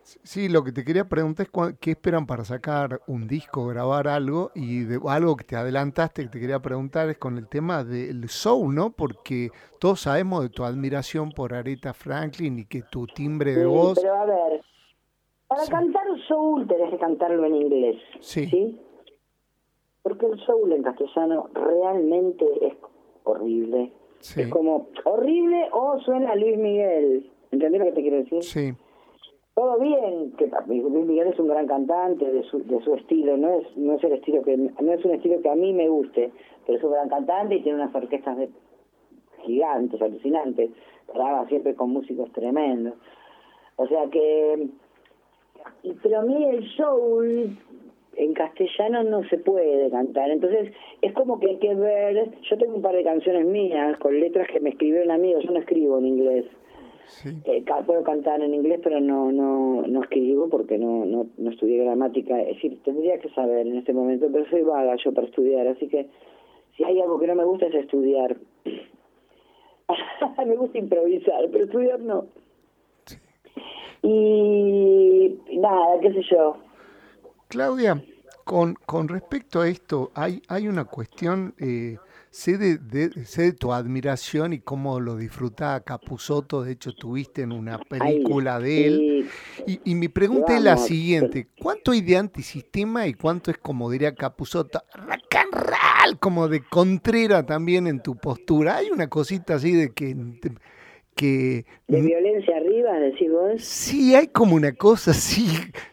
sí, 0.02 0.48
lo 0.48 0.64
que 0.64 0.72
te 0.72 0.84
quería 0.84 1.04
preguntar 1.08 1.46
es 1.46 1.76
qué 1.78 1.92
esperan 1.92 2.26
para 2.26 2.42
sacar 2.44 3.00
un 3.06 3.28
disco, 3.28 3.66
grabar 3.68 4.08
algo 4.08 4.50
y 4.56 4.80
de, 4.80 4.98
algo 5.06 5.36
que 5.36 5.44
te 5.44 5.54
adelantaste 5.54 6.22
que 6.24 6.28
te 6.28 6.40
quería 6.40 6.58
preguntar 6.58 7.08
es 7.08 7.18
con 7.18 7.38
el 7.38 7.46
tema 7.46 7.84
del 7.84 8.28
soul, 8.28 8.74
¿no? 8.74 8.90
Porque 8.90 9.50
todos 9.78 10.00
sabemos 10.00 10.42
de 10.42 10.48
tu 10.48 10.64
admiración 10.64 11.30
por 11.30 11.54
Aretha 11.54 11.92
Franklin 11.94 12.58
y 12.58 12.64
que 12.64 12.82
tu 12.90 13.06
timbre 13.06 13.52
de 13.54 13.60
Sí, 13.62 13.66
voz. 13.68 14.00
pero 14.00 14.14
a 14.16 14.24
ver, 14.24 14.60
para 15.46 15.64
cantar 15.66 16.02
soul 16.26 16.66
tenés 16.66 16.90
que 16.90 16.98
cantarlo 16.98 17.44
en 17.44 17.54
inglés. 17.54 17.96
Sí. 18.20 18.80
Porque 20.08 20.24
el 20.26 20.38
soul 20.40 20.72
en 20.72 20.82
castellano 20.82 21.50
realmente 21.52 22.46
es 22.62 22.72
horrible. 23.24 23.92
Sí. 24.20 24.40
Es 24.40 24.48
como 24.48 24.88
horrible 25.04 25.68
o 25.72 25.98
suena 26.00 26.30
a 26.32 26.36
Luis 26.36 26.56
Miguel. 26.56 27.30
¿Entendés 27.50 27.80
lo 27.80 27.86
que 27.88 27.92
te 27.92 28.00
quiero 28.00 28.16
decir? 28.16 28.42
Sí, 28.42 28.72
Todo 29.54 29.78
bien, 29.78 30.32
que 30.38 30.50
Luis 30.66 31.06
Miguel 31.06 31.28
es 31.28 31.38
un 31.38 31.48
gran 31.48 31.66
cantante 31.66 32.24
de 32.32 32.42
su, 32.44 32.64
de 32.64 32.80
su 32.82 32.94
estilo, 32.94 33.36
no 33.36 33.50
es 33.58 33.76
no 33.76 33.94
es 33.96 34.04
el 34.04 34.12
estilo 34.12 34.42
que 34.42 34.56
no 34.56 34.92
es 34.92 35.04
un 35.04 35.10
estilo 35.12 35.42
que 35.42 35.48
a 35.50 35.54
mí 35.54 35.72
me 35.74 35.88
guste, 35.90 36.32
pero 36.64 36.78
es 36.78 36.84
un 36.84 36.92
gran 36.92 37.08
cantante 37.10 37.56
y 37.56 37.62
tiene 37.62 37.82
unas 37.82 37.94
orquestas 37.94 38.36
de 38.38 38.48
gigantes, 39.44 40.00
alucinantes, 40.00 40.70
graba 41.12 41.46
siempre 41.48 41.74
con 41.74 41.90
músicos 41.90 42.32
tremendos. 42.32 42.94
O 43.76 43.86
sea 43.88 44.08
que 44.10 44.68
y- 45.82 45.92
pero 46.02 46.20
a 46.20 46.22
mí 46.22 46.44
el 46.46 46.66
soul 46.76 47.58
en 48.18 48.34
castellano 48.34 49.04
no 49.04 49.22
se 49.28 49.38
puede 49.38 49.88
cantar, 49.90 50.30
entonces 50.30 50.72
es 51.02 51.12
como 51.12 51.38
que 51.38 51.50
hay 51.50 51.56
que 51.58 51.74
ver, 51.74 52.30
yo 52.42 52.58
tengo 52.58 52.74
un 52.74 52.82
par 52.82 52.94
de 52.94 53.04
canciones 53.04 53.46
mías 53.46 53.96
con 53.98 54.18
letras 54.18 54.48
que 54.48 54.60
me 54.60 54.70
escribieron 54.70 55.10
amigos, 55.10 55.44
yo 55.44 55.52
no 55.52 55.60
escribo 55.60 55.98
en 55.98 56.06
inglés. 56.06 56.44
sí. 57.06 57.30
Eh, 57.44 57.64
puedo 57.86 58.02
cantar 58.02 58.42
en 58.42 58.54
inglés, 58.54 58.80
pero 58.82 59.00
no 59.00 59.30
no 59.30 59.82
no 59.86 60.02
escribo 60.02 60.48
porque 60.48 60.78
no, 60.78 61.04
no 61.06 61.26
no 61.38 61.50
estudié 61.50 61.84
gramática. 61.84 62.40
Es 62.42 62.56
decir, 62.56 62.82
tendría 62.82 63.18
que 63.18 63.28
saber 63.30 63.66
en 63.66 63.76
este 63.76 63.92
momento, 63.92 64.26
pero 64.32 64.44
soy 64.50 64.62
vaga 64.62 64.96
yo 64.96 65.12
para 65.12 65.26
estudiar, 65.26 65.66
así 65.68 65.88
que 65.88 66.08
si 66.76 66.84
hay 66.84 67.00
algo 67.00 67.18
que 67.18 67.26
no 67.26 67.34
me 67.34 67.44
gusta 67.44 67.66
es 67.66 67.74
estudiar. 67.74 68.36
me 70.46 70.56
gusta 70.56 70.78
improvisar, 70.78 71.48
pero 71.50 71.64
estudiar 71.64 72.00
no. 72.00 72.26
Y 74.02 75.38
nada, 75.52 76.00
qué 76.00 76.12
sé 76.12 76.22
yo. 76.30 76.56
Claudia, 77.48 78.04
con, 78.44 78.74
con 78.86 79.08
respecto 79.08 79.60
a 79.60 79.68
esto, 79.68 80.10
hay, 80.14 80.42
hay 80.48 80.68
una 80.68 80.84
cuestión, 80.84 81.54
eh, 81.58 81.98
sé, 82.30 82.56
de, 82.58 82.78
de- 82.78 83.24
sé 83.24 83.42
de 83.42 83.52
tu 83.52 83.72
admiración 83.72 84.52
y 84.52 84.60
cómo 84.60 85.00
lo 85.00 85.16
disfrutaba 85.16 85.80
Capusotto, 85.80 86.62
de 86.62 86.72
hecho 86.72 86.92
tuviste 86.94 87.42
en 87.42 87.52
una 87.52 87.78
película 87.78 88.58
de 88.60 88.86
él. 88.86 89.26
sí. 89.56 89.80
Y, 89.84 89.90
y 89.92 89.94
mi 89.94 90.08
pregunta 90.08 90.54
es 90.56 90.62
la 90.62 90.76
siguiente, 90.76 91.48
¿cuánto 91.58 91.92
hay 91.92 92.00
de 92.00 92.16
antisistema 92.16 93.06
y 93.06 93.14
cuánto 93.14 93.50
es, 93.50 93.58
como 93.58 93.90
diría 93.90 94.14
and 95.34 95.52
roll, 95.52 96.18
como 96.18 96.48
de 96.48 96.62
contrera 96.62 97.44
también 97.44 97.86
en 97.86 98.02
tu 98.02 98.16
postura? 98.16 98.76
Hay 98.76 98.90
una 98.90 99.08
cosita 99.08 99.54
así 99.54 99.72
de 99.72 99.90
que... 99.92 100.16
que 101.18 101.64
De 101.88 102.00
violencia 102.00 102.56
arriba, 102.56 102.98
decís 103.00 103.30
vos. 103.30 103.60
Sí, 103.60 104.14
hay 104.14 104.28
como 104.28 104.54
una 104.54 104.72
cosa 104.72 105.10
así. 105.18 105.46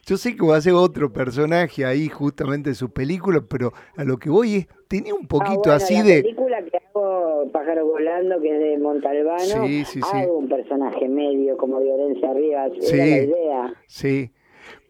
Yo 0.05 0.17
sé 0.17 0.35
que 0.35 0.45
va 0.45 0.57
a 0.57 0.61
ser 0.61 0.73
otro 0.73 1.11
personaje 1.11 1.83
ahí 1.83 2.07
justamente 2.07 2.69
de 2.69 2.75
su 2.75 2.91
película, 2.91 3.41
pero 3.49 3.71
a 3.97 4.03
lo 4.03 4.17
que 4.17 4.29
voy 4.29 4.55
es, 4.55 4.67
tenía 4.87 5.13
un 5.15 5.23
Ah, 5.25 5.27
poquito 5.27 5.59
bueno, 5.61 5.73
así 5.73 5.95
la 5.95 6.03
de... 6.03 6.21
película 6.21 6.63
que 6.63 6.77
hago, 6.77 7.49
Pájaro 7.51 7.85
Volando, 7.87 8.39
que 8.39 8.53
es 8.53 8.59
de 8.59 8.77
Montalbano, 8.77 9.65
Sí, 9.67 9.83
sí, 9.85 9.99
sí. 10.01 10.17
hago 10.17 10.37
un 10.37 10.47
personaje 10.47 11.09
medio 11.09 11.57
como 11.57 11.79
violencia 11.81 12.29
arriba, 12.29 12.67
Sí. 12.79 12.95
era 12.95 13.05
la 13.05 13.17
idea. 13.23 13.73
Sí, 13.87 14.31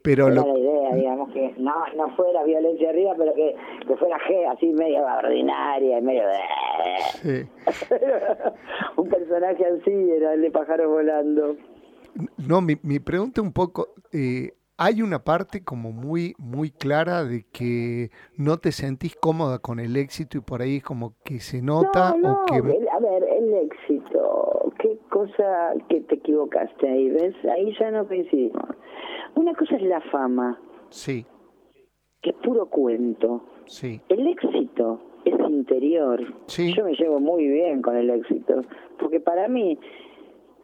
pero 0.06 0.28
Era 0.28 0.36
lo... 0.36 0.54
la 0.54 0.60
idea, 0.60 0.96
digamos, 0.96 1.34
que 1.34 1.54
no 1.58 1.74
no 1.98 2.16
fuera 2.16 2.44
violencia 2.44 2.90
arriba, 2.90 3.14
pero 3.18 3.34
que, 3.34 3.56
que 3.88 3.96
fuera 3.98 4.18
G, 4.30 4.50
así 4.56 4.68
medio 4.68 5.04
ordinaria, 5.04 6.00
y 6.00 6.02
medio... 6.02 6.22
sí. 7.22 7.46
un 8.98 9.10
personaje 9.10 9.66
así 9.66 9.92
era 10.12 10.34
el 10.34 10.42
de 10.44 10.52
Pájaro 10.52 10.90
Volando. 10.90 11.56
No, 12.48 12.62
mi, 12.62 12.76
mi 12.84 13.00
pregunta 13.00 13.42
un 13.42 13.52
poco, 13.52 13.90
eh, 14.14 14.54
hay 14.78 15.02
una 15.02 15.20
parte 15.20 15.64
como 15.64 15.92
muy, 15.92 16.34
muy 16.38 16.70
clara 16.70 17.24
de 17.26 17.46
que 17.52 18.10
no 18.38 18.58
te 18.58 18.72
sentís 18.72 19.16
cómoda 19.16 19.60
con 19.60 19.80
el 19.80 19.98
éxito 19.98 20.38
y 20.38 20.42
por 20.42 20.62
ahí 20.62 20.80
como 20.80 21.14
que 21.26 21.40
se 21.40 21.62
nota 21.62 22.12
no, 22.12 22.18
no, 22.30 22.44
o 22.44 22.46
que... 22.46 22.56
el- 22.58 22.88
a 22.90 23.00
ver, 23.00 23.24
el 23.24 23.54
éxito, 23.54 24.72
qué 24.80 24.98
cosa 25.10 25.74
que 25.90 26.02
te 26.02 26.16
equivocaste 26.16 26.88
ahí, 26.88 27.10
¿ves? 27.10 27.36
Ahí 27.54 27.76
ya 27.80 27.92
no 27.92 28.08
coincidimos. 28.08 28.64
Una 29.36 29.54
cosa 29.54 29.76
es 29.76 29.82
la 29.84 30.02
fama, 30.02 30.60
Sí, 30.90 31.26
que 32.22 32.30
es 32.32 32.36
puro 32.38 32.68
cuento. 32.68 33.42
sí, 33.66 34.00
El 34.10 34.28
éxito 34.28 35.00
es 35.26 35.34
interior. 35.50 36.22
Sí. 36.48 36.74
Yo 36.76 36.86
me 36.86 36.94
llevo 36.96 37.20
muy 37.20 37.48
bien 37.48 37.82
con 37.82 37.96
el 37.96 38.10
éxito, 38.10 38.62
porque 39.00 39.20
para 39.20 39.48
mí 39.48 39.78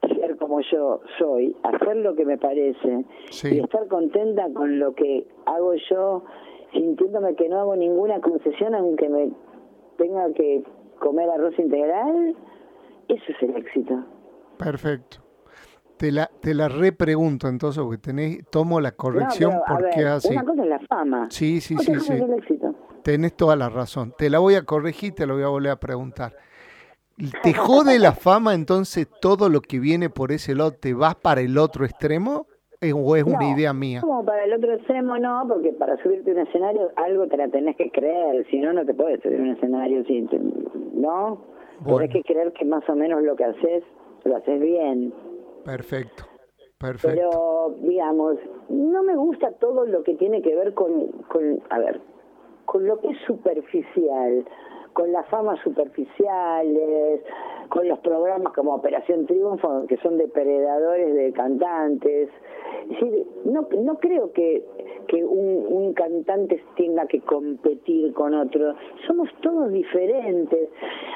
ser 0.08 0.38
como 0.38 0.62
yo 0.72 1.02
soy, 1.18 1.56
hacer 1.64 1.98
lo 1.98 2.16
que 2.16 2.26
me 2.26 2.38
parece 2.38 3.06
Sí. 3.30 3.56
y 3.56 3.60
estar 3.60 3.88
contenta 3.88 4.48
con 4.54 4.80
lo 4.80 4.94
que 4.94 5.26
hago 5.46 5.74
yo, 5.90 6.24
sintiéndome 6.74 7.36
que 7.36 7.50
no 7.50 7.60
hago 7.60 7.76
ninguna 7.76 8.20
concesión 8.22 8.74
aunque 8.76 9.10
me 9.10 9.32
tenga 9.98 10.32
que 10.34 10.64
comer 11.00 11.30
arroz 11.30 11.58
integral, 11.60 12.36
eso 13.08 13.24
es 13.28 13.44
el 13.44 13.56
éxito. 13.58 14.04
perfecto. 14.58 15.18
Te 16.02 16.12
la, 16.12 16.28
te 16.42 16.56
la 16.56 16.68
repregunto 16.68 17.48
entonces, 17.48 17.84
porque 17.84 18.00
tenés, 18.00 18.40
tomo 18.50 18.82
la 18.82 18.92
corrección 18.94 19.54
No, 19.54 19.62
porque 19.68 20.00
ver, 20.00 20.08
así. 20.08 20.34
Una 20.34 20.44
cosa 20.44 20.64
es 20.64 20.68
la 20.70 20.80
fama. 20.80 21.28
Sí, 21.30 21.62
sí, 21.62 21.76
otra 21.76 21.86
sí, 21.86 21.92
cosa 21.94 22.04
sí. 22.06 22.14
es 22.14 22.22
el 22.22 22.34
éxito. 22.34 22.76
Tenés 23.04 23.34
toda 23.38 23.56
la 23.56 23.70
razón. 23.70 24.12
Te 24.18 24.28
la 24.32 24.40
voy 24.40 24.56
a 24.56 24.64
corregir, 24.64 25.14
te 25.14 25.28
lo 25.28 25.36
voy 25.36 25.44
a 25.44 25.48
volver 25.50 25.72
a 25.72 25.76
preguntar. 25.80 26.34
¿Te 27.44 27.54
jode 27.54 28.00
la 28.00 28.14
fama 28.14 28.56
entonces 28.56 29.08
todo 29.22 29.48
lo 29.48 29.62
que 29.62 29.80
viene 29.80 30.10
por 30.10 30.32
ese 30.32 30.56
lado? 30.56 30.72
¿Te 30.72 30.96
vas 30.96 31.14
para 31.14 31.42
el 31.42 31.56
otro 31.60 31.86
extremo? 31.86 32.48
¿Es- 32.80 32.96
¿O 32.98 33.16
es 33.16 33.24
una 33.24 33.38
No, 33.42 33.56
idea 33.56 33.72
mía? 33.72 34.02
Como 34.02 34.26
para 34.26 34.44
el 34.46 34.54
otro 34.54 34.74
extremo, 34.74 35.20
no, 35.20 35.46
porque 35.48 35.72
para 35.74 36.02
subirte 36.02 36.32
a 36.32 36.34
un 36.34 36.40
escenario 36.40 36.90
algo 36.96 37.28
te 37.28 37.38
la 37.38 37.48
tenés 37.48 37.76
que 37.78 37.92
creer, 37.92 38.44
si 38.50 38.58
no, 38.58 38.74
no 38.74 38.84
te 38.88 38.96
puedes 38.96 39.22
subir 39.22 39.38
a 39.38 39.44
un 39.44 39.50
escenario, 39.52 40.04
si 40.06 40.24
te- 40.24 40.40
¿no? 40.96 41.44
Bueno. 41.82 42.00
Tenés 42.00 42.12
que 42.14 42.24
creer 42.24 42.54
que 42.54 42.66
más 42.66 42.82
o 42.90 42.96
menos 42.96 43.22
lo 43.22 43.36
que 43.36 43.44
haces, 43.44 43.84
lo 44.24 44.36
haces 44.38 44.60
bien. 44.60 45.14
Perfecto, 45.64 46.26
perfecto. 46.78 47.30
Pero, 47.30 47.76
digamos, 47.82 48.38
no 48.70 49.04
me 49.04 49.16
gusta 49.16 49.52
todo 49.60 49.86
lo 49.86 50.04
que 50.04 50.16
tiene 50.16 50.42
que 50.42 50.56
ver 50.56 50.74
con, 50.74 51.10
con 51.30 51.62
a 51.70 51.80
ver, 51.80 52.02
con 52.66 52.86
lo 52.86 53.00
que 53.00 53.10
es 53.10 53.18
superficial, 53.28 54.46
con 54.94 55.12
las 55.12 55.28
famas 55.28 55.60
superficiales, 55.62 57.22
con 57.70 57.88
los 57.88 58.00
programas 58.00 58.54
como 58.54 58.76
Operación 58.76 59.26
Triunfo, 59.26 59.86
que 59.88 59.98
son 59.98 60.18
depredadores 60.18 61.14
de 61.16 61.32
cantantes. 61.34 62.30
No, 63.46 63.68
no 63.78 63.96
creo 64.00 64.32
que, 64.32 64.64
que 65.08 65.24
un, 65.24 65.66
un 65.70 65.94
cantante 65.94 66.64
tenga 66.76 67.06
que 67.06 67.22
competir 67.22 68.14
con 68.14 68.34
otro. 68.34 68.76
Somos 69.08 69.30
todos 69.42 69.72
diferentes. 69.72 70.70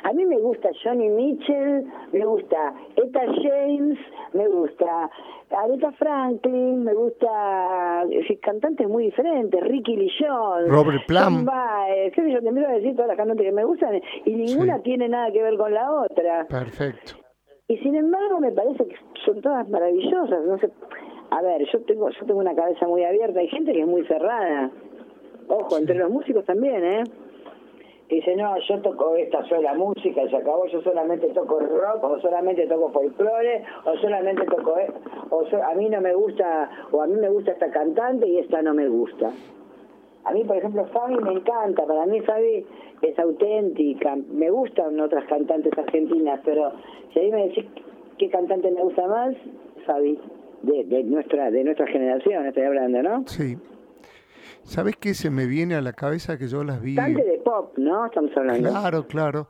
A 0.04 0.14
mí 0.14 0.26
me 0.26 0.38
gusta 0.38 0.70
Johnny 0.84 1.10
Mitchell, 1.10 1.86
me 2.12 2.26
gusta 2.26 2.74
Etta 2.96 3.26
James, 3.42 3.98
me 4.34 4.48
gusta 4.48 5.10
Aretha 5.52 5.92
Franklin, 5.94 6.84
me 6.84 6.94
gusta 6.94 8.04
decir, 8.10 8.40
cantantes 8.40 8.88
muy 8.88 9.06
diferentes, 9.06 9.62
Ricky 9.62 10.10
Jones, 10.20 10.68
Robert 10.70 11.04
Baez, 11.10 12.14
qué 12.14 12.22
sé 12.22 12.32
yo, 12.32 12.42
te 12.42 12.48
empiezo 12.50 12.70
a 12.70 12.74
decir 12.74 12.94
todas 12.96 13.08
las 13.10 13.18
cantantes 13.18 13.46
que 13.46 13.52
me 13.52 13.64
gustan 13.64 14.02
y 14.26 14.36
ninguna 14.36 14.78
Sí. 14.78 14.84
tiene 14.84 15.08
nada 15.10 15.32
que 15.32 15.42
ver 15.44 15.58
con 15.58 15.74
la 15.74 15.92
otra. 15.92 16.46
Perfecto. 16.48 17.14
Y 17.68 17.78
sin 17.78 17.96
embargo 17.96 18.40
me 18.40 18.52
parece 18.52 18.86
que 18.88 18.96
son 19.26 19.42
todas 19.42 19.68
maravillosas, 19.70 20.44
no 20.46 20.58
sé. 20.60 20.70
A 21.32 21.42
ver, 21.42 21.66
yo 21.72 21.82
tengo 21.84 22.10
yo 22.10 22.26
tengo 22.26 22.40
una 22.40 22.56
cabeza 22.56 22.88
muy 22.88 23.04
abierta, 23.04 23.40
hay 23.40 23.48
gente 23.48 23.72
que 23.74 23.82
es 23.82 23.88
muy 23.88 24.06
cerrada. 24.08 24.72
Ojo, 25.48 25.78
entre 25.78 25.96
los 25.96 26.10
músicos 26.10 26.44
también, 26.46 26.84
¿eh? 26.84 27.04
Dice, 28.10 28.36
no, 28.36 28.56
yo 28.60 28.82
toco 28.82 29.16
esta 29.16 29.44
sola 29.46 29.74
música, 29.74 30.28
se 30.30 30.36
acabó, 30.38 30.66
yo 30.68 30.82
solamente 30.82 31.28
toco 31.30 31.60
rock, 31.60 32.04
o 32.04 32.20
solamente 32.20 32.68
toco 32.68 32.90
folclore, 32.92 33.64
o 33.86 33.96
solamente 33.98 34.46
toco... 34.46 34.78
e- 34.80 34.92
O 35.32 35.44
so- 35.50 35.62
a 35.64 35.74
mí 35.74 35.90
no 35.90 36.02
me 36.02 36.14
gusta, 36.14 36.70
o 36.92 37.02
a 37.02 37.08
mí 37.08 37.16
me 37.20 37.30
gusta 37.30 37.52
esta 37.52 37.70
cantante 37.72 38.28
y 38.28 38.38
esta 38.40 38.62
no 38.62 38.74
me 38.74 38.88
gusta. 38.88 39.32
A 40.24 40.32
mí, 40.34 40.44
por 40.44 40.58
ejemplo, 40.58 40.86
Fabi 40.86 41.16
me 41.18 41.34
encanta, 41.34 41.86
para 41.86 42.06
mí 42.06 42.22
Fabi 42.22 42.66
es 43.02 43.20
auténtica, 43.20 44.16
me 44.16 44.50
gustan 44.50 45.00
otras 45.00 45.26
cantantes 45.26 45.76
argentinas, 45.78 46.40
pero 46.46 46.72
si 47.14 47.20
a 47.20 47.24
mí 47.24 47.32
me 47.32 47.48
decís 47.48 47.66
qué 48.18 48.30
cantante 48.30 48.72
me 48.72 48.82
gusta 48.84 49.08
más, 49.08 49.36
Fabi, 49.86 50.20
de, 50.64 50.84
de 50.86 51.04
nuestra 51.04 51.52
de 51.52 51.64
nuestra 51.64 51.86
generación 51.88 52.46
estoy 52.48 52.64
hablando, 52.64 53.04
¿no? 53.04 53.24
Sí. 53.28 53.56
¿Sabes 54.66 54.96
qué 55.00 55.14
se 55.14 55.30
me 55.30 55.46
viene 55.46 55.76
a 55.76 55.82
la 55.82 55.94
cabeza 55.94 56.38
que 56.38 56.48
yo 56.48 56.64
las 56.64 56.82
vi? 56.82 56.96
Cantante 56.96 57.24
de 57.30 57.38
pop, 57.40 57.78
¿no? 57.78 58.06
Estamos 58.08 58.32
hablando. 58.36 58.70
Claro, 58.70 59.08
claro. 59.08 59.48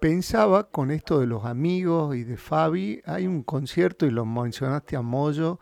Pensaba 0.00 0.64
con 0.70 0.90
esto 0.90 1.20
de 1.20 1.26
los 1.26 1.44
amigos 1.44 2.16
y 2.16 2.24
de 2.24 2.36
Fabi, 2.36 3.02
hay 3.04 3.26
un 3.26 3.42
concierto 3.42 4.06
y 4.06 4.10
lo 4.10 4.24
mencionaste 4.24 4.96
a 4.96 5.02
Moyo, 5.02 5.58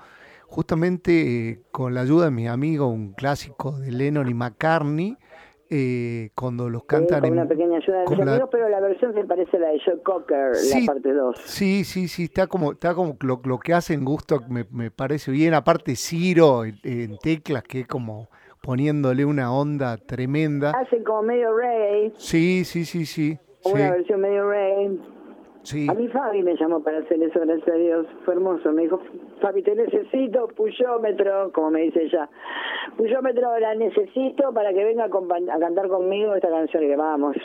justamente 0.46 1.48
eh, 1.50 1.60
con 1.70 1.94
la 1.94 2.02
ayuda 2.02 2.26
de 2.26 2.30
mi 2.30 2.48
amigo, 2.48 2.86
un 2.88 3.12
clásico 3.12 3.72
de 3.78 3.90
Lennon 3.92 4.28
y 4.28 4.34
McCartney, 4.34 5.16
eh, 5.72 6.30
cuando 6.34 6.68
los 6.68 6.82
Sí, 6.82 6.86
cantan 6.88 7.20
con 7.20 7.26
en- 7.28 7.32
una 7.34 7.46
pequeña 7.48 7.76
ayuda 7.78 8.00
de 8.02 8.08
mis 8.10 8.18
la- 8.18 8.32
amigos, 8.32 8.48
pero 8.50 8.68
la 8.68 8.80
versión 8.80 9.14
se 9.14 9.24
parece 9.24 9.56
a 9.56 9.60
la 9.60 9.68
de 9.68 9.80
Joe 9.84 10.02
Cocker, 10.02 10.54
Sí. 10.56 10.80
la 10.86 10.92
parte 10.94 11.12
2. 11.12 11.36
Sí, 11.44 11.84
sí, 11.84 12.08
sí, 12.08 12.24
está 12.24 12.46
como, 12.46 12.72
está 12.72 12.94
como 12.94 13.16
lo, 13.20 13.40
lo 13.44 13.58
que 13.58 13.74
hacen 13.74 14.04
gusto, 14.04 14.40
me, 14.48 14.66
me 14.70 14.90
parece 14.90 15.30
bien. 15.30 15.54
Aparte 15.54 15.94
Ciro 15.96 16.64
en, 16.64 16.78
en 16.82 17.18
teclas, 17.18 17.62
que 17.62 17.80
es 17.80 17.86
como 17.86 18.28
poniéndole 18.60 19.24
una 19.24 19.52
onda 19.52 19.96
tremenda. 19.96 20.70
Hacen 20.70 21.04
como 21.04 21.22
medio 21.22 21.56
reggae, 21.56 22.12
Sí, 22.16 22.64
sí, 22.64 22.84
sí, 22.84 23.06
sí. 23.06 23.38
Sí, 23.62 23.72
una 23.72 23.90
versión 23.90 24.20
medio 24.20 24.48
reggae. 24.48 24.98
sí. 25.62 25.86
A 25.88 25.94
mí 25.94 26.08
Fabi 26.08 26.42
me 26.42 26.56
llamó 26.56 26.82
para 26.82 26.98
hacer 26.98 27.22
eso, 27.22 27.40
gracias 27.40 27.68
a 27.68 27.74
Dios. 27.74 28.06
Fue 28.24 28.34
hermoso. 28.34 28.72
Me 28.72 28.82
dijo, 28.82 29.00
Fabi, 29.40 29.62
te 29.62 29.74
necesito, 29.74 30.48
puyómetro, 30.48 31.50
como 31.52 31.70
me 31.70 31.82
dice 31.82 32.02
ella. 32.02 32.28
Puyómetro 32.96 33.58
la 33.58 33.74
necesito 33.74 34.52
para 34.52 34.72
que 34.72 34.84
venga 34.84 35.04
a, 35.04 35.58
cantar 35.58 35.88
conmigo 35.88 36.34
esta 36.34 36.48
canción. 36.48 36.82
Y 36.84 36.88
le 36.88 36.96
vamos. 36.96 37.36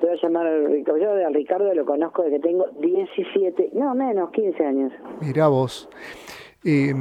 Te 0.00 0.06
voy 0.06 0.16
a 0.16 0.22
llamar 0.22 0.46
a 0.46 0.58
Ricardo. 0.68 1.00
Yo 1.00 1.26
a 1.26 1.30
Ricardo 1.30 1.74
lo 1.74 1.86
conozco 1.86 2.22
desde 2.22 2.36
que 2.36 2.48
tengo 2.48 2.66
17, 2.80 3.70
no 3.72 3.94
menos, 3.94 4.30
15 4.30 4.64
años. 4.64 4.92
Mirá 5.22 5.48
vos. 5.48 5.88
Eh, 6.66 6.92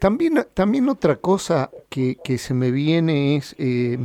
también, 0.00 0.38
también 0.54 0.88
otra 0.88 1.16
cosa 1.16 1.70
que, 1.90 2.16
que 2.24 2.38
se 2.38 2.54
me 2.54 2.70
viene 2.70 3.36
es, 3.36 3.54
eh, 3.58 3.98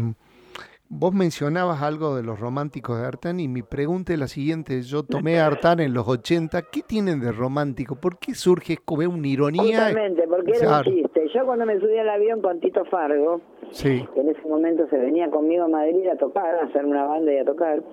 vos 0.89 1.13
mencionabas 1.13 1.81
algo 1.81 2.15
de 2.15 2.23
los 2.23 2.39
románticos 2.39 2.99
de 2.99 3.05
Artán 3.05 3.39
y 3.39 3.47
mi 3.47 3.61
pregunta 3.61 4.11
es 4.11 4.19
la 4.19 4.27
siguiente, 4.27 4.81
yo 4.81 5.03
tomé 5.03 5.39
a 5.39 5.45
Artán 5.45 5.79
en 5.79 5.93
los 5.93 6.07
80, 6.07 6.63
¿qué 6.71 6.81
tienen 6.81 7.21
de 7.21 7.31
romántico? 7.31 7.95
¿Por 7.95 8.17
qué 8.19 8.33
surge 8.33 8.77
como 8.83 9.07
una 9.09 9.27
ironía? 9.27 9.85
Justamente, 9.85 10.27
porque 10.27 10.51
era 10.51 10.79
un 10.79 10.83
chiste. 10.83 11.27
Yo 11.33 11.45
cuando 11.45 11.65
me 11.65 11.79
subí 11.79 11.97
al 11.97 12.09
avión 12.09 12.41
con 12.41 12.59
Tito 12.59 12.83
Fargo, 12.85 13.39
Sí, 13.71 14.03
que 14.13 14.19
en 14.19 14.29
ese 14.29 14.47
momento 14.47 14.87
se 14.89 14.97
venía 14.97 15.29
conmigo 15.29 15.63
a 15.65 15.67
Madrid 15.67 16.07
a 16.07 16.17
tocar, 16.17 16.55
a 16.55 16.65
hacer 16.65 16.85
una 16.85 17.05
banda 17.05 17.31
y 17.31 17.37
a 17.37 17.45
tocar. 17.45 17.83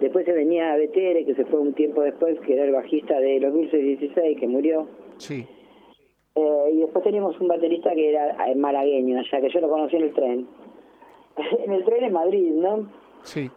Después 0.00 0.24
se 0.24 0.32
venía 0.32 0.72
a 0.72 0.76
Betere, 0.76 1.26
que 1.26 1.34
se 1.34 1.44
fue 1.44 1.60
un 1.60 1.74
tiempo 1.74 2.00
después, 2.02 2.40
que 2.40 2.54
era 2.54 2.64
el 2.64 2.72
bajista 2.72 3.20
de 3.20 3.38
Los 3.40 3.52
Dulces 3.52 3.82
16, 3.82 4.40
que 4.40 4.48
murió. 4.48 4.88
sí, 5.18 5.46
Eh, 6.36 6.70
y 6.74 6.80
después 6.80 7.02
teníamos 7.02 7.38
un 7.40 7.48
baterista 7.48 7.90
que 7.94 8.10
era 8.10 8.46
eh, 8.46 8.54
malagueño, 8.54 9.18
allá 9.18 9.40
que 9.40 9.50
yo 9.50 9.60
lo 9.60 9.70
conocí 9.70 9.96
en 9.96 10.02
el 10.02 10.14
tren. 10.14 10.48
en 11.64 11.72
el 11.72 11.84
tren 11.84 12.04
en 12.04 12.12
Madrid, 12.12 12.52
¿no? 12.52 12.88
sí. 13.22 13.50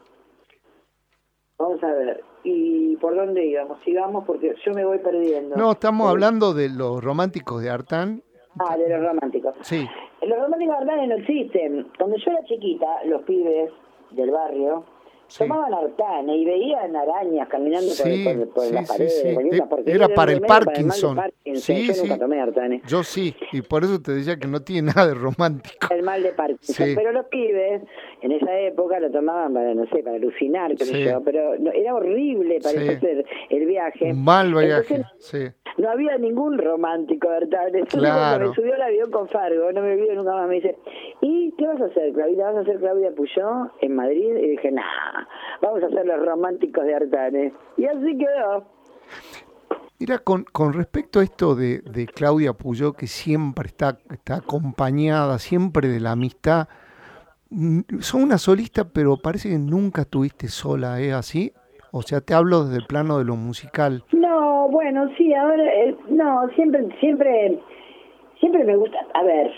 Vamos 1.57 1.83
a 1.83 1.91
ver. 1.91 2.23
¿Y 2.45 2.95
por 2.97 3.13
dónde 3.13 3.45
íbamos? 3.45 3.79
Sigamos 3.83 4.23
porque 4.25 4.55
yo 4.65 4.73
me 4.73 4.85
voy 4.85 4.99
perdiendo. 4.99 5.57
No, 5.57 5.73
estamos 5.73 6.09
hablando 6.09 6.53
de 6.53 6.69
los 6.69 7.03
románticos 7.03 7.61
de 7.61 7.69
Artán. 7.69 8.23
Ah, 8.57 8.77
de 8.77 8.87
los 8.87 9.05
románticos. 9.05 9.55
Sí, 9.61 9.85
Los 10.21 10.39
románticos 10.39 10.77
artanes 10.77 11.09
no 11.09 11.15
existen. 11.15 11.87
Cuando 11.97 12.15
yo 12.15 12.31
era 12.31 12.43
chiquita, 12.45 13.03
los 13.05 13.23
pibes 13.23 13.71
del 14.11 14.31
barrio 14.31 14.85
Sí. 15.29 15.39
tomaban 15.39 15.73
artane 15.73 16.35
y 16.37 16.43
veían 16.45 16.95
arañas 16.95 17.47
caminando 17.49 17.87
por, 17.87 17.95
Sí, 17.95 18.23
por, 18.25 18.49
por 18.49 18.63
sí, 18.65 18.73
las 18.73 18.87
paredes. 18.89 19.25
era 19.85 20.07
para 20.09 20.31
el 20.31 20.39
remedio 20.39 20.39
mal 20.39 20.39
de 20.39 20.47
Parkinson. 20.47 21.15
Parkinson. 21.15 21.61
Sí, 21.75 21.87
yo 21.87 21.93
sí. 21.93 22.01
nunca 22.01 22.17
tomé 22.17 22.41
artane. 22.41 22.81
yo 22.87 23.03
sí, 23.03 23.35
y 23.51 23.61
por 23.61 23.83
eso 23.83 24.01
te 24.01 24.11
decía 24.11 24.37
que 24.37 24.47
no 24.47 24.59
tiene 24.61 24.91
nada 24.93 25.07
de 25.07 25.13
romántico. 25.13 25.87
El 25.91 26.03
mal 26.03 26.21
de 26.23 26.31
Parkinson. 26.33 26.87
Pero 26.95 27.11
los 27.11 27.25
pibes 27.27 27.83
en 28.21 28.31
esa 28.31 28.59
época 28.59 28.99
lo 28.99 29.09
tomaban 29.11 29.53
para, 29.53 29.73
no 29.73 29.85
sé, 29.87 30.03
para 30.03 30.15
alucinar, 30.17 30.73
yo. 30.75 31.21
Pero 31.23 31.57
no- 31.59 31.71
era 31.71 31.93
horrible, 31.95 32.59
parece 32.61 32.99
ser, 32.99 33.25
el 33.49 33.65
viaje. 33.65 34.11
Un 34.11 34.23
mal 34.23 34.53
viaje, 34.53 34.95
Entonces, 34.95 35.53
sí. 35.55 35.71
No 35.77 35.89
había 35.91 36.17
ningún 36.17 36.57
romántico, 36.57 37.29
¿verdad? 37.29 37.67
Entonces 37.67 37.99
Claro. 37.99 38.49
me 38.49 38.55
subió 38.55 38.73
al 38.75 38.81
avión 38.81 39.11
con 39.11 39.29
Fargo, 39.29 39.71
no 39.71 39.81
me 39.81 39.93
olvido 39.93 40.13
nunca 40.15 40.31
más, 40.33 40.49
me 40.49 40.55
dice, 40.55 40.75
¿y 41.21 41.53
qué 41.57 41.67
vas 41.67 41.79
a 41.79 41.85
hacer, 41.85 42.11
Claudia? 42.11 42.47
¿Vas 42.47 42.57
a 42.57 42.59
hacer 42.61 42.79
Claudia 42.79 43.11
Puyó 43.15 43.71
en 43.79 43.95
Madrid? 43.95 44.35
Y 44.35 44.47
dije, 44.49 44.71
nah, 44.71 44.83
vamos 45.61 45.83
a 45.83 45.87
hacer 45.87 46.05
los 46.05 46.25
románticos 46.25 46.83
de 46.85 46.95
Artane. 46.95 47.53
Y 47.77 47.85
así 47.85 48.17
quedó. 48.17 48.65
Mira, 49.99 50.17
con, 50.19 50.45
con 50.45 50.73
respecto 50.73 51.19
a 51.19 51.23
esto 51.23 51.55
de, 51.55 51.79
de 51.81 52.05
Claudia 52.05 52.53
Puyó, 52.53 52.93
que 52.93 53.07
siempre 53.07 53.67
está, 53.67 53.97
está 54.09 54.37
acompañada, 54.37 55.39
siempre 55.39 55.89
de 55.89 55.99
la 55.99 56.11
amistad, 56.11 56.69
mm, 57.49 57.81
son 57.99 58.23
una 58.23 58.37
solista, 58.37 58.85
pero 58.93 59.17
parece 59.17 59.49
que 59.49 59.57
nunca 59.57 60.03
estuviste 60.03 60.47
sola, 60.47 61.01
¿es 61.01 61.13
así? 61.13 61.51
O 61.91 62.01
sea, 62.01 62.21
te 62.21 62.33
hablo 62.33 62.63
desde 62.63 62.77
el 62.77 62.87
plano 62.87 63.17
de 63.17 63.25
lo 63.25 63.35
musical. 63.35 64.03
No, 64.13 64.69
bueno, 64.69 65.09
sí, 65.17 65.33
ahora, 65.33 65.65
eh, 65.65 65.97
no, 66.09 66.47
siempre, 66.55 66.87
siempre, 67.01 67.59
siempre 68.39 68.63
me 68.63 68.77
gusta, 68.77 68.99
a 69.15 69.23
ver, 69.23 69.51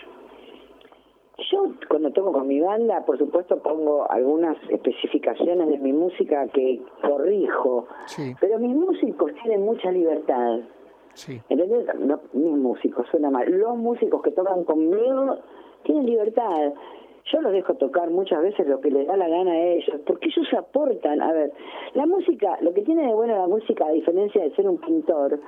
yo 1.51 1.71
cuando 1.89 2.11
toco 2.11 2.31
con 2.33 2.47
mi 2.47 2.59
banda, 2.59 3.03
por 3.05 3.17
supuesto 3.17 3.57
pongo 3.57 4.09
algunas 4.11 4.57
especificaciones 4.69 5.67
de 5.69 5.77
mi 5.79 5.93
música 5.93 6.47
que 6.47 6.81
corrijo, 7.01 7.87
Sí, 8.05 8.35
pero 8.39 8.59
mis 8.59 8.75
músicos 8.75 9.31
tienen 9.41 9.63
mucha 9.65 9.91
libertad. 9.91 10.59
sí, 11.13 11.41
¿Entendés? 11.49 11.87
No, 11.99 12.19
mis 12.33 12.57
músicos, 12.57 13.07
suena 13.09 13.29
mal. 13.29 13.49
Los 13.49 13.77
músicos 13.77 14.21
que 14.21 14.31
tocan 14.31 14.63
conmigo 14.63 15.37
tienen 15.83 16.05
libertad. 16.05 16.73
Yo 17.31 17.39
los 17.41 17.51
dejo 17.53 17.75
tocar 17.75 18.09
muchas 18.09 18.41
veces 18.41 18.67
lo 18.67 18.81
que 18.81 18.89
les 18.89 19.05
da 19.07 19.15
la 19.15 19.27
gana 19.29 19.51
a 19.51 19.59
ellos, 19.61 20.01
porque 20.07 20.27
ellos 20.29 20.47
aportan. 20.57 21.21
A 21.21 21.31
ver, 21.31 21.53
la 21.93 22.05
música, 22.07 22.57
lo 22.61 22.73
que 22.73 22.81
tiene 22.81 23.05
de 23.07 23.13
bueno 23.13 23.37
la 23.37 23.47
música, 23.47 23.85
a 23.85 23.91
diferencia 23.91 24.41
de 24.41 24.53
ser 24.55 24.67
un 24.67 24.77
pintor, 24.79 25.39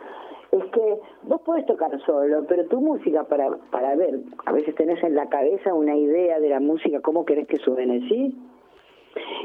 es 0.59 0.65
que 0.71 0.99
vos 1.23 1.41
podés 1.41 1.65
tocar 1.65 1.91
solo, 2.05 2.45
pero 2.47 2.65
tu 2.65 2.79
música, 2.79 3.23
para, 3.23 3.49
para 3.71 3.95
ver, 3.95 4.19
a 4.45 4.51
veces 4.51 4.75
tenés 4.75 5.03
en 5.03 5.15
la 5.15 5.27
cabeza 5.27 5.73
una 5.73 5.95
idea 5.95 6.39
de 6.39 6.49
la 6.49 6.59
música, 6.59 7.01
cómo 7.01 7.25
querés 7.25 7.47
que 7.47 7.57
suene, 7.57 7.99
¿sí? 8.07 8.37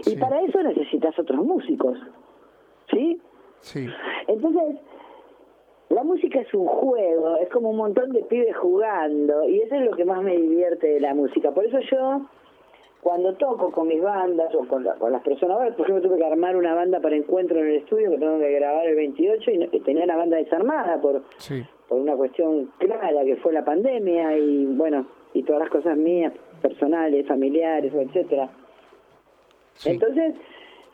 Y 0.00 0.10
Sí. 0.10 0.16
para 0.16 0.40
eso 0.42 0.62
necesitas 0.62 1.18
otros 1.18 1.44
músicos, 1.44 1.98
¿sí? 2.90 3.20
sí, 3.60 3.86
Entonces, 4.26 4.76
la 5.90 6.04
música 6.04 6.40
es 6.40 6.52
un 6.54 6.66
juego, 6.66 7.36
es 7.38 7.48
como 7.48 7.70
un 7.70 7.76
montón 7.78 8.10
de 8.12 8.22
pibes 8.24 8.56
jugando, 8.56 9.48
y 9.48 9.60
eso 9.60 9.74
es 9.74 9.82
lo 9.90 9.96
que 9.96 10.04
más 10.04 10.22
me 10.22 10.36
divierte 10.36 10.86
de 10.86 11.00
la 11.00 11.14
música. 11.14 11.50
Por 11.52 11.64
eso 11.64 11.78
yo, 11.90 12.20
cuando 13.02 13.34
toco 13.34 13.70
con 13.70 13.88
mis 13.88 14.02
bandas 14.02 14.52
o 14.54 14.66
con, 14.66 14.84
la- 14.84 14.94
con 14.94 15.12
las 15.12 15.22
personas, 15.22 15.56
ahora 15.56 15.74
por 15.76 15.86
ejemplo 15.88 16.08
tuve 16.08 16.18
que 16.18 16.24
armar 16.26 16.56
una 16.56 16.74
banda 16.74 17.00
para 17.00 17.16
encuentro 17.16 17.58
en 17.60 17.66
el 17.68 17.76
estudio 17.76 18.10
que 18.10 18.18
tengo 18.18 18.38
que 18.38 18.52
grabar 18.52 18.86
el 18.86 18.96
28 18.96 19.50
y, 19.50 19.58
no- 19.58 19.66
y 19.72 19.80
tenía 19.80 20.06
la 20.06 20.16
banda 20.16 20.36
desarmada 20.36 21.00
por, 21.00 21.22
sí, 21.38 21.64
por 21.88 22.00
una 22.00 22.16
cuestión 22.16 22.72
clara 22.78 23.24
que 23.24 23.36
fue 23.36 23.52
la 23.52 23.64
pandemia 23.64 24.36
y 24.36 24.66
bueno, 24.66 25.06
y 25.32 25.42
todas 25.44 25.60
las 25.62 25.70
cosas 25.70 25.96
mías, 25.96 26.32
personales, 26.60 27.26
familiares, 27.26 27.92
etcétera. 27.94 28.50
sí. 29.74 29.90
Entonces 29.90 30.34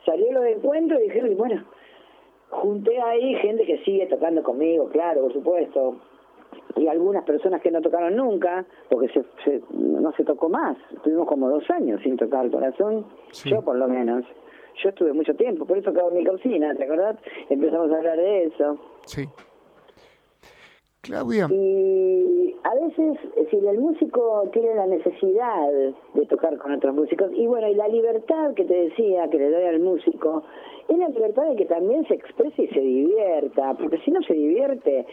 salió 0.05 0.31
lo 0.31 0.41
de 0.41 0.51
encuentro 0.53 0.99
y 0.99 1.03
dije, 1.03 1.21
bueno, 1.35 1.63
junté 2.51 3.01
ahí 3.01 3.33
gente 3.35 3.65
que 3.65 3.79
sigue 3.79 4.05
tocando 4.05 4.43
conmigo, 4.43 4.87
claro, 4.89 5.21
por 5.21 5.33
supuesto, 5.33 5.95
y 6.75 6.87
algunas 6.87 7.23
personas 7.23 7.61
que 7.61 7.71
no 7.71 7.81
tocaron 7.81 8.15
nunca, 8.15 8.65
porque 8.89 9.07
se, 9.09 9.23
se- 9.43 9.61
no 9.71 10.11
se 10.13 10.23
tocó 10.23 10.49
más. 10.49 10.77
Estuvimos 10.93 11.27
como 11.27 11.49
dos 11.49 11.69
años 11.69 12.01
sin 12.03 12.17
tocar 12.17 12.49
corazón, 12.51 13.05
Sí. 13.31 13.49
yo 13.49 13.61
por 13.61 13.77
lo 13.77 13.87
menos. 13.87 14.25
Yo 14.83 14.89
estuve 14.89 15.13
mucho 15.13 15.33
tiempo, 15.35 15.65
por 15.65 15.77
eso 15.77 15.89
acabo 15.91 16.09
en 16.11 16.17
mi 16.17 16.25
cocina, 16.25 16.75
¿te 16.75 16.83
acordás? 16.83 17.15
Empezamos 17.49 17.89
a 17.91 17.95
hablar 17.97 18.17
de 18.17 18.43
eso. 18.45 18.77
sí. 19.05 19.25
Claudia, 21.01 21.47
Y 21.51 22.55
a 22.63 22.73
veces, 22.73 23.19
si 23.51 23.57
el 23.57 23.77
músico 23.79 24.49
tiene 24.51 24.73
la 24.73 24.87
necesidad 24.87 25.71
de 26.15 26.25
tocar 26.25 26.57
con 26.57 26.73
otros 26.73 26.95
músicos, 26.95 27.29
y 27.35 27.45
bueno, 27.45 27.67
y 27.67 27.75
la 27.75 27.87
libertad 27.87 28.55
que 28.55 28.63
te 28.65 28.73
decía 28.73 29.29
que 29.29 29.37
le 29.37 29.51
doy 29.51 29.65
al 29.65 29.79
músico, 29.81 30.41
es 30.89 30.97
la 30.97 31.09
libertad 31.09 31.43
de 31.47 31.57
que 31.57 31.65
también 31.65 32.07
se 32.07 32.15
exprese 32.15 32.63
y 32.63 32.67
se 32.69 32.79
divierta, 32.79 33.75
porque 33.75 33.99
si 33.99 34.09
no 34.09 34.19
se 34.23 34.33
divierte, 34.33 35.05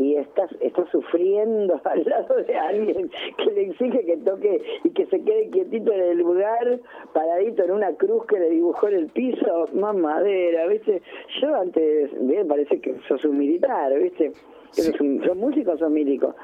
y 0.00 0.16
estás 0.16 0.50
estás 0.60 0.88
sufriendo 0.90 1.78
al 1.84 2.04
lado 2.04 2.36
de 2.36 2.56
alguien 2.56 3.10
que 3.36 3.50
le 3.52 3.62
exige 3.64 4.04
que 4.04 4.16
toque 4.18 4.62
y 4.84 4.90
que 4.90 5.06
se 5.06 5.22
quede 5.22 5.50
quietito 5.50 5.92
en 5.92 6.00
el 6.00 6.18
lugar, 6.18 6.80
paradito 7.12 7.64
en 7.64 7.72
una 7.72 7.92
cruz 7.94 8.24
que 8.26 8.38
le 8.38 8.48
dibujó 8.48 8.88
en 8.88 8.94
el 8.94 9.06
piso, 9.08 9.68
más 9.74 9.94
madera, 9.94 10.66
¿viste? 10.66 11.02
Yo 11.40 11.54
antes, 11.54 12.10
bien, 12.26 12.48
parece 12.48 12.80
que 12.80 12.96
sos 13.08 13.24
un 13.26 13.38
militar, 13.38 13.92
¿viste? 13.98 14.32
Que 14.74 14.82
sos, 14.82 15.00
un, 15.00 15.22
sos 15.22 15.36
músico 15.36 15.72
o 15.72 15.76
sos 15.78 15.90
milico. 15.90 16.34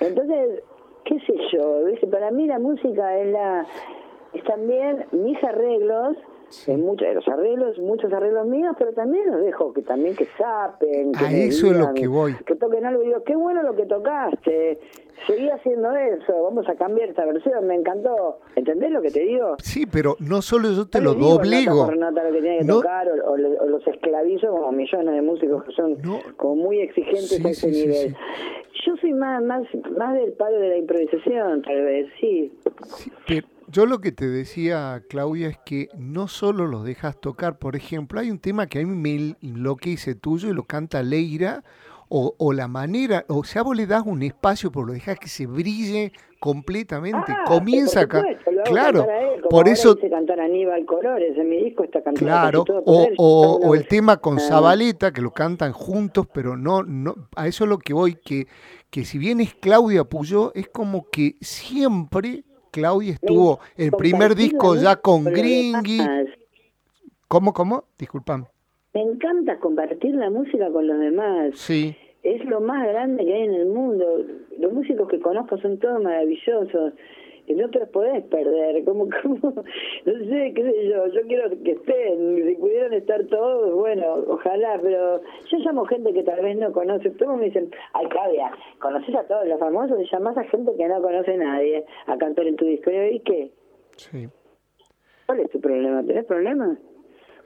Entonces, 0.00 0.62
qué 1.04 1.18
sé 1.20 1.34
yo, 1.52 1.84
¿viste? 1.84 2.06
Para 2.06 2.30
mí 2.30 2.46
la 2.46 2.60
música 2.60 3.18
es 3.18 3.32
la 3.32 3.66
es 4.34 4.44
también 4.44 5.06
mis 5.12 5.42
arreglos, 5.42 6.16
en 6.66 6.80
muchos 6.82 7.06
los 7.14 7.28
arreglos, 7.28 7.78
muchos 7.78 8.12
arreglos 8.12 8.46
míos, 8.46 8.74
pero 8.78 8.92
también 8.92 9.30
los 9.30 9.40
dejo 9.42 9.72
que 9.72 9.82
también 9.82 10.16
que 10.16 10.26
sapen, 10.38 11.12
que 11.12 11.24
A 11.24 11.30
eso 11.32 11.66
es 11.68 11.76
lo 11.78 11.92
que 11.94 12.06
voy. 12.06 12.34
que 12.46 12.54
toquen 12.56 12.86
algo 12.86 13.02
y 13.02 13.06
digo, 13.06 13.22
qué 13.24 13.36
bueno 13.36 13.62
lo 13.62 13.74
que 13.76 13.84
tocaste, 13.86 14.78
seguí 15.26 15.48
haciendo 15.50 15.94
eso, 15.94 16.42
vamos 16.42 16.68
a 16.68 16.74
cambiar 16.74 17.10
esta 17.10 17.24
versión, 17.26 17.66
me 17.66 17.74
encantó, 17.74 18.38
¿entendés 18.56 18.90
lo 18.90 19.02
que 19.02 19.10
te 19.10 19.20
digo? 19.20 19.56
Sí, 19.62 19.84
pero 19.86 20.16
no 20.20 20.40
solo 20.42 20.70
yo 20.72 20.86
te 20.88 20.98
No 21.00 21.04
lo 21.10 21.14
digo 21.14 21.34
obligo. 21.34 21.74
Nota 21.86 21.94
nota 21.96 22.24
lo 22.24 22.32
que 22.32 22.40
tiene 22.40 22.58
que 22.60 22.64
No. 22.64 22.76
tocar, 22.76 23.08
o, 23.08 23.32
o 23.32 23.36
los 23.66 23.86
esclavizo 23.86 24.50
como 24.50 24.72
millones 24.72 25.14
de 25.14 25.22
músicos 25.22 25.64
que 25.64 25.72
son 25.72 26.00
No. 26.02 26.20
como 26.36 26.56
muy 26.56 26.80
exigentes 26.80 27.28
Sí, 27.28 27.46
a 27.46 27.50
ese 27.50 27.72
sí, 27.72 27.80
nivel. 27.86 28.08
sí. 28.10 28.14
Yo 28.86 28.96
soy 28.96 29.12
más, 29.12 29.42
más, 29.42 29.62
más 29.96 30.14
del 30.14 30.32
palo 30.32 30.58
de 30.60 30.68
la 30.68 30.76
improvisación, 30.78 31.62
tal 31.62 31.82
vez, 31.84 32.06
sí. 32.20 32.52
Sí, 32.96 33.12
pero 33.26 33.46
yo 33.70 33.86
lo 33.86 34.00
que 34.00 34.12
te 34.12 34.28
decía, 34.28 35.02
Claudia, 35.08 35.48
es 35.48 35.58
que 35.64 35.88
no 35.96 36.28
solo 36.28 36.66
los 36.66 36.84
dejas 36.84 37.20
tocar, 37.20 37.58
por 37.58 37.76
ejemplo, 37.76 38.20
hay 38.20 38.30
un 38.30 38.38
tema 38.38 38.66
que 38.66 38.80
a 38.80 38.84
mí 38.86 38.94
me 38.94 39.36
enloquece 39.42 40.14
tuyo 40.14 40.48
y 40.48 40.54
lo 40.54 40.64
canta 40.64 41.02
Leira, 41.02 41.62
o, 42.10 42.34
o 42.38 42.54
la 42.54 42.68
manera, 42.68 43.26
o 43.28 43.44
sea, 43.44 43.62
vos 43.62 43.76
le 43.76 43.86
das 43.86 44.02
un 44.06 44.22
espacio, 44.22 44.72
pero 44.72 44.86
lo 44.86 44.92
dejas 44.94 45.18
que 45.18 45.28
se 45.28 45.46
brille 45.46 46.10
completamente, 46.40 47.32
Ah, 47.32 47.44
comienza 47.46 48.00
acá. 48.00 48.24
Claro, 48.64 49.02
él, 49.02 49.42
por 49.50 49.68
eso, 49.68 49.94
hice 49.98 50.08
cantar 50.08 50.40
Aníbal 50.40 50.86
Colores 50.86 51.36
en 51.36 51.50
mi 51.50 51.64
disco, 51.64 51.84
está 51.84 52.02
cantando 52.02 52.18
claro, 52.26 52.64
todo 52.64 52.82
o, 52.86 53.04
él, 53.04 53.14
o- 53.18 53.60
o 53.62 53.74
el 53.74 53.86
tema 53.86 54.16
con 54.16 54.38
Ah. 54.38 54.40
Zabaleta, 54.40 55.12
que 55.12 55.20
lo 55.20 55.32
cantan 55.32 55.72
juntos, 55.72 56.26
pero 56.32 56.56
no, 56.56 56.82
no, 56.82 57.14
a 57.36 57.46
eso 57.46 57.64
es 57.64 57.70
lo 57.70 57.78
que 57.78 57.92
voy, 57.92 58.14
que, 58.14 58.46
que 58.88 59.04
si 59.04 59.18
bien 59.18 59.40
es 59.40 59.52
Claudia 59.54 60.04
Puyó, 60.04 60.52
es 60.54 60.68
como 60.68 61.10
que 61.10 61.36
siempre 61.42 62.44
Claudia 62.78 63.12
estuvo 63.12 63.60
el 63.76 63.90
primer 63.92 64.34
disco 64.34 64.74
ya 64.76 64.96
con 64.96 65.24
demás. 65.24 66.26
¿Cómo, 67.28 67.52
cómo? 67.52 67.84
Disculpame. 67.98 68.46
Me 68.94 69.02
encanta 69.02 69.58
compartir 69.58 70.14
la 70.14 70.30
música 70.30 70.70
con 70.70 70.86
los 70.86 70.98
demás. 70.98 71.58
Sí, 71.58 71.94
Es 72.22 72.44
lo 72.46 72.60
más 72.60 72.86
grande 72.88 73.24
que 73.24 73.34
hay 73.34 73.42
en 73.42 73.54
el 73.54 73.66
mundo. 73.66 74.04
Los 74.58 74.72
músicos 74.72 75.08
que 75.08 75.20
conozco 75.20 75.58
son 75.58 75.78
todos 75.78 76.02
maravillosos. 76.02 76.94
Y 77.48 77.54
no 77.54 77.68
te 77.70 77.86
podés 77.86 78.24
perder. 78.24 78.84
Como, 78.84 79.08
como, 79.22 79.38
no 79.42 80.12
sé, 80.12 80.52
qué 80.54 80.62
sé 80.62 80.88
yo. 80.88 81.06
Yo 81.08 81.22
quiero 81.22 81.50
que 81.62 81.72
estén. 81.72 82.46
Si 82.46 82.54
pudieran 82.56 82.92
estar 82.92 83.24
todos, 83.26 83.74
bueno, 83.74 84.24
ojalá. 84.28 84.78
Pero 84.82 85.20
yo 85.50 85.58
llamo 85.58 85.84
gente 85.86 86.12
que 86.12 86.22
tal 86.22 86.42
vez 86.42 86.56
no 86.56 86.72
conoce. 86.72 87.10
Todos 87.10 87.38
me 87.38 87.46
dicen, 87.46 87.70
ay, 87.94 88.06
Claudia, 88.08 88.52
¿conoces 88.80 89.14
a 89.14 89.24
todos 89.24 89.46
los 89.46 89.58
famosos? 89.58 89.98
Y 90.00 90.10
llamás 90.10 90.36
a 90.36 90.44
gente 90.44 90.72
que 90.76 90.88
no 90.88 91.00
conoce 91.00 91.32
a 91.32 91.36
nadie 91.36 91.84
a 92.06 92.16
cantar 92.18 92.46
en 92.46 92.56
tu 92.56 92.64
disco. 92.64 92.90
Y 92.90 92.94
yo, 92.94 93.04
¿y 93.04 93.20
qué? 93.20 93.50
sí. 93.96 94.28
¿Cuál 95.26 95.40
es 95.40 95.50
tu 95.50 95.60
problema? 95.60 96.02
¿Tenés 96.04 96.24
problemas 96.24 96.78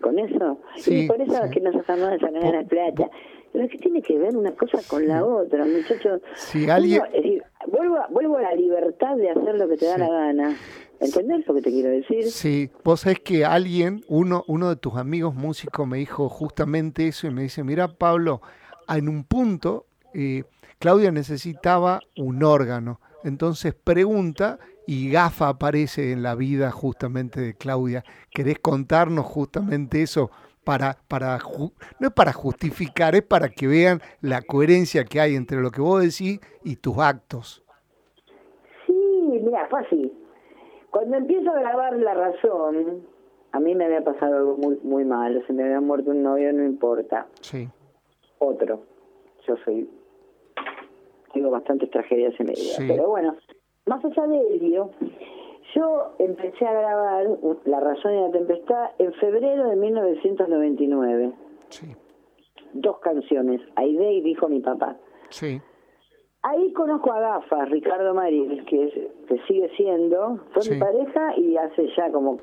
con 0.01 0.17
eso? 0.17 0.61
Sí, 0.77 1.05
y 1.05 1.09
por 1.09 1.21
eso 1.21 1.33
sí. 1.33 1.41
es 1.45 1.51
que 1.51 1.61
nos 1.61 1.75
hacemos 1.75 2.11
de 2.11 2.19
ganar 2.19 2.55
la 2.55 2.63
plata. 2.63 3.11
Pero 3.53 3.69
¿qué 3.69 3.79
tiene 3.79 4.01
que 4.03 4.19
ver 4.19 4.37
una 4.37 4.53
cosa 4.53 4.79
con 4.89 5.07
la 5.07 5.25
otra, 5.25 5.65
muchachos? 5.67 6.21
Si 6.37 6.69
alguien- 6.71 7.03
Uno, 7.03 7.13
decir, 7.13 7.43
vuelvo, 7.67 7.97
a, 7.97 8.07
vuelvo 8.09 8.37
a 8.39 8.43
la 8.43 8.55
libertad 8.55 9.17
de 9.17 9.31
hacer 9.31 9.55
lo 9.57 9.69
que 9.69 9.77
te 9.77 9.87
da 9.87 9.95
Sí. 9.95 10.01
la 10.01 10.09
gana. 10.09 10.57
¿Entendés 11.01 11.47
lo 11.47 11.55
que 11.55 11.63
te 11.63 11.71
quiero 11.71 11.91
decir? 11.91 12.25
Sí, 12.31 12.71
vos 12.85 13.01
sabés 13.01 13.19
que 13.21 13.45
alguien, 13.45 14.03
uno, 14.09 14.45
uno 14.47 14.69
de 14.69 14.77
tus 14.77 14.95
amigos 14.97 15.35
músicos 15.35 15.87
me 15.87 15.99
dijo 15.99 16.29
justamente 16.29 17.09
eso 17.09 17.27
y 17.27 17.31
me 17.31 17.43
dice, 17.43 17.65
mira 17.65 17.89
Pablo, 17.89 18.41
en 18.89 19.09
un 19.09 19.25
punto 19.25 19.87
eh, 20.15 20.45
Claudia 20.79 21.11
necesitaba 21.11 22.01
un 22.17 22.43
órgano. 22.45 23.01
Entonces 23.25 23.75
pregunta 23.75 24.59
y 24.87 25.11
Gafa 25.11 25.49
aparece 25.49 26.13
en 26.13 26.23
la 26.23 26.35
vida 26.37 26.71
justamente 26.71 27.41
de 27.41 27.55
Claudia. 27.55 28.05
¿Querés 28.31 28.59
contarnos 28.61 29.27
justamente 29.27 30.03
eso? 30.03 30.31
Para, 30.65 30.97
para, 31.09 31.39
ju- 31.41 31.73
no 31.99 32.09
es 32.09 32.15
para 32.15 32.33
justificar, 32.33 33.15
es 33.17 33.23
para 33.23 33.49
que 33.49 33.67
vean 33.67 34.01
la 34.21 34.43
coherencia 34.43 35.05
que 35.05 35.21
hay 35.21 35.35
entre 35.35 35.61
lo 35.61 35.71
que 35.73 35.81
vos 35.81 36.01
decís 36.01 36.39
y 36.63 36.77
tus 36.77 36.99
actos. 36.99 37.65
Sí, 38.87 38.93
mira, 39.43 39.67
fue 39.69 39.81
así. 39.81 40.13
Cuando 40.91 41.17
empiezo 41.17 41.51
a 41.51 41.59
grabar 41.61 41.97
La 41.97 42.15
Razón, 42.15 43.07
a 43.51 43.59
mí 43.61 43.75
me 43.75 43.87
había 43.87 44.05
pasado 44.05 44.37
algo 44.37 44.57
muy, 44.57 44.79
muy 44.85 45.05
malo. 45.05 45.41
Se 45.47 45.53
me 45.53 45.65
había 45.65 45.81
muerto 45.81 46.11
un 46.11 46.23
novio, 46.23 46.53
no 46.53 46.65
importa. 46.65 47.27
Sí, 47.41 47.69
otro. 48.39 48.85
Yo 49.49 49.57
soy. 49.65 49.91
Tengo 51.33 51.51
bastantes 51.51 51.91
tragedias 51.91 52.35
en 52.39 52.47
mi 52.47 52.53
vida. 52.53 52.75
Sí. 52.77 52.85
Pero 52.87 53.09
bueno, 53.09 53.35
más 53.87 54.05
allá 54.05 54.27
de 54.29 54.55
ello, 54.55 54.91
yo 55.75 56.15
empecé 56.19 56.67
a 56.67 56.73
grabar 56.73 57.27
La 57.65 57.81
Razón 57.81 58.15
y 58.15 58.21
la 58.21 58.31
Tempestad 58.31 58.91
en 58.99 59.13
febrero 59.15 59.69
de 59.69 59.77
1999. 59.77 61.33
sí, 61.69 61.87
Dos 62.75 62.99
canciones, 63.01 63.61
Aide 63.77 64.13
y 64.13 64.21
Dijo 64.23 64.49
mi 64.49 64.61
papá. 64.61 64.97
sí, 65.31 65.61
Ahí 66.45 66.73
conozco 66.73 67.13
a 67.13 67.21
Gafas, 67.21 67.71
Ricardo 67.71 68.15
Maril, 68.15 68.65
que, 68.65 68.85
es- 68.87 69.27
que 69.29 69.39
sigue 69.47 69.69
siendo, 69.77 70.41
fue 70.53 70.63
Sí. 70.63 70.73
mi 70.75 70.81
pareja 70.81 71.37
y 71.37 71.57
hace 71.57 71.87
ya 71.97 72.11
como 72.11 72.39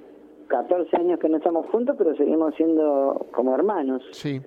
14 0.47 0.95
años 0.95 1.19
que 1.19 1.27
no 1.27 1.35
estamos 1.37 1.65
juntos, 1.67 1.95
pero 1.97 2.15
seguimos 2.15 2.55
siendo 2.55 3.27
como 3.35 3.53
hermanos 3.53 4.01
sí, 4.11 4.39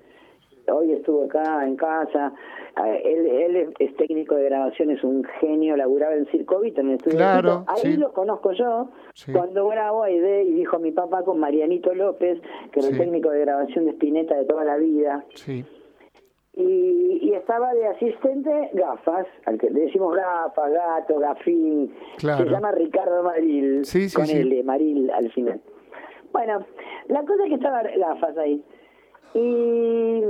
hoy 0.71 0.91
estuvo 0.93 1.25
acá 1.25 1.65
en 1.65 1.75
casa. 1.75 2.33
Eh, 2.85 3.01
Él, 3.05 3.25
él 3.27 3.73
es, 3.79 3.95
técnico 3.97 4.35
de 4.35 4.45
grabación, 4.45 4.89
es 4.91 5.03
un 5.03 5.23
genio, 5.39 5.75
laburaba 5.77 6.15
en 6.15 6.25
Circovito, 6.27 6.81
en 6.81 6.89
el 6.89 6.95
estudio. 6.95 7.17
de 7.17 7.23
Claro, 7.23 7.59
Fito. 7.59 7.71
Ahí 7.71 7.93
sí. 7.93 7.97
lo 7.97 8.13
conozco 8.13 8.51
yo, 8.53 8.89
Sí. 9.13 9.31
cuando 9.31 9.67
grabo 9.67 10.03
Aide 10.03 10.43
y 10.43 10.53
dijo 10.53 10.79
mi 10.79 10.91
papá 10.91 11.23
con 11.23 11.39
Marianito 11.39 11.93
López, 11.93 12.39
que 12.71 12.79
era 12.79 12.87
Sí. 12.89 12.93
el 12.93 12.99
técnico 12.99 13.29
de 13.29 13.41
grabación 13.41 13.85
de 13.85 13.91
Spinetta 13.91 14.35
de 14.35 14.45
toda 14.45 14.63
la 14.63 14.77
vida. 14.77 15.23
sí, 15.35 15.63
Y, 16.55 17.17
y 17.23 17.33
estaba 17.33 17.73
de 17.73 17.87
asistente 17.87 18.69
gafas, 18.73 19.25
al 19.45 19.57
que 19.57 19.71
le 19.71 19.81
decimos 19.81 20.15
gafas, 20.15 20.71
gato, 20.71 21.17
gafín. 21.17 21.91
Claro. 22.19 22.43
Se 22.45 22.49
llama 22.51 22.71
Ricardo 22.71 23.23
Maril, 23.23 23.83
Sí, 23.85 24.07
sí, 24.07 24.15
con 24.15 24.27
sí. 24.27 24.37
L, 24.37 24.61
Maril 24.63 25.09
al 25.09 25.31
final. 25.31 25.59
Bueno, 26.31 26.63
la 27.07 27.21
cosa 27.25 27.43
es 27.43 27.49
que 27.49 27.55
estaba 27.55 27.81
gafas 27.83 28.37
ahí. 28.37 28.63
Y, 29.33 30.23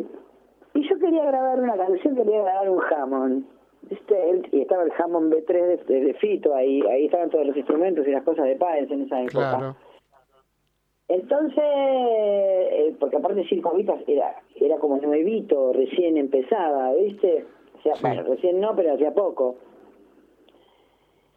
y 0.76 0.88
yo 0.88 0.98
quería 1.00 1.26
grabar 1.26 1.60
una 1.60 1.78
canción, 1.78 2.16
quería 2.16 2.42
grabar 2.42 2.70
un 2.70 2.82
Hammond. 2.84 3.46
Él- 3.90 4.48
y 4.52 4.62
estaba 4.62 4.84
el 4.84 4.92
Hammond 4.98 5.34
B3 5.34 5.86
de, 5.86 6.02
de 6.02 6.14
Fito, 6.16 6.56
ahí, 6.56 6.82
ahí 6.90 7.06
estaban 7.06 7.30
todos 7.30 7.46
los 7.46 7.56
instrumentos 7.58 8.08
y 8.08 8.12
las 8.12 8.24
cosas 8.24 8.46
de 8.46 8.56
Páez 8.56 8.90
en 8.90 9.02
esa 9.04 9.22
época. 9.22 9.58
claro. 9.58 9.76
Entonces, 11.10 11.64
eh, 11.64 12.96
porque 13.00 13.18
aparte 13.18 13.46
Cinco 13.50 13.74
Vitas 13.76 14.00
era, 14.08 14.36
era 14.56 14.78
como 14.78 14.98
nuevito, 14.98 15.74
recién 15.74 16.18
empezaba, 16.18 16.94
¿viste? 16.94 17.46
O 17.78 17.82
sea, 17.84 17.96
Sí. 17.96 18.02
bueno, 18.04 18.24
recién 18.24 18.60
no, 18.62 18.74
pero 18.76 18.94
hacía 18.94 19.14
poco. 19.14 19.58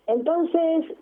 Entonces, 0.07 0.97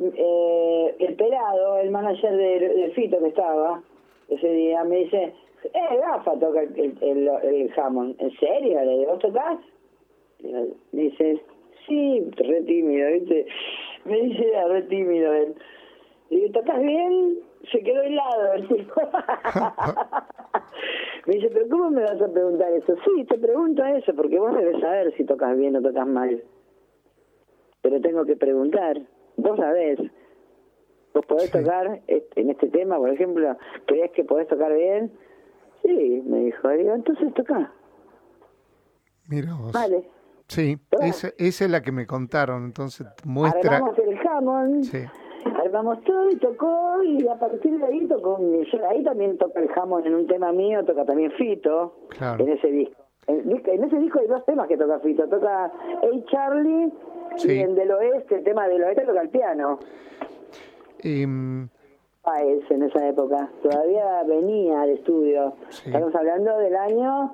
eh, 0.00 0.96
el 0.98 1.14
pelado, 1.16 1.78
el 1.78 1.90
manager 1.90 2.34
de, 2.36 2.60
de 2.68 2.90
Fito 2.92 3.18
que 3.18 3.28
estaba 3.28 3.82
ese 4.28 4.48
día, 4.52 4.84
me 4.84 4.96
dice, 4.96 5.34
eh, 5.64 5.96
Gafa 6.00 6.38
toca 6.38 6.62
el, 6.62 6.96
el, 7.00 7.28
el, 7.28 7.72
Hammond. 7.76 8.20
¿En 8.20 8.30
serio? 8.38 8.80
¿Le 8.84 8.98
digo, 8.98 9.10
¿vos 9.12 9.18
tocás? 9.20 9.58
Me 10.42 11.02
dice, 11.02 11.40
sí, 11.86 12.30
re 12.36 12.62
tímido, 12.62 13.10
¿viste? 13.12 13.46
Me 14.04 14.20
dice, 14.20 14.48
era 14.48 14.68
re 14.68 14.82
tímido 14.82 15.32
él. 15.34 15.54
Le 16.30 16.36
digo, 16.40 16.52
¿tocas 16.52 16.80
bien? 16.80 17.38
Se 17.72 17.82
quedó 17.82 18.02
helado 18.02 18.52
el 18.54 18.68
tipo. 18.68 18.94
me 21.26 21.34
dice, 21.34 21.50
¿pero 21.50 21.68
cómo 21.68 21.90
me 21.90 22.02
vas 22.02 22.20
a 22.20 22.28
preguntar 22.32 22.72
eso? 22.72 22.94
Sí, 23.04 23.24
te 23.24 23.38
pregunto 23.38 23.84
eso, 23.84 24.14
porque 24.14 24.38
vos 24.38 24.56
debes 24.56 24.80
saber 24.80 25.12
si 25.16 25.24
tocas 25.24 25.56
bien 25.56 25.76
o 25.76 25.82
tocas 25.82 26.06
mal. 26.06 26.42
Pero 27.82 28.00
tengo 28.00 28.24
que 28.24 28.36
preguntar. 28.36 29.00
Vos 29.36 29.56
sabés. 29.56 29.98
¿Vos 31.14 31.24
podés 31.26 31.50
Sí. 31.50 31.58
tocar 31.58 32.00
este- 32.06 32.40
en 32.40 32.50
este 32.50 32.68
tema, 32.68 32.96
por 32.98 33.10
ejemplo? 33.10 33.56
¿Crees 33.86 34.10
que 34.12 34.24
podés 34.24 34.46
tocar 34.48 34.72
bien? 34.74 35.10
Sí, 35.82 36.22
me 36.26 36.38
dijo. 36.44 36.68
Digo, 36.68 36.94
entonces 36.94 37.32
toca. 37.34 37.72
Mira 39.28 39.54
vos. 39.54 39.72
Vale. 39.72 40.08
Sí, 40.48 40.78
esa, 41.02 41.28
esa 41.36 41.64
es 41.66 41.70
la 41.70 41.82
que 41.82 41.92
me 41.92 42.06
contaron, 42.06 42.64
entonces 42.64 43.06
muestra... 43.24 43.76
Armamos 43.76 43.98
el 43.98 44.18
Hammond. 44.26 44.84
Sí, 44.84 45.04
Armamos 45.62 46.02
todo 46.04 46.30
y 46.30 46.36
tocó 46.36 47.02
y 47.02 47.28
a 47.28 47.38
partir 47.38 47.78
de 47.78 47.84
ahí 47.84 48.06
tocó, 48.06 48.38
yo 48.40 48.88
ahí 48.88 49.04
también 49.04 49.36
toca 49.36 49.60
el 49.60 49.68
Hammond 49.76 50.06
en 50.06 50.14
un 50.14 50.26
tema 50.26 50.50
mío, 50.52 50.82
toca 50.86 51.04
también 51.04 51.30
Fito 51.32 51.98
Claro. 52.08 52.42
en 52.44 52.52
ese 52.52 52.68
disco. 52.68 52.96
En, 53.26 53.84
ese 53.84 53.98
disco 53.98 54.20
hay 54.20 54.26
dos 54.26 54.42
temas 54.46 54.68
que 54.68 54.78
toca 54.78 54.98
Fito. 55.00 55.28
Toca 55.28 55.70
Hey 56.02 56.24
Charlie 56.30 56.90
Sí. 57.36 57.52
y 57.52 57.58
en 57.60 57.74
Del 57.74 57.90
Oeste, 57.90 58.36
el 58.36 58.44
tema 58.44 58.66
del 58.68 58.82
Oeste 58.84 59.02
toca 59.04 59.20
el 59.20 59.28
piano. 59.28 59.78
Em, 61.00 61.68
Páez 62.28 62.62
en 62.70 62.82
esa 62.82 63.08
época. 63.08 63.48
Todavía 63.62 64.22
venía 64.24 64.82
al 64.82 64.90
estudio. 64.90 65.54
Sí. 65.70 65.84
Estamos 65.86 66.14
hablando 66.14 66.58
del 66.58 66.76
año... 66.76 67.32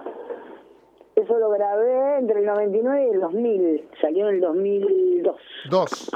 Eso 1.16 1.38
lo 1.38 1.48
grabé 1.50 2.18
entre 2.18 2.40
el 2.40 2.46
99 2.46 3.06
y 3.06 3.14
el 3.14 3.20
2000. 3.20 3.88
Salió 4.00 4.28
en 4.28 4.34
el 4.36 4.40
2002. 4.40 5.36
dos. 5.70 6.10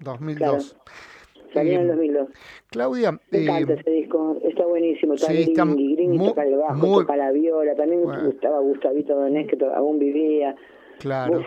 2002. 0.00 0.76
Salió 1.52 1.72
en 1.72 1.80
el 1.80 1.90
Em, 1.90 1.96
2002. 1.96 2.28
Claudia, 2.70 3.12
Me 3.32 3.42
encanta 3.42 3.72
em, 3.72 3.78
ese 3.80 3.90
disco, 3.90 4.36
está 4.44 4.64
buenísimo. 4.66 5.14
Está 5.14 5.26
sí, 5.28 5.42
está 5.42 5.64
Gringy, 5.64 5.94
Gringy 5.96 6.18
mu- 6.18 6.28
toca 6.28 6.44
el 6.44 6.56
bajo, 6.56 6.74
muy- 6.86 7.02
toca 7.02 7.16
la 7.16 7.30
viola. 7.32 7.74
También 7.74 8.02
Bueno. 8.04 8.20
me 8.22 8.26
gustaba 8.28 8.60
Gustavito 8.60 9.14
Donés, 9.16 9.48
que 9.48 9.58
aún 9.74 9.98
vivía. 9.98 10.54
claro. 11.00 11.38
Uf, 11.40 11.46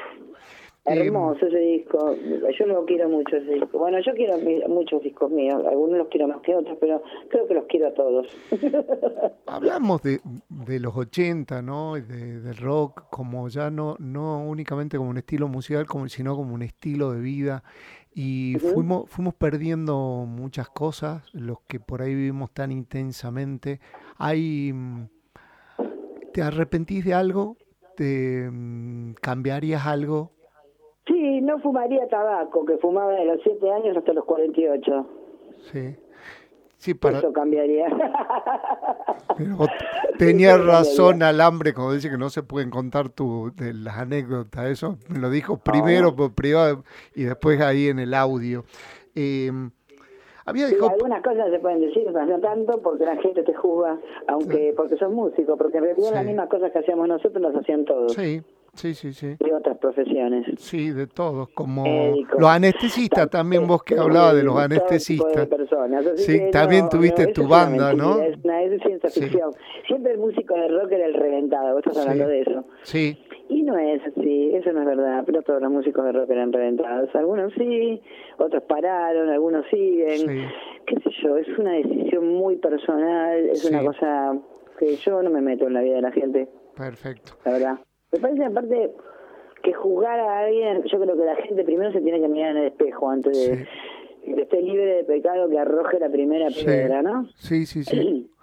hermoso 0.85 1.45
ese 1.45 1.57
disco. 1.57 2.15
Yo 2.57 2.65
lo 2.65 2.85
quiero 2.85 3.09
mucho 3.09 3.37
ese 3.37 3.53
disco. 3.53 3.77
Bueno, 3.77 3.99
yo 4.05 4.13
quiero 4.13 4.37
muchos 4.67 5.01
discos 5.01 5.31
míos. 5.31 5.63
Algunos 5.65 5.97
los 5.97 6.07
quiero 6.09 6.27
más 6.27 6.41
que 6.41 6.55
otros, 6.55 6.77
pero 6.79 7.01
creo 7.29 7.47
que 7.47 7.53
los 7.53 7.65
quiero 7.65 7.87
a 7.87 7.93
todos. 7.93 8.27
Hablamos 9.45 10.01
de, 10.03 10.19
de 10.49 10.79
los 10.79 10.95
80, 10.95 11.61
¿no? 11.61 11.97
Y 11.97 12.01
de, 12.01 12.39
del 12.41 12.57
rock 12.57 13.05
como 13.09 13.47
ya 13.47 13.69
no, 13.69 13.95
no 13.99 14.43
únicamente 14.45 14.97
como 14.97 15.09
un 15.09 15.17
estilo 15.17 15.47
musical, 15.47 15.85
como, 15.85 16.07
sino 16.09 16.35
como 16.35 16.53
un 16.53 16.61
estilo 16.61 17.11
de 17.11 17.21
vida. 17.21 17.63
Y 18.15 18.57
fuimos, 18.59 19.09
fuimos 19.09 19.33
perdiendo 19.33 20.25
muchas 20.27 20.69
cosas, 20.69 21.23
los 21.33 21.61
que 21.61 21.79
por 21.79 22.01
ahí 22.03 22.13
vivimos 22.13 22.51
tan 22.51 22.71
intensamente. 22.71 23.79
Hay, 24.17 24.71
mm, 24.71 25.07
¿Te 26.31 26.41
arrepentís 26.41 27.05
de 27.05 27.13
algo? 27.13 27.57
¿Te 27.95 28.49
mm, 28.51 29.13
cambiarías 29.21 29.85
algo? 29.85 30.31
No 31.43 31.59
fumaría 31.59 32.07
tabaco, 32.07 32.65
que 32.65 32.77
fumaba 32.77 33.11
de 33.13 33.25
los 33.25 33.41
7 33.43 33.69
años 33.71 33.97
hasta 33.97 34.13
los 34.13 34.23
48. 34.23 35.07
Sí. 35.71 35.95
Sí, 36.77 36.93
para, 36.93 37.17
Eso 37.19 37.33
cambiaría. 37.33 37.87
Pero 40.17 40.37
Eso 40.37 40.57
razón, 40.57 41.23
Alambre, 41.23 41.73
cuando 41.73 41.93
dice 41.93 42.09
que 42.09 42.17
no 42.17 42.29
se 42.29 42.43
pueden 42.43 42.69
contar 42.69 43.09
tu, 43.09 43.51
de 43.55 43.73
las 43.73 43.97
anécdotas. 43.97 44.65
Eso 44.69 44.97
me 45.09 45.19
lo 45.19 45.29
dijo 45.29 45.57
primero 45.57 46.15
por 46.15 46.33
privado 46.33 46.83
y 47.15 47.23
después 47.23 47.59
ahí 47.61 47.87
en 47.87 47.99
el 47.99 48.13
audio. 48.13 48.63
Eh, 49.15 49.51
había 50.45 50.67
Sí, 50.67 50.75
dejado... 50.75 50.91
algunas 50.91 51.21
cosas 51.23 51.51
se 51.51 51.59
pueden 51.59 51.81
decir, 51.81 52.03
pero 52.05 52.25
no 52.25 52.39
tanto 52.39 52.81
porque 52.81 53.05
la 53.05 53.15
gente 53.17 53.43
te 53.43 53.53
juzga, 53.53 53.97
aunque 54.27 54.73
porque 54.75 54.97
sos 54.97 55.11
músico, 55.11 55.55
porque 55.57 55.77
en 55.77 55.83
realidad 55.85 56.07
Sí. 56.09 56.13
las 56.15 56.25
mismas 56.25 56.49
cosas 56.49 56.71
que 56.71 56.79
hacíamos 56.79 57.07
nosotros 57.07 57.41
las 57.41 57.55
hacían 57.55 57.85
todos 57.85 58.13
Sí, 58.13 58.41
sí, 58.73 58.93
sí, 58.93 59.13
sí. 59.13 59.35
de 59.39 59.53
otras 59.53 59.77
profesiones. 59.77 60.45
Sí, 60.57 60.91
de 60.91 61.07
todos, 61.07 61.49
como 61.49 61.83
Médicos. 61.83 62.39
los 62.39 62.49
anestesistas 62.49 63.29
también, 63.29 63.67
vos 63.67 63.83
que 63.83 63.95
hablabas 63.97 64.35
de 64.35 64.43
los 64.43 64.55
de 64.57 64.63
anestesistas. 64.63 65.47
Sí, 66.15 66.39
que 66.39 66.49
también 66.51 66.83
no, 66.85 66.89
tuviste 66.89 67.27
no, 67.27 67.33
tu 67.33 67.47
banda, 67.47 67.93
¿no? 67.93 68.17
mentira, 68.17 68.27
Es, 68.35 68.43
una, 68.43 68.61
es 68.63 68.81
ciencia 68.81 69.09
Sí. 69.09 69.21
ficción. 69.21 69.51
Siempre 69.87 70.11
el 70.13 70.17
músico 70.19 70.53
de 70.55 70.67
rock 70.67 70.91
era 70.91 71.05
el 71.05 71.13
reventado, 71.13 71.73
vos 71.75 71.83
estás 71.85 71.95
Sí. 72.03 72.09
hablando 72.09 72.27
de 72.27 72.41
eso. 72.41 72.65
Sí, 72.83 73.17
Y 73.49 73.61
no 73.61 73.77
es 73.77 74.01
así, 74.05 74.55
eso 74.55 74.71
no 74.71 74.81
es 74.81 74.87
verdad, 74.87 75.23
pero 75.25 75.41
todos 75.43 75.61
los 75.61 75.71
músicos 75.71 76.03
de 76.05 76.13
rock 76.13 76.29
eran 76.31 76.51
reventados. 76.53 77.13
Algunos 77.13 77.53
sí, 77.53 78.01
otros 78.39 78.63
pararon, 78.63 79.29
algunos 79.29 79.65
siguen. 79.69 80.17
Sí. 80.19 80.41
Qué 80.87 80.95
sé 81.01 81.09
yo, 81.21 81.37
es 81.37 81.47
una 81.59 81.73
decisión 81.73 82.27
muy 82.33 82.55
personal, 82.57 83.37
es 83.49 83.63
una 83.65 83.83
cosa 83.83 84.37
que 84.79 84.95
yo 84.95 85.21
no 85.21 85.29
me 85.29 85.41
meto 85.41 85.67
en 85.67 85.73
la 85.73 85.81
vida 85.81 85.95
de 85.95 86.01
la 86.01 86.11
gente, 86.11 86.47
perfecto. 86.75 87.33
la 87.45 87.51
verdad. 87.51 87.79
Me 88.13 88.19
parece 88.19 88.45
aparte 88.45 88.91
que 89.63 89.73
juzgar 89.73 90.19
a 90.19 90.39
alguien, 90.39 90.83
yo 90.83 90.99
creo 90.99 91.17
que 91.17 91.25
la 91.25 91.35
gente 91.35 91.63
primero 91.63 91.91
se 91.91 92.01
tiene 92.01 92.21
que 92.21 92.27
mirar 92.27 92.51
en 92.51 92.57
el 92.57 92.67
espejo 92.67 93.09
antes 93.09 93.33
de 93.33 93.67
que 94.35 94.41
esté 94.41 94.61
libre 94.61 94.85
de 94.97 95.03
pecado 95.03 95.49
que 95.49 95.59
arroje 95.59 95.99
la 95.99 96.09
primera 96.09 96.49
Sí. 96.51 96.63
piedra, 96.65 97.01
¿no? 97.01 97.25
Sí, 97.35 97.65
sí, 97.65 97.83
sí. 97.83 98.29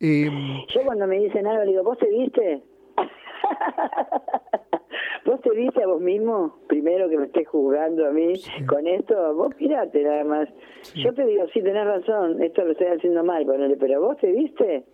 Em, 0.00 0.30
Yo 0.72 0.82
cuando 0.84 1.08
me 1.08 1.18
dicen 1.18 1.44
algo 1.48 1.64
le 1.64 1.70
digo, 1.72 1.82
¿vos 1.82 1.98
te 1.98 2.08
viste? 2.08 2.62
¿Vos 5.26 5.40
te 5.42 5.50
viste 5.50 5.82
a 5.82 5.86
vos 5.88 6.00
mismo? 6.00 6.60
Primero 6.68 7.08
que 7.08 7.18
me 7.18 7.26
estés 7.26 7.48
juzgando 7.48 8.06
a 8.06 8.10
mí 8.12 8.32
con 8.68 8.86
esto, 8.86 9.34
vos 9.34 9.52
mirate 9.58 10.02
nada 10.04 10.22
más. 10.24 10.48
Yo 10.94 11.12
te 11.12 11.26
digo, 11.26 11.44
sí, 11.52 11.60
tenés 11.62 11.84
razón, 11.84 12.40
esto 12.42 12.64
lo 12.64 12.72
estoy 12.72 12.86
haciendo 12.86 13.24
mal, 13.24 13.44
ponele, 13.44 13.76
pero 13.76 14.00
¿vos 14.00 14.16
te 14.18 14.30
viste? 14.30 14.84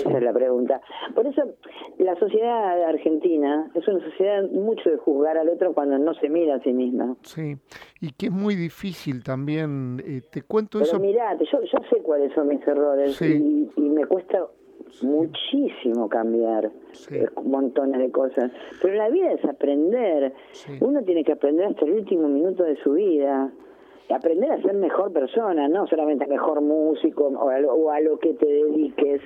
Esa 0.00 0.16
es 0.18 0.22
la 0.22 0.32
pregunta. 0.32 0.80
Por 1.14 1.26
eso 1.26 1.42
la 1.98 2.14
sociedad 2.16 2.82
argentina 2.84 3.70
es 3.74 3.86
una 3.88 4.00
sociedad 4.04 4.42
mucho 4.50 4.90
de 4.90 4.96
juzgar 4.98 5.36
al 5.38 5.48
otro 5.48 5.72
cuando 5.74 5.98
no 5.98 6.14
se 6.14 6.28
mira 6.28 6.56
a 6.56 6.60
sí 6.60 6.72
misma. 6.72 7.16
sí, 7.22 7.56
y 8.00 8.12
que 8.12 8.26
es 8.26 8.32
muy 8.32 8.54
difícil 8.54 9.22
también. 9.22 10.02
eh, 10.06 10.20
te 10.30 10.42
cuento 10.42 10.78
Pero 10.78 10.90
eso. 10.90 10.98
mirate, 11.00 11.44
yo, 11.50 11.60
yo 11.62 11.78
sé 11.90 11.96
cuáles 12.02 12.32
son 12.34 12.48
mis 12.48 12.66
errores 12.66 13.14
Sí. 13.16 13.70
y, 13.76 13.80
y 13.80 13.88
me 13.88 14.04
cuesta 14.06 14.46
muchísimo 15.02 16.08
cambiar 16.08 16.70
Sí. 16.92 17.16
eh, 17.16 17.26
montones 17.44 18.00
de 18.00 18.10
cosas. 18.10 18.50
Pero 18.82 18.94
la 18.94 19.08
vida 19.08 19.32
es 19.32 19.44
aprender. 19.44 20.32
Sí. 20.52 20.72
Uno 20.80 21.02
tiene 21.02 21.24
que 21.24 21.32
aprender 21.32 21.66
hasta 21.66 21.84
el 21.84 21.92
último 21.92 22.28
minuto 22.28 22.62
de 22.64 22.76
su 22.82 22.92
vida. 22.92 23.50
Aprender 24.10 24.52
a 24.52 24.60
ser 24.62 24.74
mejor 24.74 25.12
persona, 25.12 25.66
no 25.68 25.86
solamente 25.86 26.26
mejor 26.26 26.60
músico 26.60 27.24
o 27.28 27.48
a 27.48 27.58
lo, 27.58 27.74
o 27.74 27.90
a 27.90 28.00
lo 28.00 28.18
que 28.18 28.34
te 28.34 28.46
dediques. 28.46 29.22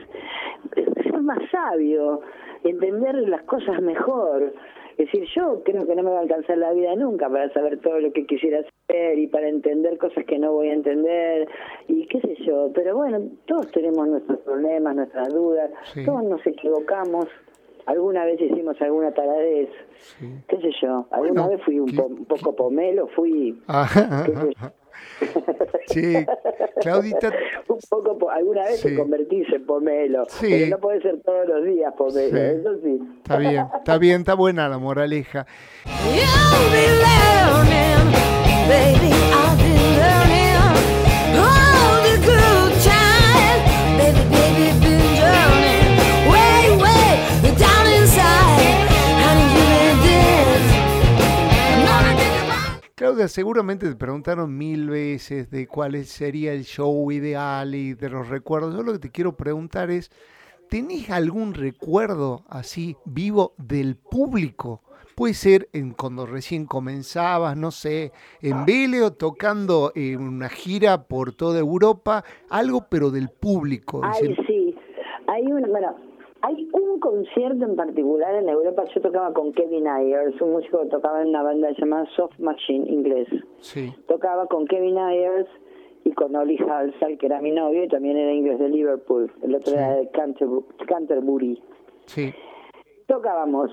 Ser 0.74 1.20
más 1.20 1.38
sabio, 1.50 2.20
entender 2.64 3.14
las 3.28 3.42
cosas 3.42 3.80
mejor. 3.82 4.52
Es 4.96 5.06
decir, 5.06 5.28
yo 5.36 5.62
creo 5.64 5.86
que 5.86 5.94
no 5.94 6.02
me 6.02 6.10
va 6.10 6.18
a 6.18 6.22
alcanzar 6.22 6.58
la 6.58 6.72
vida 6.72 6.94
nunca 6.96 7.28
para 7.28 7.48
saber 7.52 7.78
todo 7.80 8.00
lo 8.00 8.12
que 8.12 8.26
quisiera 8.26 8.60
hacer 8.60 9.18
y 9.18 9.28
para 9.28 9.48
entender 9.48 9.96
cosas 9.98 10.24
que 10.24 10.38
no 10.38 10.52
voy 10.52 10.70
a 10.70 10.74
entender 10.74 11.48
y 11.86 12.06
qué 12.06 12.20
sé 12.20 12.34
yo. 12.44 12.70
Pero 12.74 12.96
bueno, 12.96 13.20
todos 13.46 13.70
tenemos 13.70 14.08
nuestros 14.08 14.38
problemas, 14.40 14.96
nuestras 14.96 15.32
dudas, 15.32 15.70
Sí. 15.92 16.04
todos 16.04 16.24
nos 16.24 16.44
equivocamos. 16.46 17.26
Alguna 17.88 18.24
vez 18.26 18.38
hicimos 18.40 18.76
alguna 18.82 19.10
taradez, 19.12 19.70
Sí. 20.18 20.26
qué 20.46 20.56
sé 20.58 20.70
yo. 20.82 21.06
Alguna 21.10 21.42
Bueno, 21.44 21.48
vez 21.48 21.62
fui 21.64 21.80
un, 21.80 21.94
po- 21.96 22.04
un 22.04 22.24
poco 22.26 22.54
pomelo, 22.54 23.08
fui 23.16 23.58
Ajá, 23.66 24.24
qué 24.26 24.32
sé 24.32 24.38
ajá. 24.56 24.72
Sí, 25.86 26.26
Claudita, 26.82 27.32
un 27.68 27.78
poco, 27.88 28.18
po- 28.18 28.30
alguna 28.30 28.64
vez 28.64 28.80
Sí. 28.80 28.88
te 28.90 28.94
convertís 28.96 29.46
en 29.54 29.64
pomelo, 29.64 30.24
Sí. 30.28 30.48
pero 30.50 30.66
no 30.76 30.78
puede 30.78 31.00
ser 31.00 31.20
todos 31.22 31.48
los 31.48 31.64
días 31.64 31.94
pomelo, 31.96 32.28
Sí. 32.30 32.58
eso 32.60 32.74
sí. 32.84 33.00
está 33.22 33.38
bien, 33.38 33.66
está 33.74 33.98
bien, 33.98 34.20
está 34.20 34.34
buena 34.34 34.68
la 34.68 34.76
moraleja. 34.78 35.46
Claudia, 52.98 53.28
seguramente 53.28 53.88
te 53.88 53.94
preguntaron 53.94 54.58
mil 54.58 54.90
veces 54.90 55.52
de 55.52 55.68
cuál 55.68 56.04
sería 56.04 56.52
el 56.52 56.64
show 56.64 57.12
ideal 57.12 57.72
y 57.76 57.94
de 57.94 58.10
los 58.10 58.28
recuerdos. 58.28 58.74
Yo 58.74 58.82
lo 58.82 58.92
que 58.92 58.98
te 58.98 59.12
quiero 59.12 59.36
preguntar 59.36 59.88
es, 59.88 60.10
¿tenés 60.68 61.08
algún 61.08 61.54
recuerdo 61.54 62.42
así 62.48 62.96
vivo 63.04 63.52
del 63.56 63.94
público? 63.94 64.82
Puede 65.14 65.34
ser 65.34 65.68
en 65.72 65.92
cuando 65.92 66.26
recién 66.26 66.66
comenzabas, 66.66 67.56
no 67.56 67.70
sé, 67.70 68.10
en 68.42 68.64
Vélez 68.64 69.02
o 69.02 69.12
tocando 69.12 69.92
en 69.94 70.20
una 70.20 70.48
gira 70.48 71.04
por 71.04 71.32
toda 71.32 71.60
Europa, 71.60 72.24
algo 72.50 72.86
pero 72.90 73.12
del 73.12 73.28
público. 73.28 74.00
Ay, 74.02 74.34
sí. 74.48 74.74
Hay 75.28 75.44
una, 75.46 75.68
bueno, 75.68 75.94
hay 76.42 76.68
un 76.98 77.00
concierto 77.00 77.64
en 77.64 77.76
particular 77.76 78.34
en 78.34 78.48
Europa. 78.48 78.84
Yo 78.94 79.00
tocaba 79.00 79.32
con 79.32 79.52
Kevin 79.52 79.86
Ayers, 79.86 80.40
un 80.40 80.52
músico 80.52 80.80
que 80.82 80.88
tocaba 80.88 81.22
en 81.22 81.28
una 81.28 81.42
banda 81.44 81.70
llamada 81.78 82.06
Soft 82.16 82.38
Machine 82.40 82.90
inglés. 82.90 83.28
sí, 83.60 83.92
Tocaba 84.08 84.46
con 84.46 84.66
Kevin 84.66 84.98
Ayers 84.98 85.48
y 86.04 86.10
con 86.12 86.34
Oli 86.34 86.58
Halsall, 86.58 87.16
que 87.18 87.26
era 87.26 87.40
mi 87.40 87.52
novio 87.52 87.84
y 87.84 87.88
también 87.88 88.16
era 88.16 88.32
inglés 88.32 88.58
de 88.58 88.68
Liverpool. 88.68 89.30
El 89.42 89.54
otro 89.54 89.74
era 89.74 89.94
de 89.94 90.10
Canterbu- 90.10 90.64
Canterbury. 90.86 91.62
sí, 92.06 92.32
Tocábamos. 93.06 93.70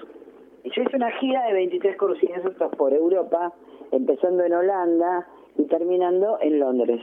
Yo 0.63 0.81
hice 0.81 0.95
una 0.95 1.11
gira 1.19 1.45
de 1.47 1.53
23 1.53 1.97
conciertos 1.97 2.75
por 2.77 2.93
Europa, 2.93 3.53
empezando 3.91 4.43
en 4.43 4.53
Holanda 4.53 5.27
y 5.57 5.63
terminando 5.65 6.37
en 6.41 6.59
Londres. 6.59 7.01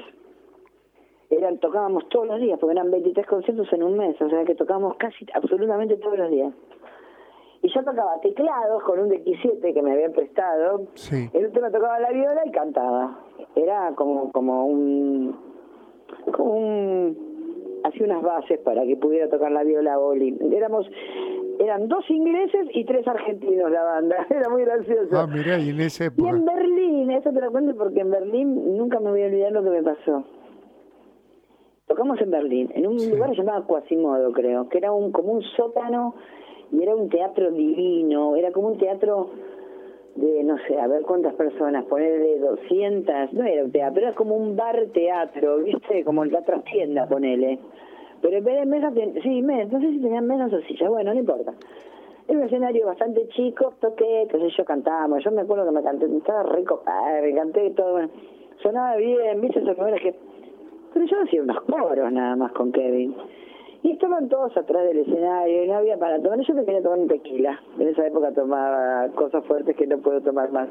Eran, 1.32 1.58
tocábamos 1.58 2.06
todos 2.10 2.26
los 2.26 2.40
días, 2.40 2.58
porque 2.58 2.74
eran 2.74 2.90
23 2.90 3.26
conciertos 3.26 3.72
en 3.72 3.82
un 3.82 3.96
mes, 3.96 4.20
o 4.20 4.28
sea 4.28 4.44
que 4.44 4.54
tocábamos 4.54 4.96
casi 4.96 5.26
absolutamente 5.32 5.96
todos 5.96 6.18
los 6.18 6.30
días. 6.30 6.52
Y 7.62 7.68
yo 7.72 7.82
tocaba 7.84 8.20
teclados 8.20 8.82
con 8.82 8.98
un 8.98 9.08
DX7 9.08 9.72
que 9.72 9.82
me 9.82 9.92
habían 9.92 10.12
prestado. 10.12 10.88
sí, 10.94 11.30
El 11.32 11.46
otro 11.46 11.62
me 11.62 11.70
tocaba 11.70 11.98
la 12.00 12.10
viola 12.10 12.42
y 12.44 12.50
cantaba. 12.50 13.20
Era 13.54 13.92
como, 13.94 14.30
como 14.32 14.66
un. 14.66 15.36
como 16.32 16.54
un. 16.54 17.80
hacía 17.84 18.04
unas 18.04 18.22
bases 18.22 18.58
para 18.58 18.84
que 18.84 18.96
pudiera 18.96 19.30
tocar 19.30 19.52
la 19.52 19.62
viola 19.62 19.98
Oli. 19.98 20.36
Éramos. 20.52 20.90
eran 21.60 21.86
dos 21.88 22.04
ingleses 22.10 22.66
y 22.74 22.84
tres 22.84 23.06
argentinos 23.06 23.70
la 23.70 23.84
banda. 23.84 24.26
Era 24.30 24.48
muy 24.50 24.64
gracioso. 24.64 25.16
Ah, 25.16 25.28
mirá, 25.28 25.58
y 25.58 25.70
en 25.70 25.80
esa 25.80 26.06
Y 26.14 26.26
en 26.26 26.44
Berlín, 26.44 27.10
eso 27.12 27.30
te 27.32 27.40
lo 27.40 27.52
cuento 27.52 27.74
porque 27.76 28.00
en 28.00 28.10
Berlín 28.10 28.76
nunca 28.76 28.98
me 28.98 29.10
voy 29.12 29.22
a 29.22 29.26
olvidar 29.26 29.52
lo 29.52 29.62
que 29.62 29.70
me 29.70 29.82
pasó. 29.84 30.24
Tocamos 31.92 32.18
en 32.22 32.30
Berlín, 32.30 32.72
en 32.74 32.86
un 32.86 33.10
lugar 33.10 33.32
llamado 33.36 33.66
Quasimodo, 33.66 34.32
creo, 34.32 34.66
que 34.70 34.78
era 34.78 34.90
un 34.92 35.12
como 35.12 35.34
un 35.34 35.42
sótano 35.42 36.14
y 36.72 36.82
era 36.82 36.96
un 36.96 37.10
teatro 37.10 37.50
divino, 37.50 38.34
era 38.34 38.50
como 38.50 38.68
un 38.68 38.78
teatro 38.78 39.28
de, 40.14 40.42
no 40.42 40.56
sé, 40.66 40.80
a 40.80 40.86
ver 40.86 41.02
cuántas 41.02 41.34
personas, 41.34 41.84
ponerle 41.84 42.38
200, 42.38 43.34
no 43.34 43.44
era 43.44 43.64
un 43.64 43.72
teatro, 43.72 44.00
era 44.00 44.14
como 44.14 44.34
un 44.36 44.56
bar 44.56 44.86
teatro, 44.94 45.58
¿viste? 45.64 46.02
Como 46.02 46.24
la 46.24 46.40
trastienda, 46.40 47.06
ponele. 47.06 47.58
Pero 48.22 48.38
en 48.38 48.44
vez 48.44 48.60
de 48.60 48.64
mesas, 48.64 48.94
ten- 48.94 49.20
sí, 49.22 49.42
me- 49.42 49.66
no 49.66 49.78
sé 49.78 49.90
si 49.90 49.98
tenían 50.00 50.26
mesas 50.26 50.50
o 50.50 50.62
sillas, 50.62 50.88
bueno, 50.88 51.12
no 51.12 51.20
importa. 51.20 51.52
Era 52.26 52.38
un 52.38 52.44
escenario 52.46 52.86
bastante 52.86 53.28
chico, 53.28 53.74
toqué, 53.82 54.26
qué 54.30 54.38
sé 54.38 54.48
yo, 54.56 54.64
cantábamos. 54.64 55.22
Yo 55.22 55.30
me 55.30 55.42
acuerdo 55.42 55.66
que 55.66 55.72
me 55.72 55.82
canté, 55.82 56.06
estaba 56.06 56.42
rico, 56.44 56.82
me 57.22 57.34
canté 57.34 57.68
todo, 57.72 57.92
bueno. 57.92 58.08
Sonaba 58.62 58.96
bien, 58.96 59.42
viste, 59.42 59.58
esas 59.58 59.76
cosas 59.76 60.00
que... 60.00 60.31
Pero 60.92 61.06
yo 61.06 61.22
hacía 61.22 61.42
unos 61.42 61.60
coros 61.62 62.12
nada 62.12 62.36
más 62.36 62.52
con 62.52 62.72
Kevin. 62.72 63.14
Y 63.82 63.92
estaban 63.92 64.28
todos 64.28 64.56
atrás 64.56 64.84
del 64.84 64.98
escenario 64.98 65.64
y 65.64 65.66
no 65.66 65.74
había 65.74 65.96
para 65.96 66.20
tomar. 66.22 66.38
Yo 66.40 66.54
me 66.54 66.64
quería 66.64 66.82
tomar 66.82 67.00
un 67.00 67.08
tequila. 67.08 67.60
En 67.78 67.88
esa 67.88 68.06
época 68.06 68.32
tomaba 68.32 69.08
cosas 69.14 69.44
fuertes 69.46 69.74
que 69.76 69.86
no 69.86 69.98
puedo 69.98 70.20
tomar 70.20 70.52
más. 70.52 70.68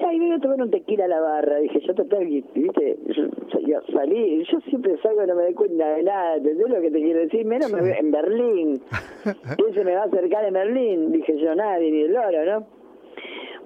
Y 0.00 0.04
ahí 0.04 0.18
me 0.18 0.34
a 0.34 0.38
tomar 0.38 0.60
un 0.60 0.70
tequila 0.70 1.04
a 1.04 1.08
la 1.08 1.20
barra. 1.20 1.58
Dije, 1.58 1.80
yo 1.80 1.94
total, 1.94 2.26
viste, 2.26 2.98
yo, 3.06 3.60
yo 3.60 3.80
salí. 3.92 4.44
Yo 4.50 4.60
siempre 4.62 4.98
salgo 4.98 5.22
y 5.22 5.26
no 5.28 5.36
me 5.36 5.44
doy 5.44 5.54
cuenta 5.54 5.88
de 5.90 6.02
nada. 6.02 6.36
¿Entendés 6.36 6.68
lo 6.68 6.80
que 6.80 6.90
te 6.90 7.00
quiero 7.00 7.20
decir? 7.20 7.46
Menos 7.46 7.72
me 7.72 7.98
en 7.98 8.10
Berlín. 8.10 8.82
¿Quién 9.56 9.74
se 9.74 9.84
me 9.84 9.94
va 9.94 10.02
a 10.02 10.06
acercar 10.06 10.44
en 10.44 10.54
Berlín? 10.54 11.12
Dije 11.12 11.38
yo, 11.38 11.54
nadie, 11.54 11.90
ni 11.92 12.00
el 12.02 12.12
loro, 12.12 12.44
¿no? 12.44 12.66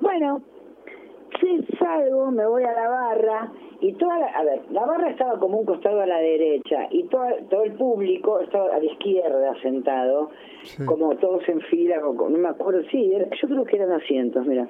Bueno, 0.01 0.43
Sí, 1.39 1.65
salgo, 1.79 2.31
me 2.31 2.47
voy 2.47 2.65
a 2.65 2.73
la 2.73 2.89
barra 2.89 3.53
y 3.81 3.93
toda 3.95 4.19
la, 4.19 4.27
a 4.27 4.45
ver, 4.45 4.63
la 4.71 4.85
barra 4.85 5.11
estaba 5.11 5.39
como 5.39 5.59
un 5.59 5.65
costado 5.67 6.01
a 6.01 6.07
la 6.07 6.19
derecha 6.19 6.89
y 6.91 7.05
todo, 7.05 7.25
todo 7.49 7.63
el 7.63 7.73
público 7.75 8.41
estaba 8.41 8.75
a 8.75 8.79
la 8.79 8.85
izquierda 8.85 9.55
sentado, 9.63 10.31
Sí. 10.65 10.85
como 10.85 11.15
todos 11.17 11.49
en 11.49 11.61
fila, 11.63 11.99
no 12.01 12.29
me 12.29 12.49
acuerdo, 12.49 12.83
sí, 12.91 13.13
era- 13.15 13.29
yo 13.41 13.49
creo 13.49 13.65
que 13.65 13.77
eran 13.77 13.93
asientos, 13.93 14.45
mira, 14.47 14.67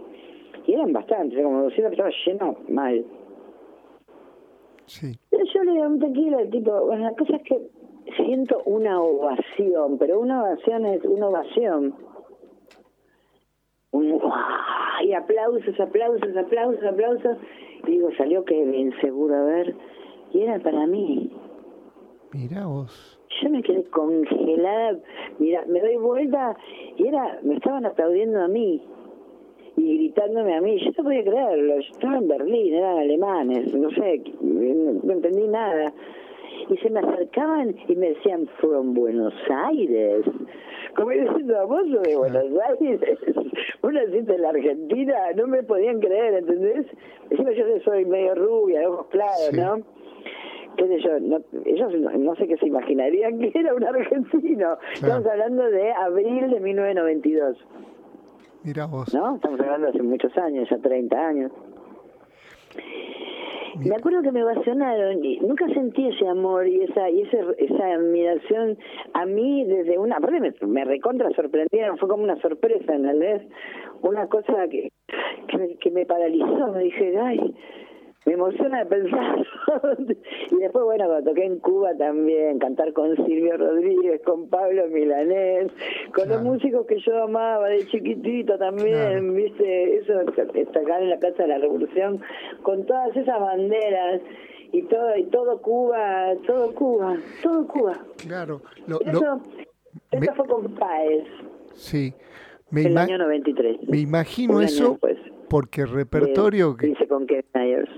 y 0.67 0.75
eran 0.75 0.93
bastantes, 0.93 1.43
como 1.43 1.63
200, 1.63 1.93
estaba 1.93 2.11
lleno 2.27 2.57
mal. 2.69 3.05
Sí. 4.87 5.13
Pero 5.31 5.45
yo 5.55 5.65
le 5.65 5.71
doy 5.73 5.81
un 5.81 5.99
tequila 6.01 6.39
al 6.39 6.51
tipo, 6.51 6.85
bueno, 6.87 7.05
la 7.05 7.15
cosa 7.17 7.37
es 7.37 7.43
que 7.43 7.61
siento 8.17 8.61
una 8.67 9.01
ovación, 9.01 9.99
pero 9.99 10.21
una 10.21 10.43
ovación 10.43 10.85
es 10.87 11.05
una 11.05 11.29
ovación. 11.29 11.95
Un, 13.93 14.19
¡guau! 14.19 14.33
y 15.05 15.13
aplausos, 15.13 15.79
aplausos, 15.81 16.37
aplausos, 16.37 16.85
aplausos. 16.85 17.37
Y 17.87 17.93
digo, 17.93 18.11
salió 18.17 18.45
Kevin, 18.45 18.93
seguro, 19.01 19.35
a 19.35 19.45
ver. 19.45 19.75
Y 20.33 20.43
era 20.43 20.59
para 20.61 20.87
mí. 20.87 21.31
Mirá 22.33 22.67
vos. 22.67 23.19
Yo 23.43 23.51
me 23.51 23.63
quedé 23.63 23.85
congelada. 23.85 24.99
Mira, 25.39 25.65
me 25.67 25.81
doy 25.81 25.97
vuelta 25.97 26.57
y 26.97 27.07
era, 27.07 27.39
me 27.43 27.55
estaban 27.55 27.87
aplaudiendo 27.87 28.41
a 28.41 28.49
mí 28.49 28.83
y 29.77 29.97
gritándome 29.97 30.55
a 30.55 30.61
mí. 30.61 30.79
Yo 30.79 30.91
no 30.97 31.05
podía 31.05 31.25
creerlo. 31.25 31.75
Yo 31.81 31.93
estaba 31.93 32.19
en 32.19 32.29
Berlín, 32.29 32.75
eran 32.75 32.99
alemanes, 32.99 33.75
no 33.75 33.91
sé, 33.91 34.23
no, 34.41 35.01
no 35.03 35.13
entendí 35.13 35.49
nada. 35.49 35.93
Y 36.71 36.77
se 36.77 36.89
me 36.89 37.01
acercaban 37.01 37.75
y 37.89 37.97
me 37.97 38.11
decían, 38.11 38.47
from 38.61 38.95
Buenos 38.95 39.35
Aires. 39.67 40.25
Como 40.95 41.11
diciendo, 41.11 41.67
vos 41.67 41.83
sos 41.91 42.03
de 42.03 42.17
Buenos 42.17 42.45
Aires. 42.69 43.01
Una 43.83 44.05
cita 44.07 44.35
en 44.35 44.43
la 44.43 44.51
Argentina, 44.51 45.15
no 45.37 45.49
me 45.49 45.63
podían 45.65 45.99
creer, 45.99 46.35
¿entendés? 46.35 46.87
Encima 47.29 47.51
yo 47.53 47.65
soy 47.85 48.05
medio 48.05 48.37
rubia, 48.37 48.81
de 48.81 48.87
ojos 48.87 49.07
claros, 49.11 49.49
Sí. 49.51 49.57
¿no? 49.57 49.81
qué 50.77 50.87
sé 50.87 51.01
yo, 51.01 51.21
no, 51.21 51.41
ellos 51.67 51.93
no, 51.99 52.11
no 52.13 52.35
sé 52.37 52.47
qué 52.47 52.57
se 52.57 52.67
imaginarían 52.67 53.39
que 53.51 53.51
era 53.59 53.75
un 53.75 53.85
argentino. 53.85 54.79
Estamos 54.95 55.27
hablando 55.27 55.65
de 55.71 55.93
abril 55.93 56.51
de 56.51 56.61
1992, 56.61 57.57
Mirá 58.63 58.87
vos. 58.87 59.13
¿no? 59.13 59.35
Estamos 59.37 59.59
hablando 59.61 59.87
de 59.87 59.93
hace 59.93 60.03
muchos 60.03 60.37
años, 60.39 60.69
ya 60.71 60.79
30 60.79 61.19
años. 61.19 61.53
Me 63.79 63.95
acuerdo 63.95 64.23
que 64.23 64.33
me 64.33 64.43
ovacionaron 64.43 65.25
y 65.25 65.39
nunca 65.41 65.67
sentí 65.69 66.09
ese 66.09 66.27
amor 66.27 66.67
y 66.67 66.83
esa 66.83 67.09
y 67.09 67.23
ese, 67.23 67.41
esa 67.59 67.95
admiración 67.95 68.77
a 69.15 69.27
mí 69.27 69.65
desde 69.65 69.99
una... 69.99 70.17
Aparte 70.17 70.41
me, 70.41 70.53
me 70.67 70.85
recontra 70.85 71.31
sorprendieron, 71.31 71.97
fue 71.99 72.09
como 72.09 72.25
una 72.25 72.41
sorpresa, 72.41 72.95
¿entendés? 72.95 73.43
Una 74.03 74.27
cosa 74.27 74.67
que, 74.69 74.91
que, 75.49 75.59
me, 75.59 75.77
que 75.77 75.91
me 75.91 76.05
paralizó, 76.05 76.73
me 76.73 76.85
dije, 76.85 77.17
ay, 77.19 77.55
me 78.27 78.35
emociona 78.35 78.85
de 78.85 78.87
pensar. 78.87 79.39
y 80.51 80.57
después, 80.57 80.85
bueno, 80.85 81.07
cuando 81.07 81.31
toqué 81.31 81.45
en 81.45 81.59
Cuba 81.59 81.95
también, 81.97 82.59
cantar 82.59 82.93
con 82.93 83.17
Silvio 83.17 83.57
Rodríguez, 83.57 84.21
con 84.25 84.49
Pablo 84.49 84.87
Milanés, 84.89 85.71
con 86.15 86.29
los 86.29 86.43
músicos 86.43 86.87
que 86.87 86.99
yo 87.01 87.23
amaba 87.23 87.69
de 87.69 87.87
chiquitito 87.87 88.59
también, 88.59 89.35
¿viste? 89.35 89.97
Eso, 89.99 90.13
destacar 90.53 91.03
en 91.03 91.11
la 91.11 91.19
Casa 91.19 91.45
de 91.45 91.49
la 91.49 91.59
Revolución, 91.59 92.21
con 92.63 92.85
todas 92.87 93.17
esas 93.17 93.41
banderas 93.41 94.21
y 94.73 94.83
todo, 94.83 95.17
y 95.17 95.25
todo 95.25 95.61
Cuba, 95.63 96.35
todo 96.47 96.75
Cuba, 96.75 97.17
todo 97.43 97.67
Cuba. 97.67 97.99
Claro. 98.19 98.61
Lo, 98.87 99.01
Eso, 99.01 99.13
lo- 99.13 99.19
eso 100.13 100.21
me- 100.21 100.27
fue 100.35 100.47
con 100.47 100.75
Paez, 100.75 101.25
sí. 101.75 102.13
Me, 102.71 102.83
el 102.83 102.97
año 102.99 103.19
93. 103.19 103.89
me 103.89 103.99
imagino 103.99 104.61
eso 104.61 104.91
después. 104.91 105.17
porque 105.49 105.81
el 105.81 105.89
repertorio 105.91 106.77
que 106.77 106.87
que, 106.87 106.93
hice 106.93 107.09
con 107.09 107.27
Kevin 107.27 107.45
Ayers. 107.55 107.91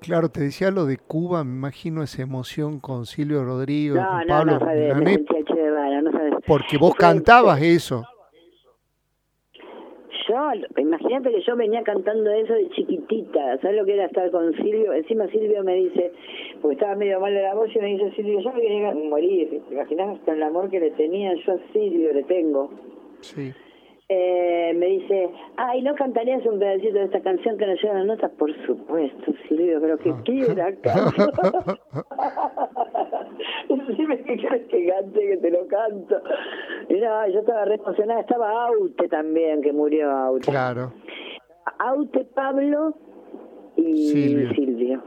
Claro, 0.00 0.28
te 0.28 0.40
decía 0.40 0.70
lo 0.70 0.86
de 0.86 0.96
Cuba, 0.98 1.44
me 1.44 1.52
imagino 1.54 2.02
esa 2.02 2.22
emoción 2.22 2.80
con 2.80 3.06
Silvio 3.06 3.44
Rodríguez, 3.44 3.94
No, 3.96 4.08
con 4.08 4.18
no, 4.20 4.26
Pablo 4.26 4.52
no 4.54 4.58
sabes, 4.60 4.94
Guevara, 4.94 6.02
sabes. 6.12 6.34
porque 6.46 6.78
vos 6.78 6.90
Fue- 6.90 6.98
cantabas 6.98 7.60
eso. 7.62 8.04
Yo, 10.28 10.36
imagínate 10.78 11.30
que 11.30 11.42
yo 11.42 11.56
venía 11.56 11.82
cantando 11.82 12.30
eso 12.30 12.52
de 12.54 12.68
chiquitita, 12.70 13.58
¿sabes 13.60 13.76
lo 13.78 13.84
que 13.84 13.94
era 13.94 14.06
estar 14.06 14.30
con 14.30 14.52
Silvio? 14.54 14.92
Encima 14.92 15.26
Silvio 15.28 15.64
me 15.64 15.74
dice, 15.74 16.12
porque 16.62 16.74
estaba 16.74 16.94
medio 16.94 17.18
mal 17.20 17.34
de 17.34 17.42
la 17.42 17.54
voz, 17.54 17.68
y 17.74 17.78
me 17.80 17.86
dice 17.86 18.12
Silvio, 18.14 18.40
yo 18.40 18.52
me 18.52 18.60
quería 18.60 18.94
morir, 18.94 19.60
¿te 19.68 19.74
imaginas 19.74 20.18
con 20.20 20.36
el 20.36 20.42
amor 20.44 20.70
que 20.70 20.78
le 20.78 20.90
tenía 20.92 21.34
yo 21.34 21.52
a 21.54 21.58
Silvio, 21.72 22.12
le 22.12 22.22
tengo? 22.24 22.70
Sí. 23.20 23.52
Eh, 24.12 24.72
me 24.74 24.86
dice, 24.86 25.30
ay, 25.56 25.82
¿no 25.82 25.94
cantarías 25.94 26.44
un 26.44 26.58
pedacito 26.58 26.98
de 26.98 27.04
esta 27.04 27.20
canción 27.20 27.56
que 27.56 27.64
nos 27.64 27.80
lleva 27.80 27.94
las 27.94 28.06
notas? 28.06 28.32
Por 28.32 28.52
supuesto, 28.66 29.32
Silvio, 29.48 29.80
pero 29.80 29.98
que 29.98 30.12
quiera, 30.24 30.74
canto. 30.82 31.30
Decime 33.86 34.18
que 34.24 34.36
quieres 34.36 34.66
que 34.66 34.86
cante, 34.88 35.20
que 35.20 35.36
te 35.36 35.50
lo 35.52 35.64
canto. 35.68 36.20
Y 36.88 36.94
no, 36.94 37.28
yo 37.28 37.38
estaba 37.38 37.64
re 37.66 37.76
emocionada, 37.76 38.20
estaba 38.22 38.66
Aute 38.66 39.06
también, 39.06 39.62
que 39.62 39.72
murió 39.72 40.10
Aute. 40.10 40.50
Claro. 40.50 40.92
Aute, 41.78 42.24
Pablo 42.34 42.94
y 43.76 44.08
Silvio. 44.08 44.54
Silvio. 44.54 45.02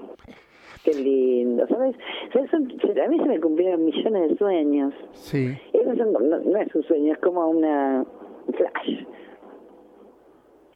Qué 0.85 0.93
lindo, 0.93 1.67
¿sabes? 1.67 1.97
A 2.35 3.07
mí 3.09 3.17
se 3.17 3.25
me 3.25 3.39
cumplieron 3.41 3.83
millones 3.83 4.29
de 4.29 4.37
sueños. 4.37 4.93
Sí. 5.11 5.57
Son- 5.97 6.13
no, 6.13 6.39
no 6.39 6.57
es 6.57 6.73
un 6.73 6.83
sueño, 6.83 7.11
es 7.11 7.19
como 7.19 7.49
una 7.49 8.05
un 8.05 8.22
flash. 8.55 9.05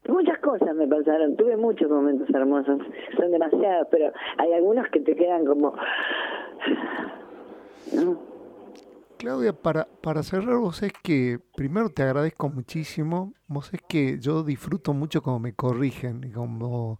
Muchas 0.07 0.39
cosas 0.39 0.73
me 0.75 0.87
pasaron, 0.87 1.35
tuve 1.35 1.57
muchos 1.57 1.89
momentos 1.89 2.29
hermosos, 2.29 2.79
son 3.17 3.31
demasiados, 3.31 3.87
pero 3.91 4.11
hay 4.37 4.53
algunos 4.53 4.87
que 4.89 5.01
te 5.01 5.15
quedan 5.15 5.45
como... 5.45 5.73
¿no? 7.93 8.17
Claudia, 9.17 9.51
para, 9.51 9.87
para 10.01 10.23
cerrar, 10.23 10.57
vos 10.57 10.83
es 10.83 10.93
que 11.03 11.39
primero 11.55 11.89
te 11.89 12.03
agradezco 12.03 12.49
muchísimo. 12.49 13.33
Vos 13.47 13.73
es 13.73 13.81
que 13.87 14.19
yo 14.19 14.43
disfruto 14.43 14.93
mucho 14.93 15.21
cuando 15.21 15.39
me 15.39 15.53
corrigen. 15.53 16.31
Como, 16.31 16.99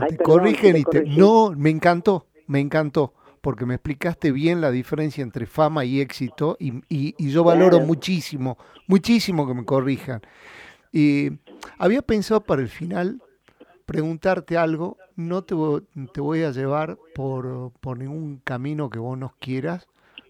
Ay, 0.00 0.08
te 0.08 0.16
perdón, 0.16 0.38
corrigen 0.38 0.72
te 0.72 0.78
y 0.78 0.84
te. 0.84 1.04
No, 1.04 1.52
me 1.54 1.70
encantó, 1.70 2.26
me 2.46 2.60
encantó. 2.60 3.12
Porque 3.40 3.66
me 3.66 3.74
explicaste 3.74 4.32
bien 4.32 4.60
la 4.60 4.70
diferencia 4.70 5.22
entre 5.22 5.46
fama 5.46 5.84
y 5.84 6.00
éxito. 6.00 6.56
Y, 6.58 6.78
y- 6.88 7.14
y 7.18 7.30
yo 7.30 7.44
valoro 7.44 7.80
muchísimo, 7.80 8.58
muchísimo 8.86 9.46
que 9.46 9.54
me 9.54 9.64
corrijan. 9.64 10.20
Y 10.92 11.30
había 11.78 12.02
pensado 12.02 12.40
para 12.42 12.62
el 12.62 12.68
final 12.68 13.20
preguntarte 13.86 14.56
algo. 14.56 14.96
No 15.16 15.42
te, 15.42 15.54
vo- 15.54 15.84
te 16.12 16.20
voy 16.20 16.42
a 16.42 16.50
llevar 16.50 16.98
por, 17.14 17.72
por 17.80 17.98
ningún 17.98 18.40
camino 18.44 18.90
que 18.90 18.98
vos 18.98 19.18
nos 19.18 19.32
quieras. 19.36 19.86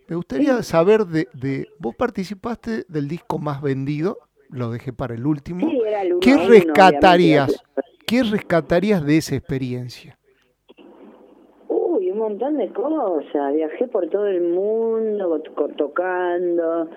Me 0.08 0.16
gustaría 0.16 0.62
saber 0.62 1.06
de, 1.06 1.28
de- 1.34 1.68
vos 1.78 1.94
participaste 1.94 2.84
del 2.88 3.08
disco 3.08 3.38
más 3.38 3.60
vendido, 3.60 4.18
lo 4.50 4.70
dejé 4.70 4.92
para 4.92 5.14
el 5.14 5.26
último. 5.26 5.68
Sí, 5.68 5.80
era 5.86 6.02
el 6.02 6.12
uno 6.14 6.20
¿Qué 6.20 6.34
uno, 6.34 6.48
rescatarías? 6.48 7.62
¿Qué 8.06 8.22
rescatarías 8.22 9.04
de 9.04 9.18
esa 9.18 9.36
experiencia? 9.36 10.17
Un 12.18 12.24
montón 12.32 12.56
de 12.56 12.68
cosas. 12.72 13.54
Viajé 13.54 13.86
por 13.86 14.08
todo 14.08 14.26
el 14.26 14.40
mundo 14.40 15.40
tocando. 15.76 16.88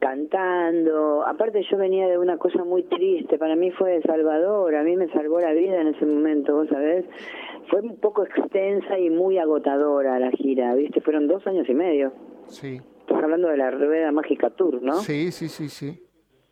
cantando. 0.00 1.24
Aparte 1.24 1.62
yo 1.70 1.76
venía 1.76 2.08
de 2.08 2.18
una 2.18 2.36
cosa 2.36 2.64
muy 2.64 2.82
triste, 2.82 3.38
para 3.38 3.54
mí 3.54 3.70
fue 3.70 4.00
Salvador, 4.02 4.74
a 4.74 4.82
mí 4.82 4.96
me 4.96 5.06
salvó 5.12 5.38
la 5.38 5.52
vida 5.52 5.80
en 5.80 5.88
ese 5.88 6.06
momento, 6.06 6.56
vos 6.56 6.68
sabés. 6.68 7.04
Fue 7.68 7.82
un 7.82 8.00
poco 8.00 8.24
extensa 8.24 8.98
y 8.98 9.10
muy 9.10 9.38
agotadora 9.38 10.18
la 10.18 10.32
gira, 10.32 10.74
¿viste? 10.74 11.00
Fueron 11.02 11.28
dos 11.28 11.46
años 11.46 11.68
y 11.68 11.74
medio. 11.74 12.12
Sí. 12.46 12.80
Estás 13.02 13.22
hablando 13.22 13.46
de 13.46 13.58
la 13.58 13.70
Rueda 13.70 14.10
Mágica 14.10 14.50
Tour, 14.50 14.82
¿no? 14.82 14.94
Sí, 14.94 15.30
sí, 15.30 15.48
sí, 15.48 15.68
sí. 15.68 16.02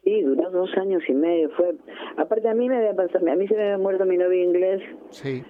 Sí, 0.04 0.22
duró 0.22 0.48
dos 0.50 0.70
años 0.76 1.02
y 1.08 1.12
medio. 1.12 1.50
Fue, 1.56 1.74
aparte 2.18 2.48
a 2.48 2.54
mí 2.54 2.68
me 2.68 2.76
había 2.76 2.94
pasado, 2.94 3.28
a 3.28 3.34
mí 3.34 3.48
se 3.48 3.54
me 3.56 3.62
había 3.62 3.78
muerto 3.78 4.04
mi 4.04 4.16
novio 4.16 4.44
inglés 4.44 4.80
Sí. 5.10 5.42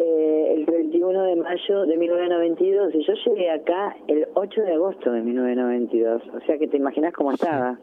Eh, 0.00 0.54
el 0.54 0.64
21 0.64 1.22
de 1.24 1.36
mayo 1.36 1.84
de 1.86 1.96
1992 1.96 2.94
y 2.94 3.04
yo 3.04 3.12
llegué 3.26 3.50
acá 3.50 3.96
el 4.06 4.28
8 4.34 4.60
de 4.62 4.72
agosto 4.74 5.10
de 5.10 5.22
1992. 5.22 6.22
O 6.34 6.40
sea 6.46 6.56
que 6.56 6.68
te 6.68 6.76
imaginas 6.76 7.12
cómo 7.12 7.32
estaba 7.32 7.78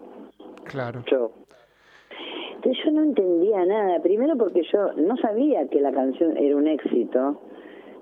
Claro. 0.63 1.03
yo. 1.11 1.31
Entonces 2.55 2.83
yo 2.85 2.91
no 2.91 3.03
entendía 3.03 3.65
nada. 3.65 3.99
Primero 4.01 4.37
porque 4.37 4.63
yo 4.71 4.93
no 4.93 5.17
sabía 5.17 5.67
que 5.67 5.81
la 5.81 5.91
canción 5.91 6.37
era 6.37 6.55
un 6.55 6.67
éxito. 6.67 7.41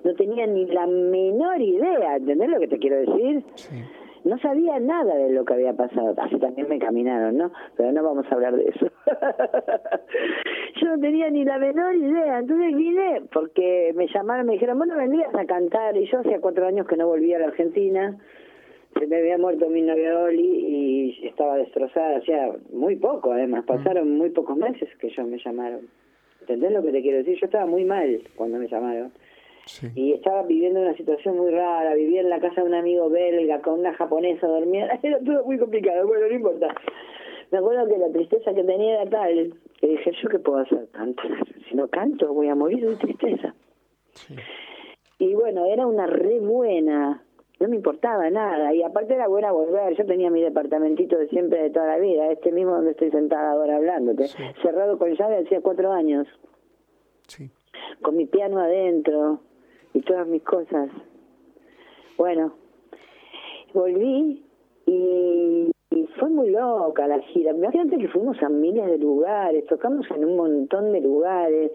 No 0.03 0.14
tenía 0.15 0.45
ni 0.45 0.65
la 0.68 0.85
menor 0.85 1.60
idea. 1.61 2.18
¿Entendés 2.18 2.49
lo 2.49 2.60
que 2.60 2.68
te 2.68 2.77
quiero 2.77 2.98
decir? 2.98 3.44
Sí. 3.56 3.76
No 4.23 4.37
sabía 4.39 4.79
nada 4.79 5.15
de 5.15 5.31
lo 5.31 5.43
que 5.43 5.53
había 5.53 5.73
pasado. 5.73 6.13
Así 6.17 6.37
también 6.39 6.69
me 6.69 6.79
caminaron, 6.79 7.37
¿no? 7.37 7.51
Pero 7.75 7.91
no 7.91 8.03
vamos 8.03 8.25
a 8.29 8.35
hablar 8.35 8.55
de 8.55 8.69
eso. 8.69 8.87
Yo 10.81 10.87
no 10.87 10.99
tenía 10.99 11.29
ni 11.29 11.43
la 11.43 11.57
menor 11.57 11.93
idea. 11.95 12.39
Entonces 12.39 12.75
vine 12.75 13.21
porque 13.33 13.91
me 13.95 14.07
llamaron, 14.07 14.45
me 14.45 14.53
dijeron, 14.53 14.77
bueno, 14.77 14.95
vendrías 14.95 15.33
a 15.35 15.45
cantar. 15.45 15.97
Y 15.97 16.05
yo 16.07 16.19
hacía 16.19 16.39
cuatro 16.39 16.65
años 16.65 16.87
que 16.87 16.95
no 16.95 17.07
volvía 17.07 17.35
a 17.35 17.39
la 17.41 17.47
Argentina. 17.47 18.17
Se 18.97 19.07
me 19.07 19.17
había 19.17 19.37
muerto 19.37 19.69
mi 19.69 19.81
novia 19.81 20.17
Oli 20.17 20.41
y 20.41 21.27
estaba 21.27 21.57
destrozada. 21.57 22.17
Hacía 22.17 22.49
muy 22.71 22.95
poco, 22.95 23.33
además. 23.33 23.65
Pasaron 23.65 24.17
muy 24.17 24.29
pocos 24.29 24.55
meses 24.55 24.87
que 24.99 25.07
ellos 25.07 25.27
me 25.27 25.37
llamaron. 25.37 25.81
¿Entendés 26.41 26.71
lo 26.71 26.81
que 26.81 26.91
te 26.91 27.01
quiero 27.01 27.17
decir? 27.17 27.37
Yo 27.39 27.45
estaba 27.45 27.65
muy 27.65 27.83
mal 27.83 28.21
cuando 28.35 28.57
me 28.57 28.67
llamaron 28.67 29.11
Sí. 29.65 29.88
y 29.95 30.11
estaba 30.14 30.44
viviendo 30.44 30.81
una 30.81 30.94
situación 30.95 31.38
muy 31.38 31.49
rara, 31.52 31.94
vivía 31.94 32.19
en 32.22 32.30
la 32.30 32.40
casa 32.41 32.61
de 32.61 32.68
un 32.68 32.73
amigo 32.73 33.10
belga 33.10 33.61
con 33.61 33.80
una 33.80 33.94
japonesa 33.94 34.45
dormía, 34.48 34.88
era 35.03 35.19
todo 35.19 35.45
muy 35.45 35.57
complicado, 35.57 36.06
bueno, 36.07 36.27
no 36.27 36.34
importa. 36.34 36.76
Me 37.52 37.60
acuerdo 37.60 37.88
que 37.88 37.98
la 37.98 38.10
tristeza 38.11 38.53
que 38.53 38.64
tenía 38.64 39.02
era 39.02 39.10
tal, 39.10 39.53
que 39.80 39.88
dije, 39.88 40.11
¿yo 40.22 40.30
qué 40.30 40.40
puedo 40.40 40.60
hacer? 40.60 40.88
Cantar. 40.91 41.27
Si 41.69 41.76
no 41.77 41.88
canto 41.88 42.34
voy 42.34 42.49
a 42.49 42.56
morir 42.56 42.85
de 42.88 42.95
tristeza. 42.98 43.56
Sí. 44.11 44.35
Y 45.19 45.34
bueno, 45.34 45.65
era 45.65 45.88
una 45.88 46.06
re 46.07 46.40
buena, 46.40 47.23
no 47.60 47.68
me 47.69 47.77
importaba 47.77 48.30
nada, 48.30 48.73
y 48.73 48.84
aparte 48.84 49.14
era 49.14 49.27
buena 49.30 49.52
volver, 49.53 49.95
yo 49.95 50.06
tenía 50.06 50.30
mi 50.30 50.41
departamentito 50.41 51.18
de 51.18 51.30
siempre 51.30 51.64
de 51.64 51.69
toda 51.69 51.88
la 51.88 51.98
vida, 51.99 52.30
este 52.31 52.52
mismo 52.52 52.72
donde 52.76 52.91
estoy 52.91 53.10
sentada 53.11 53.53
ahora 53.53 53.77
hablándote, 53.77 54.27
Sí. 54.27 54.44
cerrado 54.61 54.98
con 54.98 55.15
llave 55.15 55.38
hacía 55.38 55.61
cuatro 55.61 55.91
años 55.94 56.27
Sí. 57.27 57.49
con 58.02 58.18
mi 58.18 58.26
piano 58.26 58.60
adentro 58.60 59.40
y 59.93 60.01
todas 60.01 60.27
mis 60.27 60.43
cosas. 60.43 60.89
Bueno, 62.17 62.53
volví 63.73 64.43
y, 64.85 65.71
y 65.91 66.07
fue 66.19 66.29
muy 66.29 66.49
loca 66.51 67.07
la 67.07 67.19
gira. 67.19 67.51
Imagínate 67.51 67.97
que 67.97 68.07
fuimos 68.07 68.41
a 68.43 68.49
miles 68.49 68.85
de 68.85 68.97
lugares, 68.97 69.65
tocamos 69.67 70.05
en 70.11 70.25
un 70.25 70.37
montón 70.37 70.91
de 70.91 71.01
lugares. 71.01 71.71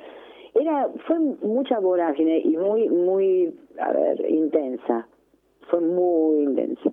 Era, 0.55 0.89
fue 1.07 1.19
mucha 1.19 1.79
vorágine 1.79 2.39
y 2.39 2.57
muy, 2.57 2.89
muy, 2.89 3.55
a 3.79 3.93
ver, 3.93 4.29
intensa. 4.29 5.07
Fue 5.71 5.81
muy 5.81 6.43
intensa. 6.43 6.91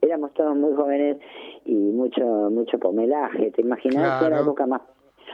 Éramos 0.00 0.32
todos 0.34 0.56
muy 0.56 0.74
jóvenes 0.74 1.18
y 1.64 1.74
mucho, 1.74 2.24
mucho 2.50 2.78
pomelaje. 2.78 3.50
¿Te 3.52 3.62
imaginas 3.62 4.20
que 4.20 4.26
era 4.26 4.36
la 4.36 4.42
época 4.42 4.66
más, 4.66 4.82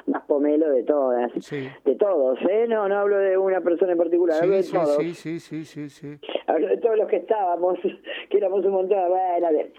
más 0.07 0.23
pomelo 0.25 0.71
de 0.71 0.83
todas? 0.85 1.31
Sí. 1.41 1.69
de 1.85 1.95
todos, 1.97 2.39
¿eh? 2.49 2.67
No, 2.69 2.89
no 2.89 2.99
hablo 2.99 3.19
de 3.19 3.37
una 3.39 3.61
persona 3.61 3.93
en 3.93 3.99
particular, 3.99 4.43
hablo 4.43 4.53
Sí, 4.53 4.57
de 4.57 4.63
sí, 4.63 4.73
todos. 4.73 4.97
sí, 4.97 5.15
sí, 5.15 5.41
sí, 5.41 5.65
sí, 5.65 5.89
sí. 5.91 6.19
Hablo 6.47 6.67
de 6.69 6.77
todos 6.79 6.97
los 6.99 7.09
que 7.09 7.17
estábamos, 7.17 7.79
que 8.31 8.37
éramos 8.37 8.65
un 8.65 8.73
montón, 8.73 8.99
bueno, 9.09 9.49
de, 9.53 9.73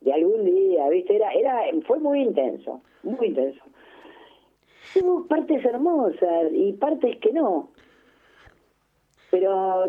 de 0.00 0.12
algún 0.12 0.44
día, 0.44 0.88
¿viste? 0.88 1.16
Era, 1.16 1.32
era, 1.32 1.60
fue 1.86 1.98
muy 1.98 2.20
intenso, 2.22 2.80
muy 3.02 3.28
intenso. 3.28 3.60
Hubo 5.00 5.26
partes 5.26 5.64
hermosas 5.64 6.48
y 6.52 6.72
partes 6.74 7.16
que 7.18 7.32
no. 7.32 7.70
Pero 9.30 9.86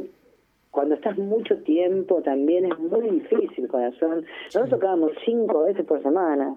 cuando 0.72 0.96
estás 0.96 1.18
mucho 1.18 1.58
tiempo 1.64 2.22
también 2.22 2.66
es 2.72 2.80
muy 2.80 3.10
difícil, 3.10 3.68
corazón. 3.68 4.26
Nosotros 4.46 4.70
tocábamos 4.70 5.12
cinco 5.26 5.64
veces 5.66 5.86
por 5.86 6.02
semana, 6.02 6.56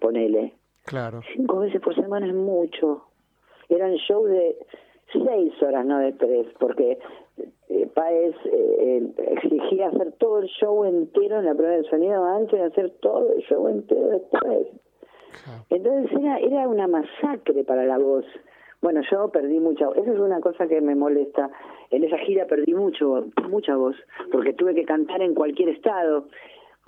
ponele. 0.00 0.54
Claro. 0.88 1.20
Cinco 1.34 1.60
veces 1.60 1.82
por 1.82 1.94
semana 1.94 2.26
es 2.26 2.34
mucho. 2.34 3.04
Eran 3.68 3.94
shows 3.96 4.30
de 4.30 4.56
seis 5.12 5.52
horas, 5.62 5.84
no 5.84 5.98
de 5.98 6.12
tres, 6.12 6.46
porque 6.58 6.98
eh, 7.68 7.86
Páez 7.94 8.34
eh, 8.46 9.12
exigía 9.32 9.88
hacer 9.88 10.12
todo 10.12 10.38
el 10.38 10.48
show 10.48 10.84
entero 10.86 11.40
en 11.40 11.44
la 11.44 11.54
prueba 11.54 11.76
de 11.76 11.84
sonido 11.84 12.24
antes 12.24 12.58
de 12.58 12.64
hacer 12.64 12.90
todo 13.00 13.34
el 13.34 13.42
show 13.42 13.68
entero 13.68 14.08
después. 14.08 14.68
Claro. 15.44 15.64
Entonces 15.68 16.10
era, 16.18 16.38
era 16.38 16.68
una 16.68 16.88
masacre 16.88 17.64
para 17.64 17.84
la 17.84 17.98
voz. 17.98 18.24
Bueno, 18.80 19.02
yo 19.10 19.28
perdí 19.28 19.58
mucha 19.58 19.88
Esa 19.94 20.12
es 20.12 20.18
una 20.18 20.40
cosa 20.40 20.66
que 20.68 20.80
me 20.80 20.94
molesta. 20.94 21.50
En 21.90 22.04
esa 22.04 22.16
gira 22.18 22.46
perdí 22.46 22.72
mucho, 22.72 23.26
mucha 23.48 23.76
voz, 23.76 23.96
porque 24.32 24.54
tuve 24.54 24.74
que 24.74 24.84
cantar 24.84 25.20
en 25.20 25.34
cualquier 25.34 25.68
estado. 25.70 26.28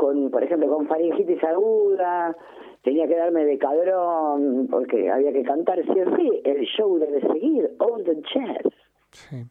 Con, 0.01 0.31
por 0.31 0.43
ejemplo, 0.43 0.67
con 0.75 0.87
faringitis 0.87 1.45
aguda, 1.45 2.35
tenía 2.83 3.07
que 3.07 3.17
darme 3.17 3.45
de 3.45 3.59
cadrón, 3.59 4.67
porque 4.71 5.11
había 5.11 5.31
que 5.31 5.43
cantar 5.43 5.79
sí 5.85 6.01
o 6.01 6.17
sí. 6.17 6.41
El 6.43 6.65
show 6.65 6.99
debe 6.99 7.21
seguir, 7.21 7.71
all 7.79 8.03
the 8.03 8.17
jazz. 8.33 8.73
Sí. 9.11 9.45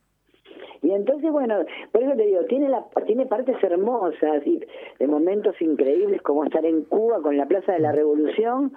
Y 0.82 0.90
entonces, 0.90 1.32
bueno, 1.32 1.64
por 1.92 2.02
eso 2.02 2.16
te 2.16 2.26
digo, 2.26 2.46
tiene 2.46 2.68
la, 2.68 2.84
tiene 3.06 3.28
partes 3.28 3.62
hermosas 3.62 4.42
y 4.48 4.60
de 4.98 5.08
momentos 5.08 5.54
increíbles 5.62 6.20
como 6.24 6.46
estar 6.46 6.66
en 6.66 6.84
Cuba 6.86 7.22
con 7.22 7.38
la 7.38 7.46
Plaza 7.46 7.74
de 7.74 7.80
la 7.82 7.92
Revolución, 7.92 8.74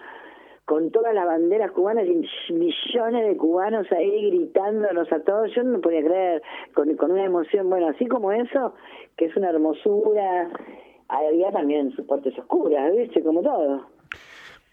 con 0.66 0.90
todas 0.90 1.15
las 1.15 1.24
banderas 1.24 1.73
cubanas 1.73 2.05
y 2.07 2.53
millones 2.53 3.27
de 3.27 3.36
cubanos 3.39 3.90
ahí 3.93 4.31
gritándonos 4.31 5.11
a 5.11 5.20
todos. 5.20 5.55
Yo 5.55 5.62
no 5.62 5.81
podía 5.81 6.05
creer, 6.05 6.43
con, 6.74 6.94
con 6.97 7.12
una 7.12 7.24
emoción, 7.24 7.70
bueno, 7.70 7.89
así 7.89 8.05
como 8.05 8.31
eso, 8.31 8.74
que 9.16 9.24
es 9.24 9.36
una 9.36 9.49
hermosura, 9.49 10.51
había 11.12 11.51
también 11.51 11.93
sus 11.93 12.06
partes 12.06 12.39
oscuras, 12.39 12.94
¿viste? 12.97 13.22
Como 13.22 13.43
todo. 13.43 13.86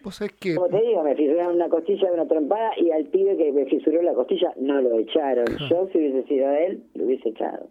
Vos 0.02 0.16
sabés 0.16 0.34
que 0.34 0.56
Como 0.56 0.70
te 0.70 0.82
digo, 0.82 1.04
me 1.04 1.16
fisuraron 1.16 1.56
una 1.56 1.68
costilla 1.68 2.08
de 2.08 2.14
una 2.14 2.28
trompada 2.28 2.72
y 2.78 2.90
al 2.92 3.06
pibe 3.06 3.36
que 3.36 3.52
me 3.52 3.66
fisuró 3.66 4.02
la 4.02 4.14
costilla 4.14 4.54
no 4.58 4.82
lo 4.82 4.98
echaron. 4.98 5.46
Yo, 5.70 5.88
si 5.92 5.98
hubiese 5.98 6.24
sido 6.28 6.50
él, 6.52 6.84
lo 6.94 7.06
hubiese 7.06 7.30
echado. 7.30 7.68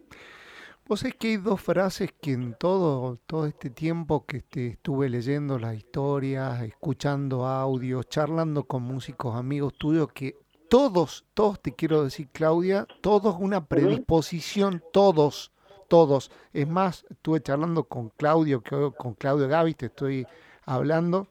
Vos 0.87 1.01
sabés 1.01 1.15
que 1.15 1.27
hay 1.27 1.37
dos 1.37 1.61
frases 1.61 2.11
que 2.19 2.31
en 2.31 2.55
todo, 2.55 3.17
todo 3.27 3.45
este 3.45 3.69
tiempo 3.69 4.25
que 4.25 4.37
este, 4.37 4.67
estuve 4.69 5.09
leyendo 5.09 5.59
las 5.59 5.75
historias, 5.75 6.61
escuchando 6.63 7.45
audios, 7.45 8.09
charlando 8.09 8.63
con 8.63 8.83
músicos 8.83 9.35
amigos 9.35 9.73
tuyos, 9.77 10.11
que 10.13 10.35
todos, 10.69 11.25
todos 11.33 11.61
te 11.61 11.73
quiero 11.73 12.03
decir, 12.03 12.27
Claudia, 12.31 12.87
todos 13.01 13.37
una 13.39 13.67
predisposición, 13.67 14.83
todos, 14.93 15.51
todos. 15.89 16.31
Es 16.53 16.67
más, 16.67 17.05
estuve 17.09 17.41
charlando 17.41 17.83
con 17.83 18.09
Claudio, 18.09 18.61
que 18.61 18.91
con 18.97 19.15
Claudio 19.15 19.47
Gavis, 19.49 19.75
te 19.75 19.87
estoy 19.87 20.25
hablando, 20.65 21.27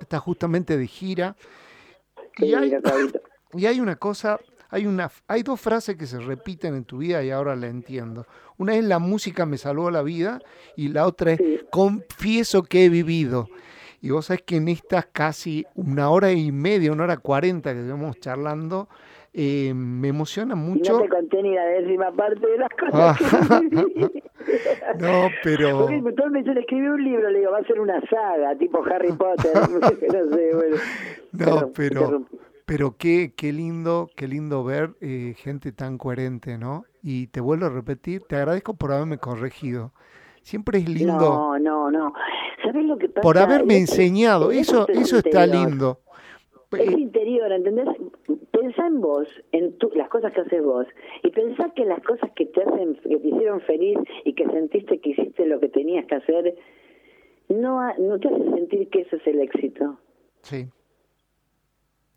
está 0.00 0.18
justamente 0.18 0.76
de 0.76 0.86
gira. 0.86 1.36
Y 2.36 2.52
hay, 2.54 2.72
y 3.54 3.80
una 3.80 3.96
cosa, 3.96 4.38
hay 4.68 4.86
una, 4.86 5.10
hay 5.28 5.42
dos 5.42 5.60
frases 5.60 5.96
que 5.96 6.06
se 6.06 6.18
repiten 6.18 6.74
en 6.74 6.84
tu 6.84 6.98
vida 6.98 7.22
y 7.22 7.30
ahora 7.30 7.56
la 7.56 7.68
entiendo. 7.68 8.26
Una 8.58 8.74
es 8.74 8.84
la 8.84 8.98
música 8.98 9.46
me 9.46 9.58
salvó 9.58 9.90
la 9.90 10.02
vida 10.02 10.40
y 10.76 10.88
la 10.88 11.06
otra 11.06 11.32
es 11.32 11.38
Sí. 11.38 11.60
confieso 11.70 12.62
que 12.62 12.84
he 12.84 12.88
vivido. 12.88 13.48
Y 14.00 14.10
vos 14.10 14.26
sabés 14.26 14.42
que 14.42 14.56
en 14.56 14.68
estas 14.68 15.06
casi 15.12 15.64
una 15.74 16.10
hora 16.10 16.32
y 16.32 16.50
media, 16.50 16.90
una 16.90 17.04
hora 17.04 17.18
cuarenta 17.18 17.72
que 17.72 17.82
estamos 17.82 18.18
charlando, 18.18 18.88
eh, 19.34 19.72
me 19.74 20.08
emociona 20.08 20.54
Y 20.54 20.58
mucho. 20.58 20.92
no 20.92 21.00
te 21.02 21.08
conté 21.08 21.42
ni 21.42 21.54
la 21.54 21.64
décima 21.64 22.12
parte 22.12 22.46
de 22.46 22.58
las 22.58 22.68
Ah. 22.92 23.16
cosas 23.18 23.60
que 23.60 23.68
viví. 23.68 24.22
No, 24.98 25.28
pero 25.42 25.86
Porque 25.86 26.02
me 26.30 26.38
dicen, 26.40 26.58
escribí 26.58 26.86
un 26.88 27.02
libro, 27.04 27.30
le 27.30 27.38
digo, 27.38 27.52
va 27.52 27.58
a 27.58 27.64
ser 27.64 27.80
una 27.80 28.00
saga, 28.10 28.56
tipo 28.58 28.82
Harry 28.84 29.12
Potter, 29.18 29.52
no 29.80 30.36
sé, 30.36 30.50
bueno. 30.54 30.76
No, 31.32 31.72
pero, 31.74 32.24
pero 32.66 32.96
qué, 32.98 33.32
qué 33.36 33.52
lindo, 33.52 34.10
qué 34.16 34.26
lindo 34.28 34.64
ver 34.64 34.90
eh, 35.00 35.34
gente 35.38 35.72
tan 35.72 35.96
coherente, 35.96 36.58
¿no? 36.58 36.84
Y 37.02 37.28
te 37.28 37.40
vuelvo 37.40 37.66
a 37.66 37.70
repetir, 37.70 38.22
te 38.28 38.36
agradezco 38.36 38.74
por 38.74 38.92
haberme 38.92 39.18
corregido. 39.18 39.92
Siempre 40.42 40.78
es 40.78 40.88
lindo 40.88 41.14
No, 41.18 41.58
no, 41.58 41.90
no. 41.90 42.12
¿Sabes 42.64 42.84
lo 42.84 42.96
que 42.98 43.08
pasa? 43.08 43.20
por 43.22 43.38
haberme 43.38 43.76
enseñado. 43.78 44.50
es 44.50 44.68
Eso, 44.68 44.88
eso 44.88 45.18
está 45.18 45.46
lindo. 45.46 46.00
Es 46.80 46.92
interior, 46.98 47.50
¿entendés? 47.52 47.86
Pensá 48.50 48.86
en 48.86 49.00
vos, 49.00 49.28
en 49.52 49.76
tu- 49.78 49.90
las 49.94 50.08
cosas 50.08 50.32
que 50.32 50.40
haces 50.40 50.62
vos, 50.62 50.86
y 51.22 51.30
pensá 51.30 51.70
que 51.74 51.84
las 51.84 52.00
cosas 52.02 52.30
que 52.32 52.46
te 52.46 52.62
hacen, 52.62 52.94
que 52.96 53.16
te 53.18 53.28
hicieron 53.28 53.60
feliz 53.62 53.98
y 54.24 54.32
que 54.34 54.46
sentiste 54.46 54.98
que 55.00 55.10
hiciste 55.10 55.46
lo 55.46 55.60
que 55.60 55.68
tenías 55.68 56.06
que 56.06 56.14
hacer, 56.14 56.54
no, 57.48 57.80
ha- 57.80 57.94
no 57.98 58.18
te 58.18 58.28
hace 58.28 58.44
sentir 58.50 58.88
que 58.88 59.00
eso 59.00 59.16
es 59.16 59.26
el 59.26 59.40
éxito. 59.40 59.98
Sí, 60.42 60.66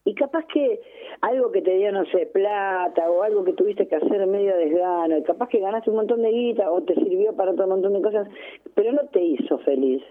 Y 0.07 0.13
capaz 0.13 0.45
que 0.53 0.79
algo 1.21 1.51
que 1.51 1.63
te 1.63 1.77
dio, 1.77 1.91
no 1.91 2.05
sé, 2.05 2.27
plata 2.27 3.09
o 3.09 3.23
algo 3.23 3.43
que 3.43 3.53
tuviste 3.53 3.87
que 3.87 3.95
hacer 3.95 4.27
medio 4.27 4.55
desgano, 4.55 5.17
y 5.17 5.23
capaz 5.23 5.49
que 5.49 5.59
ganaste 5.59 5.89
un 5.89 5.95
montón 5.95 6.21
de 6.21 6.29
guita 6.29 6.71
o 6.71 6.83
te 6.83 6.93
sirvió 6.93 7.35
para 7.35 7.51
otro 7.51 7.65
montón 7.67 7.93
de 7.93 8.01
cosas, 8.03 8.27
pero 8.75 8.91
no 8.91 9.07
te 9.07 9.19
hizo 9.23 9.57
feliz. 9.59 10.03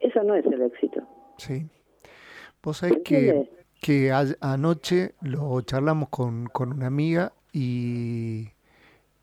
Eso 0.00 0.22
no 0.22 0.34
es 0.34 0.44
el 0.44 0.60
éxito. 0.62 1.00
sí. 1.38 1.62
Vos 2.62 2.76
sabés 2.78 2.98
que. 3.04 3.48
Que 3.80 4.12
a- 4.12 4.26
anoche 4.40 5.14
lo 5.20 5.60
charlamos 5.62 6.08
con, 6.08 6.46
con 6.46 6.72
una 6.72 6.86
amiga 6.86 7.32
y, 7.52 8.48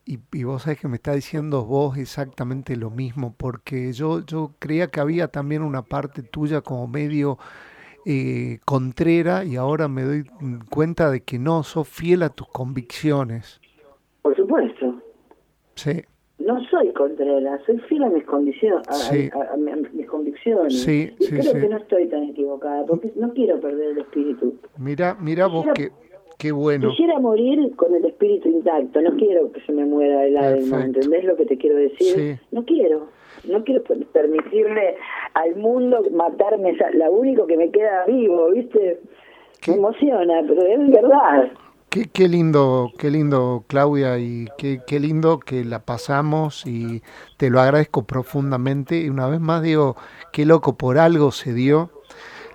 y, 0.06 0.19
y 0.32 0.44
vos 0.44 0.64
sabés 0.64 0.80
que 0.80 0.88
me 0.88 0.95
está 0.95 1.14
diciendo 1.14 1.65
vos 1.65 1.98
exactamente 1.98 2.76
lo 2.76 2.90
mismo, 2.90 3.34
porque 3.38 3.91
yo, 3.94 4.26
yo 4.26 4.53
creía 4.60 4.88
que 4.88 4.99
había 4.99 5.27
también 5.27 5.61
una 5.61 5.82
parte 5.82 6.23
tuya 6.23 6.61
como 6.61 6.88
medio 6.88 7.38
eh, 8.06 8.60
contrera 8.65 9.45
y 9.45 9.56
ahora 9.56 9.88
me 9.88 10.03
doy 10.03 10.26
cuenta 10.69 11.10
de 11.10 11.23
que 11.23 11.40
no, 11.40 11.64
sos 11.64 11.88
fiel 11.88 12.23
a 12.23 12.30
tus 12.30 12.48
convicciones. 12.48 13.60
Por 14.22 14.36
supuesto. 14.36 15.02
Sí, 15.76 16.03
No 16.38 16.62
soy 16.66 16.91
contrera, 16.91 17.57
soy 17.66 17.78
fiel 17.88 18.03
a 18.03 18.10
mis 18.10 18.26
condiciones, 18.26 18.88
a, 18.90 18.94
Sí. 18.94 19.30
a- 19.34 19.53
a 19.53 19.57
mi- 19.57 19.72
a 19.72 19.76
mis 19.78 20.06
convicciones. 20.07 20.82
Sí, 20.82 21.10
y 21.18 21.24
sí, 21.24 21.36
creo 21.38 21.53
que 21.53 21.70
no 21.70 21.78
estoy 21.78 22.07
tan 22.07 22.24
equivocada, 22.24 22.86
porque 22.86 23.12
no 23.16 23.32
quiero 23.34 23.60
perder 23.60 23.91
el 23.91 23.98
espíritu. 23.99 24.53
mira, 24.78 25.16
mira 25.20 25.48
vos 25.48 25.66
Quisiera- 25.66 25.95
que, 25.95 26.06
qué 26.38 26.52
bueno. 26.52 26.90
Quisiera 26.90 27.20
morir 27.20 27.74
con 27.78 27.95
el 27.95 28.03
espíritu 28.06 28.49
intacto, 28.49 29.02
no 29.02 29.16
quiero 29.16 29.49
que 29.53 29.62
se 29.62 29.72
me 29.72 29.86
muera 29.86 30.26
el 30.26 30.36
alma. 30.38 30.84
¿entendés 30.84 31.24
lo 31.24 31.38
que 31.38 31.45
te 31.45 31.57
quiero 31.57 31.78
decir? 31.78 32.38
No 32.52 32.66
quiero, 32.66 33.07
no 33.49 33.64
quiero 33.64 33.82
per- 33.84 34.06
permitirle 34.07 34.98
al 35.36 35.56
mundo 35.56 36.03
matarme, 36.12 36.76
la 36.95 37.10
único 37.10 37.48
que 37.48 37.56
me 37.56 37.72
queda 37.72 38.06
vivo, 38.06 38.52
¿viste? 38.52 38.99
¿Qué? 39.62 39.72
Me 39.72 39.78
emociona, 39.78 40.41
pero 40.45 40.62
es 40.64 40.90
verdad. 40.90 41.49
Qué, 42.12 42.28
lindo, 42.28 42.92
qué 43.00 43.10
lindo, 43.10 43.64
Claudia, 43.70 44.20
y 44.20 44.50
qué, 44.58 44.82
qué 44.86 45.00
lindo 45.00 45.40
que 45.40 45.64
la 45.64 45.86
pasamos 45.86 46.66
y 46.66 47.02
te 47.38 47.50
lo 47.50 47.62
agradezco 47.62 48.04
profundamente. 48.06 48.98
Y 49.00 49.08
una 49.10 49.28
vez 49.28 49.40
más 49.40 49.62
digo, 49.64 49.96
qué 50.34 50.46
loco, 50.46 50.76
por 50.78 50.98
algo 50.98 51.32
se 51.32 51.54
dio. 51.54 51.90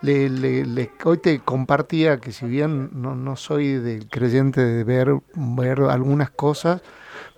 Le, 0.02 0.28
le- 0.28 0.66
le- 0.66 0.90
hoy 1.04 1.18
te 1.18 1.40
compartía 1.40 2.18
que 2.20 2.32
si 2.32 2.46
bien 2.46 2.90
no, 2.92 3.14
soy 3.36 3.74
del 3.74 4.08
creyente 4.10 4.62
de 4.62 4.84
ver, 4.84 5.20
ver 5.34 5.80
algunas 5.82 6.30
cosas, 6.30 6.82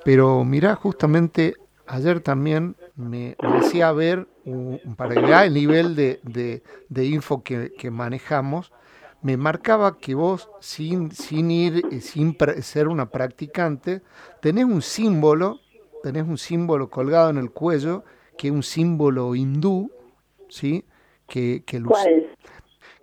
pero 0.05 0.45
mira, 0.45 0.74
justamente 0.77 1.55
ayer 1.87 2.20
también 2.20 2.77
me, 2.97 3.37
hacía 3.59 3.93
ver, 3.93 4.29
para 4.97 5.15
que 5.15 5.33
el 5.47 5.55
nivel 5.55 5.95
de, 5.97 6.20
de- 6.24 6.62
de 6.89 7.05
info 7.07 7.43
que, 7.43 7.73
que 7.77 7.91
manejamos, 7.91 8.73
me 9.23 9.36
marcaba 9.36 9.99
que 9.99 10.15
vos, 10.15 10.51
sin, 10.61 11.12
sin 11.12 11.51
ir, 11.51 11.82
eh, 11.90 12.01
sin 12.01 12.36
ser 12.62 12.89
una 12.89 13.11
practicante, 13.11 14.03
tenés 14.40 14.65
un 14.65 14.82
símbolo, 14.82 15.61
tenés 16.03 16.24
un 16.27 16.39
símbolo 16.39 16.90
colgado 16.90 17.31
en 17.31 17.39
el 17.39 17.51
cuello, 17.51 18.05
que 18.36 18.49
es 18.49 18.53
un 18.53 18.62
símbolo 18.62 19.35
hindú, 19.35 19.90
¿sí? 20.49 20.85
Que, 21.28 21.62
que 21.65 21.81
lo 21.81 21.90
¿Cuál? 21.90 22.36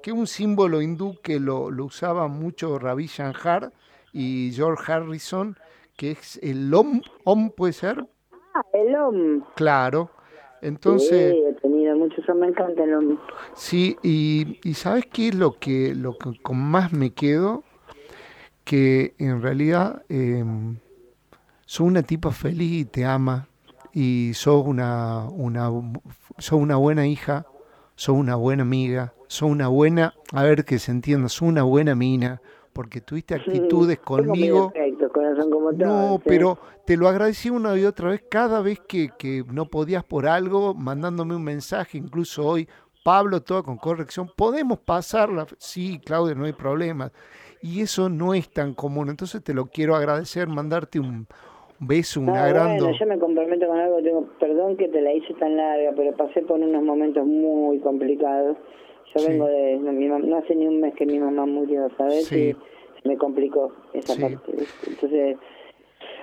que 0.02 0.12
es 0.12 0.16
un 0.18 0.28
símbolo 0.28 0.82
hindú 0.82 1.18
que 1.22 1.40
lo, 1.40 1.72
lo 1.72 1.86
usaba 1.86 2.28
mucho 2.28 2.80
Ravi 2.80 3.08
Shankar 3.08 3.72
y 4.14 4.52
George 4.54 4.92
Harrison, 4.92 5.58
que 5.98 6.12
es 6.12 6.40
el 6.42 6.74
Om, 6.74 7.02
Om 7.26 7.52
puede 7.52 7.74
ser, 7.74 8.06
Ah, 8.54 8.62
el 8.74 8.96
OM. 8.96 9.44
claro. 9.56 10.12
Entonces, 10.62 11.34
Sí, 11.34 11.44
he 11.48 11.54
tenido 11.62 11.96
muchos, 11.98 12.26
me 12.36 12.48
encanta 12.48 12.84
el 12.84 12.94
OM. 12.94 13.18
Sí, 13.54 13.98
y, 14.04 14.60
y 14.64 14.74
¿sabes 14.74 15.06
qué 15.06 15.30
es 15.30 15.36
lo 15.36 15.54
que, 15.54 15.94
lo 15.96 16.18
que 16.18 16.38
con 16.42 16.58
más 16.58 16.92
me 16.94 17.12
quedo? 17.12 17.64
Que 18.64 19.16
en 19.18 19.42
realidad 19.42 20.04
eh, 20.10 20.44
sos 21.66 21.88
una 21.88 22.04
tipa 22.04 22.32
feliz 22.32 22.82
y 22.82 22.86
te 22.86 23.06
ama, 23.06 23.48
y 23.94 24.32
sos 24.34 24.66
una, 24.66 25.28
una, 25.30 25.72
sos 26.38 26.60
una 26.60 26.76
buena 26.76 27.08
hija, 27.08 27.46
sos 27.96 28.16
una 28.16 28.36
buena 28.36 28.64
amiga, 28.64 29.14
sos 29.28 29.50
una 29.50 29.68
buena, 29.68 30.14
a 30.32 30.44
ver 30.44 30.66
que 30.66 30.80
se 30.80 30.92
entienda, 30.92 31.30
sos 31.30 31.48
una 31.48 31.64
buena 31.64 31.96
mina, 31.96 32.42
porque 32.74 33.02
tuviste 33.02 33.36
actitudes 33.36 34.00
conmigo. 34.00 34.72
Corazón 35.20 35.52
como 35.52 35.72
No, 35.72 36.20
pero 36.26 36.58
te 36.86 36.98
lo 36.98 37.08
agradecí 37.08 37.50
una 37.50 37.78
y 37.78 37.86
otra 37.86 38.10
vez 38.10 38.24
cada 38.30 38.62
vez 38.62 38.80
que, 38.88 39.10
que 39.18 39.44
no 39.52 39.66
podías 39.66 40.04
por 40.04 40.26
algo, 40.28 40.74
mandándome 40.74 41.36
un 41.36 41.44
mensaje, 41.44 41.98
incluso 41.98 42.46
hoy, 42.48 42.68
Pablo, 43.04 43.42
todo 43.42 43.64
con 43.64 43.78
corrección, 43.78 44.30
podemos 44.36 44.80
pasarla, 44.80 45.46
sí, 45.58 46.00
Claudia, 46.04 46.36
no 46.36 46.46
hay 46.46 46.54
problema. 46.54 47.12
Y 47.62 47.82
eso 47.82 48.10
no 48.10 48.34
es 48.34 48.50
tan 48.50 48.74
común, 48.74 49.10
entonces 49.10 49.44
te 49.44 49.54
lo 49.54 49.66
quiero 49.66 49.96
agradecer, 49.96 50.48
mandarte 50.48 51.00
un 51.00 51.28
beso, 51.80 52.20
un 52.22 52.30
Ah, 52.30 52.46
agrando. 52.46 52.86
bueno, 52.86 53.00
yo 53.00 53.06
me 53.06 53.20
comprometo 53.20 53.68
con 53.68 53.80
algo, 53.80 54.02
tengo, 54.02 54.28
perdón 54.40 54.78
que 54.78 54.88
te 54.90 55.02
la 55.02 55.14
hice 55.14 55.34
tan 55.36 55.56
larga, 55.58 55.92
pero 55.96 56.16
pasé 56.16 56.42
por 56.42 56.60
unos 56.60 56.84
momentos 56.84 57.26
muy 57.26 57.80
complicados. 57.80 58.58
Yo 59.16 59.20
Sí. 59.22 59.28
vengo 59.32 59.48
de, 59.48 59.78
no, 59.78 59.92
mi 59.92 60.08
mam- 60.08 60.24
no 60.26 60.38
hace 60.38 60.56
ni 60.56 60.68
un 60.68 60.82
mes 60.82 60.94
que 60.96 61.06
mi 61.06 61.20
mamá 61.20 61.46
murió, 61.46 61.88
¿sabes? 61.98 62.26
Sí. 62.28 62.50
Y 62.50 62.56
me 63.04 63.18
complicó 63.18 63.72
esa 63.94 64.14
Sí. 64.14 64.22
parte. 64.22 64.52
Entonces, 64.88 65.38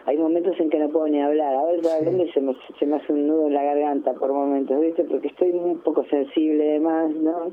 hay 0.07 0.17
momentos 0.19 0.59
en 0.61 0.71
que 0.71 0.79
no 0.79 0.89
puedo 0.89 1.09
ni 1.09 1.21
hablar. 1.21 1.55
A 1.55 1.65
ver, 1.65 1.81
y 1.81 2.33
se 2.33 2.41
me, 2.41 2.57
se 2.79 2.87
me 2.87 2.97
hace 2.97 3.13
un 3.13 3.27
nudo 3.27 3.47
en 3.49 3.55
la 3.55 3.63
garganta 3.63 4.15
por 4.15 4.33
momentos, 4.33 4.81
¿viste? 4.81 5.05
Porque 5.05 5.29
estoy 5.29 5.51
un 5.51 5.79
poco 5.81 6.05
sensible 6.05 6.71
además, 6.71 7.11
¿no? 7.17 7.53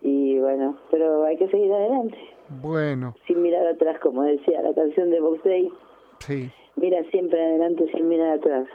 Y 0.00 0.38
bueno, 0.38 0.78
pero 0.90 1.24
hay 1.24 1.36
que 1.36 1.48
seguir 1.48 1.72
adelante, 1.72 2.16
Bueno, 2.62 3.14
sin 3.26 3.42
mirar 3.42 3.66
atrás, 3.66 3.98
como 4.00 4.22
decía 4.22 4.62
la 4.62 4.72
canción 4.72 5.10
de 5.10 5.20
Box 5.20 5.42
Day. 5.44 5.68
sí. 6.20 6.50
Mira 6.76 7.02
siempre 7.10 7.44
adelante 7.44 7.90
sin 7.92 8.08
mirar 8.08 8.38
atrás. 8.38 8.68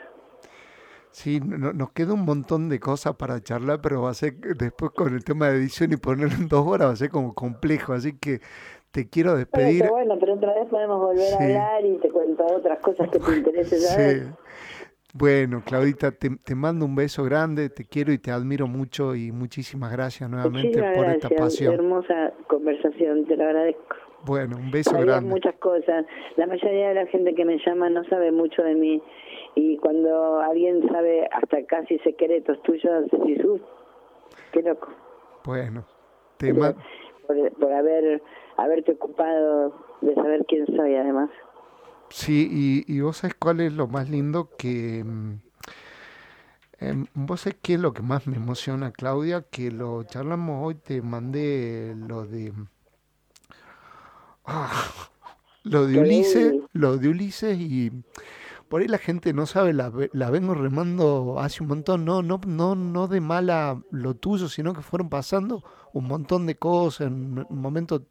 Sí, 1.12 1.40
no- 1.40 1.72
nos 1.72 1.92
queda 1.92 2.14
un 2.14 2.26
montón 2.26 2.68
de 2.68 2.80
cosas 2.82 3.16
para 3.16 3.40
charlar, 3.42 3.80
pero 3.82 4.02
va 4.02 4.10
a 4.10 4.14
ser 4.16 4.34
después 4.58 4.92
con 4.92 5.14
el 5.14 5.24
tema 5.24 5.48
de 5.48 5.58
edición 5.60 5.94
y 5.94 5.96
ponerlo 5.98 6.34
en 6.36 6.48
dos 6.50 6.68
horas 6.68 6.88
va 6.90 6.92
a 6.92 6.96
ser 6.98 7.10
como 7.12 7.34
complejo, 7.34 7.94
así 7.94 8.18
que 8.20 8.40
te 8.94 9.10
quiero 9.10 9.36
despedir. 9.36 9.82
pero 9.82 9.92
bueno, 9.94 10.18
pero 10.20 10.34
otra 10.36 10.54
vez 10.54 10.68
podemos 10.70 11.00
volver 11.02 11.26
Sí. 11.26 11.34
a 11.34 11.44
hablar 11.46 11.86
y 11.86 11.98
te 11.98 12.10
cuento 12.10 12.46
otras 12.46 12.80
cosas 12.80 13.10
que 13.10 13.20
te 13.20 13.32
interese 13.38 13.80
saber. 13.80 14.18
Sí. 14.18 14.24
Bueno, 15.16 15.62
Claudita, 15.66 16.12
te, 16.12 16.30
te 16.44 16.56
mando 16.56 16.86
un 16.86 16.96
beso 16.96 17.24
grande, 17.24 17.70
te 17.70 17.86
quiero 17.86 18.12
y 18.14 18.18
te 18.18 18.32
admiro 18.32 18.66
mucho 18.68 19.14
y 19.16 19.32
muchísimas 19.32 19.92
gracias 19.92 20.28
nuevamente 20.30 20.70
Muchísimas 20.70 20.96
por 20.98 21.06
esta 21.08 21.28
gracias, 21.30 21.42
pasión. 21.42 21.74
hermosa 21.76 22.34
conversación, 22.48 23.26
te 23.26 23.36
lo 23.36 23.44
agradezco. 23.44 23.96
Bueno, 24.26 24.56
un 24.58 24.72
beso 24.72 24.92
Sabías 24.92 25.08
grande. 25.08 25.30
muchas 25.30 25.56
cosas. 25.56 26.06
La 26.38 26.48
mayoría 26.48 26.90
de 26.90 26.94
la 26.96 27.06
gente 27.08 27.36
que 27.36 27.46
me 27.46 27.58
llama 27.66 27.90
no 27.90 28.04
sabe 28.06 28.32
mucho 28.32 28.64
de 28.64 28.74
mí 28.76 29.04
y 29.56 29.78
cuando 29.78 30.40
alguien 30.40 30.88
sabe 30.90 31.28
hasta 31.32 31.64
casi 31.66 32.00
secretos 32.00 32.62
tuyos, 32.64 33.06
decís, 33.12 33.44
"Uf, 33.44 33.62
qué 34.52 34.62
loco. 34.64 34.88
Bueno, 35.46 35.86
te 36.38 36.54
ma- 36.54 36.74
Por, 37.28 37.52
por 37.54 37.72
haber 37.72 38.22
haberte 38.58 38.92
ocupado 38.94 39.74
de 40.02 40.14
saber 40.16 40.46
quién 40.48 40.66
soy 40.68 40.96
además. 40.96 41.30
sí, 42.10 42.48
y, 42.88 42.94
y 42.94 43.02
vos 43.02 43.18
sabés 43.18 43.36
cuál 43.36 43.60
es 43.62 43.74
lo 43.74 43.88
más 43.88 44.10
lindo 44.10 44.50
que... 44.58 45.04
mm, 45.04 45.40
em, 46.80 47.06
vos 47.14 47.42
sabés 47.42 47.58
qué 47.62 47.76
es 47.76 47.80
lo 47.80 47.94
que 47.94 48.02
más 48.02 48.28
me 48.28 48.38
emociona, 48.38 48.92
Claudia, 48.92 49.44
que 49.50 49.72
lo 49.72 50.04
charlamos 50.04 50.66
hoy, 50.66 50.76
te 50.76 51.02
mandé 51.02 51.96
lo 51.98 52.26
de... 52.26 52.54
Ah, 54.46 54.72
lo 55.64 55.88
de 55.88 56.00
Ulises, 56.00 56.54
Uli. 56.54 56.68
lo 56.74 56.98
de 56.98 57.08
Ulises 57.10 57.58
y 57.58 57.92
por 58.74 58.82
ahí 58.82 58.88
la 58.88 58.98
gente 58.98 59.34
no 59.34 59.46
sabe, 59.46 59.72
la, 59.72 59.92
la 60.14 60.32
vengo 60.32 60.56
remando 60.56 61.36
hace 61.40 61.62
un 61.62 61.70
montón, 61.70 62.06
no, 62.06 62.24
no, 62.24 62.42
no, 62.48 62.74
no 62.74 63.08
de 63.08 63.22
mala 63.22 63.80
lo 63.92 64.16
tuyo, 64.16 64.50
sino 64.50 64.74
que 64.74 64.82
fueron 64.82 65.10
pasando 65.10 65.64
un 65.92 66.08
montón 66.08 66.48
de 66.48 66.56
cosas, 66.56 67.06
en 67.06 67.46
un 67.48 67.62
momento 67.62 68.08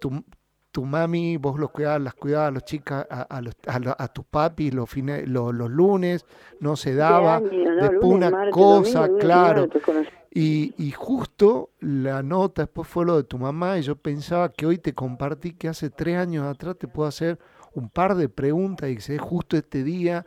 tu, 0.00 0.24
tu 0.72 0.84
mami, 0.84 1.36
vos 1.36 1.60
los 1.60 1.70
cuidabas, 1.70 2.02
las 2.02 2.14
cuidabas 2.14 2.48
a 2.48 2.50
los 2.50 2.64
chicas, 2.64 3.06
a, 3.08 3.22
a, 3.22 3.40
los, 3.40 3.54
a, 3.68 4.02
a 4.02 4.08
tus 4.08 4.24
papis 4.24 4.74
los, 4.74 4.90
fines, 4.90 5.28
los, 5.28 5.54
los 5.54 5.70
lunes, 5.70 6.26
no 6.58 6.74
se 6.74 6.96
daba, 6.96 7.38
después 7.38 7.92
Lunes, 7.92 8.02
una 8.02 8.30
martes, 8.30 8.52
cosa, 8.52 9.00
domingo, 9.02 9.18
claro, 9.20 9.68
martes, 9.68 10.08
y, 10.32 10.74
y 10.76 10.90
justo 10.90 11.70
la 11.78 12.24
nota 12.24 12.62
después 12.62 12.88
fue 12.88 13.06
lo 13.06 13.16
de 13.16 13.22
tu 13.22 13.38
mamá 13.38 13.78
y 13.78 13.82
yo 13.82 13.94
pensaba 13.94 14.52
que 14.52 14.66
hoy 14.66 14.78
te 14.78 14.92
compartí 14.92 15.52
que 15.52 15.68
hace 15.68 15.88
tres 15.88 16.16
años 16.16 16.46
atrás 16.46 16.76
te 16.76 16.88
puedo 16.88 17.08
hacer 17.08 17.38
un 17.74 17.88
par 17.88 18.14
de 18.14 18.28
preguntas 18.28 18.90
y 18.90 18.96
que 18.96 19.00
sé, 19.00 19.18
justo 19.18 19.56
este 19.56 19.82
día 19.84 20.24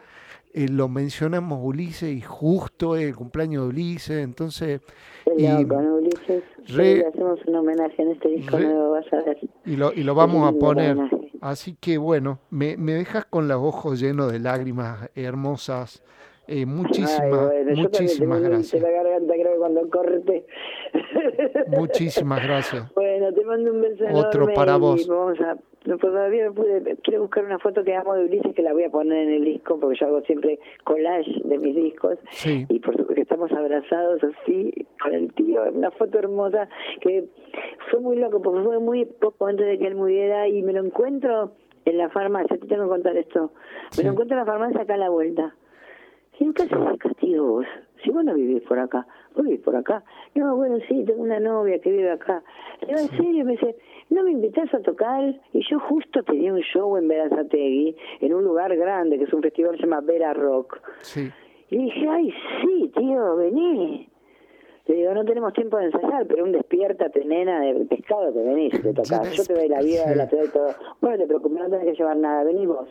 eh, 0.53 0.67
lo 0.69 0.87
mencionamos 0.87 1.59
Ulises 1.63 2.11
y 2.15 2.21
justo 2.21 2.95
es 2.95 3.05
el 3.07 3.15
cumpleaños 3.15 3.63
de 3.63 3.69
Ulises, 3.69 4.23
entonces 4.23 4.81
y, 5.37 5.47
loco, 5.47 5.81
¿no, 5.81 5.95
Ulises? 5.95 6.43
re- 6.67 6.97
Le 6.97 7.07
hacemos 7.07 7.39
un 7.47 7.55
homenaje 7.55 8.01
en 8.01 8.11
este 8.11 8.29
disco 8.29 8.57
re- 8.57 8.65
nuevo, 8.65 8.91
vas 8.91 9.11
a 9.13 9.21
ver. 9.23 9.37
y 9.65 9.75
lo, 9.75 9.91
y 9.93 10.03
lo 10.03 10.13
vamos 10.15 10.47
a 10.47 10.57
poner. 10.57 10.91
homenaje. 10.97 11.31
Así 11.41 11.75
que 11.79 11.97
bueno, 11.97 12.39
me, 12.51 12.77
me 12.77 12.93
dejas 12.93 13.25
con 13.25 13.47
los 13.47 13.57
ojos 13.61 13.99
llenos 13.99 14.31
de 14.31 14.39
lágrimas 14.39 15.09
hermosas 15.15 16.03
Eh, 16.45 16.65
muchísimas, 16.65 17.19
Ay, 17.21 17.29
bueno, 17.31 17.81
muchísimas 17.83 18.41
gracias. 18.41 18.73
en 18.73 18.81
la 18.83 18.89
garganta, 18.91 19.33
creo 19.33 19.53
que 19.53 19.57
cuando 19.59 19.89
corte. 19.89 20.45
Muchísimas 21.67 22.43
gracias. 22.43 22.91
Bueno, 22.95 23.33
te 23.33 23.45
mando 23.45 23.71
un 23.71 23.81
beso 23.81 24.03
Otro 24.13 24.41
enorme 24.43 24.53
para 24.53 24.75
y 24.75 24.79
vos. 24.79 25.07
Vamos 25.07 25.39
a, 25.39 25.57
no, 25.85 25.97
pues 25.97 26.13
todavía 26.13 26.45
no 26.45 26.53
pude, 26.53 26.97
quiero 27.03 27.21
buscar 27.21 27.43
una 27.45 27.59
foto 27.59 27.83
que 27.83 27.95
amo 27.95 28.13
de 28.15 28.25
Ulises 28.25 28.53
que 28.55 28.61
la 28.61 28.73
voy 28.73 28.83
a 28.83 28.89
poner 28.89 29.27
en 29.27 29.33
el 29.35 29.43
disco 29.45 29.79
porque 29.79 29.97
yo 29.99 30.07
hago 30.07 30.21
siempre 30.21 30.59
collage 30.83 31.31
de 31.43 31.57
mis 31.57 31.75
discos 31.75 32.17
Sí. 32.31 32.65
y 32.69 32.79
por 32.79 32.91
supuesto 32.93 33.15
que 33.15 33.21
estamos 33.21 33.51
abrazados 33.51 34.21
así 34.23 34.73
con 35.01 35.13
el 35.13 35.33
tío, 35.33 35.61
una 35.73 35.91
foto 35.91 36.19
hermosa 36.19 36.69
que 37.01 37.25
fue 37.91 37.99
muy 37.99 38.15
loco 38.17 38.41
porque 38.41 38.63
fue 38.63 38.79
muy 38.79 39.05
poco 39.05 39.47
antes 39.47 39.65
de 39.67 39.77
que 39.77 39.87
él 39.87 39.95
muriera 39.95 40.47
y 40.47 40.61
me 40.63 40.73
lo 40.73 40.83
encuentro 40.85 41.51
en 41.85 41.97
la 41.97 42.09
farmacia, 42.09 42.57
te 42.57 42.65
tengo 42.67 42.83
que 42.83 42.89
contar 42.89 43.17
esto, 43.17 43.51
me 43.53 43.89
Sí. 43.91 44.03
lo 44.03 44.11
encuentro 44.11 44.37
en 44.37 44.45
la 44.45 44.51
farmacia 44.51 44.81
acá 44.81 44.93
a 44.93 44.97
la 44.97 45.09
vuelta. 45.09 45.53
¿En 46.39 46.53
qué 46.53 46.63
haces 46.63 46.77
castigo 46.99 47.45
vos? 47.45 47.65
Si 48.03 48.09
vos 48.09 48.23
no 48.25 48.33
vivís 48.33 48.63
por 48.63 48.79
acá, 48.79 49.05
vivís 49.41 49.61
por 49.61 49.75
acá. 49.75 50.03
No, 50.35 50.55
bueno, 50.55 50.77
sí, 50.87 51.03
tengo 51.05 51.23
una 51.23 51.39
novia 51.39 51.79
que 51.79 51.91
vive 51.91 52.11
acá. 52.11 52.43
Le 52.81 52.87
digo, 52.87 52.99
en 52.99 53.17
serio, 53.17 53.45
me 53.45 53.53
dice, 53.53 53.75
¿no 54.09 54.23
me 54.23 54.31
invitás 54.31 54.73
a 54.73 54.79
tocar? 54.79 55.35
Y 55.53 55.61
yo 55.69 55.79
justo 55.79 56.21
tenía 56.23 56.53
un 56.53 56.61
show 56.61 56.95
en 56.97 57.07
Verazategui, 57.07 57.95
en 58.21 58.33
un 58.33 58.43
lugar 58.43 58.75
grande, 58.75 59.17
que 59.17 59.23
es 59.23 59.33
un 59.33 59.41
festival 59.41 59.71
que 59.71 59.77
se 59.77 59.83
llama 59.83 60.01
Vera 60.01 60.33
Rock. 60.33 60.79
Sí. 61.01 61.31
Y 61.69 61.77
dije, 61.77 62.07
ay, 62.07 62.33
sí, 62.61 62.91
tío, 62.95 63.35
vení. 63.37 64.07
Le 64.85 64.95
digo, 64.95 65.13
no 65.13 65.23
tenemos 65.23 65.53
tiempo 65.53 65.77
de 65.77 65.85
ensayar, 65.85 66.27
pero 66.27 66.43
un 66.43 66.51
despiértate, 66.51 67.23
nena, 67.23 67.61
de 67.61 67.85
pescado, 67.85 68.33
te 68.33 68.43
venís, 68.43 68.71
te 68.81 68.93
tocas. 68.93 69.31
Yo 69.37 69.45
te 69.45 69.53
doy 69.53 69.69
la 69.69 69.81
vida, 69.81 70.13
la 70.13 70.27
te 70.27 70.35
doy 70.35 70.49
todo. 70.49 70.69
Bueno, 70.99 71.17
te 71.17 71.25
preocupes, 71.25 71.57
no 71.57 71.69
tenés 71.69 71.85
que 71.85 71.93
llevar 71.93 72.17
nada, 72.17 72.43
vení 72.43 72.65
vos. 72.65 72.89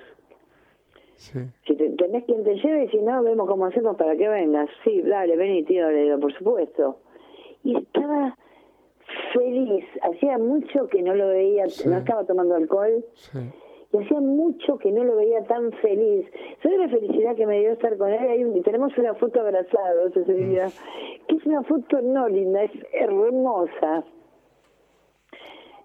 Sí. 1.22 1.38
Si 1.66 1.76
te- 1.76 1.90
tenés 1.90 2.24
quien 2.24 2.42
te 2.42 2.54
lleve 2.56 2.84
y 2.84 2.88
si 2.88 2.98
no, 2.98 3.22
vemos 3.22 3.48
cómo 3.48 3.66
hacemos 3.66 3.96
para 3.96 4.16
que 4.16 4.28
vengas. 4.28 4.68
Sí, 4.82 5.02
dale, 5.02 5.36
vení, 5.36 5.62
tío, 5.62 5.88
le 5.90 6.02
digo, 6.02 6.18
por 6.18 6.32
supuesto. 6.34 6.96
Y 7.62 7.76
estaba 7.76 8.36
feliz. 9.32 9.84
Hacía 10.02 10.38
mucho 10.38 10.88
que 10.88 11.00
no 11.02 11.14
lo 11.14 11.28
veía, 11.28 11.68
Sí. 11.68 11.88
no 11.88 11.98
estaba 11.98 12.24
tomando 12.24 12.54
alcohol. 12.56 13.04
Sí. 13.14 13.38
Y 13.92 13.96
hacía 13.98 14.20
mucho 14.20 14.78
que 14.78 14.90
no 14.90 15.04
lo 15.04 15.14
veía 15.16 15.44
tan 15.44 15.70
feliz. 15.74 16.26
¿Sabes 16.62 16.78
la 16.78 16.88
felicidad 16.88 17.36
que 17.36 17.46
me 17.46 17.60
dio 17.60 17.72
estar 17.72 17.96
con 17.98 18.10
él? 18.10 18.18
Hay 18.18 18.42
un- 18.42 18.60
tenemos 18.62 18.96
una 18.98 19.14
foto 19.14 19.40
abrazados 19.40 20.16
ese 20.16 20.32
día, 20.34 20.68
que 21.28 21.36
es 21.36 21.46
una 21.46 21.62
foto 21.62 22.00
no 22.02 22.26
linda, 22.28 22.64
es 22.64 22.72
hermosa. 22.92 24.02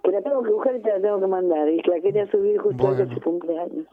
Que 0.03 0.11
la 0.11 0.22
tengo 0.22 0.41
que 0.41 0.51
buscar 0.51 0.76
y 0.77 0.81
te 0.81 0.89
la 0.89 1.01
tengo 1.01 1.19
que 1.19 1.27
mandar. 1.27 1.68
Y 1.69 1.81
la 1.84 1.99
quería 1.99 2.26
subir 2.31 2.57
justo 2.59 2.81
antes 2.88 2.97
de 2.99 3.05
Bueno. 3.05 3.15
su 3.15 3.22
cumpleaños. 3.30 3.85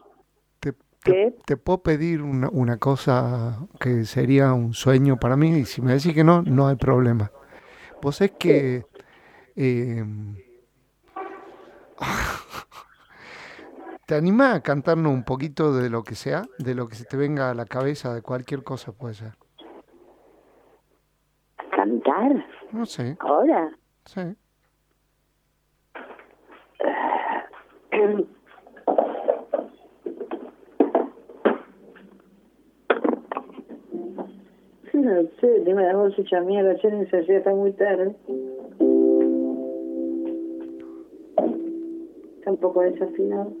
Te, 1.05 1.11
¿Qué? 1.11 1.31
te, 1.31 1.43
te 1.45 1.57
puedo 1.57 1.83
pedir 1.83 2.21
una, 2.21 2.49
una 2.49 2.77
cosa 2.77 3.59
que 3.79 4.05
sería 4.05 4.53
un 4.53 4.73
sueño 4.73 5.17
para 5.17 5.37
mí 5.37 5.59
y 5.59 5.65
si 5.65 5.81
me 5.81 5.93
decís 5.93 6.13
que 6.13 6.23
no, 6.23 6.41
no 6.41 6.67
hay 6.67 6.75
problema. 6.75 7.31
Vos 8.01 8.19
es 8.21 8.31
que... 8.31 8.85
eh, 9.55 10.03
¿Te 14.05 14.15
animás 14.15 14.55
a 14.57 14.61
cantarnos 14.61 15.11
un 15.11 15.23
poquito 15.23 15.73
de 15.73 15.89
lo 15.89 16.03
que 16.03 16.13
sea? 16.15 16.43
De 16.59 16.75
lo 16.75 16.87
que 16.87 16.95
se 16.95 17.05
te 17.05 17.17
venga 17.17 17.49
a 17.49 17.55
la 17.55 17.65
cabeza, 17.65 18.13
de 18.13 18.21
cualquier 18.21 18.63
cosa 18.63 18.91
puede 18.91 19.15
ser. 19.15 19.33
¿Cantar? 21.71 22.45
No 22.71 22.85
sé, 22.85 23.17
¿Ahora? 23.19 23.71
sí. 24.05 24.35
No 34.95 35.23
sé, 35.41 35.59
tengo 35.65 35.81
la 35.81 35.93
voz 35.93 36.17
hecha 36.17 36.39
mierda, 36.39 36.73
no 36.89 37.01
ensayé 37.01 37.35
hasta 37.35 37.53
muy 37.53 37.73
tarde. 37.73 38.15
Está 42.37 42.51
un 42.51 42.57
poco 42.57 42.79
desafinado. 42.79 43.51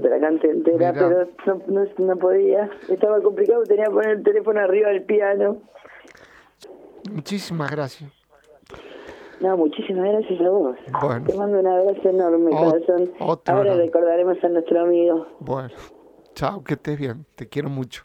La 0.00 0.16
Mirá, 0.16 0.30
no 0.30 0.38
te 0.40 0.46
la 0.48 0.52
entera, 0.54 0.92
pero 0.92 1.28
no, 1.46 1.62
no, 1.84 1.86
no 1.98 2.16
podía. 2.16 2.70
Estaba 2.88 3.20
complicado, 3.20 3.62
tenía 3.64 3.86
que 3.86 3.90
poner 3.90 4.10
el 4.18 4.22
teléfono 4.22 4.60
arriba 4.60 4.88
del 4.90 5.02
piano. 5.04 5.58
Muchísimas 7.12 7.70
gracias. 7.70 8.10
No, 9.40 9.56
muchísimas 9.56 10.04
gracias 10.12 10.40
a 10.40 10.48
vos. 10.50 10.76
Bueno. 11.00 11.24
Te 11.26 11.34
mando 11.36 11.60
un 11.60 11.66
abrazo 11.66 12.08
enorme, 12.08 12.50
Ot- 12.50 12.70
corazón. 12.86 13.10
Ahora 13.46 13.64
grande. 13.64 13.84
recordaremos 13.84 14.42
a 14.42 14.48
nuestro 14.48 14.80
amigo. 14.80 15.26
Bueno, 15.38 15.70
chao, 16.34 16.62
que 16.64 16.74
estés 16.74 16.98
bien. 16.98 17.24
Te 17.36 17.48
quiero 17.48 17.68
mucho. 17.68 18.02